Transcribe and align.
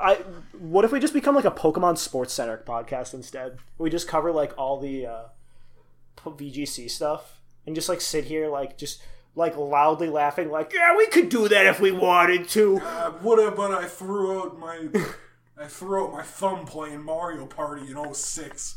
I 0.00 0.14
what 0.58 0.84
if 0.84 0.92
we 0.92 1.00
just 1.00 1.12
become 1.12 1.34
like 1.34 1.44
a 1.44 1.50
Pokemon 1.50 1.98
Sports 1.98 2.32
Center 2.32 2.62
podcast 2.66 3.14
instead? 3.14 3.58
We 3.78 3.90
just 3.90 4.08
cover 4.08 4.32
like 4.32 4.56
all 4.56 4.80
the 4.80 5.06
uh, 5.06 5.22
VGC 6.24 6.90
stuff 6.90 7.40
and 7.66 7.74
just 7.74 7.88
like 7.88 8.00
sit 8.00 8.24
here 8.24 8.48
like 8.48 8.78
just 8.78 9.02
like 9.36 9.56
loudly 9.56 10.08
laughing 10.08 10.50
like 10.50 10.72
yeah 10.74 10.96
we 10.96 11.06
could 11.06 11.28
do 11.28 11.46
that 11.48 11.66
if 11.66 11.80
we 11.80 11.92
wanted 11.92 12.48
to. 12.50 12.78
Uh, 12.78 13.12
would 13.22 13.38
have, 13.38 13.56
but 13.56 13.72
I 13.72 13.86
threw 13.86 14.40
out 14.40 14.58
my 14.58 14.88
I 15.58 15.66
threw 15.66 16.04
out 16.04 16.12
my 16.12 16.22
thumb 16.22 16.64
playing 16.64 17.02
Mario 17.02 17.46
Party 17.46 17.90
in 17.90 18.14
06. 18.14 18.76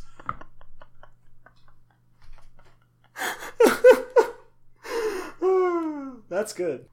That's 6.30 6.54
good. 6.54 6.88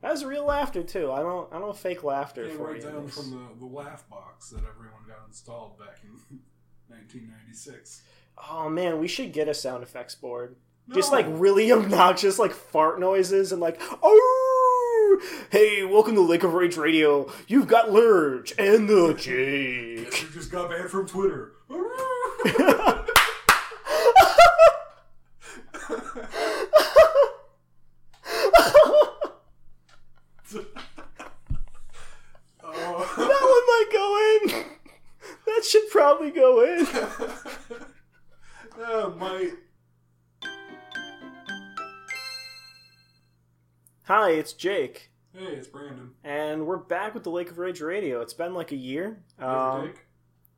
That 0.00 0.12
was 0.12 0.24
real 0.24 0.44
laughter 0.46 0.82
too. 0.82 1.10
I 1.10 1.20
don't 1.20 1.52
I 1.52 1.58
don't 1.58 1.76
fake 1.76 2.04
laughter 2.04 2.46
Came 2.46 2.56
for 2.56 2.68
right 2.72 2.76
you. 2.76 2.82
down 2.90 3.08
from 3.08 3.30
the, 3.30 3.58
the 3.58 3.66
laugh 3.66 4.08
box 4.08 4.50
that 4.50 4.58
everyone 4.60 5.02
got 5.08 5.26
installed 5.26 5.78
back 5.78 5.98
in 6.04 6.10
1996. 6.88 8.02
Oh 8.50 8.68
man, 8.70 9.00
we 9.00 9.08
should 9.08 9.32
get 9.32 9.48
a 9.48 9.54
sound 9.54 9.82
effects 9.82 10.14
board. 10.14 10.56
Just 10.94 11.12
like 11.12 11.26
really 11.28 11.70
obnoxious 11.78 12.38
like 12.38 12.52
fart 12.52 13.00
noises 13.00 13.50
and 13.52 13.60
like 13.60 13.80
oh 14.02 15.20
hey 15.50 15.84
welcome 15.84 16.14
to 16.14 16.20
Lake 16.20 16.44
of 16.44 16.54
Rage 16.54 16.76
Radio. 16.76 17.30
You've 17.48 17.66
got 17.66 17.90
Lurch 17.90 18.54
and 18.58 18.88
the 18.88 19.14
Jake. 19.18 20.10
Guess 20.12 20.22
you 20.22 20.28
just 20.30 20.52
got 20.52 20.70
banned 20.70 20.90
from 20.90 21.06
Twitter. 21.08 21.52
Hi, 44.28 44.34
it's 44.34 44.52
Jake, 44.52 45.10
Hey, 45.32 45.46
it's 45.54 45.68
Brandon. 45.68 46.10
and 46.22 46.66
we're 46.66 46.76
back 46.76 47.14
with 47.14 47.22
the 47.22 47.30
Lake 47.30 47.50
of 47.50 47.56
Rage 47.56 47.80
Radio. 47.80 48.20
It's 48.20 48.34
been 48.34 48.52
like 48.52 48.72
a 48.72 48.76
year, 48.76 49.22
Give 49.38 49.48
or 49.48 49.50
um, 49.50 49.86
take. 49.86 50.06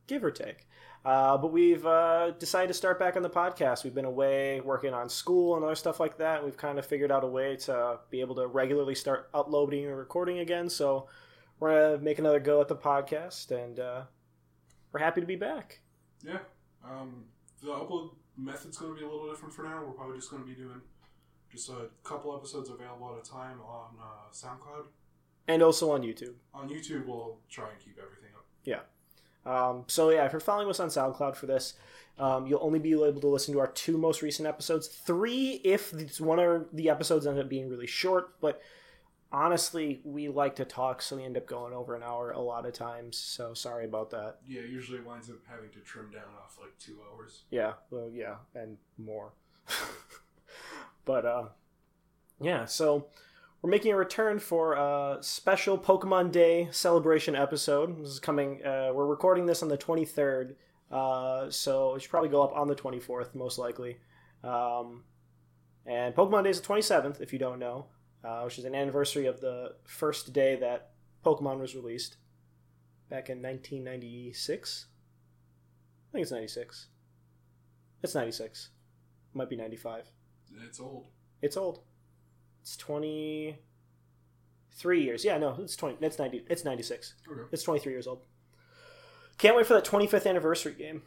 give 0.09 0.25
or 0.25 0.33
take. 0.33 0.67
Uh, 1.05 1.39
but 1.39 1.53
we've 1.53 1.87
uh, 1.87 2.33
decided 2.33 2.67
to 2.67 2.75
start 2.75 2.99
back 2.99 3.15
on 3.15 3.23
the 3.23 3.31
podcast. 3.31 3.85
We've 3.85 3.95
been 3.95 4.07
away 4.07 4.61
working 4.61 4.93
on 4.93 5.09
school 5.09 5.55
and 5.55 5.65
other 5.65 5.77
stuff 5.77 6.01
like 6.01 6.19
that. 6.19 6.45
We've 6.45 6.57
kind 6.57 6.81
of 6.81 6.85
figured 6.85 7.13
out 7.13 7.23
a 7.23 7.29
way 7.29 7.55
to 7.59 8.01
be 8.11 8.21
able 8.21 8.35
to 8.35 8.49
regularly 8.49 8.97
start 8.97 9.31
uploading 9.33 9.87
and 9.87 9.97
recording 9.97 10.41
again. 10.41 10.69
So 10.69 11.07
we're 11.61 11.93
gonna 11.93 12.03
make 12.03 12.19
another 12.19 12.41
go 12.41 12.61
at 12.61 12.67
the 12.67 12.75
podcast, 12.75 13.53
and 13.53 13.79
uh, 13.79 14.03
we're 14.91 14.99
happy 14.99 15.21
to 15.21 15.29
be 15.29 15.37
back. 15.37 15.81
Yeah. 16.27 16.39
Um, 16.85 17.27
the 17.63 17.69
upload 17.69 18.17
method's 18.37 18.79
going 18.79 18.95
to 18.95 18.99
be 18.99 19.05
a 19.07 19.09
little 19.09 19.31
different 19.31 19.55
for 19.55 19.63
now. 19.63 19.85
We're 19.87 19.93
probably 19.93 20.17
just 20.17 20.29
going 20.33 20.43
to 20.43 20.49
be 20.49 20.57
doing 20.57 20.81
just 21.51 21.69
a 21.69 21.89
couple 22.05 22.37
episodes 22.37 22.71
available 22.71 23.15
at 23.17 23.27
a 23.27 23.31
time 23.31 23.61
on 23.61 23.91
uh, 24.01 24.33
SoundCloud. 24.33 24.87
And 25.49 25.63
also 25.63 25.91
on 25.91 26.03
YouTube. 26.03 26.35
On 26.55 26.69
YouTube, 26.69 27.07
we'll 27.07 27.39
try 27.49 27.71
and 27.71 27.79
keep 27.81 27.99
everything 27.99 28.31
up. 28.37 28.47
Yeah. 28.65 28.81
Um, 29.45 29.85
so 29.87 30.11
yeah, 30.11 30.27
if 30.27 30.33
you're 30.33 30.41
following 30.41 30.69
us 30.69 30.81
on 30.81 30.89
SoundCloud 30.89 31.35
for 31.35 31.47
this, 31.47 31.75
um, 32.19 32.47
you'll 32.47 32.63
only 32.63 32.79
be 32.79 32.93
able 32.93 33.21
to 33.21 33.27
listen 33.27 33.55
to 33.55 33.61
our 33.61 33.69
two 33.69 33.97
most 33.97 34.23
recent 34.23 34.47
episodes. 34.47 34.87
Three 34.87 35.61
if 35.65 36.21
one 36.21 36.39
of 36.39 36.67
the 36.73 36.91
episodes 36.91 37.27
end 37.27 37.39
up 37.39 37.49
being 37.49 37.69
really 37.69 37.87
short, 37.87 38.39
but 38.41 38.61
honestly, 39.33 40.01
we 40.05 40.29
like 40.29 40.57
to 40.57 40.65
talk, 40.65 41.01
so 41.03 41.17
we 41.17 41.25
end 41.25 41.37
up 41.37 41.47
going 41.47 41.73
over 41.73 41.95
an 41.95 42.03
hour 42.03 42.33
a 42.33 42.41
lot 42.41 42.67
of 42.67 42.73
times. 42.73 43.17
So 43.17 43.55
sorry 43.55 43.87
about 43.87 44.11
that. 44.11 44.37
Yeah, 44.47 44.63
usually 44.63 44.99
it 44.99 45.07
winds 45.07 45.31
up 45.31 45.39
having 45.49 45.71
to 45.71 45.79
trim 45.81 46.11
down 46.11 46.35
off 46.43 46.59
like 46.61 46.79
two 46.79 46.99
hours. 47.11 47.43
Yeah, 47.51 47.75
well, 47.91 48.11
yeah, 48.13 48.37
and 48.55 48.77
more. 48.99 49.33
but 51.11 51.27
uh, 51.27 51.45
yeah, 52.41 52.67
so 52.67 53.09
we're 53.61 53.71
making 53.71 53.93
a 53.93 53.97
return 53.97 54.39
for 54.39 54.75
a 54.75 55.19
special 55.23 55.77
Pokemon 55.77 56.31
Day 56.31 56.69
celebration 56.71 57.35
episode. 57.35 58.01
This 58.01 58.11
is 58.11 58.21
coming. 58.21 58.65
Uh, 58.65 58.93
we're 58.95 59.07
recording 59.07 59.45
this 59.45 59.61
on 59.65 59.69
the 59.69 59.77
twenty 59.77 60.05
third, 60.05 60.55
uh, 60.89 61.51
so 61.51 61.97
it 61.97 62.03
should 62.03 62.11
probably 62.13 62.29
go 62.29 62.45
up 62.45 62.55
on 62.55 62.69
the 62.69 62.77
twenty 62.77 63.01
fourth, 63.01 63.35
most 63.35 63.59
likely. 63.59 63.99
Um, 64.45 65.03
and 65.85 66.15
Pokemon 66.15 66.45
Day 66.45 66.51
is 66.51 66.61
the 66.61 66.67
twenty 66.67 66.83
seventh, 66.83 67.21
if 67.21 67.33
you 67.33 67.41
don't 67.41 67.59
know, 67.59 67.87
uh, 68.23 68.43
which 68.43 68.61
is 68.61 68.65
an 68.65 68.77
anniversary 68.77 69.27
of 69.27 69.41
the 69.41 69.75
first 69.85 70.33
day 70.33 70.55
that 70.61 70.93
Pokemon 71.27 71.59
was 71.59 71.75
released 71.75 72.19
back 73.09 73.29
in 73.29 73.43
nineteen 73.43 73.83
ninety 73.83 74.33
six. 74.33 74.87
I 76.11 76.13
think 76.13 76.23
it's 76.23 76.31
ninety 76.31 76.47
six. 76.47 76.87
It's 78.03 78.15
96. 78.15 78.71
Might 79.35 79.51
be 79.51 79.57
95. 79.57 80.07
It's 80.67 80.81
old. 80.81 81.07
It's 81.43 81.57
old. 81.57 81.81
It's 82.63 82.77
23 82.77 85.03
years. 85.03 85.25
Yeah, 85.25 85.39
no, 85.39 85.57
it's 85.61 85.77
20. 85.77 86.05
It's 86.05 86.19
90. 86.19 86.45
It's 86.49 86.65
96. 86.65 87.15
Okay. 87.31 87.41
It's 87.53 87.63
23 87.63 87.93
years 87.93 88.07
old. 88.07 88.23
Can't 89.39 89.57
wait 89.57 89.67
for 89.67 89.75
that 89.75 89.85
25th 89.85 90.27
anniversary 90.27 90.75
game. 90.75 91.03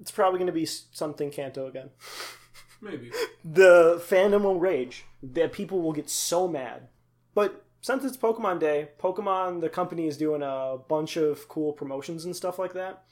It's 0.00 0.10
probably 0.10 0.38
going 0.38 0.46
to 0.48 0.52
be 0.52 0.66
something 0.66 1.30
Kanto 1.30 1.66
again. 1.66 1.90
Maybe. 2.80 3.12
The 3.44 4.02
fandom 4.06 4.42
will 4.42 4.58
rage. 4.58 5.04
That 5.22 5.52
people 5.52 5.80
will 5.80 5.92
get 5.92 6.10
so 6.10 6.48
mad. 6.48 6.88
But 7.34 7.64
since 7.80 8.04
it's 8.04 8.16
Pokemon 8.16 8.60
Day, 8.60 8.90
Pokemon, 9.00 9.60
the 9.60 9.68
company 9.68 10.06
is 10.06 10.16
doing 10.16 10.42
a 10.42 10.76
bunch 10.88 11.16
of 11.16 11.48
cool 11.48 11.72
promotions 11.72 12.24
and 12.24 12.36
stuff 12.36 12.58
like 12.58 12.74
that. 12.74 13.04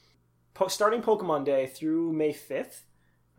Po- 0.53 0.67
starting 0.67 1.01
Pokemon 1.01 1.45
Day 1.45 1.67
through 1.67 2.13
May 2.13 2.33
5th, 2.33 2.81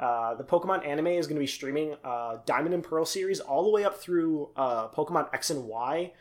uh, 0.01 0.35
the 0.35 0.45
Pokemon 0.45 0.87
anime 0.87 1.09
is 1.09 1.27
going 1.27 1.37
to 1.37 1.41
be 1.41 1.47
streaming 1.47 1.95
uh, 2.05 2.39
Diamond 2.47 2.75
and 2.75 2.83
Pearl 2.83 3.05
series 3.05 3.41
all 3.41 3.63
the 3.63 3.71
way 3.71 3.85
up 3.85 3.97
through 3.99 4.51
uh, 4.57 4.89
Pokemon 4.89 5.33
X 5.33 5.51
and 5.51 5.65
Y 5.65 6.13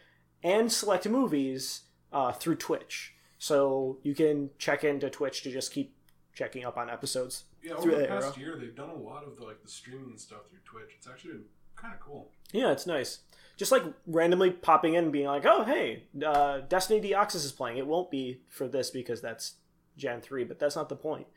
and 0.43 0.71
select 0.71 1.07
movies 1.07 1.81
uh, 2.11 2.31
through 2.31 2.55
Twitch. 2.55 3.13
So 3.37 3.97
you 4.03 4.13
can 4.13 4.51
check 4.59 4.83
into 4.83 5.09
Twitch 5.09 5.41
to 5.43 5.51
just 5.51 5.73
keep 5.73 5.95
checking 6.33 6.63
up 6.65 6.77
on 6.77 6.89
episodes. 6.89 7.45
Yeah, 7.63 7.73
over 7.73 7.91
the 7.91 8.07
past 8.07 8.37
era. 8.37 8.39
year, 8.39 8.57
they've 8.59 8.75
done 8.75 8.89
a 8.89 8.95
lot 8.95 9.23
of 9.23 9.37
the, 9.37 9.43
like 9.43 9.61
the 9.63 9.69
streaming 9.69 10.17
stuff 10.17 10.41
through 10.49 10.59
Twitch. 10.65 10.95
It's 10.97 11.07
actually 11.07 11.39
kind 11.75 11.93
of 11.93 11.99
cool. 11.99 12.29
Yeah, 12.51 12.71
it's 12.71 12.85
nice. 12.85 13.19
Just 13.57 13.71
like 13.71 13.83
randomly 14.07 14.51
popping 14.51 14.95
in 14.95 15.05
and 15.05 15.13
being 15.13 15.27
like, 15.27 15.45
oh, 15.45 15.63
hey, 15.63 16.03
uh, 16.25 16.59
Destiny 16.61 17.01
Deoxys 17.01 17.45
is 17.45 17.51
playing. 17.51 17.77
It 17.77 17.85
won't 17.85 18.09
be 18.09 18.41
for 18.47 18.67
this 18.67 18.89
because 18.89 19.21
that's 19.21 19.55
Gen 19.97 20.21
3, 20.21 20.43
but 20.45 20.57
that's 20.57 20.75
not 20.75 20.89
the 20.89 20.95
point. 20.95 21.27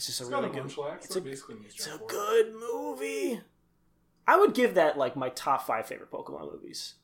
It's 0.00 0.06
just 0.06 0.22
a 0.22 0.24
It's 0.24 0.32
really 0.32 0.46
a 0.48 0.50
good 0.50 0.62
munchlax. 0.62 1.04
it's 1.04 1.16
a- 1.16 1.20
basically 1.20 1.56
It's 1.66 1.86
a 1.86 1.98
good 2.08 2.54
movie. 2.54 3.42
I 4.26 4.38
would 4.38 4.54
give 4.54 4.72
that 4.76 4.96
like 4.96 5.14
my 5.14 5.28
top 5.28 5.66
five 5.66 5.86
favorite 5.86 6.10
Pokemon 6.10 6.50
movies. 6.50 6.94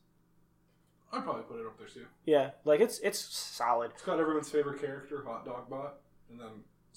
I'd 1.13 1.23
probably 1.23 1.43
put 1.43 1.61
it 1.61 1.67
up 1.67 1.77
there 1.77 1.89
too. 1.89 2.07
Yeah, 2.25 2.53
like 2.65 2.81
it's 2.81 2.99
it's 3.01 3.19
solid. 3.19 3.91
It's 3.93 4.03
got 4.03 4.19
everyone's 4.19 4.49
favorite 4.49 4.81
character, 4.81 5.23
Hot 5.27 5.45
Dog 5.45 5.69
Bot, 5.69 5.97
and 6.31 6.41
then 6.41 6.49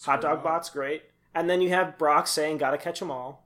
Hot 0.03 0.21
Dog 0.21 0.39
Squirtle. 0.39 0.43
Bot's 0.43 0.69
great, 0.69 1.03
and 1.35 1.49
then 1.49 1.59
you 1.59 1.67
have 1.71 1.97
Brock 1.97 2.27
saying 2.27 2.59
"Gotta 2.59 2.77
catch 2.77 3.01
'em 3.01 3.11
all." 3.11 3.45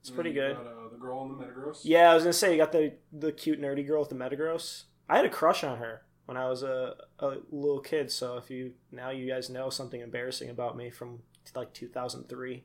It's 0.00 0.08
And 0.08 0.16
pretty 0.16 0.32
good. 0.32 0.56
Got, 0.56 0.66
uh, 0.66 0.88
the 0.90 0.96
girl 0.96 1.22
in 1.24 1.36
the 1.36 1.44
Metagross. 1.44 1.82
Yeah, 1.84 2.10
I 2.12 2.14
was 2.14 2.22
gonna 2.24 2.32
say 2.32 2.52
you 2.52 2.56
got 2.56 2.72
the 2.72 2.94
the 3.12 3.30
cute 3.30 3.60
nerdy 3.60 3.86
girl 3.86 4.00
with 4.00 4.08
the 4.08 4.14
Metagross. 4.14 4.84
I 5.06 5.16
had 5.16 5.26
a 5.26 5.30
crush 5.30 5.62
on 5.62 5.76
her 5.78 6.02
when 6.24 6.38
I 6.38 6.48
was 6.48 6.62
a, 6.62 6.96
a 7.18 7.36
little 7.50 7.80
kid. 7.80 8.10
So 8.10 8.38
if 8.38 8.50
you 8.50 8.72
now 8.90 9.10
you 9.10 9.28
guys 9.28 9.50
know 9.50 9.68
something 9.68 10.00
embarrassing 10.00 10.48
about 10.48 10.76
me 10.78 10.88
from 10.90 11.22
like 11.54 11.72
2003 11.72 12.64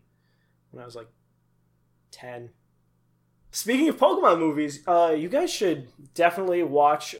when 0.71 0.81
I 0.81 0.85
was 0.85 0.95
like 0.95 1.09
10. 2.11 2.49
Speaking 3.51 3.89
of 3.89 3.97
Pokemon 3.97 4.39
movies, 4.39 4.85
uh, 4.87 5.15
you 5.17 5.29
guys 5.29 5.51
should 5.51 5.87
definitely 6.13 6.63
watch 6.63 7.15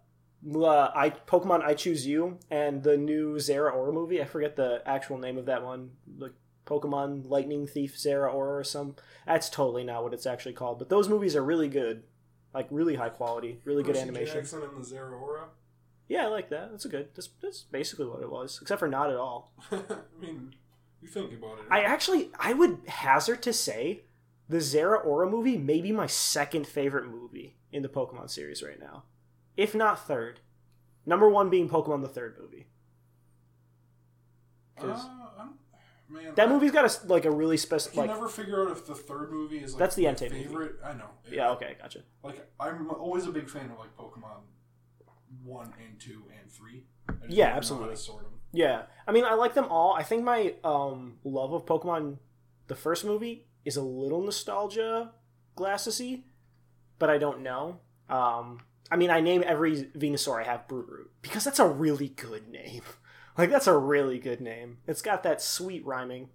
uh, 0.56 0.91
I 0.94 1.09
Pokemon 1.09 1.63
I 1.63 1.73
Choose 1.73 2.06
You 2.06 2.38
and 2.51 2.84
the 2.84 2.97
new 2.97 3.36
Zeraora 3.36 3.94
movie. 3.94 4.21
I 4.21 4.25
forget 4.25 4.56
the 4.56 4.81
actual 4.86 5.18
name 5.18 5.38
of 5.38 5.45
that 5.45 5.63
one. 5.63 5.92
Like 6.18 6.33
Pokemon 6.65 7.30
Lightning 7.30 7.65
Thief 7.68 7.95
Zeraora 7.95 8.33
or 8.33 8.63
some. 8.63 8.95
That's 9.25 9.50
totally 9.50 9.83
not 9.83 10.03
what 10.03 10.13
it's 10.13 10.25
actually 10.25 10.53
called. 10.53 10.80
But 10.80 10.89
those 10.89 11.10
movies 11.10 11.36
are 11.36 11.44
really 11.44 11.69
good, 11.69 12.03
like 12.53 12.68
really 12.69 12.95
high 12.95 13.10
quality, 13.10 13.60
really 13.63 13.83
good 13.83 13.98
animation. 13.98 14.36
Jackson 14.36 14.63
and 14.63 14.83
the 14.83 14.88
Zeraora. 14.88 15.45
Yeah, 16.07 16.25
I 16.25 16.27
like 16.27 16.50
that. 16.50 16.71
That's 16.71 16.86
a 16.86 16.89
good. 16.89 17.10
That's, 17.15 17.30
that's 17.42 17.63
basically 17.63 18.06
what 18.06 18.21
it 18.21 18.31
was, 18.31 18.60
except 18.62 18.80
for 18.80 18.88
not 18.88 19.10
at 19.10 19.18
all. 19.18 19.51
I 19.71 19.81
mean, 20.21 20.53
you 21.01 21.07
think 21.07 21.31
about 21.33 21.59
it. 21.59 21.65
I 21.69 21.81
actually, 21.81 22.29
I 22.39 22.53
would 22.53 22.79
hazard 22.88 23.41
to 23.44 23.53
say, 23.53 24.03
the 24.49 24.57
Zeraora 24.57 25.29
movie 25.29 25.57
may 25.57 25.81
be 25.81 25.91
my 25.91 26.07
second 26.07 26.65
favorite 26.67 27.07
movie 27.09 27.57
in 27.71 27.83
the 27.83 27.89
Pokemon 27.89 28.29
series 28.29 28.63
right 28.63 28.79
now, 28.79 29.03
if 29.57 29.75
not 29.75 30.07
third. 30.07 30.39
Number 31.05 31.29
one 31.29 31.49
being 31.49 31.69
Pokemon 31.69 32.01
the 32.01 32.07
third 32.09 32.38
movie. 32.39 32.67
Uh, 34.79 34.85
man, 36.09 36.35
that 36.35 36.47
I- 36.47 36.51
movie's 36.51 36.71
got 36.71 36.85
a 36.85 37.07
like 37.07 37.25
a 37.25 37.31
really 37.31 37.57
special 37.57 37.91
can 37.91 38.01
like. 38.01 38.09
never 38.09 38.29
figure 38.29 38.63
out 38.65 38.71
if 38.71 38.85
the 38.85 38.93
third 38.95 39.31
movie 39.31 39.57
is 39.59 39.73
like 39.73 39.79
That's 39.79 39.95
the 39.95 40.03
Entei 40.05 40.29
movie. 40.31 40.43
favorite. 40.43 40.75
I 40.83 40.93
know. 40.93 41.09
Yeah, 41.31 41.50
okay, 41.51 41.75
gotcha. 41.81 42.00
Like 42.23 42.47
I'm 42.59 42.89
always 42.91 43.25
a 43.25 43.31
big 43.31 43.50
fan 43.50 43.71
of 43.71 43.79
like 43.79 43.95
Pokemon 43.97 44.41
one 45.43 45.73
and 45.83 46.00
two 46.00 46.23
and 46.39 46.51
three. 46.51 46.83
Yeah, 47.09 47.15
don't 47.15 47.29
know 47.29 47.45
how 47.51 47.57
absolutely. 47.57 47.95
sort 47.95 48.25
'em. 48.25 48.37
Yeah, 48.51 48.83
I 49.05 49.11
mean, 49.11 49.25
I 49.25 49.33
like 49.33 49.53
them 49.53 49.67
all. 49.69 49.94
I 49.94 50.03
think 50.03 50.23
my 50.23 50.55
um, 50.63 51.17
love 51.23 51.53
of 51.53 51.65
Pokemon, 51.65 52.17
the 52.67 52.75
first 52.75 53.05
movie, 53.05 53.47
is 53.65 53.77
a 53.77 53.83
little 53.83 54.21
nostalgia 54.21 55.11
glassesy, 55.55 56.23
but 56.99 57.09
I 57.09 57.17
don't 57.17 57.41
know. 57.41 57.79
Um, 58.09 58.61
I 58.89 58.95
mean, 58.95 59.09
I 59.09 59.19
name 59.19 59.44
every 59.45 59.83
Venusaur 59.83 60.41
I 60.41 60.45
have 60.45 60.67
Brootroot 60.67 61.09
because 61.21 61.44
that's 61.44 61.59
a 61.59 61.67
really 61.67 62.09
good 62.09 62.47
name. 62.49 62.83
Like 63.38 63.51
that's 63.51 63.67
a 63.67 63.77
really 63.77 64.17
good 64.17 64.41
name. 64.41 64.79
It's 64.88 65.03
got 65.03 65.21
that 65.21 65.43
sweet 65.43 65.85
rhyming. 65.85 66.29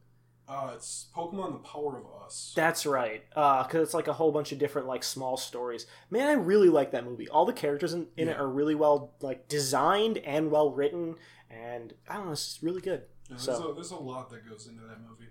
Uh, 0.53 0.73
it's 0.75 1.07
Pokemon: 1.17 1.53
The 1.53 1.59
Power 1.69 1.99
of 1.99 2.05
Us. 2.27 2.53
That's 2.55 2.85
right. 2.85 3.25
Uh, 3.35 3.65
cause 3.65 3.81
it's 3.83 3.95
like 3.95 4.09
a 4.09 4.13
whole 4.13 4.33
bunch 4.33 4.53
of 4.53 4.59
different 4.59 4.87
like 4.87 5.03
small 5.03 5.37
stories. 5.39 5.87
Man, 6.11 6.29
I 6.29 6.33
really 6.33 6.69
like 6.69 6.91
that 6.91 7.05
movie. 7.07 7.29
All 7.29 7.47
the 7.47 7.53
characters 7.55 7.95
in, 7.95 8.09
in 8.17 8.29
it 8.29 8.37
are 8.37 8.49
really 8.49 8.75
well 8.75 9.15
like 9.21 9.49
designed 9.49 10.19
and 10.19 10.51
well 10.51 10.71
written, 10.71 11.17
and 11.51 11.95
I 12.09 12.17
don't 12.17 12.27
know, 12.27 12.33
it's 12.33 12.59
really 12.63 12.83
good. 12.83 13.05
Yeah, 13.31 13.37
there's, 13.37 13.43
so- 13.45 13.71
a, 13.71 13.75
there's 13.75 13.93
a 13.93 13.97
lot 13.97 14.29
that 14.31 14.47
goes 14.49 14.67
into 14.67 14.83
that 14.83 14.99
movie. 15.01 15.31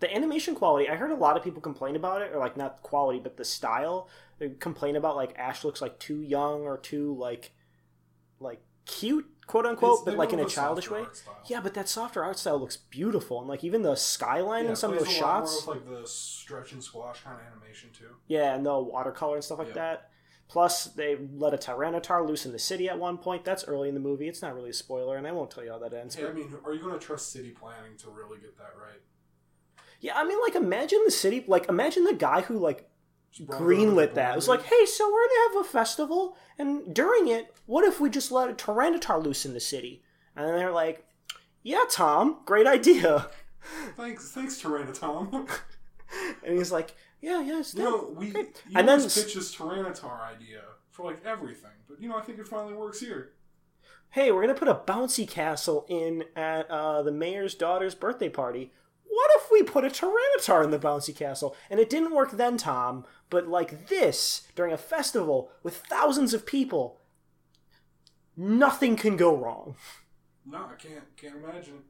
the 0.00 0.12
animation 0.12 0.54
quality 0.54 0.88
i 0.88 0.96
heard 0.96 1.12
a 1.12 1.14
lot 1.14 1.36
of 1.36 1.44
people 1.44 1.62
complain 1.62 1.94
about 1.96 2.20
it 2.22 2.32
or 2.34 2.38
like 2.40 2.56
not 2.56 2.82
quality 2.82 3.20
but 3.20 3.36
the 3.36 3.44
style 3.44 4.08
they 4.38 4.48
complain 4.48 4.96
about 4.96 5.14
like 5.14 5.32
ash 5.38 5.64
looks 5.64 5.80
like 5.80 5.98
too 6.00 6.20
young 6.22 6.62
or 6.62 6.76
too 6.76 7.14
like 7.14 7.52
like 8.40 8.60
cute 8.86 9.26
quote 9.46 9.66
unquote 9.66 10.00
It's- 10.00 10.04
but 10.04 10.16
like 10.16 10.32
in 10.32 10.40
a 10.40 10.44
childish 10.46 10.90
way 10.90 11.04
yeah 11.46 11.60
but 11.60 11.74
that 11.74 11.88
softer 11.88 12.22
art 12.24 12.38
style 12.38 12.58
looks 12.58 12.76
beautiful 12.76 13.38
and 13.40 13.48
like 13.48 13.62
even 13.64 13.82
the 13.82 13.94
skyline 13.94 14.64
Yeah, 14.64 14.70
and 14.70 14.78
some 14.78 14.92
of 14.92 14.98
those 14.98 15.08
plays 15.08 15.20
a 15.20 15.24
lot 15.24 15.38
more 15.40 15.46
shots 15.46 15.66
like 15.66 15.88
the 15.88 16.06
stretch 16.06 16.72
and 16.72 16.82
squash 16.82 17.20
kind 17.22 17.38
of 17.40 17.46
animation 17.46 17.90
too. 17.92 18.16
yeah 18.26 18.54
and 18.54 18.64
the 18.64 18.78
watercolor 18.78 19.36
and 19.36 19.44
stuff 19.44 19.58
like 19.58 19.68
Yeah. 19.68 19.74
that 19.74 20.10
plus 20.48 20.84
they 20.86 21.16
let 21.34 21.54
a 21.54 21.56
tyranitar 21.58 22.26
loose 22.26 22.44
in 22.46 22.52
the 22.52 22.58
city 22.58 22.88
at 22.88 22.98
one 22.98 23.16
point 23.18 23.44
that's 23.44 23.64
early 23.64 23.88
in 23.88 23.94
the 23.94 24.00
movie 24.00 24.28
it's 24.28 24.42
not 24.42 24.54
really 24.54 24.70
a 24.70 24.74
spoiler 24.74 25.16
and 25.16 25.26
i 25.26 25.32
won't 25.32 25.50
tell 25.50 25.64
you 25.64 25.70
how 25.70 25.78
that 25.78 25.92
ends 25.94 26.14
Hey, 26.14 26.26
I 26.26 26.32
mean, 26.32 26.54
are 26.64 26.74
you 26.74 26.80
going 26.80 26.98
to 26.98 27.04
trust 27.04 27.32
city 27.32 27.50
planning 27.50 27.96
to 27.98 28.10
really 28.10 28.38
get 28.38 28.56
that 28.58 28.72
right? 28.78 29.00
yeah 30.00 30.12
i 30.18 30.24
mean 30.24 30.38
like 30.42 30.54
imagine 30.54 31.00
the 31.04 31.10
city 31.10 31.44
like 31.46 31.68
imagine 31.68 32.04
the 32.04 32.12
guy 32.14 32.42
who 32.42 32.58
like 32.58 32.88
Just 33.34 33.48
brought 33.48 33.60
it 33.60 33.64
over 33.64 33.74
the 33.74 33.76
greenlit 33.80 34.14
that. 34.14 34.32
It 34.32 34.36
was 34.36 34.48
like, 34.48 34.62
hey, 34.62 34.86
so 34.86 35.12
we're 35.12 35.26
gonna 35.26 35.54
have 35.56 35.66
a 35.66 35.68
festival, 35.68 36.36
and 36.58 36.94
during 36.94 37.28
it, 37.28 37.52
what 37.66 37.84
if 37.84 38.00
we 38.00 38.08
just 38.08 38.30
let 38.30 38.48
a 38.48 38.52
Tyranitar 38.52 39.22
loose 39.22 39.44
in 39.44 39.54
the 39.54 39.60
city? 39.60 40.02
And 40.36 40.46
they're 40.48 40.70
like, 40.70 41.04
yeah, 41.62 41.82
Tom, 41.90 42.38
great 42.44 42.66
idea. 42.66 43.28
thanks, 43.96 44.30
thanks, 44.30 44.60
Tyranitar. 44.62 45.48
And 46.46 46.56
he's 46.56 46.70
like, 46.70 46.94
yeah, 47.20 47.40
yeah, 47.42 47.58
it's 47.58 47.74
you 47.74 47.82
know, 47.82 48.14
we 48.16 48.30
Great. 48.30 48.62
you 48.68 48.78
And 48.78 48.86
then 48.86 49.00
pitch 49.00 49.34
this 49.34 49.52
Tyranitar 49.56 50.22
idea 50.22 50.60
for 50.90 51.04
like 51.04 51.24
everything, 51.24 51.72
but 51.88 52.00
you 52.00 52.08
know, 52.08 52.16
I 52.16 52.20
think 52.20 52.38
it 52.38 52.46
finally 52.46 52.74
works 52.74 53.00
here. 53.00 53.32
hey, 54.10 54.30
we're 54.30 54.42
gonna 54.42 54.54
put 54.54 54.68
a 54.68 54.74
bouncy 54.74 55.26
castle 55.28 55.86
in 55.88 56.24
at 56.36 56.70
uh, 56.70 57.02
the 57.02 57.10
mayor's 57.10 57.56
daughter's 57.56 57.96
birthday 57.96 58.28
party. 58.28 58.72
What 59.06 59.30
if 59.36 59.50
we 59.50 59.62
put 59.64 59.84
a 59.84 59.88
Tyranitar 59.88 60.62
in 60.62 60.70
the 60.70 60.78
bouncy 60.78 61.14
castle? 61.16 61.56
And 61.70 61.80
it 61.80 61.90
didn't 61.90 62.14
work 62.14 62.32
then, 62.32 62.56
Tom, 62.56 63.04
but 63.34 63.48
like 63.48 63.88
this, 63.88 64.46
during 64.54 64.72
a 64.72 64.78
festival 64.78 65.50
with 65.64 65.78
thousands 65.88 66.32
of 66.32 66.46
people, 66.46 67.00
nothing 68.36 68.94
can 68.94 69.16
go 69.16 69.36
wrong. 69.36 69.74
No, 70.46 70.58
I 70.58 70.76
can't, 70.78 71.16
can't 71.16 71.34
imagine. 71.42 71.82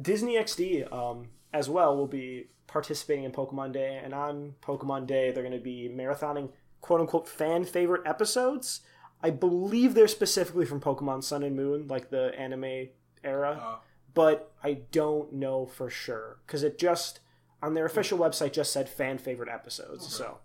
Disney 0.00 0.34
XD 0.34 0.92
um, 0.92 1.28
as 1.52 1.70
well 1.70 1.96
will 1.96 2.08
be 2.08 2.48
participating 2.66 3.22
in 3.22 3.30
Pokemon 3.30 3.72
Day, 3.72 4.00
and 4.02 4.12
on 4.12 4.54
Pokemon 4.60 5.06
Day, 5.06 5.30
they're 5.30 5.44
going 5.44 5.56
to 5.56 5.62
be 5.62 5.88
marathoning 5.88 6.50
quote 6.80 7.00
unquote 7.00 7.28
fan 7.28 7.64
favorite 7.64 8.02
episodes. 8.04 8.80
I 9.22 9.30
believe 9.30 9.94
they're 9.94 10.08
specifically 10.08 10.66
from 10.66 10.80
Pokemon 10.80 11.22
Sun 11.22 11.44
and 11.44 11.54
Moon, 11.54 11.86
like 11.86 12.10
the 12.10 12.36
anime 12.36 12.88
era, 13.22 13.60
Uh, 13.62 13.76
but 14.12 14.52
I 14.62 14.80
don't 14.90 15.32
know 15.34 15.66
for 15.66 15.88
sure 15.88 16.38
because 16.46 16.64
it 16.64 16.78
just 16.78 17.20
on 17.64 17.72
their 17.72 17.86
official 17.86 18.18
website 18.18 18.52
just 18.52 18.72
said 18.72 18.88
fan 18.88 19.16
favorite 19.16 19.48
episodes. 19.48 20.04
Okay. 20.04 20.12
So, 20.24 20.38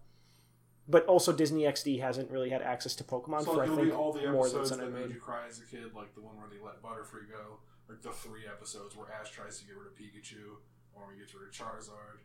but 0.88 1.06
also 1.06 1.34
Disney 1.34 1.64
XD 1.64 2.00
hasn't 2.00 2.32
really 2.32 2.50
had 2.50 2.62
access 2.62 2.96
to 2.96 3.04
Pokemon 3.04 3.44
so 3.44 3.56
for 3.56 3.64
I 3.64 3.68
think 3.68 3.94
all 3.94 4.14
the 4.14 4.28
episodes 4.28 4.70
that 4.70 4.92
made 4.92 5.10
you 5.10 5.20
cry 5.20 5.46
as 5.48 5.60
a 5.60 5.66
kid, 5.66 5.94
like 5.94 6.16
the 6.16 6.22
one 6.22 6.38
where 6.38 6.48
they 6.50 6.64
let 6.64 6.82
Butterfree 6.82 7.30
go, 7.30 7.58
like 7.90 8.02
the 8.02 8.12
three 8.12 8.48
episodes 8.48 8.96
where 8.96 9.08
Ash 9.12 9.32
tries 9.32 9.60
to 9.60 9.66
get 9.66 9.76
rid 9.76 9.88
of 9.88 9.96
Pikachu, 9.96 10.56
or 10.94 11.04
we 11.10 11.20
get 11.20 11.34
rid 11.34 11.50
of 11.50 11.54
Charizard. 11.54 12.20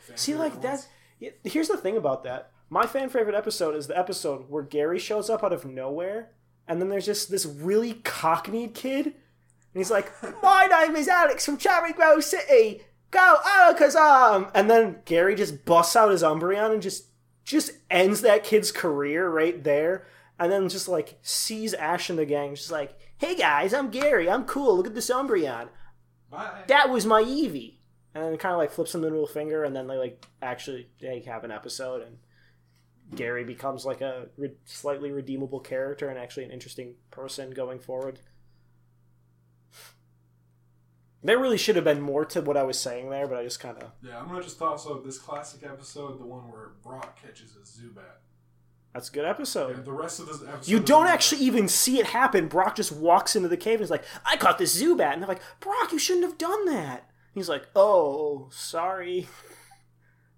Fan 0.00 0.16
See, 0.18 0.34
like 0.34 0.60
that. 0.60 0.86
Yeah, 1.18 1.30
here's 1.44 1.68
the 1.68 1.78
thing 1.78 1.96
about 1.96 2.24
that. 2.24 2.50
My 2.68 2.86
fan 2.86 3.08
favorite 3.08 3.34
episode 3.34 3.74
is 3.74 3.86
the 3.86 3.98
episode 3.98 4.50
where 4.50 4.62
Gary 4.62 4.98
shows 4.98 5.30
up 5.30 5.42
out 5.42 5.52
of 5.54 5.64
nowhere, 5.64 6.32
and 6.68 6.80
then 6.80 6.90
there's 6.90 7.06
just 7.06 7.30
this 7.30 7.46
really 7.46 7.94
cockneyed 7.94 8.74
kid, 8.74 9.06
and 9.06 9.14
he's 9.72 9.90
like, 9.90 10.12
"My 10.42 10.66
name 10.66 10.94
is 10.94 11.08
Alex 11.08 11.46
from 11.46 11.56
Cherrygrove 11.56 12.22
City. 12.22 12.82
Go 13.10 13.36
oh, 13.44 13.74
Alakazam!" 13.74 14.34
Um, 14.34 14.50
and 14.54 14.70
then 14.70 15.00
Gary 15.04 15.34
just 15.34 15.64
busts 15.64 15.96
out 15.96 16.10
his 16.10 16.22
Umbreon 16.22 16.72
and 16.72 16.82
just 16.82 17.06
just 17.44 17.72
ends 17.90 18.22
that 18.22 18.44
kid's 18.44 18.72
career 18.72 19.28
right 19.28 19.62
there, 19.62 20.06
and 20.38 20.50
then 20.50 20.68
just 20.68 20.88
like 20.88 21.18
sees 21.22 21.74
Ash 21.74 22.10
and 22.10 22.18
the 22.18 22.26
gang, 22.26 22.54
just 22.54 22.70
like, 22.70 22.98
"Hey 23.18 23.36
guys, 23.36 23.72
I'm 23.72 23.90
Gary. 23.90 24.28
I'm 24.28 24.44
cool. 24.44 24.76
Look 24.76 24.86
at 24.86 24.94
this 24.94 25.10
Umbreon." 25.10 25.68
Bye. 26.30 26.64
that 26.66 26.90
was 26.90 27.06
my 27.06 27.22
Eevee. 27.22 27.74
And 28.14 28.24
then 28.24 28.36
kind 28.38 28.52
of 28.52 28.58
like 28.58 28.72
flips 28.72 28.94
him 28.94 29.02
the 29.02 29.10
middle 29.10 29.26
finger, 29.26 29.62
and 29.64 29.76
then 29.76 29.86
they 29.86 29.96
like 29.96 30.24
actually 30.40 30.88
they 31.00 31.20
have 31.20 31.44
an 31.44 31.50
episode, 31.50 32.02
and 32.02 32.18
Gary 33.14 33.44
becomes 33.44 33.84
like 33.84 34.00
a 34.00 34.26
re- 34.36 34.56
slightly 34.64 35.10
redeemable 35.12 35.60
character 35.60 36.08
and 36.08 36.18
actually 36.18 36.44
an 36.44 36.50
interesting 36.50 36.94
person 37.10 37.50
going 37.50 37.78
forward. 37.78 38.20
There 41.26 41.38
really 41.38 41.58
should 41.58 41.76
have 41.76 41.84
been 41.84 42.00
more 42.00 42.24
to 42.26 42.40
what 42.40 42.56
I 42.56 42.62
was 42.62 42.78
saying 42.78 43.10
there, 43.10 43.26
but 43.26 43.36
I 43.38 43.42
just 43.44 43.60
kind 43.60 43.76
of 43.82 43.90
yeah, 44.02 44.18
I'm 44.18 44.28
gonna 44.28 44.42
just 44.42 44.60
out 44.62 45.04
this 45.04 45.18
classic 45.18 45.62
episode, 45.64 46.20
the 46.20 46.24
one 46.26 46.50
where 46.50 46.70
Brock 46.82 47.20
catches 47.20 47.56
a 47.56 47.60
Zubat. 47.60 48.20
that's 48.94 49.08
a 49.08 49.12
good 49.12 49.24
Yeah, 49.24 49.30
episode. 49.30 49.84
the 49.84 49.92
rest 49.92 50.20
of 50.20 50.26
this 50.26 50.42
episode, 50.42 50.68
You 50.70 50.80
don't 50.80 51.06
actually 51.08 51.42
even 51.42 51.68
see 51.68 51.98
it 51.98 52.06
happen. 52.06 52.48
Brock 52.48 52.76
just 52.76 52.92
walks 52.92 53.34
into 53.36 53.48
the 53.48 53.56
cave 53.56 53.74
and 53.74 53.82
is 53.82 53.90
like, 53.90 54.04
"I 54.24 54.36
caught 54.36 54.58
this 54.58 54.80
Zubat," 54.80 55.12
and 55.14 55.22
they're 55.22 55.28
like, 55.28 55.42
"Brock, 55.60 55.92
you 55.92 55.98
shouldn't 55.98 56.24
have 56.26 56.38
done 56.38 56.64
that." 56.66 57.10
He's 57.34 57.48
like, 57.48 57.66
"Oh, 57.76 58.48
sorry." 58.52 59.28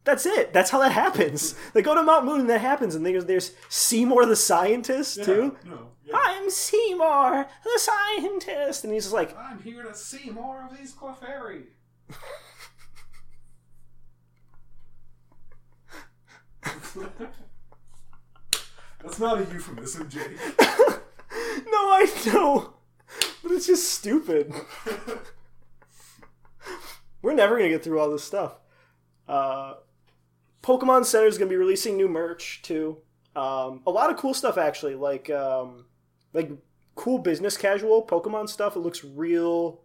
That's 0.09 0.25
it. 0.25 0.55
That's 0.55 0.71
how 0.71 0.79
that 0.79 0.93
happens. 0.93 1.55
They 1.75 1.83
go 1.83 1.95
to 1.95 2.03
Mount 2.03 2.25
Moon 2.25 2.41
and 2.41 2.49
that 2.49 2.63
happens, 2.63 2.95
and 2.95 3.05
there's 3.05 3.27
there's 3.27 3.53
Seymour 3.69 4.25
the 4.25 4.37
scientist 4.37 5.19
Yeah, 5.19 5.25
too. 5.25 5.57
No, 5.67 5.89
yeah. 6.03 6.15
I'm 6.17 6.49
Seymour 6.49 7.47
the 7.63 7.79
scientist, 7.79 8.85
and 8.85 8.95
he's 8.95 9.05
just 9.05 9.15
like, 9.15 9.37
I'm 9.37 9.63
here 9.63 9.83
to 9.83 9.95
see 9.95 10.31
more 10.31 10.65
of 10.65 10.79
these 10.79 10.95
Clefairy. 10.95 11.65
That's 19.03 19.19
not 19.19 19.39
a 19.39 19.45
euphemism, 19.53 20.09
Jake. 20.09 20.39
"No, 20.59 21.91
I 21.93 22.07
know," 22.27 22.75
but 23.43 23.53
it's 23.53 23.67
just 23.67 23.91
stupid. 23.93 24.53
We're 27.21 27.35
never 27.35 27.57
gonna 27.59 27.69
get 27.69 27.85
through 27.85 28.01
all 28.01 28.11
this 28.11 28.25
stuff. 28.25 28.59
Uh, 29.29 29.75
Pokemon 30.63 31.05
Center 31.05 31.27
is 31.27 31.39
gonna 31.39 31.49
be 31.51 31.57
releasing 31.57 31.97
new 31.97 32.09
merch 32.09 32.61
too. 32.63 32.99
Um, 33.37 33.83
a 33.87 33.91
lot 33.91 34.11
of 34.11 34.17
cool 34.17 34.35
stuff 34.35 34.59
actually, 34.59 34.95
like 34.95 35.31
um, 35.31 35.87
like 36.33 36.51
cool 36.95 37.19
business 37.19 37.57
casual 37.57 38.05
Pokemon 38.07 38.49
stuff. 38.49 38.77
It 38.77 38.81
looks 38.81 39.05
real, 39.05 39.81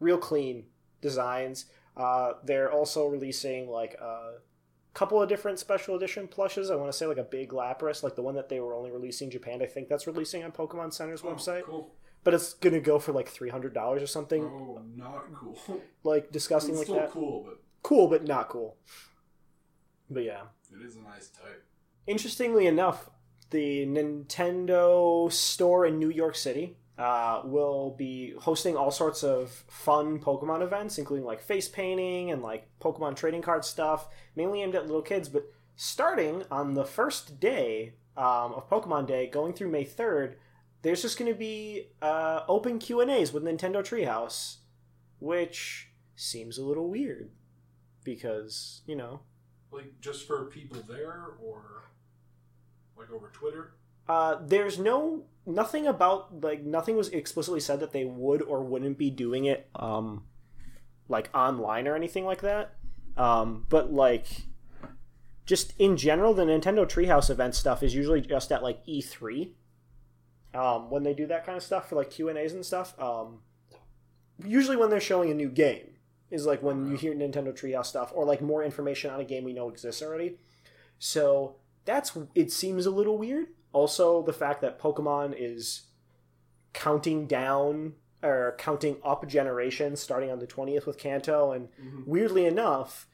real 0.00 0.18
clean 0.18 0.64
designs. 1.00 1.66
Uh, 1.96 2.34
they're 2.44 2.70
also 2.70 3.06
releasing 3.06 3.68
like 3.68 3.94
a 3.94 4.34
couple 4.94 5.20
of 5.22 5.28
different 5.28 5.58
special 5.58 5.96
edition 5.96 6.28
plushes. 6.28 6.70
I 6.70 6.76
want 6.76 6.92
to 6.92 6.96
say 6.96 7.06
like 7.06 7.16
a 7.18 7.24
big 7.24 7.50
Lapras, 7.50 8.02
like 8.02 8.14
the 8.14 8.22
one 8.22 8.34
that 8.34 8.48
they 8.48 8.60
were 8.60 8.74
only 8.74 8.90
releasing 8.90 9.26
in 9.26 9.32
Japan. 9.32 9.62
I 9.62 9.66
think 9.66 9.88
that's 9.88 10.06
releasing 10.06 10.44
on 10.44 10.52
Pokemon 10.52 10.92
Center's 10.92 11.22
Oh, 11.24 11.28
website, 11.28 11.64
Cool. 11.64 11.90
but 12.22 12.34
it's 12.34 12.52
gonna 12.54 12.80
go 12.80 12.98
for 12.98 13.12
like 13.12 13.28
three 13.28 13.48
hundred 13.48 13.72
dollars 13.74 14.02
or 14.02 14.06
something, 14.06 14.44
Oh, 14.44 14.82
not 14.94 15.24
cool. 15.34 15.56
like 16.04 16.30
disgusting 16.30 16.76
It's 16.78 16.88
like 16.88 17.00
that. 17.00 17.10
cool, 17.10 17.44
but 17.46 17.60
Cool, 17.82 18.08
but 18.08 18.24
not 18.24 18.48
cool. 18.50 18.76
But 20.10 20.24
yeah. 20.24 20.42
it 20.72 20.84
is 20.84 20.96
a 20.96 21.00
nice 21.00 21.28
type. 21.28 21.64
Interestingly 22.06 22.66
enough, 22.66 23.10
the 23.50 23.86
Nintendo 23.86 25.30
store 25.30 25.86
in 25.86 25.98
New 25.98 26.10
York 26.10 26.34
City 26.36 26.76
uh, 26.98 27.42
will 27.44 27.94
be 27.96 28.34
hosting 28.40 28.76
all 28.76 28.90
sorts 28.90 29.22
of 29.22 29.50
fun 29.68 30.18
Pokemon 30.18 30.62
events, 30.62 30.98
including 30.98 31.24
like 31.24 31.40
face 31.40 31.68
painting 31.68 32.30
and 32.30 32.42
like 32.42 32.68
Pokemon 32.80 33.16
trading 33.16 33.42
card 33.42 33.64
stuff, 33.64 34.08
mainly 34.34 34.62
aimed 34.62 34.74
at 34.74 34.86
little 34.86 35.02
kids. 35.02 35.28
But 35.28 35.44
starting 35.76 36.42
on 36.50 36.74
the 36.74 36.84
first 36.84 37.38
day 37.38 37.94
um, 38.16 38.52
of 38.54 38.68
Pokemon 38.68 39.06
Day, 39.06 39.28
going 39.28 39.52
through 39.52 39.70
May 39.70 39.84
third, 39.84 40.38
there's 40.82 41.02
just 41.02 41.18
going 41.18 41.32
to 41.32 41.38
be 41.38 41.90
uh, 42.02 42.40
open 42.48 42.78
Q 42.78 43.00
and 43.00 43.10
A's 43.10 43.32
with 43.32 43.44
Nintendo 43.44 43.76
Treehouse, 43.76 44.56
which 45.20 45.90
seems 46.16 46.58
a 46.58 46.64
little 46.64 46.88
weird 46.90 47.30
because 48.02 48.82
you 48.86 48.96
know 48.96 49.20
Like 49.70 50.00
just 50.00 50.26
for 50.26 50.44
people 50.46 50.82
there, 50.88 51.32
or 51.42 51.84
like 52.96 53.10
over 53.10 53.30
Twitter. 53.32 53.74
Uh, 54.08 54.36
there's 54.40 54.78
no 54.78 55.24
nothing 55.46 55.86
about 55.86 56.42
like 56.42 56.62
nothing 56.62 56.96
was 56.96 57.08
explicitly 57.08 57.60
said 57.60 57.80
that 57.80 57.92
they 57.92 58.04
would 58.04 58.42
or 58.42 58.62
wouldn't 58.62 58.98
be 58.98 59.10
doing 59.10 59.46
it 59.46 59.68
um 59.74 60.22
like 61.08 61.30
online 61.34 61.88
or 61.88 61.94
anything 61.94 62.24
like 62.24 62.42
that. 62.42 62.74
Um, 63.16 63.66
but 63.68 63.92
like 63.92 64.26
just 65.46 65.72
in 65.78 65.96
general, 65.96 66.34
the 66.34 66.44
Nintendo 66.44 66.86
Treehouse 66.86 67.30
event 67.30 67.54
stuff 67.54 67.82
is 67.82 67.94
usually 67.94 68.20
just 68.20 68.52
at 68.52 68.62
like 68.62 68.84
E3 68.86 69.50
um, 70.54 70.90
when 70.90 71.02
they 71.02 71.14
do 71.14 71.26
that 71.26 71.46
kind 71.46 71.56
of 71.56 71.64
stuff 71.64 71.88
for 71.88 71.96
like 71.96 72.10
Q 72.10 72.28
and 72.28 72.38
A's 72.38 72.52
and 72.52 72.64
stuff. 72.64 72.94
Um, 73.00 73.40
usually 74.44 74.76
when 74.76 74.90
they're 74.90 75.00
showing 75.00 75.30
a 75.30 75.34
new 75.34 75.48
game 75.48 75.94
is 76.30 76.46
like 76.46 76.62
when 76.62 76.90
you 76.90 76.96
hear 76.96 77.14
Nintendo 77.14 77.52
Treehouse 77.52 77.86
stuff 77.86 78.12
or 78.14 78.24
like 78.24 78.40
more 78.40 78.62
information 78.62 79.10
on 79.10 79.20
a 79.20 79.24
game 79.24 79.44
we 79.44 79.52
know 79.52 79.68
exists 79.68 80.02
already. 80.02 80.38
So 80.98 81.56
that's 81.84 82.16
it 82.34 82.52
seems 82.52 82.86
a 82.86 82.90
little 82.90 83.18
weird. 83.18 83.48
Also, 83.72 84.22
the 84.22 84.32
fact 84.32 84.60
that 84.62 84.80
Pokemon 84.80 85.34
is 85.38 85.86
counting 86.72 87.26
down 87.26 87.94
or 88.22 88.54
counting 88.58 88.96
up 89.04 89.26
generations 89.26 90.00
starting 90.00 90.30
on 90.30 90.38
the 90.38 90.46
20th 90.46 90.86
with 90.86 90.98
Kanto 90.98 91.52
and 91.52 91.68
mm-hmm. 91.80 92.02
weirdly 92.04 92.46
enough 92.46 93.06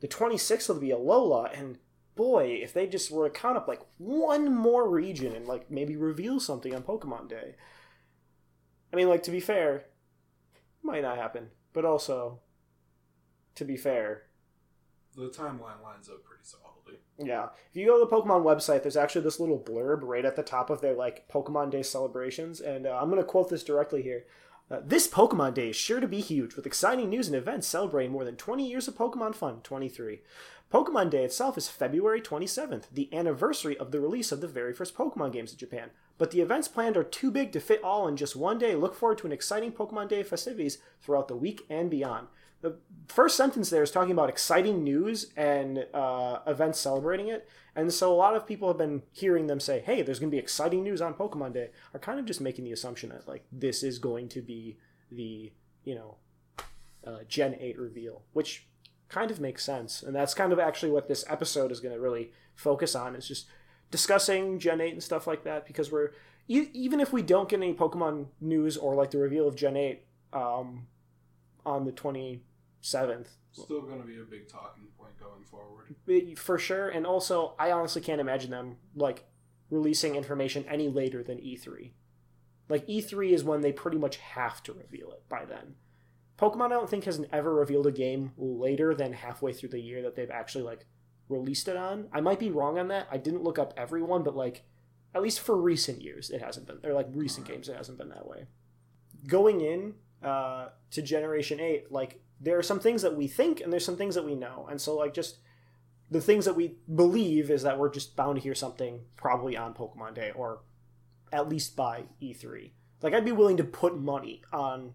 the 0.00 0.08
26th 0.08 0.68
will 0.68 0.80
be 0.80 0.88
Alola 0.88 1.56
and 1.58 1.78
boy 2.14 2.60
if 2.62 2.72
they 2.72 2.86
just 2.86 3.10
were 3.10 3.28
to 3.28 3.38
count 3.38 3.56
up 3.56 3.66
like 3.66 3.80
one 3.98 4.54
more 4.54 4.88
region 4.88 5.34
and 5.34 5.46
like 5.46 5.70
maybe 5.70 5.96
reveal 5.96 6.38
something 6.38 6.74
on 6.74 6.82
Pokemon 6.82 7.28
Day 7.28 7.54
I 8.92 8.96
mean 8.96 9.08
like 9.08 9.24
to 9.24 9.30
be 9.30 9.40
fair 9.40 9.86
might 10.82 11.02
not 11.02 11.18
happen 11.18 11.48
but 11.72 11.84
also 11.84 12.40
to 13.54 13.64
be 13.64 13.76
fair 13.76 14.24
The 15.16 15.28
timeline 15.28 15.82
lines 15.82 16.08
up 16.08 16.24
pretty 16.24 16.42
solidly. 16.44 17.00
yeah. 17.18 17.48
If 17.70 17.76
you 17.76 17.86
go 17.86 17.98
to 17.98 18.04
the 18.04 18.10
Pokemon 18.10 18.42
website, 18.44 18.82
there's 18.82 18.96
actually 18.96 19.24
this 19.24 19.40
little 19.40 19.58
blurb 19.58 20.00
right 20.02 20.24
at 20.24 20.36
the 20.36 20.42
top 20.42 20.70
of 20.70 20.80
their 20.80 20.94
like 20.94 21.28
Pokemon 21.28 21.70
Day 21.70 21.82
celebrations, 21.82 22.60
and 22.60 22.86
uh, 22.86 22.98
I'm 23.00 23.10
going 23.10 23.20
to 23.20 23.26
quote 23.26 23.50
this 23.50 23.64
directly 23.64 24.02
here. 24.02 24.24
Uh, 24.70 24.80
this 24.82 25.06
Pokemon 25.06 25.52
Day 25.52 25.68
is 25.68 25.76
sure 25.76 26.00
to 26.00 26.08
be 26.08 26.20
huge, 26.20 26.56
with 26.56 26.64
exciting 26.66 27.10
news 27.10 27.26
and 27.26 27.36
events 27.36 27.66
celebrating 27.66 28.10
more 28.10 28.24
than 28.24 28.36
20 28.36 28.66
years 28.66 28.88
of 28.88 28.96
Pokemon 28.96 29.34
fun. 29.34 29.60
23. 29.62 30.20
Pokemon 30.72 31.10
Day 31.10 31.24
itself 31.24 31.58
is 31.58 31.68
February 31.68 32.22
27th, 32.22 32.84
the 32.90 33.12
anniversary 33.12 33.76
of 33.76 33.90
the 33.90 34.00
release 34.00 34.32
of 34.32 34.40
the 34.40 34.48
very 34.48 34.72
first 34.72 34.96
Pokemon 34.96 35.32
games 35.32 35.52
in 35.52 35.58
Japan. 35.58 35.90
But 36.16 36.30
the 36.30 36.40
events 36.40 36.68
planned 36.68 36.96
are 36.96 37.04
too 37.04 37.30
big 37.30 37.52
to 37.52 37.60
fit 37.60 37.84
all 37.84 38.08
in 38.08 38.16
just 38.16 38.34
one 38.34 38.56
day. 38.58 38.74
Look 38.74 38.94
forward 38.94 39.18
to 39.18 39.26
an 39.26 39.32
exciting 39.32 39.72
Pokemon 39.72 40.08
Day 40.08 40.22
festivities 40.22 40.78
throughout 41.02 41.28
the 41.28 41.36
week 41.36 41.66
and 41.68 41.90
beyond. 41.90 42.28
The 42.62 42.78
first 43.08 43.36
sentence 43.36 43.70
there 43.70 43.82
is 43.82 43.90
talking 43.90 44.12
about 44.12 44.28
exciting 44.28 44.82
news 44.82 45.32
and 45.36 45.84
uh, 45.92 46.38
events 46.46 46.78
celebrating 46.78 47.28
it. 47.28 47.48
And 47.74 47.92
so 47.92 48.12
a 48.12 48.14
lot 48.14 48.36
of 48.36 48.46
people 48.46 48.68
have 48.68 48.78
been 48.78 49.02
hearing 49.12 49.46
them 49.48 49.58
say, 49.58 49.82
hey, 49.84 50.02
there's 50.02 50.18
going 50.18 50.30
to 50.30 50.34
be 50.34 50.38
exciting 50.38 50.82
news 50.82 51.00
on 51.00 51.14
Pokemon 51.14 51.54
Day, 51.54 51.70
are 51.92 52.00
kind 52.00 52.20
of 52.20 52.24
just 52.24 52.40
making 52.40 52.64
the 52.64 52.72
assumption 52.72 53.10
that, 53.10 53.26
like, 53.26 53.44
this 53.50 53.82
is 53.82 53.98
going 53.98 54.28
to 54.30 54.40
be 54.40 54.78
the, 55.10 55.52
you 55.84 55.94
know, 55.94 56.16
uh, 57.06 57.24
Gen 57.28 57.56
8 57.58 57.78
reveal, 57.78 58.22
which 58.32 58.68
kind 59.08 59.30
of 59.30 59.40
makes 59.40 59.64
sense. 59.64 60.02
And 60.02 60.14
that's 60.14 60.34
kind 60.34 60.52
of 60.52 60.58
actually 60.58 60.92
what 60.92 61.08
this 61.08 61.24
episode 61.28 61.72
is 61.72 61.80
going 61.80 61.94
to 61.94 62.00
really 62.00 62.30
focus 62.54 62.94
on, 62.94 63.16
is 63.16 63.26
just 63.26 63.46
discussing 63.90 64.58
Gen 64.58 64.80
8 64.80 64.92
and 64.92 65.02
stuff 65.02 65.26
like 65.26 65.42
that, 65.44 65.66
because 65.66 65.90
we're, 65.90 66.12
e- 66.46 66.68
even 66.72 67.00
if 67.00 67.12
we 67.12 67.22
don't 67.22 67.48
get 67.48 67.60
any 67.60 67.74
Pokemon 67.74 68.26
news 68.40 68.76
or, 68.76 68.94
like, 68.94 69.10
the 69.10 69.18
reveal 69.18 69.48
of 69.48 69.56
Gen 69.56 69.76
8 69.76 70.04
um, 70.32 70.86
on 71.64 71.86
the 71.86 71.92
27th, 72.82 73.26
Still 73.52 73.82
going 73.82 74.00
to 74.00 74.06
be 74.06 74.18
a 74.18 74.24
big 74.24 74.48
talking 74.48 74.84
point 74.98 75.12
going 75.20 75.44
forward. 75.44 75.94
For 76.38 76.58
sure 76.58 76.88
and 76.88 77.06
also 77.06 77.54
i 77.58 77.70
honestly 77.70 78.00
can't 78.00 78.20
imagine 78.20 78.50
them 78.50 78.76
like 78.94 79.24
releasing 79.70 80.16
information 80.16 80.64
any 80.68 80.88
later 80.88 81.22
than 81.22 81.38
e3 81.38 81.90
like 82.68 82.86
e3 82.86 83.32
is 83.32 83.44
when 83.44 83.60
they 83.60 83.72
pretty 83.72 83.98
much 83.98 84.16
have 84.16 84.62
to 84.62 84.72
reveal 84.72 85.12
it 85.12 85.22
by 85.28 85.44
then. 85.44 85.74
Pokemon 86.38 86.66
i 86.66 86.70
don't 86.70 86.88
think 86.88 87.04
has 87.04 87.20
ever 87.32 87.54
revealed 87.54 87.86
a 87.86 87.92
game 87.92 88.32
later 88.38 88.94
than 88.94 89.12
halfway 89.12 89.52
through 89.52 89.68
the 89.68 89.80
year 89.80 90.02
that 90.02 90.16
they've 90.16 90.30
actually 90.30 90.64
like 90.64 90.86
released 91.28 91.68
it 91.68 91.76
on. 91.76 92.08
I 92.12 92.20
might 92.20 92.38
be 92.38 92.50
wrong 92.50 92.78
on 92.78 92.88
that. 92.88 93.06
I 93.10 93.16
didn't 93.18 93.44
look 93.44 93.58
up 93.58 93.74
everyone 93.76 94.22
but 94.22 94.34
like 94.36 94.64
at 95.14 95.22
least 95.22 95.40
for 95.40 95.56
recent 95.60 96.00
years 96.00 96.30
it 96.30 96.40
hasn't 96.40 96.66
been 96.66 96.78
or 96.84 96.94
like 96.94 97.08
recent 97.12 97.46
games 97.46 97.68
it 97.68 97.76
hasn't 97.76 97.98
been 97.98 98.08
that 98.08 98.26
way. 98.26 98.46
Going 99.26 99.60
in 99.60 99.94
uh, 100.22 100.68
to 100.92 101.02
generation 101.02 101.60
8 101.60 101.92
like 101.92 102.20
there 102.42 102.58
are 102.58 102.62
some 102.62 102.80
things 102.80 103.02
that 103.02 103.16
we 103.16 103.28
think 103.28 103.60
and 103.60 103.72
there's 103.72 103.84
some 103.84 103.96
things 103.96 104.16
that 104.16 104.24
we 104.24 104.34
know. 104.34 104.66
And 104.70 104.80
so 104.80 104.96
like 104.96 105.14
just 105.14 105.38
the 106.10 106.20
things 106.20 106.44
that 106.44 106.56
we 106.56 106.76
believe 106.94 107.50
is 107.50 107.62
that 107.62 107.78
we're 107.78 107.90
just 107.90 108.16
bound 108.16 108.36
to 108.36 108.42
hear 108.42 108.54
something 108.54 109.00
probably 109.16 109.56
on 109.56 109.72
pokemon 109.72 110.14
day 110.14 110.30
or 110.34 110.60
at 111.32 111.48
least 111.48 111.74
by 111.74 112.04
e3 112.20 112.72
like 113.00 113.14
i'd 113.14 113.24
be 113.24 113.32
willing 113.32 113.56
to 113.56 113.64
put 113.64 113.96
money 113.96 114.42
on 114.52 114.92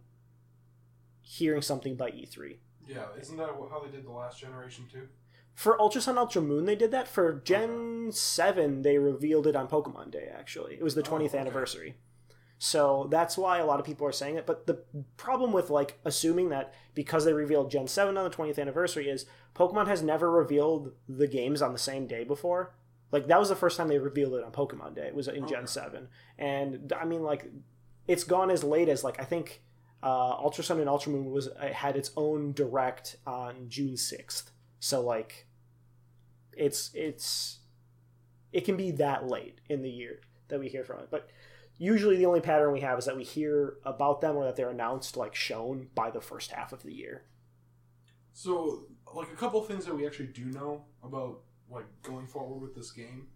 hearing 1.28 1.62
something 1.62 1.96
by 1.96 2.10
E 2.10 2.26
e3 2.26 2.58
Yeah, 2.88 3.06
isn't 3.20 3.36
that 3.38 3.50
how 3.50 3.84
they 3.84 3.92
did 3.92 4.06
the 4.06 4.12
last 4.12 4.40
generation 4.40 4.86
too? 4.92 5.08
for 5.54 5.80
ultra 5.82 6.00
sun 6.00 6.18
ultra 6.18 6.42
moon 6.42 6.66
they 6.66 6.76
did 6.76 6.92
that. 6.92 7.08
For 7.08 7.42
gen 7.44 8.12
7 8.12 8.84
they 8.84 8.98
revealed 8.98 9.48
it 9.48 9.56
on 9.56 9.68
pokemon 9.68 10.12
day 10.12 10.30
actually. 10.34 10.76
It 10.76 10.84
was 10.84 10.96
the 10.96 11.04
20th 11.04 11.30
okay. 11.30 11.40
anniversary 11.40 11.96
so 12.60 13.08
that's 13.12 13.38
why 13.38 13.60
a 13.60 13.66
lot 13.66 13.80
of 13.80 13.86
people 13.86 14.08
are 14.08 14.12
saying 14.12 14.36
it. 14.36 14.46
But 14.48 14.66
the 14.66 14.82
problem 15.16 15.52
with 15.52 15.70
like 15.70 16.00
assuming 16.04 16.50
that 16.50 16.74
because 16.96 17.26
they 17.26 17.34
revealed 17.34 17.70
gen 17.72 17.88
7 17.88 18.18
on 18.18 18.24
the 18.24 18.36
20th 18.36 18.60
anniversary 18.60 19.10
is 19.10 19.26
pokemon 19.56 19.88
has 19.88 20.02
never 20.02 20.32
revealed 20.32 20.94
the 21.08 21.28
games 21.28 21.62
on 21.62 21.74
the 21.74 21.80
same 21.80 22.08
day 22.08 22.24
before. 22.24 22.74
Like 23.12 23.28
that 23.28 23.40
was 23.40 23.50
the 23.50 23.56
first 23.56 23.78
time 23.78 23.88
they 23.88 24.00
revealed 24.00 24.34
it 24.34 24.44
on 24.44 24.52
pokemon 24.52 24.96
day 24.96 25.08
it 25.08 25.16
was 25.16 25.28
in 25.28 25.48
gen 25.48 25.60
Okay. 25.60 25.68
7 25.68 26.08
and 26.38 26.92
i 27.00 27.06
mean 27.06 27.24
like 27.24 27.46
it's 28.08 28.26
gone 28.26 28.50
as 28.52 28.64
late 28.66 28.90
as 28.90 29.02
like 29.04 29.18
i 29.22 29.24
think 29.24 29.62
uh, 30.04 30.32
ultra 30.32 30.64
sun 30.64 30.80
and 30.80 30.90
ultra 30.90 31.12
moon 31.12 31.32
was 31.32 31.48
uh, 31.48 31.70
had 31.74 31.96
its 31.96 32.12
own 32.18 32.52
direct 32.52 33.16
on 33.26 33.66
june 33.70 33.94
6th 33.96 34.52
so 34.80 35.02
like 35.02 35.48
it's 36.54 36.92
it's 36.94 37.60
it 38.52 38.66
can 38.66 38.76
be 38.76 38.92
that 38.92 39.28
late 39.28 39.60
in 39.70 39.82
the 39.82 39.90
year 39.90 40.20
that 40.50 40.60
we 40.60 40.70
hear 40.70 40.84
from 40.84 41.00
it. 41.00 41.08
But 41.12 41.30
usually 41.78 42.18
the 42.18 42.26
only 42.26 42.42
pattern 42.42 42.72
we 42.74 42.82
have 42.82 42.98
is 43.00 43.06
that 43.06 43.16
we 43.18 43.24
hear 43.24 43.76
about 43.84 44.22
them 44.22 44.36
or 44.36 44.46
that 44.46 44.56
they're 44.56 44.70
announced 44.70 45.16
like 45.18 45.36
shown 45.36 45.88
by 45.96 46.10
the 46.10 46.22
first 46.22 46.52
half 46.52 46.72
of 46.74 46.84
the 46.84 46.94
year 46.94 47.24
So, 48.34 48.86
like 49.14 49.32
a 49.32 49.36
couple 49.36 49.62
things 49.64 49.86
that 49.86 49.96
we 49.96 50.06
actually 50.06 50.28
do 50.28 50.46
know 50.46 50.84
about 51.04 51.40
like 51.70 51.86
going 52.04 52.28
forward 52.28 52.62
with 52.62 52.76
this 52.76 52.92
game 52.92 53.28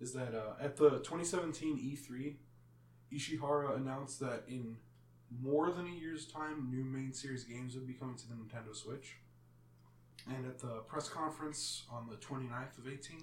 is 0.00 0.12
that 0.14 0.34
uh, 0.34 0.54
at 0.62 0.76
the 0.76 0.90
2017 1.00 1.76
E3, 1.76 2.36
Ishihara 3.12 3.76
announced 3.76 4.18
that 4.20 4.44
in 4.48 4.76
more 5.42 5.70
than 5.70 5.86
a 5.86 5.90
year's 5.90 6.26
time, 6.26 6.68
new 6.70 6.84
main 6.84 7.12
series 7.12 7.44
games 7.44 7.74
would 7.74 7.86
be 7.86 7.92
coming 7.94 8.16
to 8.16 8.28
the 8.28 8.34
Nintendo 8.34 8.74
Switch. 8.74 9.16
And 10.28 10.46
at 10.46 10.58
the 10.58 10.80
press 10.86 11.08
conference 11.08 11.84
on 11.90 12.08
the 12.08 12.16
29th 12.16 12.78
of 12.78 12.88
18, 12.88 13.18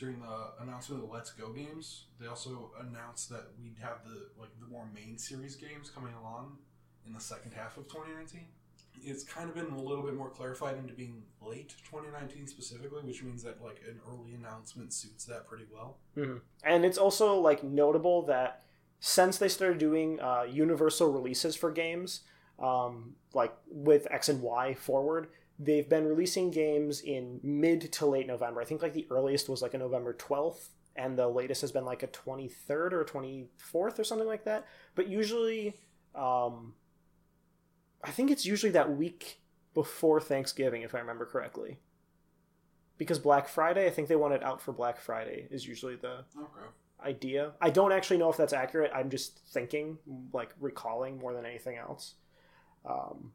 during 0.00 0.18
the 0.18 0.62
announcement 0.62 1.02
of 1.02 1.08
the 1.08 1.14
Let's 1.14 1.30
Go 1.30 1.52
games, 1.52 2.06
they 2.18 2.26
also 2.26 2.72
announced 2.80 3.28
that 3.28 3.48
we'd 3.62 3.76
have 3.80 3.98
the 4.04 4.28
like 4.40 4.50
the 4.58 4.66
more 4.66 4.88
main 4.94 5.18
series 5.18 5.54
games 5.54 5.90
coming 5.90 6.14
along 6.14 6.56
in 7.06 7.12
the 7.12 7.20
second 7.20 7.52
half 7.52 7.76
of 7.76 7.86
2019 7.86 8.46
it's 9.02 9.24
kind 9.24 9.48
of 9.48 9.54
been 9.54 9.66
a 9.66 9.80
little 9.80 10.04
bit 10.04 10.14
more 10.14 10.28
clarified 10.28 10.76
into 10.76 10.92
being 10.92 11.22
late 11.40 11.74
2019 11.84 12.46
specifically, 12.46 13.02
which 13.02 13.22
means 13.22 13.42
that 13.42 13.62
like 13.62 13.80
an 13.88 13.98
early 14.08 14.34
announcement 14.34 14.92
suits 14.92 15.24
that 15.24 15.46
pretty 15.46 15.64
well. 15.72 15.98
and 16.64 16.84
it's 16.84 16.98
also 16.98 17.36
like 17.36 17.62
notable 17.64 18.22
that 18.22 18.64
since 19.00 19.38
they 19.38 19.48
started 19.48 19.78
doing 19.78 20.20
uh, 20.20 20.42
universal 20.42 21.10
releases 21.10 21.56
for 21.56 21.70
games 21.70 22.20
um, 22.58 23.14
like 23.32 23.54
with 23.70 24.06
x 24.10 24.28
and 24.28 24.42
y 24.42 24.74
forward 24.74 25.28
they've 25.62 25.88
been 25.90 26.06
releasing 26.06 26.50
games 26.50 27.00
in 27.02 27.38
mid 27.42 27.92
to 27.92 28.06
late 28.06 28.26
november 28.26 28.60
i 28.60 28.64
think 28.64 28.80
like 28.82 28.94
the 28.94 29.06
earliest 29.10 29.48
was 29.48 29.60
like 29.60 29.74
a 29.74 29.78
november 29.78 30.14
12th 30.14 30.70
and 30.96 31.18
the 31.18 31.28
latest 31.28 31.60
has 31.60 31.70
been 31.70 31.84
like 31.84 32.02
a 32.02 32.08
23rd 32.08 32.92
or 32.92 33.04
24th 33.04 33.98
or 33.98 34.04
something 34.04 34.26
like 34.26 34.44
that 34.44 34.66
but 34.94 35.06
usually 35.06 35.74
um, 36.14 36.72
i 38.02 38.10
think 38.10 38.30
it's 38.30 38.46
usually 38.46 38.72
that 38.72 38.96
week 38.96 39.40
before 39.74 40.20
thanksgiving 40.20 40.82
if 40.82 40.94
i 40.94 40.98
remember 40.98 41.26
correctly 41.26 41.78
because 42.96 43.18
black 43.18 43.46
friday 43.46 43.86
i 43.86 43.90
think 43.90 44.08
they 44.08 44.16
want 44.16 44.32
it 44.34 44.42
out 44.42 44.60
for 44.62 44.72
black 44.72 44.98
friday 44.98 45.46
is 45.50 45.66
usually 45.66 45.96
the 45.96 46.24
Okay. 46.36 46.68
idea. 47.02 47.52
I 47.62 47.70
don't 47.70 47.92
actually 47.92 48.18
know 48.18 48.28
if 48.30 48.36
that's 48.36 48.52
accurate. 48.52 48.90
I'm 48.94 49.08
just 49.08 49.38
thinking, 49.54 49.96
like 50.34 50.54
recalling 50.60 51.18
more 51.18 51.32
than 51.32 51.46
anything 51.46 51.78
else. 51.78 52.16
Um, 52.84 53.32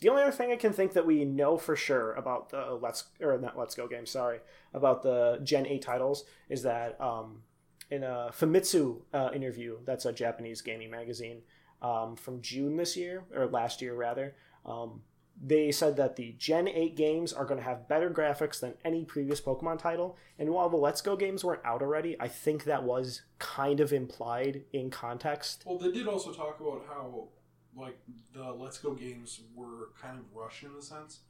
the 0.00 0.08
only 0.08 0.22
other 0.22 0.32
thing 0.32 0.50
I 0.50 0.56
can 0.56 0.72
think 0.72 0.94
that 0.94 1.06
we 1.06 1.24
know 1.24 1.56
for 1.56 1.76
sure 1.76 2.14
about 2.14 2.50
the 2.50 2.78
Let's 2.80 3.04
or 3.20 3.38
not 3.38 3.58
Let's 3.58 3.74
Go 3.74 3.86
game, 3.86 4.06
sorry, 4.06 4.40
about 4.74 5.02
the 5.02 5.40
Gen 5.42 5.66
8 5.66 5.82
titles 5.82 6.24
is 6.48 6.62
that 6.62 7.00
um, 7.00 7.42
in 7.90 8.02
a 8.02 8.30
Famitsu 8.32 9.02
uh, 9.12 9.30
interview, 9.34 9.78
that's 9.84 10.06
a 10.06 10.12
Japanese 10.12 10.62
gaming 10.62 10.90
magazine 10.90 11.42
um, 11.82 12.16
from 12.16 12.40
June 12.40 12.76
this 12.76 12.96
year 12.96 13.24
or 13.34 13.46
last 13.46 13.82
year 13.82 13.94
rather. 13.94 14.34
Um, 14.64 15.02
they 15.42 15.72
said 15.72 15.96
that 15.96 16.16
the 16.16 16.34
Gen 16.38 16.68
8 16.68 16.96
games 16.96 17.32
are 17.32 17.46
going 17.46 17.58
to 17.58 17.64
have 17.64 17.88
better 17.88 18.10
graphics 18.10 18.60
than 18.60 18.74
any 18.84 19.04
previous 19.04 19.40
Pokemon 19.40 19.78
title. 19.78 20.18
And 20.38 20.50
while 20.50 20.68
the 20.68 20.76
Let's 20.76 21.00
Go 21.00 21.16
games 21.16 21.42
weren't 21.42 21.64
out 21.64 21.80
already, 21.80 22.14
I 22.20 22.28
think 22.28 22.64
that 22.64 22.82
was 22.82 23.22
kind 23.38 23.80
of 23.80 23.92
implied 23.92 24.64
in 24.72 24.90
context. 24.90 25.62
Well, 25.66 25.78
they 25.78 25.90
did 25.90 26.06
also 26.06 26.32
talk 26.32 26.60
about 26.60 26.84
how 26.86 27.28
like 27.76 27.98
the 28.32 28.52
Let's 28.52 28.78
Go 28.78 28.94
games 28.94 29.40
were 29.54 29.90
kind 30.00 30.18
of 30.18 30.24
rushed 30.34 30.62
in 30.62 30.70
a 30.78 30.82
sense, 30.82 31.20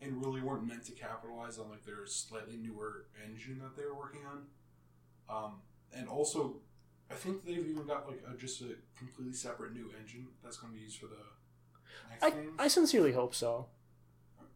and 0.00 0.24
really 0.24 0.40
weren't 0.40 0.66
meant 0.66 0.84
to 0.86 0.92
capitalize 0.92 1.58
on 1.58 1.70
like 1.70 1.84
their 1.84 2.06
slightly 2.06 2.56
newer 2.56 3.06
engine 3.24 3.58
that 3.60 3.76
they 3.76 3.84
were 3.84 3.94
working 3.94 4.22
on. 4.26 4.46
Um, 5.28 5.52
and 5.92 6.08
also, 6.08 6.56
I 7.10 7.14
think 7.14 7.44
they've 7.44 7.66
even 7.66 7.86
got 7.86 8.08
like 8.08 8.22
a, 8.30 8.36
just 8.36 8.60
a 8.60 8.74
completely 8.96 9.32
separate 9.32 9.72
new 9.72 9.90
engine 9.98 10.28
that's 10.42 10.56
going 10.56 10.72
to 10.72 10.78
be 10.78 10.84
used 10.84 10.98
for 10.98 11.06
the 11.06 11.16
next 12.10 12.24
I, 12.24 12.30
games. 12.30 12.52
I 12.58 12.68
sincerely 12.68 13.12
hope 13.12 13.34
so. 13.34 13.66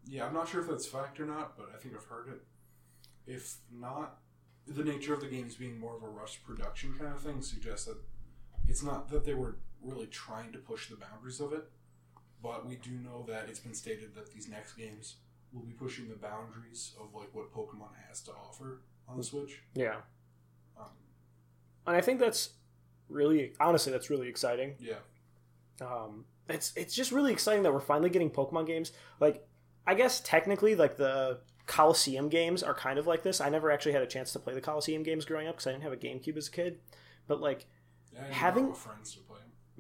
Yeah, 0.07 0.27
I'm 0.27 0.35
not 0.35 0.49
sure 0.49 0.61
if 0.61 0.69
that's 0.69 0.87
fact 0.87 1.21
or 1.21 1.27
not, 1.27 1.57
but 1.57 1.71
I 1.75 1.79
think 1.79 1.95
I've 1.95 2.05
heard 2.05 2.29
it. 2.29 2.43
If 3.27 3.57
not, 3.73 4.19
the 4.67 4.85
nature 4.85 5.15
of 5.15 5.21
the 5.21 5.27
games 5.27 5.55
being 5.57 5.79
more 5.79 5.97
of 5.97 6.03
a 6.03 6.09
rush 6.09 6.43
production 6.43 6.95
kind 6.99 7.13
of 7.15 7.21
thing 7.21 7.43
suggests 7.43 7.87
that 7.87 7.99
it's 8.69 8.83
not 8.83 9.09
that 9.11 9.25
they 9.25 9.35
were 9.35 9.57
really 9.83 10.07
trying 10.07 10.53
to 10.53 10.59
push 10.59 10.89
the 10.89 10.97
boundaries 10.97 11.41
of 11.41 11.53
it, 11.53 11.65
but 12.43 12.67
we 12.67 12.77
do 12.77 12.91
know 12.93 13.25
that 13.29 13.49
it's 13.49 13.61
been 13.61 13.75
stated 13.75 14.15
that 14.15 14.33
these 14.33 14.49
next 14.49 14.75
games 14.75 15.17
will 15.53 15.63
be 15.63 15.73
pushing 15.73 16.09
the 16.09 16.15
boundaries 16.17 16.93
of 17.01 17.15
like 17.15 17.29
what 17.35 17.53
Pokemon 17.53 17.89
has 18.09 18.21
to 18.23 18.33
offer 18.33 18.83
on 19.09 19.17
the 19.17 19.25
Switch. 19.25 19.63
Yeah. 19.75 19.97
Um, 20.79 20.87
And 21.87 21.97
I 21.97 22.01
think 22.01 22.21
that's 22.21 22.51
really, 23.09 23.55
honestly, 23.59 23.91
that's 23.93 24.11
really 24.11 24.29
exciting. 24.29 24.75
yeah, 24.79 24.95
um, 25.81 26.25
it's 26.49 26.73
it's 26.77 26.95
just 26.95 27.11
really 27.13 27.33
exciting 27.33 27.63
that 27.63 27.73
we're 27.73 27.81
finally 27.81 28.11
getting 28.11 28.31
Pokemon 28.31 28.67
games. 28.67 28.93
Like, 29.19 29.47
I 29.87 29.95
guess 29.95 30.21
technically, 30.21 30.75
like 30.75 30.97
the 30.97 31.41
Colosseum 31.67 32.29
games 32.29 32.63
are 32.63 32.75
kind 32.75 32.99
of 32.99 33.07
like 33.07 33.23
this. 33.23 33.41
I 33.41 33.49
never 33.49 33.71
actually 33.71 33.93
had 33.93 34.03
a 34.03 34.07
chance 34.07 34.33
to 34.33 34.39
play 34.39 34.55
the 34.55 34.61
Colosseum 34.61 35.03
games 35.03 35.25
growing 35.25 35.47
up 35.49 35.55
because 35.57 35.67
I 35.69 35.73
didn't 35.73 35.85
have 35.85 35.93
a 35.93 35.97
GameCube 35.97 36.37
as 36.37 36.49
a 36.49 36.51
kid. 36.51 36.81
But 37.29 37.41
like, 37.41 37.67
didn't 38.13 38.33
Having- 38.33 38.75
friends 38.75 39.15
to. 39.15 39.21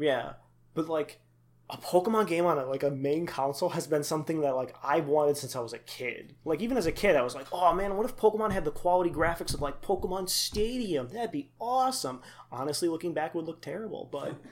Yeah, 0.00 0.32
but 0.74 0.88
like 0.88 1.20
a 1.68 1.76
Pokemon 1.76 2.26
game 2.26 2.46
on 2.46 2.58
a, 2.58 2.64
like 2.64 2.82
a 2.82 2.90
main 2.90 3.26
console 3.26 3.68
has 3.68 3.86
been 3.86 4.02
something 4.02 4.40
that 4.40 4.56
like 4.56 4.74
I've 4.82 5.06
wanted 5.06 5.36
since 5.36 5.54
I 5.54 5.60
was 5.60 5.72
a 5.72 5.78
kid. 5.78 6.34
Like 6.44 6.60
even 6.60 6.76
as 6.76 6.86
a 6.86 6.92
kid, 6.92 7.14
I 7.14 7.22
was 7.22 7.34
like, 7.34 7.46
oh 7.52 7.72
man, 7.74 7.96
what 7.96 8.06
if 8.06 8.16
Pokemon 8.16 8.50
had 8.50 8.64
the 8.64 8.72
quality 8.72 9.10
graphics 9.10 9.54
of 9.54 9.60
like 9.60 9.80
Pokemon 9.80 10.28
Stadium? 10.28 11.08
That'd 11.08 11.30
be 11.30 11.50
awesome. 11.60 12.22
Honestly, 12.50 12.88
looking 12.88 13.14
back, 13.14 13.30
it 13.30 13.34
would 13.36 13.46
look 13.46 13.62
terrible, 13.62 14.08
but 14.10 14.34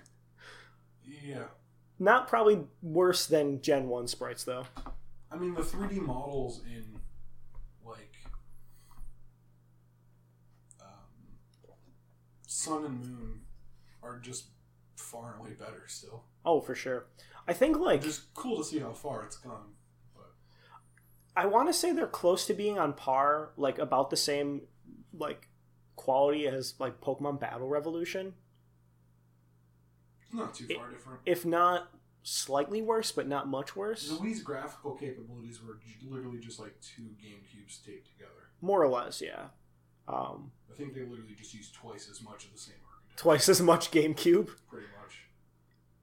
Yeah, 1.24 1.44
not 1.98 2.28
probably 2.28 2.60
worse 2.82 3.26
than 3.26 3.60
Gen 3.62 3.88
One 3.88 4.06
sprites 4.06 4.44
though. 4.44 4.66
I 5.30 5.36
mean 5.36 5.54
the 5.54 5.62
3D 5.62 6.00
models 6.00 6.62
in 6.66 7.00
like 7.84 8.14
um, 10.80 10.86
Sun 12.46 12.84
and 12.84 13.00
Moon 13.00 13.40
are 14.02 14.18
just 14.18 14.46
far 15.08 15.32
and 15.32 15.40
away 15.40 15.54
better 15.58 15.84
still. 15.86 16.24
Oh, 16.44 16.60
for 16.60 16.74
sure. 16.74 17.06
I 17.46 17.52
think 17.52 17.78
like 17.78 18.02
Just 18.02 18.32
cool 18.34 18.58
to 18.58 18.64
see 18.64 18.78
how 18.78 18.92
far 18.92 19.24
it's 19.24 19.36
gone. 19.36 19.72
But 20.14 20.32
I 21.36 21.46
want 21.46 21.68
to 21.68 21.72
say 21.72 21.92
they're 21.92 22.06
close 22.06 22.46
to 22.46 22.54
being 22.54 22.78
on 22.78 22.92
par, 22.92 23.52
like 23.56 23.78
about 23.78 24.10
the 24.10 24.16
same 24.16 24.62
like 25.16 25.48
quality 25.96 26.46
as 26.46 26.74
like 26.78 27.00
Pokemon 27.00 27.40
Battle 27.40 27.68
Revolution, 27.68 28.34
it's 30.22 30.34
not 30.34 30.54
too 30.54 30.66
far 30.74 30.90
different. 30.90 31.20
if 31.26 31.44
not 31.46 31.90
slightly 32.22 32.82
worse, 32.82 33.10
but 33.12 33.26
not 33.26 33.48
much 33.48 33.74
worse. 33.74 34.08
The 34.08 34.16
Wii's 34.16 34.42
graphical 34.42 34.94
capabilities 34.94 35.60
were 35.62 35.78
literally 36.06 36.38
just 36.38 36.60
like 36.60 36.74
two 36.80 37.02
GameCubes 37.24 37.84
taped 37.84 38.08
together. 38.12 38.50
More 38.60 38.82
or 38.82 38.88
less, 38.88 39.22
yeah. 39.22 39.46
Um, 40.06 40.52
I 40.70 40.76
think 40.76 40.94
they 40.94 41.00
literally 41.00 41.34
just 41.36 41.54
used 41.54 41.74
twice 41.74 42.08
as 42.10 42.22
much 42.22 42.44
of 42.44 42.52
the 42.52 42.58
same. 42.58 42.74
Twice 43.18 43.48
as 43.48 43.60
much 43.60 43.90
GameCube. 43.90 44.48
Pretty 44.70 44.86
much. 45.02 45.26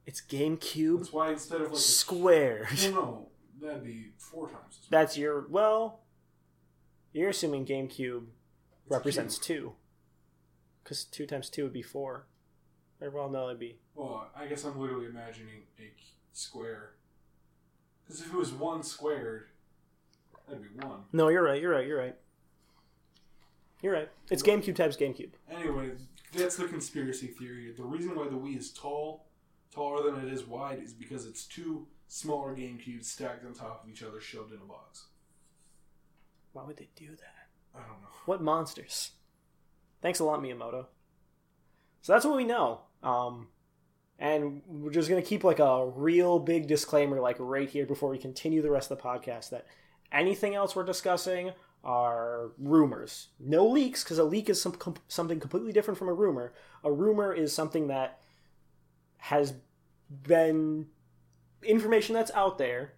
It's 0.04 0.20
GameCube 0.20 0.98
That's 0.98 1.12
why 1.12 1.32
instead 1.32 1.60
of 1.62 1.72
like 1.72 1.80
a. 1.80 2.68
Well, 2.92 2.92
no, 2.92 3.28
that'd 3.60 3.82
be 3.82 4.12
four 4.18 4.46
times 4.48 4.60
as 4.70 4.78
much. 4.82 4.90
That's 4.90 5.18
your 5.18 5.46
well. 5.48 6.02
You're 7.12 7.30
assuming 7.30 7.64
GameCube 7.66 8.26
It's 8.26 8.90
represents 8.90 9.38
two, 9.38 9.72
because 10.84 11.04
two 11.04 11.26
times 11.26 11.48
two 11.48 11.64
would 11.64 11.72
be 11.72 11.82
four. 11.82 12.26
Or 13.00 13.10
well, 13.10 13.28
no, 13.28 13.46
it'd 13.48 13.58
be 13.58 13.78
Well, 13.94 14.30
I 14.36 14.46
guess 14.46 14.64
I'm 14.64 14.78
literally 14.78 15.06
imagining 15.06 15.62
a 15.78 15.92
square. 16.32 16.92
Because 18.04 18.20
if 18.20 18.28
it 18.28 18.36
was 18.36 18.52
one 18.52 18.82
squared, 18.82 19.46
that'd 20.46 20.62
be 20.62 20.86
one. 20.86 21.00
no. 21.12 21.28
You're 21.28 21.42
right. 21.42 21.60
You're 21.60 21.72
right. 21.72 21.86
You're 21.86 21.98
right. 21.98 22.16
You're 23.82 23.92
right. 23.92 24.08
It's 24.30 24.42
GameCube 24.42 24.76
times 24.76 24.96
GameCube. 24.96 25.32
Anyway, 25.50 25.90
that's 26.36 26.56
the 26.56 26.66
conspiracy 26.66 27.28
theory. 27.28 27.72
The 27.76 27.84
reason 27.84 28.14
why 28.14 28.24
the 28.24 28.36
Wii 28.36 28.58
is 28.58 28.72
tall, 28.72 29.26
taller 29.72 30.10
than 30.10 30.26
it 30.26 30.32
is 30.32 30.44
wide, 30.46 30.80
is 30.82 30.92
because 30.92 31.26
it's 31.26 31.44
two 31.44 31.86
smaller 32.08 32.54
GameCubes 32.54 33.04
stacked 33.04 33.44
on 33.44 33.52
top 33.52 33.84
of 33.84 33.90
each 33.90 34.02
other, 34.02 34.20
shoved 34.20 34.52
in 34.52 34.58
a 34.60 34.64
box. 34.64 35.06
Why 36.52 36.64
would 36.64 36.76
they 36.76 36.88
do 36.96 37.08
that? 37.08 37.48
I 37.74 37.80
don't 37.80 38.00
know. 38.00 38.08
What 38.24 38.42
monsters? 38.42 39.12
Thanks 40.00 40.20
a 40.20 40.24
lot, 40.24 40.40
Miyamoto. 40.40 40.86
So 42.02 42.12
that's 42.12 42.24
what 42.24 42.36
we 42.36 42.44
know. 42.44 42.80
Um, 43.02 43.48
and 44.18 44.62
we're 44.66 44.90
just 44.90 45.08
gonna 45.08 45.22
keep 45.22 45.44
like 45.44 45.58
a 45.58 45.86
real 45.86 46.38
big 46.38 46.66
disclaimer, 46.66 47.20
like 47.20 47.36
right 47.38 47.68
here 47.68 47.84
before 47.84 48.08
we 48.08 48.18
continue 48.18 48.62
the 48.62 48.70
rest 48.70 48.90
of 48.90 48.98
the 48.98 49.02
podcast, 49.02 49.50
that 49.50 49.66
anything 50.12 50.54
else 50.54 50.74
we're 50.74 50.84
discussing 50.84 51.52
are 51.86 52.50
rumors. 52.58 53.28
No 53.38 53.66
leaks, 53.66 54.02
because 54.02 54.18
a 54.18 54.24
leak 54.24 54.50
is 54.50 54.60
some, 54.60 54.72
com- 54.72 54.96
something 55.08 55.40
completely 55.40 55.72
different 55.72 55.96
from 55.96 56.08
a 56.08 56.12
rumor. 56.12 56.52
A 56.84 56.92
rumor 56.92 57.32
is 57.32 57.54
something 57.54 57.86
that 57.86 58.18
has 59.18 59.54
been 60.10 60.86
information 61.62 62.14
that's 62.14 62.30
out 62.32 62.58
there 62.58 62.92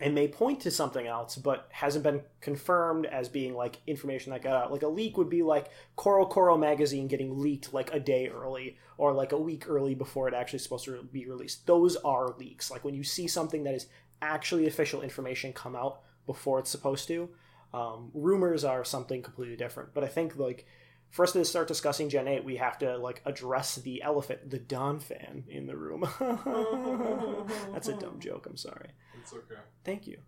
and 0.00 0.14
may 0.14 0.28
point 0.28 0.60
to 0.60 0.70
something 0.70 1.06
else, 1.06 1.36
but 1.36 1.68
hasn't 1.72 2.04
been 2.04 2.22
confirmed 2.40 3.06
as 3.06 3.28
being 3.28 3.54
like 3.54 3.80
information 3.86 4.32
that 4.32 4.42
got 4.42 4.64
out. 4.64 4.72
Like 4.72 4.82
a 4.82 4.88
leak 4.88 5.16
would 5.16 5.30
be 5.30 5.42
like 5.42 5.70
CoroCoro 5.96 6.58
magazine 6.58 7.08
getting 7.08 7.40
leaked 7.40 7.72
like 7.72 7.92
a 7.92 8.00
day 8.00 8.28
early 8.28 8.76
or 8.98 9.12
like 9.12 9.32
a 9.32 9.38
week 9.38 9.68
early 9.68 9.94
before 9.94 10.28
it 10.28 10.34
actually 10.34 10.58
supposed 10.58 10.84
to 10.84 11.02
be 11.02 11.26
released. 11.26 11.66
Those 11.66 11.96
are 11.96 12.34
leaks. 12.38 12.70
Like 12.70 12.84
when 12.84 12.94
you 12.94 13.02
see 13.02 13.26
something 13.26 13.64
that 13.64 13.74
is 13.74 13.86
actually 14.22 14.66
official 14.66 15.02
information 15.02 15.52
come 15.52 15.74
out 15.74 16.00
before 16.26 16.58
it's 16.58 16.70
supposed 16.70 17.08
to. 17.08 17.30
Um, 17.72 18.10
rumors 18.14 18.64
are 18.64 18.84
something 18.84 19.22
completely 19.22 19.56
different. 19.56 19.94
But 19.94 20.04
I 20.04 20.08
think 20.08 20.36
like 20.36 20.66
for 21.10 21.24
us 21.24 21.32
to 21.32 21.44
start 21.44 21.68
discussing 21.68 22.08
Gen 22.08 22.28
8, 22.28 22.44
we 22.44 22.56
have 22.56 22.78
to 22.78 22.96
like 22.98 23.22
address 23.24 23.76
the 23.76 24.02
elephant, 24.02 24.50
the 24.50 24.58
Donphan 24.58 25.48
in 25.48 25.66
the 25.66 25.76
room. 25.76 26.06
That's 27.72 27.88
a 27.88 27.94
dumb 27.94 28.18
joke. 28.20 28.46
I'm 28.48 28.56
sorry. 28.56 28.90
It's 29.20 29.32
okay. 29.32 29.60
Thank 29.84 30.06
you. 30.06 30.18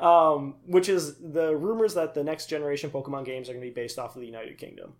um, 0.04 0.56
which 0.66 0.88
is 0.88 1.16
the 1.16 1.54
rumors 1.54 1.94
that 1.94 2.14
the 2.14 2.24
next 2.24 2.46
generation 2.46 2.90
Pokemon 2.90 3.24
games 3.24 3.48
are 3.48 3.52
going 3.52 3.64
to 3.64 3.70
be 3.70 3.74
based 3.74 3.98
off 3.98 4.16
of 4.16 4.20
the 4.20 4.26
United 4.26 4.58
Kingdom. 4.58 4.94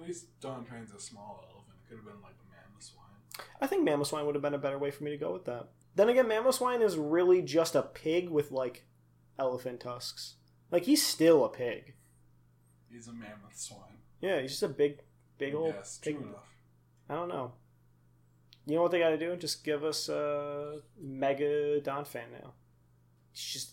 At 0.00 0.06
least 0.06 0.26
Don 0.40 0.64
Train's 0.64 0.92
a 0.92 1.00
small 1.00 1.44
elephant. 1.50 1.78
It 1.84 1.88
could 1.88 1.98
have 1.98 2.06
been 2.06 2.22
like 2.22 2.34
a 2.34 2.46
Mamoswine. 2.54 3.44
I 3.60 3.66
think 3.66 3.88
Mamoswine 3.88 4.26
would 4.26 4.34
have 4.34 4.42
been 4.42 4.54
a 4.54 4.58
better 4.58 4.78
way 4.78 4.90
for 4.90 5.04
me 5.04 5.10
to 5.10 5.16
go 5.16 5.32
with 5.32 5.46
that. 5.46 5.68
Then 5.96 6.08
again, 6.08 6.26
Mamoswine 6.26 6.82
is 6.82 6.96
really 6.96 7.42
just 7.42 7.74
a 7.74 7.82
pig 7.82 8.28
with 8.28 8.52
like 8.52 8.84
elephant 9.38 9.80
tusks. 9.80 10.36
Like 10.70 10.84
he's 10.84 11.04
still 11.04 11.44
a 11.44 11.48
pig. 11.48 11.94
He's 12.90 13.08
a 13.08 13.12
mammoth 13.12 13.56
swine. 13.56 13.98
Yeah, 14.20 14.40
he's 14.40 14.52
just 14.52 14.62
a 14.62 14.68
big, 14.68 15.00
big 15.38 15.54
old 15.54 15.74
yes, 15.76 15.98
pig. 16.02 16.16
true 16.16 16.26
enough. 16.26 16.48
I 17.08 17.14
don't 17.14 17.28
know. 17.28 17.52
You 18.66 18.76
know 18.76 18.82
what 18.82 18.90
they 18.90 18.98
got 18.98 19.10
to 19.10 19.18
do? 19.18 19.34
Just 19.36 19.64
give 19.64 19.82
us 19.82 20.08
a 20.08 20.80
Mega 21.00 21.80
Donphan 21.80 22.32
now. 22.32 22.52
He's 23.32 23.44
just, 23.44 23.72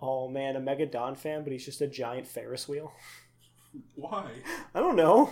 oh 0.00 0.28
man, 0.28 0.56
a 0.56 0.60
Mega 0.60 0.86
Donphan, 0.86 1.44
but 1.44 1.52
he's 1.52 1.64
just 1.64 1.80
a 1.80 1.86
giant 1.86 2.26
Ferris 2.26 2.68
wheel. 2.68 2.92
Why? 3.94 4.30
I 4.74 4.80
don't 4.80 4.96
know. 4.96 5.30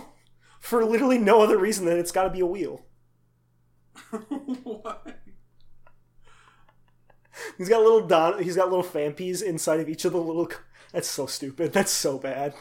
For 0.61 0.85
literally 0.85 1.17
no 1.17 1.41
other 1.41 1.57
reason 1.57 1.85
than 1.85 1.99
it's 1.99 2.11
got 2.11 2.23
to 2.23 2.29
be 2.29 2.39
a 2.39 2.45
wheel. 2.45 2.85
Why? 4.63 4.95
He's 7.57 7.69
got 7.69 7.81
little 7.81 8.05
Don. 8.07 8.41
He's 8.43 8.55
got 8.55 8.69
little 8.69 8.83
Phanpys 8.83 9.41
inside 9.41 9.79
of 9.79 9.89
each 9.89 10.05
of 10.05 10.11
the 10.13 10.19
little. 10.19 10.49
That's 10.91 11.07
so 11.09 11.25
stupid. 11.25 11.73
That's 11.73 11.91
so 11.91 12.17
bad. 12.19 12.53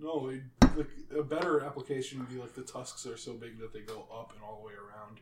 No, 0.00 0.28
it, 0.30 0.42
like, 0.76 0.88
a 1.16 1.22
better 1.22 1.60
application 1.62 2.18
would 2.18 2.28
be 2.28 2.36
like 2.36 2.54
the 2.54 2.62
tusks 2.62 3.06
are 3.06 3.16
so 3.16 3.34
big 3.34 3.58
that 3.60 3.72
they 3.72 3.80
go 3.80 4.06
up 4.12 4.32
and 4.34 4.42
all 4.42 4.58
the 4.60 4.66
way 4.66 4.72
around. 4.72 5.20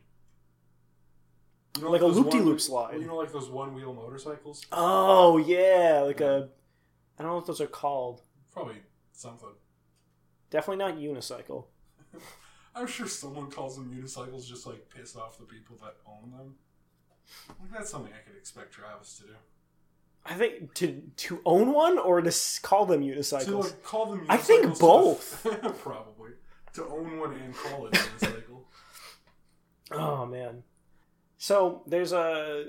You 1.79 1.89
Like 1.89 2.01
a 2.01 2.05
those 2.05 2.17
loop-de-loop 2.17 2.45
one- 2.47 2.59
slide. 2.59 2.99
You 2.99 3.05
know, 3.07 3.15
like 3.17 3.31
those 3.31 3.49
one-wheel 3.49 3.93
motorcycles. 3.93 4.65
Oh 4.71 5.37
yeah, 5.37 6.01
like 6.05 6.21
a. 6.21 6.49
I 7.19 7.23
don't 7.23 7.31
know 7.31 7.35
what 7.35 7.45
those 7.45 7.61
are 7.61 7.67
called. 7.67 8.21
Probably 8.51 8.75
something. 9.13 9.49
Definitely 10.49 10.83
not 10.83 10.97
unicycle. 10.97 11.65
I'm 12.75 12.87
sure 12.87 13.07
someone 13.07 13.51
calls 13.51 13.75
them 13.75 13.91
unicycles 13.93 14.47
just 14.47 14.65
like 14.65 14.89
piss 14.89 15.15
off 15.15 15.37
the 15.37 15.45
people 15.45 15.77
that 15.81 15.95
own 16.07 16.31
them. 16.31 16.55
Like, 17.59 17.71
that's 17.71 17.89
something 17.89 18.11
I 18.13 18.27
could 18.27 18.37
expect 18.37 18.73
Travis 18.73 19.17
to 19.17 19.23
do. 19.23 19.33
I 20.25 20.35
think 20.35 20.73
to 20.75 21.01
to 21.17 21.41
own 21.45 21.73
one 21.73 21.97
or 21.97 22.21
to 22.21 22.31
call 22.61 22.85
them 22.85 23.01
unicycles. 23.01 23.45
To 23.45 23.57
like, 23.57 23.83
call 23.83 24.05
them. 24.07 24.25
I 24.29 24.37
think 24.37 24.65
unicycles 24.65 24.73
to 24.75 24.79
both. 24.79 25.79
probably 25.83 26.31
to 26.73 26.85
own 26.85 27.19
one 27.19 27.33
and 27.33 27.53
call 27.53 27.87
it 27.87 27.95
a 27.95 27.99
unicycle. 27.99 28.37
Oh 29.93 30.25
man. 30.25 30.63
So 31.37 31.81
there's 31.85 32.13
a 32.13 32.67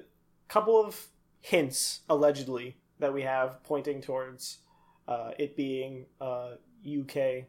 couple 0.48 0.84
of 0.84 1.06
hints 1.40 2.00
allegedly 2.08 2.78
that 2.98 3.14
we 3.14 3.22
have 3.22 3.62
pointing 3.62 4.00
towards 4.00 4.58
uh, 5.06 5.30
it 5.38 5.56
being 5.56 6.06
a 6.20 6.54
UK 6.84 7.44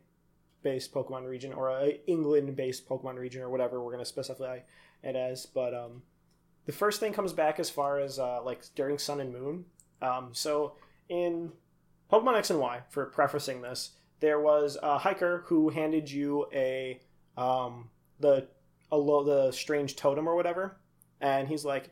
based 0.63 0.93
Pokemon 0.93 1.27
region 1.27 1.53
or 1.53 1.69
a 1.69 1.99
England 2.07 2.55
based 2.55 2.87
Pokemon 2.87 3.17
region 3.17 3.41
or 3.41 3.49
whatever 3.49 3.83
we're 3.83 3.91
gonna 3.91 4.05
specify 4.05 4.59
it 5.03 5.15
as. 5.15 5.45
But 5.45 5.73
um, 5.73 6.03
the 6.65 6.71
first 6.71 6.99
thing 6.99 7.13
comes 7.13 7.33
back 7.33 7.59
as 7.59 7.69
far 7.69 7.99
as 7.99 8.19
uh, 8.19 8.41
like 8.43 8.63
during 8.75 8.97
Sun 8.97 9.19
and 9.19 9.33
Moon. 9.33 9.65
Um, 10.01 10.29
so 10.33 10.75
in 11.09 11.51
Pokemon 12.11 12.37
X 12.37 12.49
and 12.49 12.59
Y, 12.59 12.81
for 12.89 13.05
prefacing 13.05 13.61
this, 13.61 13.91
there 14.19 14.39
was 14.39 14.77
a 14.81 14.99
hiker 14.99 15.43
who 15.47 15.69
handed 15.69 16.09
you 16.09 16.47
a 16.53 16.99
um, 17.37 17.89
the 18.19 18.47
a 18.91 18.97
lo- 18.97 19.23
the 19.23 19.51
strange 19.51 19.95
totem 19.95 20.27
or 20.27 20.35
whatever, 20.35 20.77
and 21.19 21.47
he's 21.47 21.65
like, 21.65 21.91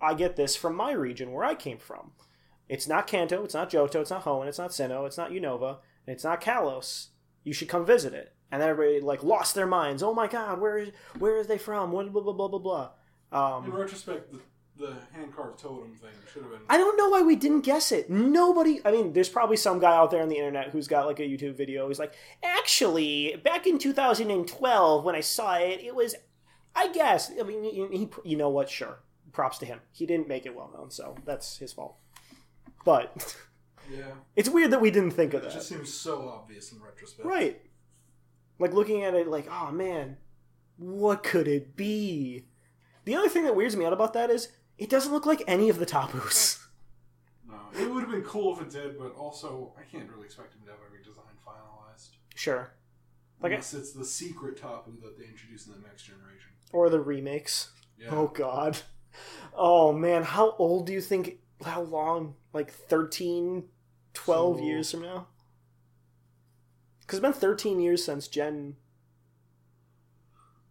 "I 0.00 0.14
get 0.14 0.36
this 0.36 0.56
from 0.56 0.76
my 0.76 0.92
region 0.92 1.32
where 1.32 1.44
I 1.44 1.54
came 1.54 1.78
from. 1.78 2.12
It's 2.68 2.88
not 2.88 3.06
Kanto, 3.06 3.44
it's 3.44 3.54
not 3.54 3.70
Johto, 3.70 4.00
it's 4.00 4.10
not 4.10 4.24
Hoenn, 4.24 4.46
it's 4.46 4.58
not 4.58 4.70
Sinnoh, 4.70 5.06
it's 5.06 5.18
not 5.18 5.30
Unova, 5.30 5.78
and 6.06 6.14
it's 6.14 6.24
not 6.24 6.40
Kalos. 6.40 7.08
You 7.44 7.52
should 7.52 7.68
come 7.68 7.84
visit 7.86 8.12
it." 8.14 8.32
And 8.50 8.62
everybody 8.62 9.00
like 9.00 9.22
lost 9.22 9.54
their 9.54 9.66
minds. 9.66 10.02
Oh 10.02 10.12
my 10.12 10.26
God, 10.26 10.60
where 10.60 10.78
is 10.78 10.90
where 11.18 11.38
are 11.38 11.44
they 11.44 11.58
from? 11.58 11.90
What 11.92 12.12
blah 12.12 12.22
blah 12.22 12.32
blah 12.34 12.48
blah 12.48 12.58
blah. 12.58 12.90
In 13.32 13.38
Um, 13.38 13.72
retrospect, 13.72 14.30
the, 14.30 14.40
the 14.76 14.94
hand 15.12 15.34
carved 15.34 15.58
totem 15.58 15.94
thing 15.94 16.10
should 16.30 16.42
have 16.42 16.50
been. 16.50 16.60
I 16.68 16.76
don't 16.76 16.98
know 16.98 17.08
why 17.08 17.22
we 17.22 17.34
didn't 17.34 17.62
guess 17.62 17.92
it. 17.92 18.10
Nobody. 18.10 18.80
I 18.84 18.90
mean, 18.92 19.14
there's 19.14 19.30
probably 19.30 19.56
some 19.56 19.78
guy 19.78 19.96
out 19.96 20.10
there 20.10 20.20
on 20.22 20.28
the 20.28 20.36
internet 20.36 20.68
who's 20.68 20.86
got 20.86 21.06
like 21.06 21.18
a 21.18 21.22
YouTube 21.22 21.54
video. 21.56 21.88
He's 21.88 21.98
like, 21.98 22.12
actually, 22.42 23.40
back 23.42 23.66
in 23.66 23.78
2012 23.78 25.04
when 25.04 25.14
I 25.14 25.20
saw 25.20 25.54
it, 25.56 25.80
it 25.82 25.94
was, 25.94 26.14
I 26.76 26.88
guess. 26.92 27.30
I 27.38 27.42
mean, 27.42 27.64
he, 27.64 27.86
he 27.98 28.08
you 28.24 28.36
know 28.36 28.50
what? 28.50 28.68
Sure, 28.68 28.98
props 29.32 29.56
to 29.58 29.66
him. 29.66 29.80
He 29.92 30.04
didn't 30.04 30.28
make 30.28 30.44
it 30.44 30.54
well 30.54 30.70
known, 30.74 30.90
so 30.90 31.16
that's 31.24 31.56
his 31.56 31.72
fault. 31.72 31.96
But 32.84 33.34
yeah, 33.92 34.12
it's 34.36 34.48
weird 34.48 34.70
that 34.72 34.80
we 34.80 34.90
didn't 34.90 35.12
think 35.12 35.34
of 35.34 35.42
that. 35.42 35.48
it 35.50 35.54
just 35.54 35.68
seems 35.68 35.92
so 35.92 36.28
obvious 36.28 36.72
in 36.72 36.80
retrospect. 36.82 37.26
Right. 37.26 37.60
Like 38.58 38.72
looking 38.72 39.02
at 39.04 39.14
it, 39.14 39.28
like, 39.28 39.48
oh 39.50 39.70
man, 39.72 40.16
what 40.76 41.22
could 41.22 41.48
it 41.48 41.76
be? 41.76 42.44
The 43.04 43.16
other 43.16 43.28
thing 43.28 43.44
that 43.44 43.56
weirds 43.56 43.76
me 43.76 43.84
out 43.84 43.92
about 43.92 44.12
that 44.14 44.30
is 44.30 44.48
it 44.78 44.88
doesn't 44.90 45.12
look 45.12 45.26
like 45.26 45.42
any 45.46 45.68
of 45.68 45.78
the 45.78 45.86
Tapus. 45.86 46.58
No, 47.48 47.58
it 47.78 47.90
would 47.92 48.02
have 48.02 48.10
been 48.10 48.22
cool 48.22 48.56
if 48.56 48.62
it 48.62 48.70
did, 48.70 48.98
but 48.98 49.14
also 49.14 49.74
I 49.78 49.82
can't 49.82 50.08
really 50.08 50.24
expect 50.24 50.54
him 50.54 50.62
to 50.64 50.70
have 50.70 50.80
every 50.86 51.02
design 51.04 51.24
finalized. 51.46 52.10
Sure. 52.34 52.72
Like 53.42 53.50
I- 53.52 53.56
Unless 53.56 53.74
it's 53.74 53.92
the 53.92 54.04
secret 54.06 54.56
Tapu 54.56 54.92
that 55.02 55.18
they 55.18 55.24
introduce 55.26 55.66
in 55.66 55.72
the 55.74 55.80
next 55.86 56.04
generation. 56.04 56.50
Or 56.72 56.88
the 56.88 57.00
remakes. 57.00 57.72
Yeah. 57.98 58.08
Oh 58.10 58.28
god. 58.28 58.78
Oh 59.54 59.92
man, 59.92 60.22
how 60.22 60.52
old 60.58 60.86
do 60.86 60.94
you 60.94 61.02
think 61.02 61.40
how 61.62 61.82
long? 61.82 62.36
Like 62.54 62.70
13 62.72 63.64
12 64.14 64.58
So- 64.58 64.62
years 64.64 64.90
from 64.90 65.02
now? 65.02 65.28
Cuz 67.06 67.18
it's 67.18 67.22
been 67.22 67.32
13 67.32 67.80
years 67.80 68.04
since 68.04 68.28
Gen 68.28 68.76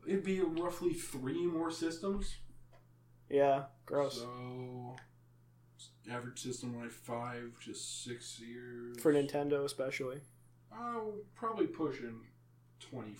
It'd 0.08 0.23
be 0.23 0.41
roughly 0.41 0.93
three 0.93 1.45
more 1.45 1.69
systems. 1.71 2.38
Yeah, 3.30 3.65
gross. 3.86 4.17
So 4.19 4.95
average 6.10 6.39
system 6.41 6.75
like 6.80 6.91
five 6.91 7.51
to 7.63 7.73
six 7.73 8.39
years 8.39 8.99
For 8.99 9.13
Nintendo 9.13 9.63
especially. 9.63 10.21
Oh, 10.73 11.13
probably 11.36 11.67
pushing 11.67 12.21
twenty, 12.80 13.15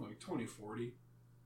like 0.00 0.18
twenty 0.18 0.46
forty, 0.46 0.94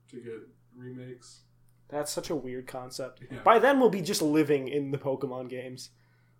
to 0.09 0.19
get 0.19 0.41
remakes. 0.75 1.41
That's 1.87 2.11
such 2.11 2.31
a 2.31 2.35
weird 2.35 2.65
concept. 2.67 3.21
Yeah. 3.31 3.43
By 3.43 3.59
then 3.59 3.79
we'll 3.79 3.89
be 3.91 4.01
just 4.01 4.21
living 4.23 4.67
in 4.67 4.89
the 4.91 4.97
Pokemon 4.97 5.49
games. 5.49 5.91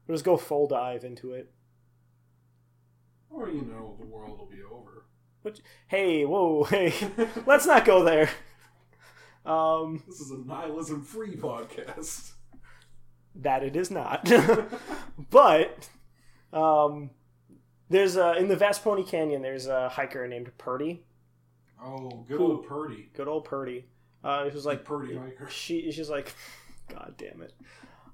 We'll 0.07 0.15
just 0.15 0.25
go 0.25 0.37
full 0.37 0.67
dive 0.67 1.03
into 1.03 1.33
it. 1.33 1.51
Or 3.29 3.49
you 3.49 3.61
know, 3.61 3.95
the 3.99 4.05
world 4.05 4.37
will 4.39 4.45
be 4.45 4.61
over. 4.63 5.05
But 5.43 5.59
hey, 5.87 6.25
whoa, 6.25 6.63
hey. 6.69 6.93
Let's 7.45 7.65
not 7.65 7.85
go 7.85 8.03
there. 8.03 8.29
Um 9.45 10.03
This 10.07 10.19
is 10.21 10.31
a 10.31 10.37
nihilism-free 10.39 11.35
podcast. 11.37 12.31
that 13.35 13.63
it 13.63 13.75
is 13.75 13.91
not. 13.91 14.29
but 15.29 15.89
um, 16.53 17.09
there's 17.89 18.15
a, 18.15 18.33
in 18.37 18.47
the 18.47 18.55
Vast 18.55 18.83
Poni 18.83 19.05
Canyon. 19.07 19.41
There's 19.41 19.67
a 19.67 19.89
hiker 19.89 20.27
named 20.27 20.51
Purdy. 20.57 21.03
Oh, 21.83 22.25
good 22.27 22.37
Who- 22.37 22.53
old 22.53 22.65
Purdy. 22.67 23.09
Good 23.13 23.27
old 23.27 23.45
Purdy. 23.45 23.85
Uh, 24.23 24.49
who's 24.49 24.65
like 24.65 24.83
Purdy 24.85 25.15
hiker. 25.15 25.47
She 25.49 25.91
she's 25.91 26.09
like, 26.09 26.33
God 26.89 27.13
damn 27.17 27.41
it. 27.43 27.53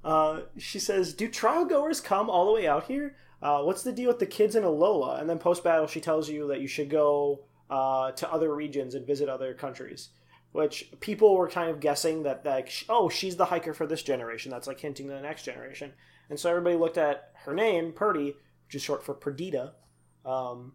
Uh, 0.03 0.41
she 0.57 0.79
says, 0.79 1.13
"Do 1.13 1.27
trial 1.27 1.65
goers 1.65 2.01
come 2.01 2.29
all 2.29 2.45
the 2.45 2.53
way 2.53 2.67
out 2.67 2.85
here? 2.85 3.15
Uh, 3.41 3.61
what's 3.61 3.83
the 3.83 3.91
deal 3.91 4.07
with 4.07 4.19
the 4.19 4.25
kids 4.25 4.55
in 4.55 4.63
Alola?" 4.63 5.19
And 5.19 5.29
then 5.29 5.39
post 5.39 5.63
battle, 5.63 5.87
she 5.87 6.01
tells 6.01 6.29
you 6.29 6.47
that 6.47 6.61
you 6.61 6.67
should 6.67 6.89
go 6.89 7.45
uh, 7.69 8.11
to 8.11 8.31
other 8.31 8.53
regions 8.53 8.95
and 8.95 9.07
visit 9.07 9.29
other 9.29 9.53
countries. 9.53 10.09
Which 10.51 10.91
people 10.99 11.37
were 11.37 11.47
kind 11.47 11.69
of 11.69 11.79
guessing 11.79 12.23
that 12.23 12.45
like, 12.45 12.69
oh, 12.89 13.07
she's 13.07 13.37
the 13.37 13.45
hiker 13.45 13.73
for 13.73 13.87
this 13.87 14.03
generation. 14.03 14.51
That's 14.51 14.67
like 14.67 14.81
hinting 14.81 15.07
to 15.07 15.13
the 15.13 15.21
next 15.21 15.43
generation. 15.43 15.93
And 16.29 16.37
so 16.37 16.49
everybody 16.49 16.75
looked 16.75 16.97
at 16.97 17.31
her 17.45 17.53
name, 17.53 17.93
Purdy, 17.93 18.35
which 18.65 18.75
is 18.75 18.81
short 18.81 19.01
for 19.01 19.13
Perdita, 19.13 19.73
um, 20.25 20.73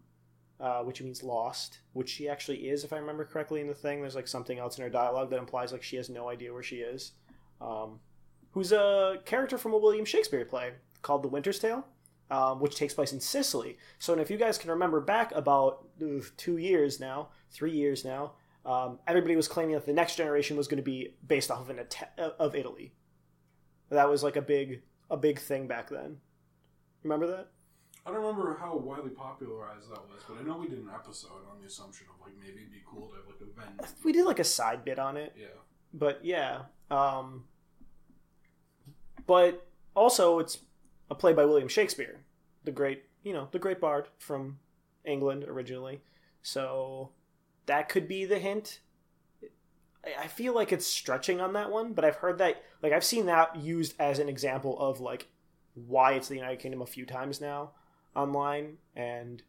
uh, 0.59 0.81
which 0.81 1.01
means 1.01 1.21
lost, 1.21 1.79
which 1.93 2.09
she 2.09 2.27
actually 2.27 2.69
is, 2.69 2.83
if 2.83 2.91
I 2.91 2.97
remember 2.97 3.23
correctly 3.23 3.61
in 3.61 3.67
the 3.67 3.75
thing. 3.75 4.01
There's 4.01 4.15
like 4.15 4.27
something 4.27 4.57
else 4.57 4.79
in 4.79 4.83
her 4.83 4.89
dialogue 4.89 5.29
that 5.29 5.37
implies 5.39 5.71
like 5.71 5.83
she 5.83 5.97
has 5.97 6.09
no 6.09 6.27
idea 6.27 6.51
where 6.51 6.63
she 6.63 6.77
is. 6.77 7.11
Um, 7.61 7.99
who's 8.57 8.71
a 8.71 9.17
character 9.23 9.55
from 9.55 9.71
a 9.71 9.77
William 9.77 10.03
Shakespeare 10.03 10.43
play 10.43 10.71
called 11.03 11.21
The 11.21 11.27
Winter's 11.27 11.59
Tale, 11.59 11.85
um, 12.31 12.59
which 12.59 12.75
takes 12.75 12.91
place 12.91 13.13
in 13.13 13.19
Sicily. 13.19 13.77
So, 13.99 14.13
and 14.13 14.19
if 14.21 14.31
you 14.31 14.37
guys 14.37 14.57
can 14.57 14.71
remember 14.71 14.99
back 14.99 15.31
about 15.35 15.85
uh, 16.01 16.21
two 16.37 16.57
years 16.57 16.99
now, 16.99 17.29
three 17.51 17.69
years 17.71 18.03
now, 18.03 18.31
um, 18.65 18.97
everybody 19.05 19.35
was 19.35 19.47
claiming 19.47 19.75
that 19.75 19.85
the 19.85 19.93
next 19.93 20.15
generation 20.15 20.57
was 20.57 20.67
going 20.67 20.79
to 20.79 20.83
be 20.83 21.13
based 21.27 21.51
off 21.51 21.61
of 21.61 21.69
an 21.69 21.77
Ita- 21.81 22.33
of 22.39 22.55
Italy. 22.55 22.93
That 23.91 24.09
was 24.09 24.23
like 24.23 24.37
a 24.37 24.41
big 24.41 24.81
a 25.11 25.17
big 25.17 25.37
thing 25.37 25.67
back 25.67 25.87
then. 25.91 26.17
Remember 27.03 27.27
that? 27.27 27.49
I 28.07 28.09
don't 28.09 28.21
remember 28.21 28.57
how 28.59 28.75
widely 28.75 29.11
popularized 29.11 29.91
that 29.91 30.01
was, 30.09 30.23
but 30.27 30.39
I 30.39 30.41
know 30.41 30.57
we 30.57 30.67
did 30.67 30.79
an 30.79 30.89
episode 30.91 31.45
on 31.51 31.61
the 31.61 31.67
assumption 31.67 32.07
of 32.11 32.25
like 32.25 32.35
maybe 32.39 32.61
it'd 32.61 32.71
be 32.71 32.81
cool 32.91 33.07
to 33.09 33.17
have 33.17 33.25
like 33.27 33.87
a. 33.87 34.03
We 34.03 34.13
did 34.13 34.25
like 34.25 34.39
a 34.39 34.43
side 34.43 34.83
bit 34.83 34.97
on 34.97 35.15
it. 35.15 35.35
Yeah. 35.37 35.45
but 35.93 36.25
yeah 36.25 36.61
um 36.89 37.43
but 39.27 39.67
also 39.95 40.39
it's 40.39 40.59
a 41.11 41.15
play 41.15 41.33
by 41.33 41.45
william 41.45 41.67
shakespeare 41.67 42.21
the 42.63 42.71
great 42.71 43.03
you 43.23 43.33
know 43.33 43.47
the 43.51 43.59
great 43.59 43.79
bard 43.79 44.07
from 44.17 44.57
england 45.05 45.43
originally. 45.43 46.01
So 46.41 47.11
that 47.65 47.89
could 47.89 48.07
be 48.07 48.25
the 48.25 48.39
hint. 48.39 48.79
I- 50.05 50.27
feel 50.27 50.53
like 50.55 50.71
it's 50.71 50.87
stretching 50.87 51.41
on 51.41 51.53
that 51.53 51.69
one 51.71 51.93
but 51.93 52.05
i've 52.05 52.17
heard 52.17 52.37
that 52.37 52.63
like 52.81 52.93
i've 52.93 53.03
seen 53.03 53.25
that 53.25 53.55
used 53.57 53.93
as 53.99 54.19
an 54.19 54.29
example 54.29 54.79
of 54.79 54.99
like 55.01 55.27
why 55.73 56.13
it's 56.13 56.27
the 56.29 56.35
united 56.35 56.59
kingdom 56.59 56.81
a 56.81 56.85
few 56.85 57.05
times 57.05 57.41
now 57.41 57.71
online 58.15 58.77
and 58.95 59.43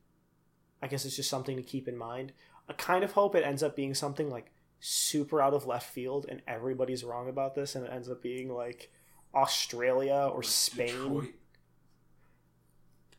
i 0.82 0.86
guess 0.88 1.04
it's 1.04 1.16
just 1.16 1.30
something 1.30 1.56
to 1.56 1.62
keep 1.62 1.86
in 1.88 1.96
mind. 1.96 2.32
I 2.68 2.74
kind 2.74 3.02
of 3.04 3.12
hope 3.12 3.34
it 3.34 3.44
ends 3.44 3.62
up 3.62 3.74
being 3.76 3.94
something 3.94 4.28
like 4.30 4.50
super 4.80 5.40
out 5.40 5.54
of 5.54 5.66
left 5.66 5.90
field 5.92 6.26
and 6.28 6.42
everybody's 6.46 7.02
wrong 7.04 7.28
about 7.28 7.54
this 7.54 7.74
and 7.74 7.84
it 7.86 7.92
ends 7.92 8.08
up 8.10 8.22
being 8.22 8.52
like 8.52 8.90
Australia 9.34 10.30
or 10.32 10.38
Like 10.38 10.44
Spain. 10.44 10.86
Detroit. 10.88 11.34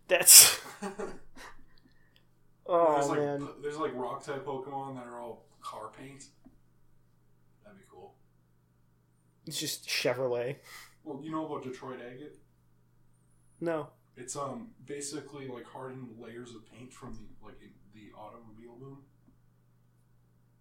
That's 0.07 0.59
oh 2.65 2.93
there's 2.95 3.07
like 3.09 3.19
man. 3.19 3.47
there's 3.61 3.77
like 3.77 3.93
rock 3.95 4.23
type 4.23 4.45
Pokemon 4.45 4.95
that 4.95 5.05
are 5.05 5.19
all 5.21 5.45
car 5.61 5.91
paint. 5.97 6.25
That'd 7.63 7.77
be 7.79 7.85
cool. 7.91 8.15
It's 9.45 9.59
just 9.59 9.87
Chevrolet. 9.87 10.55
Well, 11.03 11.21
you 11.23 11.31
know 11.31 11.45
about 11.45 11.63
Detroit 11.63 11.99
agate? 12.05 12.37
No. 13.61 13.89
It's 14.17 14.35
um 14.35 14.71
basically 14.85 15.47
like 15.47 15.65
hardened 15.65 16.09
layers 16.19 16.55
of 16.55 16.65
paint 16.71 16.91
from 16.91 17.13
the 17.13 17.45
like 17.45 17.59
the 17.93 18.09
automobile 18.17 18.75
boom. 18.79 18.97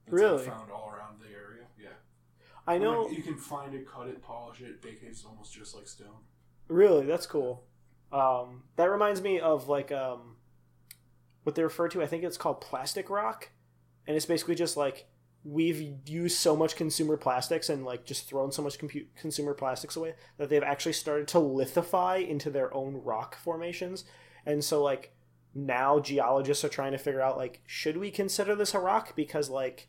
It's, 0.06 0.12
like, 0.12 0.20
Really? 0.22 0.44
found 0.46 0.70
all 0.70 0.90
around 0.90 1.20
the 1.20 1.28
area. 1.34 1.67
I 2.68 2.78
know 2.78 3.02
like, 3.02 3.16
you 3.16 3.22
can 3.22 3.36
find 3.36 3.74
it, 3.74 3.86
cut 3.88 4.08
it, 4.08 4.22
polish 4.22 4.60
it, 4.60 4.82
bake 4.82 5.00
it. 5.02 5.06
It's 5.06 5.24
almost 5.24 5.54
just 5.54 5.74
like 5.74 5.88
stone. 5.88 6.22
really 6.68 7.06
that's 7.06 7.26
cool. 7.26 7.64
Um 8.12 8.64
that 8.76 8.90
reminds 8.90 9.20
me 9.22 9.40
of 9.40 9.68
like 9.68 9.90
um 9.90 10.36
what 11.42 11.54
they 11.54 11.62
refer 11.62 11.88
to 11.88 12.02
I 12.02 12.06
think 12.06 12.24
it's 12.24 12.36
called 12.36 12.60
plastic 12.60 13.08
rock 13.10 13.50
and 14.06 14.16
it's 14.16 14.26
basically 14.26 14.54
just 14.54 14.76
like 14.76 15.08
we've 15.44 15.96
used 16.06 16.36
so 16.36 16.56
much 16.56 16.76
consumer 16.76 17.16
plastics 17.16 17.68
and 17.68 17.84
like 17.84 18.04
just 18.04 18.28
thrown 18.28 18.52
so 18.52 18.62
much 18.62 18.78
compu- 18.78 19.06
consumer 19.16 19.54
plastics 19.54 19.96
away 19.96 20.14
that 20.36 20.50
they've 20.50 20.62
actually 20.62 20.92
started 20.92 21.28
to 21.28 21.38
lithify 21.38 22.16
into 22.16 22.50
their 22.50 22.74
own 22.74 22.96
rock 23.02 23.38
formations 23.38 24.04
and 24.44 24.62
so 24.62 24.82
like 24.82 25.14
now 25.54 26.00
geologists 26.00 26.64
are 26.64 26.68
trying 26.68 26.92
to 26.92 26.98
figure 26.98 27.22
out 27.22 27.36
like 27.36 27.60
should 27.66 27.96
we 27.96 28.10
consider 28.10 28.54
this 28.54 28.74
a 28.74 28.78
rock 28.78 29.14
because 29.16 29.48
like 29.48 29.88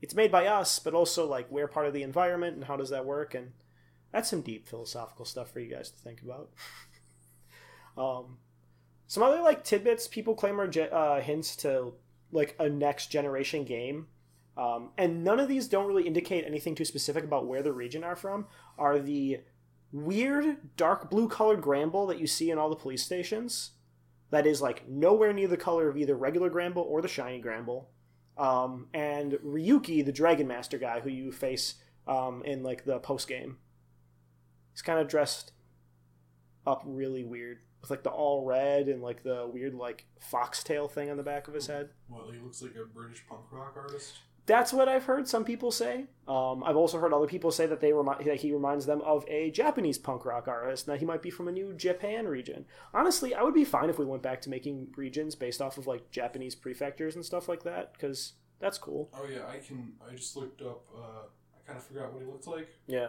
it's 0.00 0.14
made 0.14 0.30
by 0.30 0.46
us 0.46 0.78
but 0.78 0.94
also 0.94 1.26
like 1.26 1.50
we're 1.50 1.68
part 1.68 1.86
of 1.86 1.92
the 1.92 2.02
environment 2.02 2.54
and 2.54 2.64
how 2.64 2.76
does 2.76 2.90
that 2.90 3.06
work? 3.06 3.34
And 3.34 3.52
that's 4.12 4.30
some 4.30 4.42
deep 4.42 4.68
philosophical 4.68 5.24
stuff 5.24 5.50
for 5.50 5.60
you 5.60 5.74
guys 5.74 5.90
to 5.90 5.98
think 5.98 6.22
about. 6.22 6.50
Um 7.96 8.36
some 9.06 9.22
other 9.22 9.40
like 9.40 9.64
tidbits 9.64 10.08
people 10.08 10.34
claim 10.34 10.60
are 10.60 10.70
uh, 10.92 11.20
hints 11.20 11.56
to 11.56 11.94
like 12.32 12.56
a 12.58 12.68
next 12.68 13.06
generation 13.06 13.64
game. 13.64 14.08
Um, 14.56 14.90
and 14.96 15.22
none 15.22 15.38
of 15.38 15.48
these 15.48 15.68
don't 15.68 15.86
really 15.86 16.06
indicate 16.06 16.44
anything 16.44 16.74
too 16.74 16.84
specific 16.84 17.24
about 17.24 17.46
where 17.46 17.62
the 17.62 17.72
region 17.72 18.02
are 18.02 18.16
from 18.16 18.46
are 18.78 18.98
the 18.98 19.40
weird 19.92 20.76
dark 20.76 21.10
blue 21.10 21.28
colored 21.28 21.60
Granbull 21.60 22.08
that 22.08 22.18
you 22.18 22.26
see 22.26 22.50
in 22.50 22.58
all 22.58 22.70
the 22.70 22.76
police 22.76 23.02
stations. 23.02 23.72
That 24.30 24.46
is 24.46 24.60
like 24.60 24.88
nowhere 24.88 25.32
near 25.32 25.46
the 25.46 25.56
color 25.56 25.88
of 25.88 25.96
either 25.96 26.16
regular 26.16 26.50
Granbull 26.50 26.86
or 26.86 27.00
the 27.00 27.08
shiny 27.08 27.40
Granbull 27.40 27.84
um, 28.38 28.86
and 28.92 29.32
ryuki 29.44 30.04
the 30.04 30.12
dragon 30.12 30.46
master 30.46 30.78
guy 30.78 31.00
who 31.00 31.10
you 31.10 31.32
face 31.32 31.74
um, 32.06 32.42
in 32.44 32.62
like 32.62 32.84
the 32.84 32.98
post 32.98 33.28
game 33.28 33.56
he's 34.72 34.82
kind 34.82 34.98
of 34.98 35.08
dressed 35.08 35.52
up 36.66 36.82
really 36.84 37.24
weird 37.24 37.58
with 37.80 37.90
like 37.90 38.02
the 38.02 38.10
all 38.10 38.44
red 38.44 38.88
and 38.88 39.02
like 39.02 39.22
the 39.22 39.48
weird 39.52 39.74
like 39.74 40.06
foxtail 40.20 40.88
thing 40.88 41.10
on 41.10 41.16
the 41.16 41.22
back 41.22 41.46
of 41.48 41.54
his 41.54 41.66
head 41.66 41.90
Well, 42.08 42.30
he 42.32 42.38
looks 42.38 42.62
like 42.62 42.74
a 42.74 42.84
British 42.84 43.24
punk 43.28 43.42
rock 43.50 43.74
artist. 43.76 44.18
That's 44.46 44.72
what 44.72 44.88
I've 44.88 45.04
heard 45.04 45.28
some 45.28 45.44
people 45.44 45.72
say. 45.72 46.06
Um, 46.28 46.62
I've 46.64 46.76
also 46.76 46.98
heard 46.98 47.12
other 47.12 47.26
people 47.26 47.50
say 47.50 47.66
that 47.66 47.80
they 47.80 47.92
remi- 47.92 48.24
that 48.24 48.36
he 48.36 48.52
reminds 48.52 48.86
them 48.86 49.00
of 49.02 49.24
a 49.28 49.50
Japanese 49.50 49.98
punk 49.98 50.24
rock 50.24 50.46
artist, 50.46 50.86
and 50.86 50.94
that 50.94 51.00
he 51.00 51.04
might 51.04 51.20
be 51.20 51.30
from 51.30 51.48
a 51.48 51.52
new 51.52 51.74
Japan 51.74 52.26
region. 52.28 52.64
Honestly, 52.94 53.34
I 53.34 53.42
would 53.42 53.54
be 53.54 53.64
fine 53.64 53.90
if 53.90 53.98
we 53.98 54.04
went 54.04 54.22
back 54.22 54.40
to 54.42 54.50
making 54.50 54.88
regions 54.96 55.34
based 55.34 55.60
off 55.60 55.78
of 55.78 55.88
like 55.88 56.10
Japanese 56.12 56.54
prefectures 56.54 57.16
and 57.16 57.24
stuff 57.24 57.48
like 57.48 57.64
that, 57.64 57.92
because 57.92 58.34
that's 58.60 58.78
cool. 58.78 59.10
Oh 59.14 59.26
yeah, 59.30 59.46
I 59.48 59.58
can. 59.58 59.94
I 60.08 60.14
just 60.14 60.36
looked 60.36 60.62
up. 60.62 60.84
Uh, 60.96 61.26
I 61.56 61.66
kind 61.66 61.76
of 61.76 61.84
forgot 61.84 62.12
what 62.12 62.22
he 62.22 62.28
looked 62.28 62.46
like. 62.46 62.68
Yeah. 62.86 63.08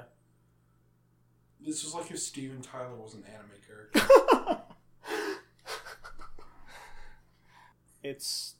This 1.60 1.84
was 1.84 1.93
like 1.93 2.10
if 2.12 2.19
Steven 2.19 2.62
Tyler 2.62 2.95
was 2.95 3.13
an 3.13 3.23
anime 3.26 3.50
character. 3.65 4.62
it's 8.04 8.56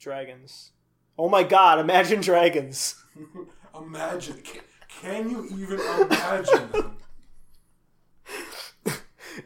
dragons. 0.00 0.72
Oh 1.18 1.28
my 1.28 1.42
god! 1.42 1.80
Imagine 1.80 2.20
dragons. 2.20 2.94
imagine. 3.74 4.40
Can, 4.42 4.62
can 4.88 5.30
you 5.30 5.46
even 5.46 5.80
imagine 5.80 6.70
them? 6.70 6.96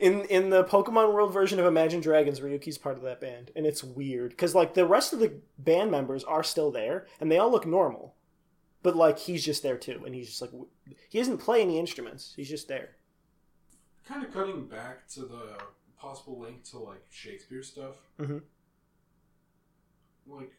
in 0.01 0.23
in 0.23 0.51
the 0.51 0.65
Pokemon 0.65 1.13
World 1.13 1.33
version 1.33 1.59
of 1.59 1.67
Imagine 1.67 2.01
Dragons, 2.01 2.41
Ryuki's 2.41 2.79
part 2.79 2.97
of 2.97 3.03
that 3.03 3.21
band, 3.21 3.51
and 3.57 3.67
it's 3.67 3.83
weird 3.85 4.31
because 4.31 4.55
like 4.55 4.75
the 4.75 4.87
rest 4.87 5.13
of 5.13 5.19
the 5.21 5.33
band 5.59 5.91
members 5.91 6.25
are 6.25 6.43
still 6.43 6.71
there, 6.71 7.07
and 7.21 7.31
they 7.31 7.39
all 7.39 7.51
look 7.51 7.67
normal, 7.67 8.15
but 8.83 8.97
like 8.97 9.19
he's 9.19 9.45
just 9.45 9.63
there 9.63 9.79
too, 9.79 10.03
and 10.05 10.15
he's 10.15 10.29
just 10.29 10.43
like 10.43 10.51
he 11.09 11.19
doesn't 11.19 11.39
play 11.39 11.63
any 11.63 11.79
instruments; 11.79 12.33
he's 12.37 12.49
just 12.49 12.69
there. 12.69 12.97
Kind 14.07 14.25
of 14.25 14.33
cutting 14.33 14.67
back 14.67 15.07
to 15.11 15.21
the 15.21 15.57
possible 15.97 16.39
link 16.41 16.65
to 16.65 16.79
like 16.79 17.03
Shakespeare 17.11 17.63
stuff. 17.63 17.95
Mhm. 18.19 18.43
Like, 20.27 20.53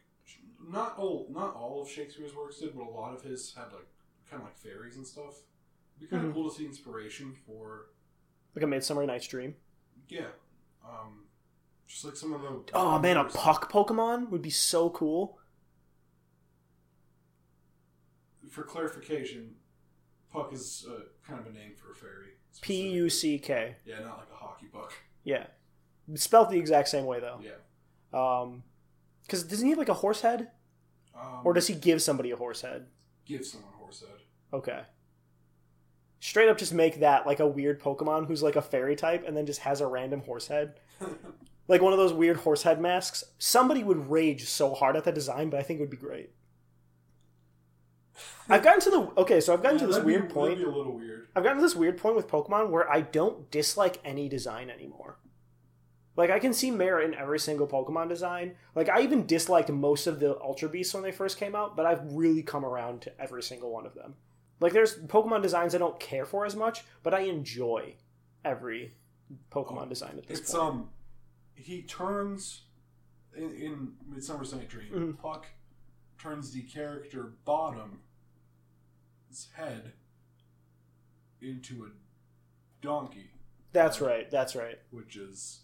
not 0.66 0.98
all 0.98 1.26
not 1.30 1.54
all 1.54 1.82
of 1.82 1.88
Shakespeare's 1.90 2.34
works 2.34 2.58
did, 2.58 2.74
but 2.74 2.84
a 2.84 2.90
lot 2.90 3.14
of 3.14 3.22
his 3.22 3.54
had 3.54 3.72
like 3.72 3.86
kind 4.30 4.40
of 4.42 4.48
like 4.48 4.56
fairies 4.58 4.96
and 4.96 5.06
stuff. 5.06 5.34
It'd 5.96 6.08
be 6.10 6.16
kind 6.16 6.24
of 6.26 6.30
Mhm. 6.32 6.34
cool 6.34 6.50
to 6.50 6.56
see 6.56 6.64
inspiration 6.66 7.34
for 7.46 7.86
Like 8.54 8.62
a 8.64 8.66
Midsummer 8.66 9.04
Night's 9.06 9.26
Dream. 9.26 9.56
yeah, 10.08 10.28
um, 10.84 11.26
just 11.86 12.04
like 12.04 12.16
some 12.16 12.32
of 12.32 12.40
the 12.42 12.70
Oh 12.74 12.98
man, 12.98 13.16
a. 13.16 13.24
Puck 13.24 13.70
Pokemon 13.70 14.30
would 14.30 14.42
be 14.42 14.50
so 14.50 14.90
cool. 14.90 15.38
For 18.50 18.62
clarification, 18.62 19.56
Puck 20.30 20.52
is 20.52 20.86
uh, 20.88 21.00
kind 21.26 21.40
of 21.40 21.46
a 21.46 21.50
name 21.52 21.72
for 21.76 21.90
a 21.92 21.94
fairy. 21.94 22.30
P 22.60 22.88
U 22.92 23.08
C 23.10 23.38
K. 23.38 23.76
Yeah, 23.84 24.00
not 24.00 24.18
like 24.18 24.28
a 24.32 24.36
hockey 24.36 24.66
puck. 24.66 24.92
Yeah, 25.24 25.46
spelled 26.14 26.50
the 26.50 26.58
exact 26.58 26.88
same 26.88 27.04
way 27.06 27.20
though. 27.20 27.40
Yeah. 27.42 27.58
Um, 28.12 28.62
because 29.26 29.42
doesn't 29.44 29.64
he 29.64 29.70
have 29.70 29.78
like 29.78 29.88
a 29.88 29.94
horse 29.94 30.20
head, 30.22 30.50
Um, 31.14 31.40
or 31.44 31.52
does 31.52 31.66
he 31.66 31.74
give 31.74 32.02
somebody 32.02 32.30
a 32.30 32.36
horse 32.36 32.60
head? 32.62 32.86
give 33.26 33.44
someone 33.46 33.72
a 33.72 33.76
horse 33.78 34.00
head? 34.00 34.20
Okay. 34.52 34.82
Straight 36.20 36.48
up, 36.48 36.58
just 36.58 36.72
make 36.74 37.00
that 37.00 37.26
like 37.26 37.40
a 37.40 37.46
weird 37.46 37.80
Pokemon 37.80 38.26
who's 38.26 38.42
like 38.42 38.56
a 38.56 38.62
fairy 38.62 38.96
type, 38.96 39.24
and 39.26 39.36
then 39.36 39.46
just 39.46 39.60
has 39.60 39.80
a 39.80 39.86
random 39.86 40.20
horse 40.22 40.46
head, 40.48 40.80
like 41.68 41.82
one 41.82 41.92
of 41.92 41.98
those 41.98 42.12
weird 42.12 42.38
horse 42.38 42.62
head 42.62 42.80
masks. 42.80 43.24
Somebody 43.38 43.82
would 43.84 44.10
rage 44.10 44.44
so 44.48 44.74
hard 44.74 44.96
at 44.96 45.04
that 45.04 45.14
design, 45.14 45.50
but 45.50 45.60
I 45.60 45.62
think 45.62 45.78
it 45.78 45.82
would 45.82 45.90
be 45.90 45.96
great. 45.96 46.30
I've 48.48 48.62
gotten 48.62 48.80
to 48.80 48.90
the 48.90 49.12
okay, 49.20 49.40
so 49.40 49.52
I've 49.52 49.62
gotten 49.62 49.78
to 49.80 49.86
this 49.86 49.98
be- 49.98 50.04
weird 50.04 50.30
point. 50.30 50.58
Be 50.58 50.64
a 50.64 50.68
little 50.68 50.96
weird. 50.96 51.28
I've 51.34 51.42
gotten 51.42 51.58
to 51.58 51.62
this 51.62 51.74
weird 51.76 51.98
point 51.98 52.14
with 52.16 52.28
Pokemon 52.28 52.70
where 52.70 52.90
I 52.90 53.00
don't 53.00 53.50
dislike 53.50 54.00
any 54.04 54.28
design 54.28 54.70
anymore. 54.70 55.18
Like 56.16 56.30
I 56.30 56.38
can 56.38 56.52
see 56.52 56.70
merit 56.70 57.06
in 57.06 57.14
every 57.14 57.38
single 57.40 57.66
Pokemon 57.66 58.08
design. 58.08 58.54
Like 58.74 58.88
I 58.88 59.00
even 59.02 59.26
disliked 59.26 59.70
most 59.70 60.06
of 60.06 60.20
the 60.20 60.40
Ultra 60.40 60.68
Beasts 60.68 60.94
when 60.94 61.02
they 61.02 61.10
first 61.12 61.38
came 61.38 61.54
out, 61.56 61.76
but 61.76 61.86
I've 61.86 62.04
really 62.12 62.42
come 62.42 62.64
around 62.64 63.02
to 63.02 63.20
every 63.20 63.42
single 63.42 63.70
one 63.72 63.84
of 63.86 63.94
them. 63.94 64.14
Like 64.60 64.72
there's 64.72 64.96
Pokemon 64.96 65.42
designs 65.42 65.74
I 65.74 65.78
don't 65.78 65.98
care 65.98 66.24
for 66.24 66.46
as 66.46 66.54
much, 66.54 66.84
but 67.02 67.12
I 67.14 67.20
enjoy 67.20 67.96
every 68.44 68.94
Pokemon 69.50 69.88
design 69.88 70.14
at 70.18 70.26
this 70.28 70.38
It's 70.40 70.52
point. 70.52 70.62
um, 70.62 70.88
he 71.56 71.82
turns 71.82 72.62
in, 73.36 73.50
in 73.54 73.92
Midsummer's 74.08 74.52
Night 74.54 74.68
Dream. 74.68 74.92
Mhm. 74.92 75.18
Puck 75.18 75.46
turns 76.18 76.52
the 76.52 76.62
character 76.62 77.32
Bottom's 77.44 77.98
head 79.54 79.92
into 81.40 81.84
a 81.84 81.88
donkey, 82.80 83.30
That's 83.72 84.00
right. 84.00 84.30
That's 84.30 84.54
right. 84.54 84.78
which 84.90 85.16
is 85.16 85.63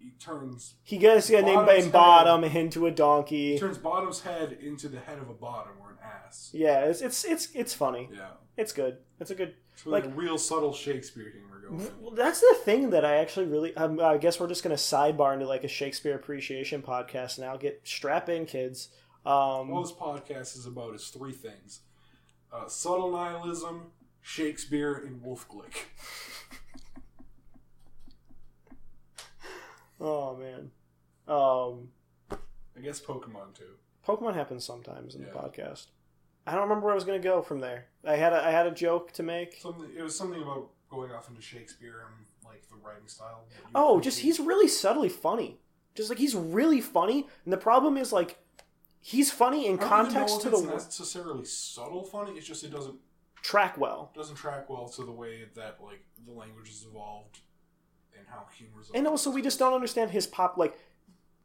he 0.00 0.10
turns 0.18 0.74
He 0.82 0.98
gets 0.98 1.28
a 1.30 1.42
name 1.42 1.64
by 1.66 1.74
head. 1.80 1.92
Bottom 1.92 2.44
into 2.44 2.86
a 2.86 2.90
donkey. 2.90 3.52
he 3.52 3.58
turns 3.58 3.78
Bottom's 3.78 4.20
head 4.20 4.58
into 4.60 4.88
the 4.88 4.98
head 4.98 5.18
of 5.18 5.28
a 5.28 5.34
bottom 5.34 5.72
or 5.80 5.90
an 5.90 5.96
ass. 6.02 6.50
Yeah, 6.52 6.80
it's 6.86 7.00
it's 7.00 7.24
it's 7.24 7.48
it's 7.54 7.74
funny. 7.74 8.08
Yeah, 8.12 8.30
It's 8.56 8.72
good. 8.72 8.98
It's 9.20 9.30
a 9.30 9.34
good 9.34 9.54
it's 9.72 9.86
like, 9.86 10.04
Like- 10.06 10.16
real 10.16 10.38
subtle 10.38 10.72
Shakespeare 10.72 11.30
humor 11.30 11.60
going. 11.60 11.90
Well, 12.00 12.12
that's 12.12 12.40
the 12.40 12.56
thing 12.64 12.90
that 12.90 13.04
I 13.04 13.16
actually 13.16 13.46
really. 13.46 13.74
Um, 13.76 14.00
I 14.00 14.16
guess 14.16 14.40
we're 14.40 14.48
just 14.48 14.62
gonna 14.62 14.74
sidebar 14.74 15.34
into 15.34 15.46
like 15.46 15.64
a 15.64 15.68
Shakespeare 15.68 16.14
appreciation 16.16 16.82
podcast 16.82 17.38
now. 17.38 17.56
Get 17.56 17.80
strap 17.84 18.28
in, 18.28 18.46
kids. 18.46 18.88
Um, 19.26 19.70
All 19.70 19.82
this 19.82 19.92
podcast 19.92 20.56
is 20.56 20.66
about 20.66 20.94
is 20.94 21.08
three 21.08 21.32
things: 21.32 21.80
uh, 22.52 22.68
subtle 22.68 23.10
nihilism, 23.12 23.92
Shakespeare, 24.22 24.94
and 24.94 25.22
Wolfglick. 25.22 25.74
oh 30.00 30.36
man, 30.36 30.70
um, 31.28 31.88
I 32.76 32.80
guess 32.82 33.00
Pokemon 33.00 33.54
too. 33.54 33.74
Pokemon 34.06 34.34
happens 34.34 34.64
sometimes 34.64 35.14
in 35.14 35.22
the 35.22 35.28
podcast. 35.28 35.86
I 36.46 36.52
don't 36.52 36.62
remember 36.62 36.86
where 36.86 36.92
I 36.92 36.94
was 36.94 37.04
gonna 37.04 37.18
go 37.18 37.42
from 37.42 37.60
there. 37.60 37.86
I 38.04 38.16
had 38.16 38.32
a, 38.32 38.44
I 38.44 38.50
had 38.50 38.66
a 38.66 38.70
joke 38.70 39.12
to 39.12 39.22
make. 39.22 39.58
Something 39.60 39.90
it 39.96 40.02
was 40.02 40.16
something 40.16 40.42
about 40.42 40.70
going 40.90 41.12
off 41.12 41.28
into 41.28 41.42
Shakespeare 41.42 42.04
and 42.06 42.26
like 42.44 42.68
the 42.68 42.76
writing 42.76 43.06
style. 43.06 43.44
Oh, 43.74 44.00
just 44.00 44.20
he's 44.20 44.40
really 44.40 44.68
subtly 44.68 45.08
funny. 45.08 45.58
Just 45.94 46.08
like 46.08 46.18
he's 46.18 46.34
really 46.34 46.80
funny, 46.80 47.26
and 47.44 47.52
the 47.52 47.58
problem 47.58 47.96
is 47.96 48.12
like 48.12 48.38
he's 49.00 49.30
funny 49.30 49.66
in 49.66 49.78
I 49.78 49.80
don't 49.80 49.82
even 49.82 49.88
know 49.88 50.20
context 50.20 50.40
to 50.42 50.50
the 50.50 50.56
it's 50.56 50.66
wo- 50.66 50.72
necessarily 50.72 51.44
subtle 51.44 52.04
funny. 52.04 52.32
It's 52.32 52.46
just 52.46 52.64
it 52.64 52.70
doesn't 52.70 52.96
track 53.42 53.78
well. 53.78 54.12
doesn't 54.14 54.36
track 54.36 54.68
well 54.68 54.88
to 54.88 55.04
the 55.04 55.12
way 55.12 55.44
that 55.54 55.78
like 55.82 56.04
the 56.26 56.32
language 56.32 56.68
has 56.68 56.84
evolved 56.88 57.40
and 58.20 58.28
how 58.28 58.46
humor's. 58.56 58.90
and 58.94 59.06
also 59.08 59.30
we 59.30 59.42
just 59.42 59.58
don't 59.58 59.74
understand 59.74 60.10
his 60.10 60.26
pop 60.26 60.56
like 60.56 60.78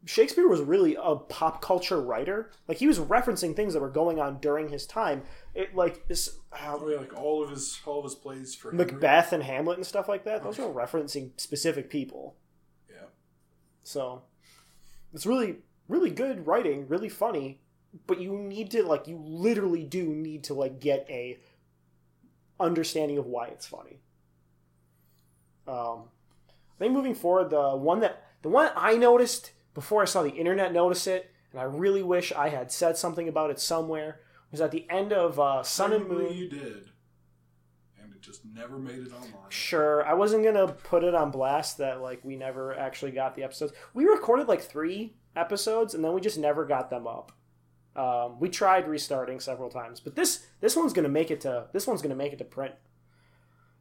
shakespeare 0.05 0.47
was 0.47 0.61
really 0.61 0.95
a 1.01 1.15
pop 1.15 1.61
culture 1.61 1.99
writer 1.99 2.51
like 2.67 2.77
he 2.77 2.85
was 2.85 2.99
referencing 2.99 3.55
things 3.55 3.73
that 3.73 3.79
were 3.79 3.89
going 3.89 4.19
on 4.19 4.37
during 4.39 4.69
his 4.69 4.85
time 4.85 5.23
it 5.55 5.73
like 5.75 6.07
this 6.07 6.37
uh, 6.53 6.77
Oh, 6.79 6.87
yeah, 6.89 6.97
like 6.99 7.17
all 7.17 7.43
of 7.43 7.49
his 7.49 7.79
all 7.85 7.99
of 7.99 8.03
his 8.03 8.13
plays 8.15 8.53
for 8.53 8.69
Henry. 8.71 8.85
macbeth 8.85 9.33
and 9.33 9.41
hamlet 9.41 9.77
and 9.77 9.85
stuff 9.85 10.07
like 10.07 10.23
that 10.25 10.43
those 10.43 10.59
are 10.59 10.71
referencing 10.71 11.31
specific 11.37 11.89
people 11.89 12.35
Yeah. 12.89 13.07
so 13.83 14.21
it's 15.13 15.25
really 15.25 15.57
really 15.87 16.11
good 16.11 16.45
writing 16.45 16.87
really 16.87 17.09
funny 17.09 17.61
but 18.05 18.19
you 18.21 18.37
need 18.37 18.69
to 18.71 18.83
like 18.83 19.07
you 19.07 19.17
literally 19.17 19.83
do 19.83 20.03
need 20.03 20.43
to 20.43 20.53
like 20.53 20.79
get 20.79 21.07
a 21.09 21.39
understanding 22.59 23.17
of 23.17 23.25
why 23.25 23.47
it's 23.47 23.65
funny 23.65 23.99
um 25.67 26.03
i 26.75 26.79
think 26.79 26.93
moving 26.93 27.15
forward 27.15 27.49
the 27.49 27.75
one 27.75 27.99
that 27.99 28.23
the 28.41 28.49
one 28.49 28.69
i 28.75 28.95
noticed 28.95 29.51
before 29.73 30.01
i 30.01 30.05
saw 30.05 30.23
the 30.23 30.29
internet 30.29 30.73
notice 30.73 31.07
it 31.07 31.31
and 31.51 31.59
i 31.59 31.63
really 31.63 32.03
wish 32.03 32.31
i 32.33 32.49
had 32.49 32.71
said 32.71 32.97
something 32.97 33.27
about 33.27 33.49
it 33.49 33.59
somewhere 33.59 34.19
was 34.55 34.61
at 34.61 34.71
the 34.71 34.89
end 34.89 35.11
of 35.11 35.37
uh, 35.39 35.63
Sun 35.63 35.91
and 35.91 36.07
Moon, 36.07 36.33
you 36.33 36.47
did, 36.47 36.89
and 38.01 38.13
it 38.13 38.21
just 38.21 38.45
never 38.45 38.77
made 38.77 38.99
it 38.99 39.11
online. 39.11 39.49
Sure, 39.49 40.05
I 40.05 40.13
wasn't 40.13 40.45
gonna 40.45 40.69
put 40.69 41.03
it 41.03 41.13
on 41.13 41.29
blast 41.29 41.77
that 41.79 42.01
like 42.01 42.23
we 42.23 42.37
never 42.37 42.73
actually 42.77 43.11
got 43.11 43.35
the 43.35 43.43
episodes. 43.43 43.73
We 43.93 44.05
recorded 44.05 44.47
like 44.47 44.61
three 44.61 45.15
episodes 45.35 45.93
and 45.93 46.03
then 46.03 46.13
we 46.13 46.21
just 46.21 46.37
never 46.37 46.65
got 46.65 46.89
them 46.89 47.05
up. 47.05 47.33
Um, 47.97 48.39
we 48.39 48.49
tried 48.49 48.87
restarting 48.87 49.41
several 49.41 49.69
times, 49.69 49.99
but 49.99 50.15
this 50.15 50.45
this 50.61 50.75
one's 50.75 50.93
gonna 50.93 51.09
make 51.09 51.31
it 51.31 51.41
to 51.41 51.67
this 51.73 51.85
one's 51.85 52.01
gonna 52.01 52.15
make 52.15 52.31
it 52.31 52.37
to 52.39 52.45
print. 52.45 52.75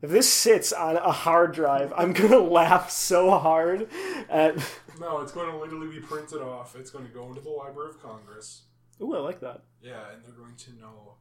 If 0.05 0.11
this 0.11 0.31
sits 0.31 0.71
on 0.71 0.99
a 0.99 1.11
hard 1.11 1.55
drive, 1.55 1.91
I'm 1.97 2.13
gonna 2.13 2.39
laugh 2.61 2.91
so 2.91 3.39
hard 3.39 3.89
at. 4.29 4.55
No, 5.01 5.23
it's 5.23 5.33
going 5.33 5.51
to 5.51 5.57
literally 5.57 5.89
be 5.89 5.99
printed 5.99 6.43
off. 6.43 6.77
It's 6.77 6.91
going 6.91 7.07
to 7.07 7.11
go 7.11 7.27
into 7.29 7.41
the 7.41 7.49
Library 7.49 7.89
of 7.89 8.03
Congress. 8.03 8.65
Ooh, 9.01 9.17
I 9.17 9.21
like 9.21 9.41
that. 9.41 9.63
Yeah, 9.81 10.13
and 10.13 10.23
they're 10.23 10.35
going 10.35 10.57
to 10.57 10.73
know 10.75 11.15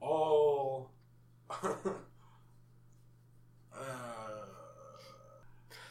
all. 0.00 0.90
uh, 1.50 1.68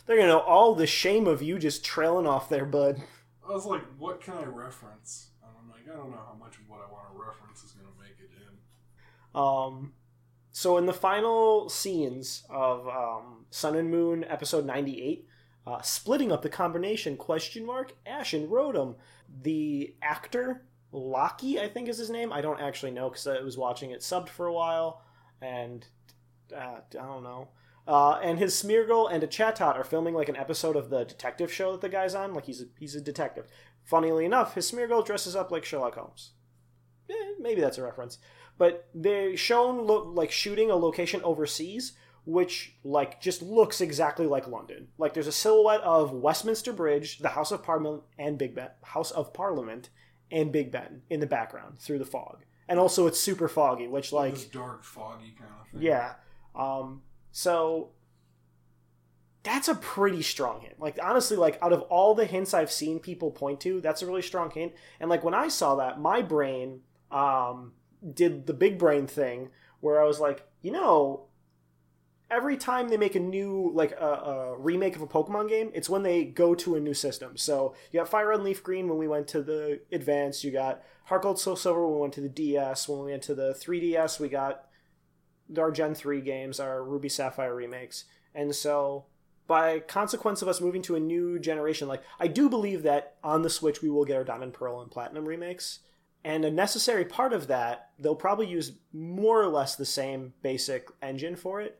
They're 0.07 0.17
gonna 0.17 0.27
know 0.27 0.39
all 0.39 0.73
the 0.73 0.87
shame 0.87 1.27
of 1.27 1.43
you 1.43 1.59
just 1.59 1.85
trailing 1.85 2.25
off 2.25 2.49
there, 2.49 2.65
bud. 2.65 2.99
I 3.47 3.51
was 3.51 3.65
like, 3.67 3.83
what 3.99 4.21
can 4.21 4.33
I 4.33 4.45
reference? 4.45 5.29
And 5.43 5.51
I'm 5.61 5.69
like, 5.69 5.83
I 5.87 5.95
don't 5.95 6.09
know 6.09 6.17
how 6.17 6.35
much 6.39 6.55
of 6.57 6.67
what 6.67 6.79
I 6.79 6.91
want 6.91 7.11
to 7.13 7.23
reference 7.23 7.63
is 7.63 7.73
going 7.73 7.85
to 7.85 8.01
make 8.01 8.17
it 8.19 8.31
in. 8.41 9.39
Um, 9.39 9.93
so 10.57 10.75
in 10.79 10.87
the 10.87 10.91
final 10.91 11.69
scenes 11.69 12.43
of 12.49 12.87
um, 12.87 13.45
Sun 13.51 13.75
and 13.75 13.91
Moon 13.91 14.23
episode 14.23 14.65
98, 14.65 15.27
uh, 15.67 15.83
splitting 15.83 16.31
up 16.31 16.41
the 16.41 16.49
combination 16.49 17.15
question 17.15 17.63
mark 17.63 17.93
Ashen 18.07 18.47
Rotom, 18.47 18.95
the 19.43 19.93
actor 20.01 20.65
Locky 20.91 21.59
I 21.59 21.67
think 21.67 21.87
is 21.87 21.99
his 21.99 22.09
name. 22.09 22.33
I 22.33 22.41
don't 22.41 22.59
actually 22.59 22.89
know 22.89 23.07
because 23.07 23.27
I 23.27 23.39
was 23.41 23.55
watching 23.55 23.91
it 23.91 23.99
subbed 23.99 24.29
for 24.29 24.47
a 24.47 24.53
while, 24.53 25.03
and 25.43 25.85
uh, 26.51 26.79
I 26.89 27.05
don't 27.05 27.21
know. 27.21 27.49
Uh, 27.87 28.13
and 28.23 28.39
his 28.39 28.55
Smeargle 28.55 29.13
and 29.13 29.21
a 29.21 29.27
Chatot 29.27 29.75
are 29.75 29.83
filming 29.83 30.15
like 30.15 30.27
an 30.27 30.37
episode 30.37 30.75
of 30.75 30.89
the 30.89 31.03
detective 31.03 31.53
show 31.53 31.73
that 31.73 31.81
the 31.81 31.89
guy's 31.89 32.15
on. 32.15 32.33
Like 32.33 32.45
he's 32.45 32.63
a, 32.63 32.65
he's 32.79 32.95
a 32.95 33.01
detective. 33.01 33.45
Funnily 33.83 34.25
enough, 34.25 34.55
his 34.55 34.71
Smeargle 34.71 35.05
dresses 35.05 35.35
up 35.35 35.51
like 35.51 35.65
Sherlock 35.65 35.93
Holmes. 35.93 36.31
Eh, 37.11 37.33
maybe 37.39 37.61
that's 37.61 37.77
a 37.77 37.83
reference 37.83 38.17
but 38.57 38.87
they 38.93 39.35
shown 39.35 39.85
lo- 39.85 40.11
like 40.13 40.31
shooting 40.31 40.69
a 40.71 40.75
location 40.75 41.21
overseas 41.23 41.93
which 42.25 42.75
like 42.83 43.21
just 43.21 43.41
looks 43.41 43.79
exactly 43.79 44.25
like 44.27 44.47
london. 44.49 44.89
Like 44.97 45.13
there's 45.13 45.27
a 45.27 45.31
silhouette 45.31 45.79
of 45.81 46.11
westminster 46.11 46.73
bridge 46.73 47.19
the 47.19 47.29
house 47.29 47.51
of 47.53 47.63
parliament 47.63 48.03
and 48.19 48.37
big 48.37 48.53
ben 48.53 48.69
house 48.83 49.11
of 49.11 49.33
parliament 49.33 49.89
and 50.29 50.51
big 50.51 50.69
ben 50.69 51.03
in 51.09 51.21
the 51.21 51.25
background 51.25 51.79
through 51.79 51.99
the 51.99 52.05
fog. 52.05 52.43
And 52.67 52.79
also 52.79 53.07
it's 53.07 53.17
super 53.19 53.47
foggy 53.47 53.87
which 53.87 54.11
like 54.11 54.33
this 54.33 54.43
dark, 54.43 54.83
foggy 54.83 55.33
kind 55.39 55.51
of 55.61 55.71
thing. 55.71 55.81
yeah. 55.81 56.15
Um 56.53 57.01
so 57.31 57.91
that's 59.43 59.69
a 59.69 59.75
pretty 59.75 60.21
strong 60.21 60.59
hint. 60.59 60.81
Like 60.81 60.99
honestly 61.01 61.37
like 61.37 61.57
out 61.61 61.71
of 61.71 61.83
all 61.83 62.13
the 62.13 62.25
hints 62.25 62.53
i've 62.53 62.71
seen 62.71 62.99
people 62.99 63.31
point 63.31 63.61
to 63.61 63.79
that's 63.79 64.01
a 64.01 64.05
really 64.05 64.21
strong 64.21 64.51
hint. 64.51 64.73
And 64.99 65.09
like 65.09 65.23
when 65.23 65.33
i 65.33 65.47
saw 65.47 65.75
that 65.75 66.01
my 66.01 66.21
brain 66.21 66.81
um 67.09 67.71
did 68.13 68.47
the 68.47 68.53
big 68.53 68.77
brain 68.77 69.07
thing 69.07 69.49
where 69.79 70.01
i 70.01 70.05
was 70.05 70.19
like 70.19 70.47
you 70.61 70.71
know 70.71 71.25
every 72.29 72.57
time 72.57 72.89
they 72.89 72.97
make 72.97 73.15
a 73.15 73.19
new 73.19 73.71
like 73.73 73.91
a, 73.91 74.53
remake 74.57 74.95
of 74.95 75.01
a 75.01 75.07
pokemon 75.07 75.47
game 75.47 75.71
it's 75.73 75.89
when 75.89 76.03
they 76.03 76.25
go 76.25 76.53
to 76.53 76.75
a 76.75 76.79
new 76.79 76.93
system 76.93 77.37
so 77.37 77.73
you 77.91 77.99
got 77.99 78.09
fire 78.09 78.27
red 78.27 78.35
and 78.35 78.43
leaf 78.43 78.61
green 78.63 78.87
when 78.87 78.97
we 78.97 79.07
went 79.07 79.27
to 79.27 79.41
the 79.41 79.79
advance 79.91 80.43
you 80.43 80.51
got 80.51 80.83
heart 81.05 81.21
gold 81.21 81.39
soul 81.39 81.55
silver 81.55 81.85
when 81.85 81.95
we 81.95 82.01
went 82.01 82.13
to 82.13 82.21
the 82.21 82.29
ds 82.29 82.89
when 82.89 83.03
we 83.03 83.11
went 83.11 83.23
to 83.23 83.33
the 83.33 83.53
3ds 83.53 84.19
we 84.19 84.27
got 84.27 84.67
our 85.57 85.71
Gen 85.71 85.95
3 85.95 86.21
games, 86.21 86.59
our 86.59 86.83
Ruby 86.83 87.09
Sapphire 87.09 87.55
remakes. 87.55 88.05
And 88.33 88.53
so, 88.55 89.05
by 89.47 89.79
consequence 89.79 90.41
of 90.41 90.47
us 90.47 90.59
moving 90.59 90.81
to 90.83 90.95
a 90.95 90.99
new 90.99 91.39
generation, 91.39 91.87
like, 91.87 92.03
I 92.19 92.27
do 92.27 92.49
believe 92.49 92.83
that 92.83 93.15
on 93.23 93.43
the 93.43 93.49
Switch 93.49 93.81
we 93.81 93.89
will 93.89 94.05
get 94.05 94.17
our 94.17 94.23
Diamond, 94.23 94.53
Pearl, 94.53 94.81
and 94.81 94.91
Platinum 94.91 95.25
remakes. 95.25 95.79
And 96.23 96.43
a 96.43 96.51
necessary 96.51 97.05
part 97.05 97.33
of 97.33 97.47
that, 97.47 97.91
they'll 97.99 98.15
probably 98.15 98.47
use 98.47 98.73
more 98.91 99.41
or 99.41 99.47
less 99.47 99.75
the 99.75 99.85
same 99.85 100.33
basic 100.41 100.87
engine 101.01 101.35
for 101.35 101.61
it. 101.61 101.79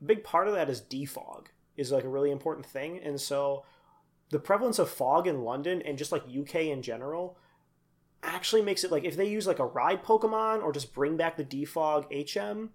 A 0.00 0.04
big 0.04 0.24
part 0.24 0.48
of 0.48 0.54
that 0.54 0.68
is 0.68 0.80
defog, 0.82 1.46
is 1.76 1.92
like 1.92 2.04
a 2.04 2.08
really 2.08 2.30
important 2.30 2.66
thing. 2.66 2.98
And 3.02 3.20
so, 3.20 3.64
the 4.30 4.40
prevalence 4.40 4.80
of 4.80 4.90
fog 4.90 5.28
in 5.28 5.42
London 5.42 5.80
and 5.82 5.96
just 5.96 6.10
like 6.10 6.24
UK 6.24 6.62
in 6.62 6.82
general 6.82 7.38
actually 8.24 8.62
makes 8.62 8.82
it 8.82 8.90
like 8.90 9.04
if 9.04 9.16
they 9.16 9.28
use 9.28 9.46
like 9.46 9.60
a 9.60 9.66
ride 9.66 10.02
Pokemon 10.02 10.64
or 10.64 10.72
just 10.72 10.92
bring 10.92 11.16
back 11.16 11.36
the 11.36 11.44
defog 11.44 12.06
HM, 12.10 12.70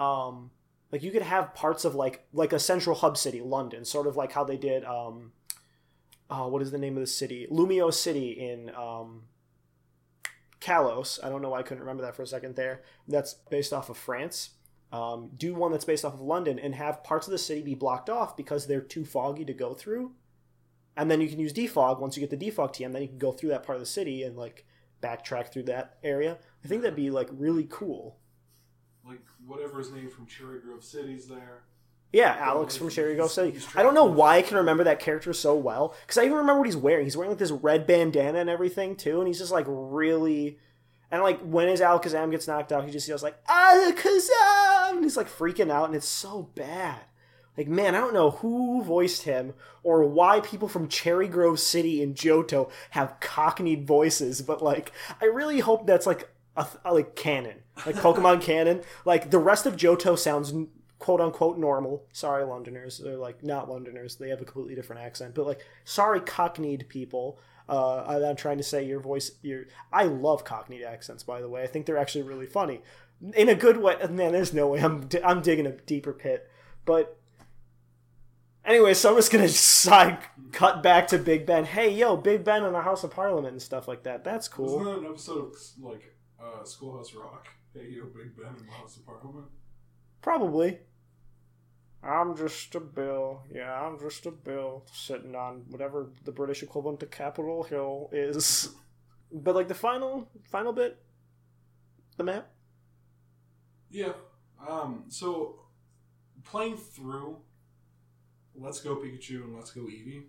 um 0.00 0.50
like 0.92 1.02
you 1.02 1.10
could 1.10 1.22
have 1.22 1.54
parts 1.54 1.84
of 1.84 1.94
like 1.94 2.26
like 2.32 2.52
a 2.52 2.58
central 2.58 2.96
hub 2.96 3.16
city 3.16 3.40
london 3.40 3.84
sort 3.84 4.06
of 4.06 4.16
like 4.16 4.32
how 4.32 4.44
they 4.44 4.56
did 4.56 4.84
um 4.84 5.32
uh, 6.28 6.46
what 6.46 6.60
is 6.60 6.70
the 6.70 6.78
name 6.78 6.96
of 6.96 7.00
the 7.00 7.06
city 7.06 7.46
lumio 7.50 7.92
city 7.92 8.30
in 8.30 8.70
um 8.74 9.22
kalos 10.66 11.22
i 11.22 11.28
don't 11.28 11.42
know 11.42 11.50
why 11.50 11.60
i 11.60 11.62
couldn't 11.62 11.82
remember 11.82 12.02
that 12.02 12.16
for 12.16 12.22
a 12.22 12.26
second 12.26 12.56
there 12.56 12.82
that's 13.08 13.34
based 13.50 13.72
off 13.72 13.88
of 13.88 13.96
france. 13.96 14.50
Um, 14.92 15.30
do 15.36 15.52
one 15.52 15.72
that's 15.72 15.84
based 15.84 16.04
off 16.04 16.14
of 16.14 16.20
london 16.20 16.58
and 16.58 16.74
have 16.74 17.02
parts 17.02 17.26
of 17.26 17.32
the 17.32 17.38
city 17.38 17.60
be 17.60 17.74
blocked 17.74 18.08
off 18.08 18.36
because 18.36 18.66
they're 18.66 18.80
too 18.80 19.04
foggy 19.04 19.44
to 19.44 19.52
go 19.52 19.74
through? 19.74 20.12
And 20.96 21.10
then 21.10 21.20
you 21.20 21.28
can 21.28 21.40
use 21.40 21.52
defog 21.52 22.00
once 22.00 22.16
you 22.16 22.26
get 22.26 22.30
the 22.30 22.50
defog 22.50 22.72
tm 22.72 22.92
then 22.92 23.02
you 23.02 23.08
can 23.08 23.18
go 23.18 23.32
through 23.32 23.50
that 23.50 23.64
part 23.64 23.76
of 23.76 23.80
the 23.80 23.86
city 23.86 24.22
and 24.22 24.36
like 24.36 24.64
backtrack 25.02 25.52
through 25.52 25.64
that 25.64 25.98
area. 26.02 26.38
I 26.64 26.68
think 26.68 26.82
that'd 26.82 26.96
be 26.96 27.10
like 27.10 27.28
really 27.32 27.66
cool. 27.68 28.18
Like, 29.06 29.22
whatever 29.46 29.78
his 29.78 29.92
name 29.92 30.10
from 30.10 30.26
Cherrygrove 30.26 30.82
City's 30.82 31.28
there. 31.28 31.62
Yeah, 32.16 32.34
Alex 32.40 32.78
from 32.78 32.88
Cherrygrove 32.88 33.28
City. 33.28 33.58
I 33.74 33.82
don't 33.82 33.92
know 33.92 34.06
why 34.06 34.38
I 34.38 34.42
can 34.42 34.56
remember 34.56 34.84
that 34.84 35.00
character 35.00 35.34
so 35.34 35.54
well 35.54 35.94
because 36.00 36.16
I 36.16 36.24
even 36.24 36.38
remember 36.38 36.60
what 36.60 36.66
he's 36.66 36.74
wearing. 36.74 37.04
He's 37.04 37.14
wearing 37.14 37.30
like 37.30 37.38
this 37.38 37.50
red 37.50 37.86
bandana 37.86 38.38
and 38.38 38.48
everything 38.48 38.96
too, 38.96 39.18
and 39.18 39.28
he's 39.28 39.38
just 39.38 39.52
like 39.52 39.66
really. 39.68 40.58
And 41.10 41.22
like 41.22 41.38
when 41.40 41.68
his 41.68 41.82
Alakazam 41.82 42.30
gets 42.30 42.48
knocked 42.48 42.72
out, 42.72 42.86
he 42.86 42.90
just 42.90 43.06
yells 43.06 43.22
like 43.22 43.36
Alakazam, 43.44 44.92
and 44.92 45.04
he's 45.04 45.18
like 45.18 45.28
freaking 45.28 45.70
out, 45.70 45.88
and 45.88 45.94
it's 45.94 46.08
so 46.08 46.48
bad. 46.54 47.00
Like 47.58 47.68
man, 47.68 47.94
I 47.94 48.00
don't 48.00 48.14
know 48.14 48.30
who 48.30 48.82
voiced 48.82 49.24
him 49.24 49.52
or 49.82 50.02
why 50.02 50.40
people 50.40 50.68
from 50.68 50.88
Cherrygrove 50.88 51.58
City 51.58 52.00
in 52.00 52.14
Johto 52.14 52.70
have 52.92 53.20
cockneyed 53.20 53.86
voices, 53.86 54.40
but 54.40 54.62
like 54.62 54.90
I 55.20 55.26
really 55.26 55.60
hope 55.60 55.86
that's 55.86 56.06
like 56.06 56.30
a, 56.56 56.66
a 56.82 56.94
like 56.94 57.14
canon, 57.14 57.58
like 57.84 57.96
Pokemon 57.96 58.40
canon. 58.40 58.80
Like 59.04 59.30
the 59.30 59.38
rest 59.38 59.66
of 59.66 59.76
Johto 59.76 60.18
sounds 60.18 60.54
quote 60.98 61.20
unquote 61.20 61.58
normal. 61.58 62.04
Sorry, 62.12 62.44
Londoners. 62.44 62.98
They're 62.98 63.16
like 63.16 63.42
not 63.42 63.70
Londoners. 63.70 64.16
They 64.16 64.30
have 64.30 64.40
a 64.40 64.44
completely 64.44 64.74
different 64.74 65.02
accent. 65.02 65.34
But 65.34 65.46
like, 65.46 65.60
sorry, 65.84 66.20
cockneyed 66.20 66.88
people. 66.88 67.38
Uh, 67.68 68.22
I'm 68.24 68.36
trying 68.36 68.58
to 68.58 68.62
say 68.62 68.84
your 68.84 69.00
voice. 69.00 69.32
Your 69.42 69.64
I 69.92 70.04
love 70.04 70.44
cockneyed 70.44 70.84
accents. 70.84 71.22
By 71.22 71.40
the 71.40 71.48
way, 71.48 71.62
I 71.62 71.66
think 71.66 71.86
they're 71.86 71.98
actually 71.98 72.22
really 72.22 72.46
funny, 72.46 72.80
in 73.34 73.48
a 73.48 73.54
good 73.54 73.78
way. 73.78 73.96
Man, 74.08 74.32
there's 74.32 74.54
no 74.54 74.68
way. 74.68 74.80
I'm 74.80 75.08
I'm 75.24 75.42
digging 75.42 75.66
a 75.66 75.72
deeper 75.72 76.12
pit. 76.12 76.48
But 76.84 77.18
anyway, 78.64 78.94
so 78.94 79.10
I'm 79.10 79.16
just 79.16 79.32
gonna 79.32 79.48
side 79.50 80.18
cut 80.52 80.82
back 80.82 81.08
to 81.08 81.18
Big 81.18 81.44
Ben. 81.44 81.64
Hey, 81.64 81.90
yo, 81.90 82.16
Big 82.16 82.44
Ben 82.44 82.64
in 82.64 82.72
the 82.72 82.82
House 82.82 83.02
of 83.04 83.10
Parliament 83.10 83.52
and 83.52 83.62
stuff 83.62 83.88
like 83.88 84.04
that. 84.04 84.22
That's 84.24 84.48
cool. 84.48 84.78
Wasn't 84.78 84.84
that 84.84 85.06
an 85.06 85.10
episode 85.10 85.52
of, 85.52 85.54
like, 85.80 86.14
uh, 86.40 86.64
Schoolhouse 86.64 87.14
Rock? 87.14 87.48
Hey, 87.74 87.88
yo, 87.90 88.04
Big 88.04 88.36
Ben 88.36 88.54
in 88.58 88.66
the 88.66 88.72
House 88.72 88.96
of 88.96 89.04
Parliament? 89.04 89.46
Probably. 90.26 90.80
I'm 92.02 92.36
just 92.36 92.74
a 92.74 92.80
bill. 92.80 93.42
Yeah, 93.48 93.72
I'm 93.72 93.96
just 93.96 94.26
a 94.26 94.32
bill 94.32 94.84
sitting 94.92 95.36
on 95.36 95.62
whatever 95.70 96.08
the 96.24 96.32
British 96.32 96.64
equivalent 96.64 96.98
to 96.98 97.06
Capitol 97.06 97.62
Hill 97.62 98.10
is. 98.10 98.70
But 99.32 99.54
like 99.54 99.68
the 99.68 99.74
final 99.74 100.28
final 100.50 100.72
bit, 100.72 100.98
the 102.16 102.24
map. 102.24 102.48
Yeah. 103.88 104.14
Um, 104.68 105.04
so, 105.10 105.60
playing 106.42 106.78
through 106.78 107.36
Let's 108.56 108.80
Go 108.80 108.96
Pikachu 108.96 109.44
and 109.44 109.54
Let's 109.54 109.70
Go 109.70 109.82
Eevee, 109.82 110.24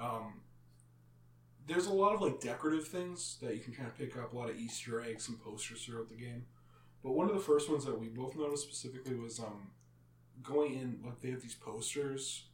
um, 0.00 0.34
there's 1.66 1.86
a 1.86 1.92
lot 1.92 2.14
of 2.14 2.20
like 2.20 2.40
decorative 2.40 2.86
things 2.86 3.38
that 3.42 3.56
you 3.56 3.60
can 3.60 3.74
kind 3.74 3.88
of 3.88 3.98
pick 3.98 4.16
up, 4.16 4.32
a 4.32 4.36
lot 4.36 4.50
of 4.50 4.56
Easter 4.56 5.02
eggs 5.02 5.28
and 5.28 5.40
posters 5.40 5.84
throughout 5.84 6.10
the 6.10 6.14
game. 6.14 6.44
But 7.02 7.12
one 7.12 7.28
of 7.28 7.34
the 7.34 7.40
first 7.40 7.70
ones 7.70 7.84
that 7.84 7.98
we 7.98 8.08
both 8.08 8.36
noticed 8.36 8.64
specifically 8.64 9.14
was 9.14 9.38
um, 9.38 9.68
going 10.42 10.74
in, 10.74 11.00
like, 11.04 11.20
they 11.20 11.30
have 11.30 11.40
these 11.42 11.54
posters, 11.54 12.46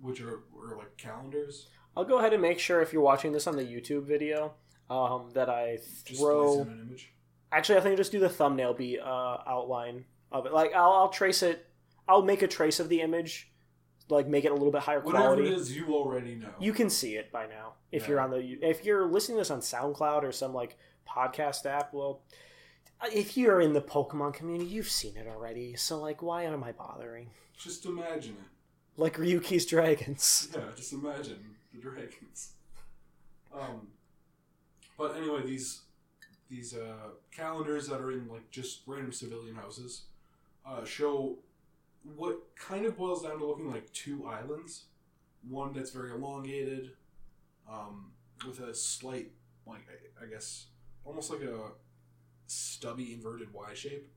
which 0.00 0.20
are, 0.20 0.40
are 0.62 0.76
like 0.76 0.96
calendars. 0.96 1.68
I'll 1.96 2.04
go 2.04 2.18
ahead 2.18 2.32
and 2.32 2.40
make 2.40 2.58
sure 2.58 2.80
if 2.80 2.92
you're 2.92 3.02
watching 3.02 3.32
this 3.32 3.46
on 3.46 3.56
the 3.56 3.64
YouTube 3.64 4.04
video, 4.04 4.54
um, 4.88 5.30
that 5.34 5.50
I 5.50 5.78
throw. 6.06 6.56
place 6.56 6.66
an 6.66 6.86
image. 6.86 7.12
Actually, 7.52 7.78
I 7.78 7.80
think 7.82 7.92
I'll 7.92 7.96
just 7.98 8.12
do 8.12 8.20
the 8.20 8.28
thumbnail 8.28 8.74
be 8.74 8.98
uh, 8.98 9.06
outline 9.46 10.04
of 10.30 10.46
it. 10.46 10.52
Like 10.52 10.74
I'll, 10.74 10.92
I'll 10.92 11.08
trace 11.08 11.42
it. 11.42 11.66
I'll 12.06 12.22
make 12.22 12.42
a 12.42 12.46
trace 12.48 12.78
of 12.80 12.88
the 12.88 13.00
image, 13.00 13.50
like 14.08 14.26
make 14.28 14.44
it 14.44 14.50
a 14.52 14.54
little 14.54 14.70
bit 14.72 14.82
higher 14.82 15.00
Whatever 15.00 15.34
quality. 15.34 15.48
it 15.48 15.54
is, 15.54 15.74
you 15.76 15.94
already 15.94 16.34
know. 16.36 16.48
You 16.60 16.72
can 16.72 16.88
see 16.88 17.16
it 17.16 17.32
by 17.32 17.46
now 17.46 17.74
if 17.90 18.02
Yeah. 18.02 18.08
you're 18.08 18.20
on 18.20 18.30
the 18.30 18.38
if 18.62 18.84
you're 18.84 19.06
listening 19.06 19.36
to 19.36 19.40
this 19.40 19.50
on 19.50 19.60
SoundCloud 19.60 20.22
or 20.22 20.32
some 20.32 20.54
like 20.54 20.76
podcast 21.08 21.66
app. 21.66 21.92
Well, 21.92 22.22
if 23.12 23.36
you're 23.36 23.60
in 23.60 23.72
the 23.72 23.80
Pokemon 23.80 24.34
community, 24.34 24.68
you've 24.70 24.88
seen 24.88 25.16
it 25.16 25.26
already. 25.26 25.76
So 25.76 25.98
like, 26.00 26.22
why 26.22 26.44
am 26.44 26.64
I 26.64 26.72
bothering? 26.72 27.30
Just 27.56 27.86
imagine 27.86 28.32
it. 28.32 29.00
Like 29.00 29.16
Ryuki's 29.16 29.66
dragons. 29.66 30.48
Yeah, 30.54 30.62
just 30.76 30.92
imagine 30.92 31.38
the 31.72 31.80
dragons. 31.80 32.52
Um, 33.54 33.88
but 34.96 35.16
anyway, 35.16 35.42
these 35.46 35.82
these 36.50 36.74
uh, 36.74 37.10
calendars 37.30 37.86
that 37.88 38.00
are 38.00 38.10
in 38.12 38.28
like 38.28 38.50
just 38.50 38.82
random 38.86 39.12
civilian 39.12 39.54
houses 39.54 40.02
uh, 40.66 40.84
show 40.84 41.38
what 42.16 42.38
kind 42.56 42.86
of 42.86 42.96
boils 42.96 43.22
down 43.22 43.38
to 43.38 43.46
looking 43.46 43.70
like 43.70 43.92
two 43.92 44.26
islands. 44.26 44.84
One 45.48 45.72
that's 45.72 45.90
very 45.90 46.10
elongated, 46.10 46.90
um, 47.70 48.10
with 48.46 48.60
a 48.60 48.74
slight, 48.74 49.30
like 49.66 49.86
I, 49.88 50.24
I 50.24 50.28
guess, 50.28 50.66
almost 51.04 51.30
like 51.30 51.42
a 51.42 51.70
stubby 52.48 53.12
inverted 53.12 53.52
Y 53.52 53.74
shape. 53.74 54.10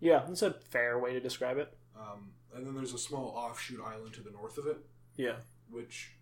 Yeah, 0.00 0.24
that's 0.26 0.42
a 0.42 0.52
fair 0.52 0.98
way 0.98 1.12
to 1.12 1.20
describe 1.20 1.58
it. 1.58 1.76
Um, 1.96 2.32
and 2.54 2.66
then 2.66 2.74
there's 2.74 2.94
a 2.94 2.98
small 2.98 3.28
offshoot 3.36 3.80
island 3.84 4.14
to 4.14 4.22
the 4.22 4.30
north 4.30 4.58
of 4.58 4.66
it, 4.66 4.78
Yeah. 5.16 5.36
which 5.70 6.12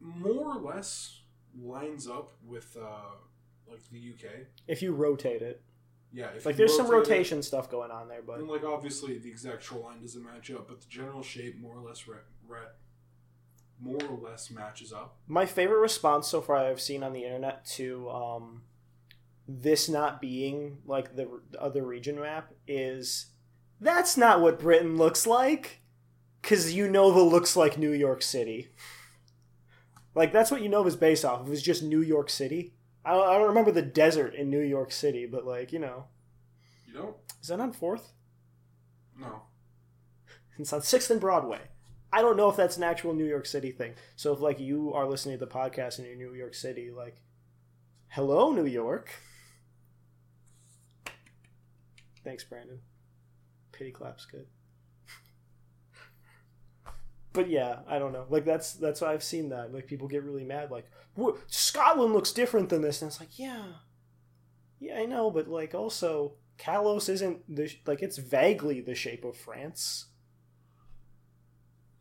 more 0.00 0.56
or 0.56 0.60
less 0.60 1.20
lines 1.60 2.06
up 2.08 2.32
with 2.46 2.76
uh, 2.80 3.14
like 3.70 3.80
the 3.90 3.98
UK. 3.98 4.46
If 4.66 4.82
you 4.82 4.92
rotate 4.92 5.42
it, 5.42 5.62
Yeah, 6.12 6.28
if 6.36 6.46
like 6.46 6.56
there's 6.56 6.74
some 6.76 6.86
rotate 6.88 7.06
it- 7.06 7.10
rotation 7.12 7.42
stuff 7.42 7.70
going 7.70 7.90
on 7.90 8.08
there, 8.08 8.22
but 8.22 8.38
And 8.38 8.48
like 8.48 8.64
obviously 8.64 9.18
the 9.18 9.28
exact 9.28 9.62
shoreline 9.64 10.00
doesn't 10.00 10.22
match 10.24 10.50
up, 10.50 10.68
but 10.68 10.80
the 10.80 10.88
general 10.88 11.22
shape 11.22 11.58
more 11.58 11.76
or 11.76 11.80
less 11.80 12.06
re- 12.06 12.18
re- 12.46 12.60
more 13.80 14.02
or 14.10 14.18
less 14.18 14.50
matches 14.50 14.92
up. 14.92 15.16
my 15.28 15.46
favorite 15.46 15.78
response 15.78 16.26
so 16.26 16.40
far 16.40 16.56
I've 16.56 16.80
seen 16.80 17.02
on 17.04 17.12
the 17.12 17.24
internet 17.24 17.64
to 17.76 18.10
um, 18.10 18.62
this 19.50 19.88
not 19.88 20.20
being 20.20 20.78
like 20.84 21.16
the 21.16 21.40
the 21.50 21.60
other 21.60 21.82
region 21.82 22.20
map 22.20 22.52
is 22.66 23.26
that's 23.80 24.16
not 24.16 24.40
what 24.42 24.60
Britain 24.60 24.96
looks 24.98 25.26
like 25.26 25.80
because 26.42 26.74
you 26.74 26.88
know 26.88 27.10
the 27.10 27.22
looks 27.22 27.56
like 27.56 27.78
New 27.78 27.92
York 27.92 28.22
City. 28.22 28.68
Like 30.14 30.32
that's 30.32 30.50
what 30.50 30.60
Unova 30.62 30.88
is 30.88 30.96
based 30.96 31.24
off 31.24 31.40
of. 31.40 31.52
It's 31.52 31.62
just 31.62 31.82
New 31.82 32.02
York 32.02 32.28
City. 32.28 32.74
I 33.04 33.12
don't, 33.12 33.28
I 33.28 33.38
don't 33.38 33.48
remember 33.48 33.72
the 33.72 33.82
desert 33.82 34.34
in 34.34 34.50
New 34.50 34.60
York 34.60 34.92
City, 34.92 35.26
but 35.26 35.46
like 35.46 35.72
you 35.72 35.78
know, 35.78 36.04
You 36.86 36.94
don't? 36.94 37.16
is 37.40 37.48
that 37.48 37.60
on 37.60 37.72
Fourth? 37.72 38.12
No. 39.18 39.42
It's 40.58 40.72
on 40.72 40.82
Sixth 40.82 41.10
and 41.10 41.20
Broadway. 41.20 41.60
I 42.12 42.20
don't 42.20 42.36
know 42.36 42.48
if 42.48 42.56
that's 42.56 42.76
an 42.76 42.82
actual 42.82 43.14
New 43.14 43.26
York 43.26 43.46
City 43.46 43.70
thing. 43.70 43.94
So 44.16 44.32
if 44.32 44.40
like 44.40 44.58
you 44.58 44.92
are 44.92 45.06
listening 45.06 45.38
to 45.38 45.44
the 45.44 45.50
podcast 45.50 45.98
and 45.98 46.06
you're 46.06 46.14
in 46.14 46.18
New 46.20 46.34
York 46.34 46.54
City, 46.54 46.90
like, 46.90 47.20
hello, 48.08 48.50
New 48.52 48.66
York. 48.66 49.10
Thanks, 52.28 52.44
Brandon. 52.44 52.80
Pity 53.72 53.90
claps 53.90 54.26
good. 54.26 54.48
but 57.32 57.48
yeah, 57.48 57.78
I 57.88 57.98
don't 57.98 58.12
know. 58.12 58.26
Like 58.28 58.44
that's 58.44 58.74
that's 58.74 59.00
why 59.00 59.14
I've 59.14 59.22
seen 59.22 59.48
that. 59.48 59.72
Like 59.72 59.86
people 59.86 60.08
get 60.08 60.24
really 60.24 60.44
mad. 60.44 60.70
Like 60.70 60.90
Scotland 61.46 62.12
looks 62.12 62.32
different 62.32 62.68
than 62.68 62.82
this, 62.82 63.00
and 63.00 63.10
it's 63.10 63.18
like, 63.18 63.38
yeah, 63.38 63.64
yeah, 64.78 64.98
I 64.98 65.06
know, 65.06 65.30
but 65.30 65.48
like 65.48 65.74
also 65.74 66.34
Kalos 66.58 67.08
isn't 67.08 67.38
the 67.48 67.74
like 67.86 68.02
it's 68.02 68.18
vaguely 68.18 68.82
the 68.82 68.94
shape 68.94 69.24
of 69.24 69.34
France. 69.34 70.08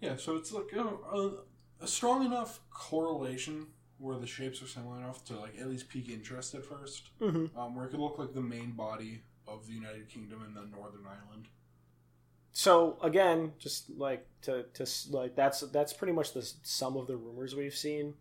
Yeah, 0.02 0.18
so 0.18 0.36
it's 0.36 0.52
like 0.52 0.74
a, 0.76 1.16
a, 1.16 1.32
a 1.80 1.88
strong 1.88 2.26
enough 2.26 2.60
correlation 2.70 3.68
where 3.98 4.20
the 4.20 4.28
shapes 4.28 4.62
are 4.62 4.68
similar 4.68 4.98
enough 4.98 5.24
to 5.24 5.40
like 5.40 5.58
at 5.58 5.70
least 5.70 5.88
pique 5.88 6.10
interest 6.10 6.54
at 6.54 6.66
first. 6.66 7.12
Mm-hmm. 7.22 7.58
Um, 7.58 7.76
where 7.76 7.86
it 7.86 7.92
could 7.92 8.02
look 8.02 8.20
like 8.20 8.34
the 8.34 8.42
main 8.42 8.72
body 8.72 9.22
of 9.48 9.68
the 9.68 9.74
United 9.74 10.10
Kingdom 10.10 10.44
and 10.44 10.56
the 10.56 10.76
Northern 10.76 11.06
Ireland. 11.06 11.48
So 12.52 12.98
again, 13.04 13.54
just 13.60 13.90
like 13.98 14.26
to 14.42 14.66
to 14.74 14.88
like 15.12 15.36
that's 15.36 15.62
that's 15.62 15.94
pretty 15.94 16.14
much 16.14 16.34
the 16.34 16.42
sum 16.64 16.98
of 16.98 17.08
the 17.08 17.16
rumors 17.16 17.56
we've 17.56 17.76
seen. 17.76 18.16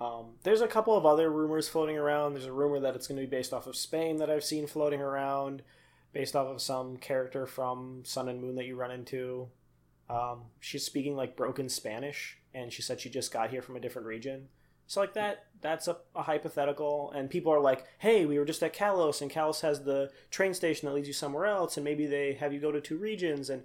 Um, 0.00 0.34
there's 0.42 0.60
a 0.60 0.68
couple 0.68 0.96
of 0.96 1.06
other 1.06 1.30
rumors 1.30 1.68
floating 1.68 1.96
around. 1.96 2.34
There's 2.34 2.46
a 2.46 2.52
rumor 2.52 2.80
that 2.80 2.94
it's 2.94 3.06
going 3.06 3.20
to 3.20 3.26
be 3.26 3.30
based 3.30 3.52
off 3.52 3.66
of 3.66 3.76
Spain 3.76 4.16
that 4.16 4.30
I've 4.30 4.44
seen 4.44 4.66
floating 4.66 5.00
around, 5.00 5.62
based 6.12 6.34
off 6.34 6.48
of 6.48 6.60
some 6.60 6.96
character 6.96 7.46
from 7.46 8.02
Sun 8.04 8.28
and 8.28 8.40
Moon 8.40 8.56
that 8.56 8.66
you 8.66 8.74
run 8.74 8.90
into. 8.90 9.48
Um, 10.10 10.42
she's 10.60 10.84
speaking 10.84 11.14
like 11.14 11.36
broken 11.36 11.68
Spanish, 11.68 12.38
and 12.52 12.72
she 12.72 12.82
said 12.82 13.00
she 13.00 13.10
just 13.10 13.32
got 13.32 13.50
here 13.50 13.62
from 13.62 13.76
a 13.76 13.80
different 13.80 14.08
region. 14.08 14.48
So 14.86 15.00
like 15.00 15.14
that, 15.14 15.46
that's 15.60 15.88
a, 15.88 15.96
a 16.14 16.22
hypothetical, 16.22 17.12
and 17.12 17.30
people 17.30 17.52
are 17.52 17.60
like, 17.60 17.86
"Hey, 17.98 18.26
we 18.26 18.38
were 18.38 18.44
just 18.44 18.62
at 18.62 18.74
Kalos, 18.74 19.22
and 19.22 19.30
Kalos 19.30 19.62
has 19.62 19.84
the 19.84 20.10
train 20.30 20.54
station 20.54 20.86
that 20.86 20.94
leads 20.94 21.08
you 21.08 21.14
somewhere 21.14 21.46
else, 21.46 21.76
and 21.76 21.84
maybe 21.84 22.06
they 22.06 22.34
have 22.34 22.52
you 22.52 22.60
go 22.60 22.72
to 22.72 22.80
two 22.80 22.98
regions." 22.98 23.48
And 23.48 23.62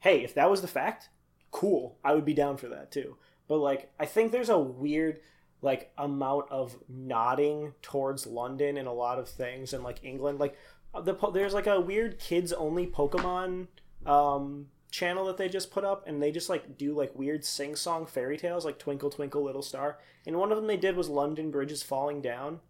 hey, 0.00 0.22
if 0.22 0.34
that 0.34 0.50
was 0.50 0.60
the 0.60 0.68
fact, 0.68 1.08
cool, 1.50 1.98
I 2.04 2.14
would 2.14 2.24
be 2.24 2.34
down 2.34 2.56
for 2.58 2.68
that 2.68 2.92
too. 2.92 3.16
But 3.48 3.58
like, 3.58 3.90
I 3.98 4.06
think 4.06 4.30
there's 4.30 4.50
a 4.50 4.58
weird 4.58 5.20
like 5.62 5.92
amount 5.96 6.50
of 6.50 6.76
nodding 6.88 7.72
towards 7.80 8.26
London 8.26 8.76
in 8.76 8.86
a 8.86 8.92
lot 8.92 9.18
of 9.18 9.28
things, 9.28 9.72
and 9.72 9.82
like 9.82 10.04
England, 10.04 10.38
like 10.38 10.56
the 11.02 11.14
there's 11.32 11.54
like 11.54 11.66
a 11.66 11.80
weird 11.80 12.18
kids 12.18 12.52
only 12.52 12.86
Pokemon 12.86 13.66
um 14.06 14.66
channel 14.94 15.24
that 15.24 15.36
they 15.36 15.48
just 15.48 15.72
put 15.72 15.84
up 15.84 16.06
and 16.06 16.22
they 16.22 16.30
just 16.30 16.48
like 16.48 16.78
do 16.78 16.94
like 16.94 17.12
weird 17.16 17.44
sing 17.44 17.74
song 17.74 18.06
fairy 18.06 18.36
tales 18.36 18.64
like 18.64 18.78
twinkle 18.78 19.10
twinkle 19.10 19.42
little 19.42 19.60
star. 19.60 19.98
And 20.24 20.36
one 20.36 20.52
of 20.52 20.56
them 20.56 20.68
they 20.68 20.76
did 20.76 20.96
was 20.96 21.08
london 21.08 21.50
Bridges 21.50 21.82
falling 21.82 22.22
down 22.22 22.60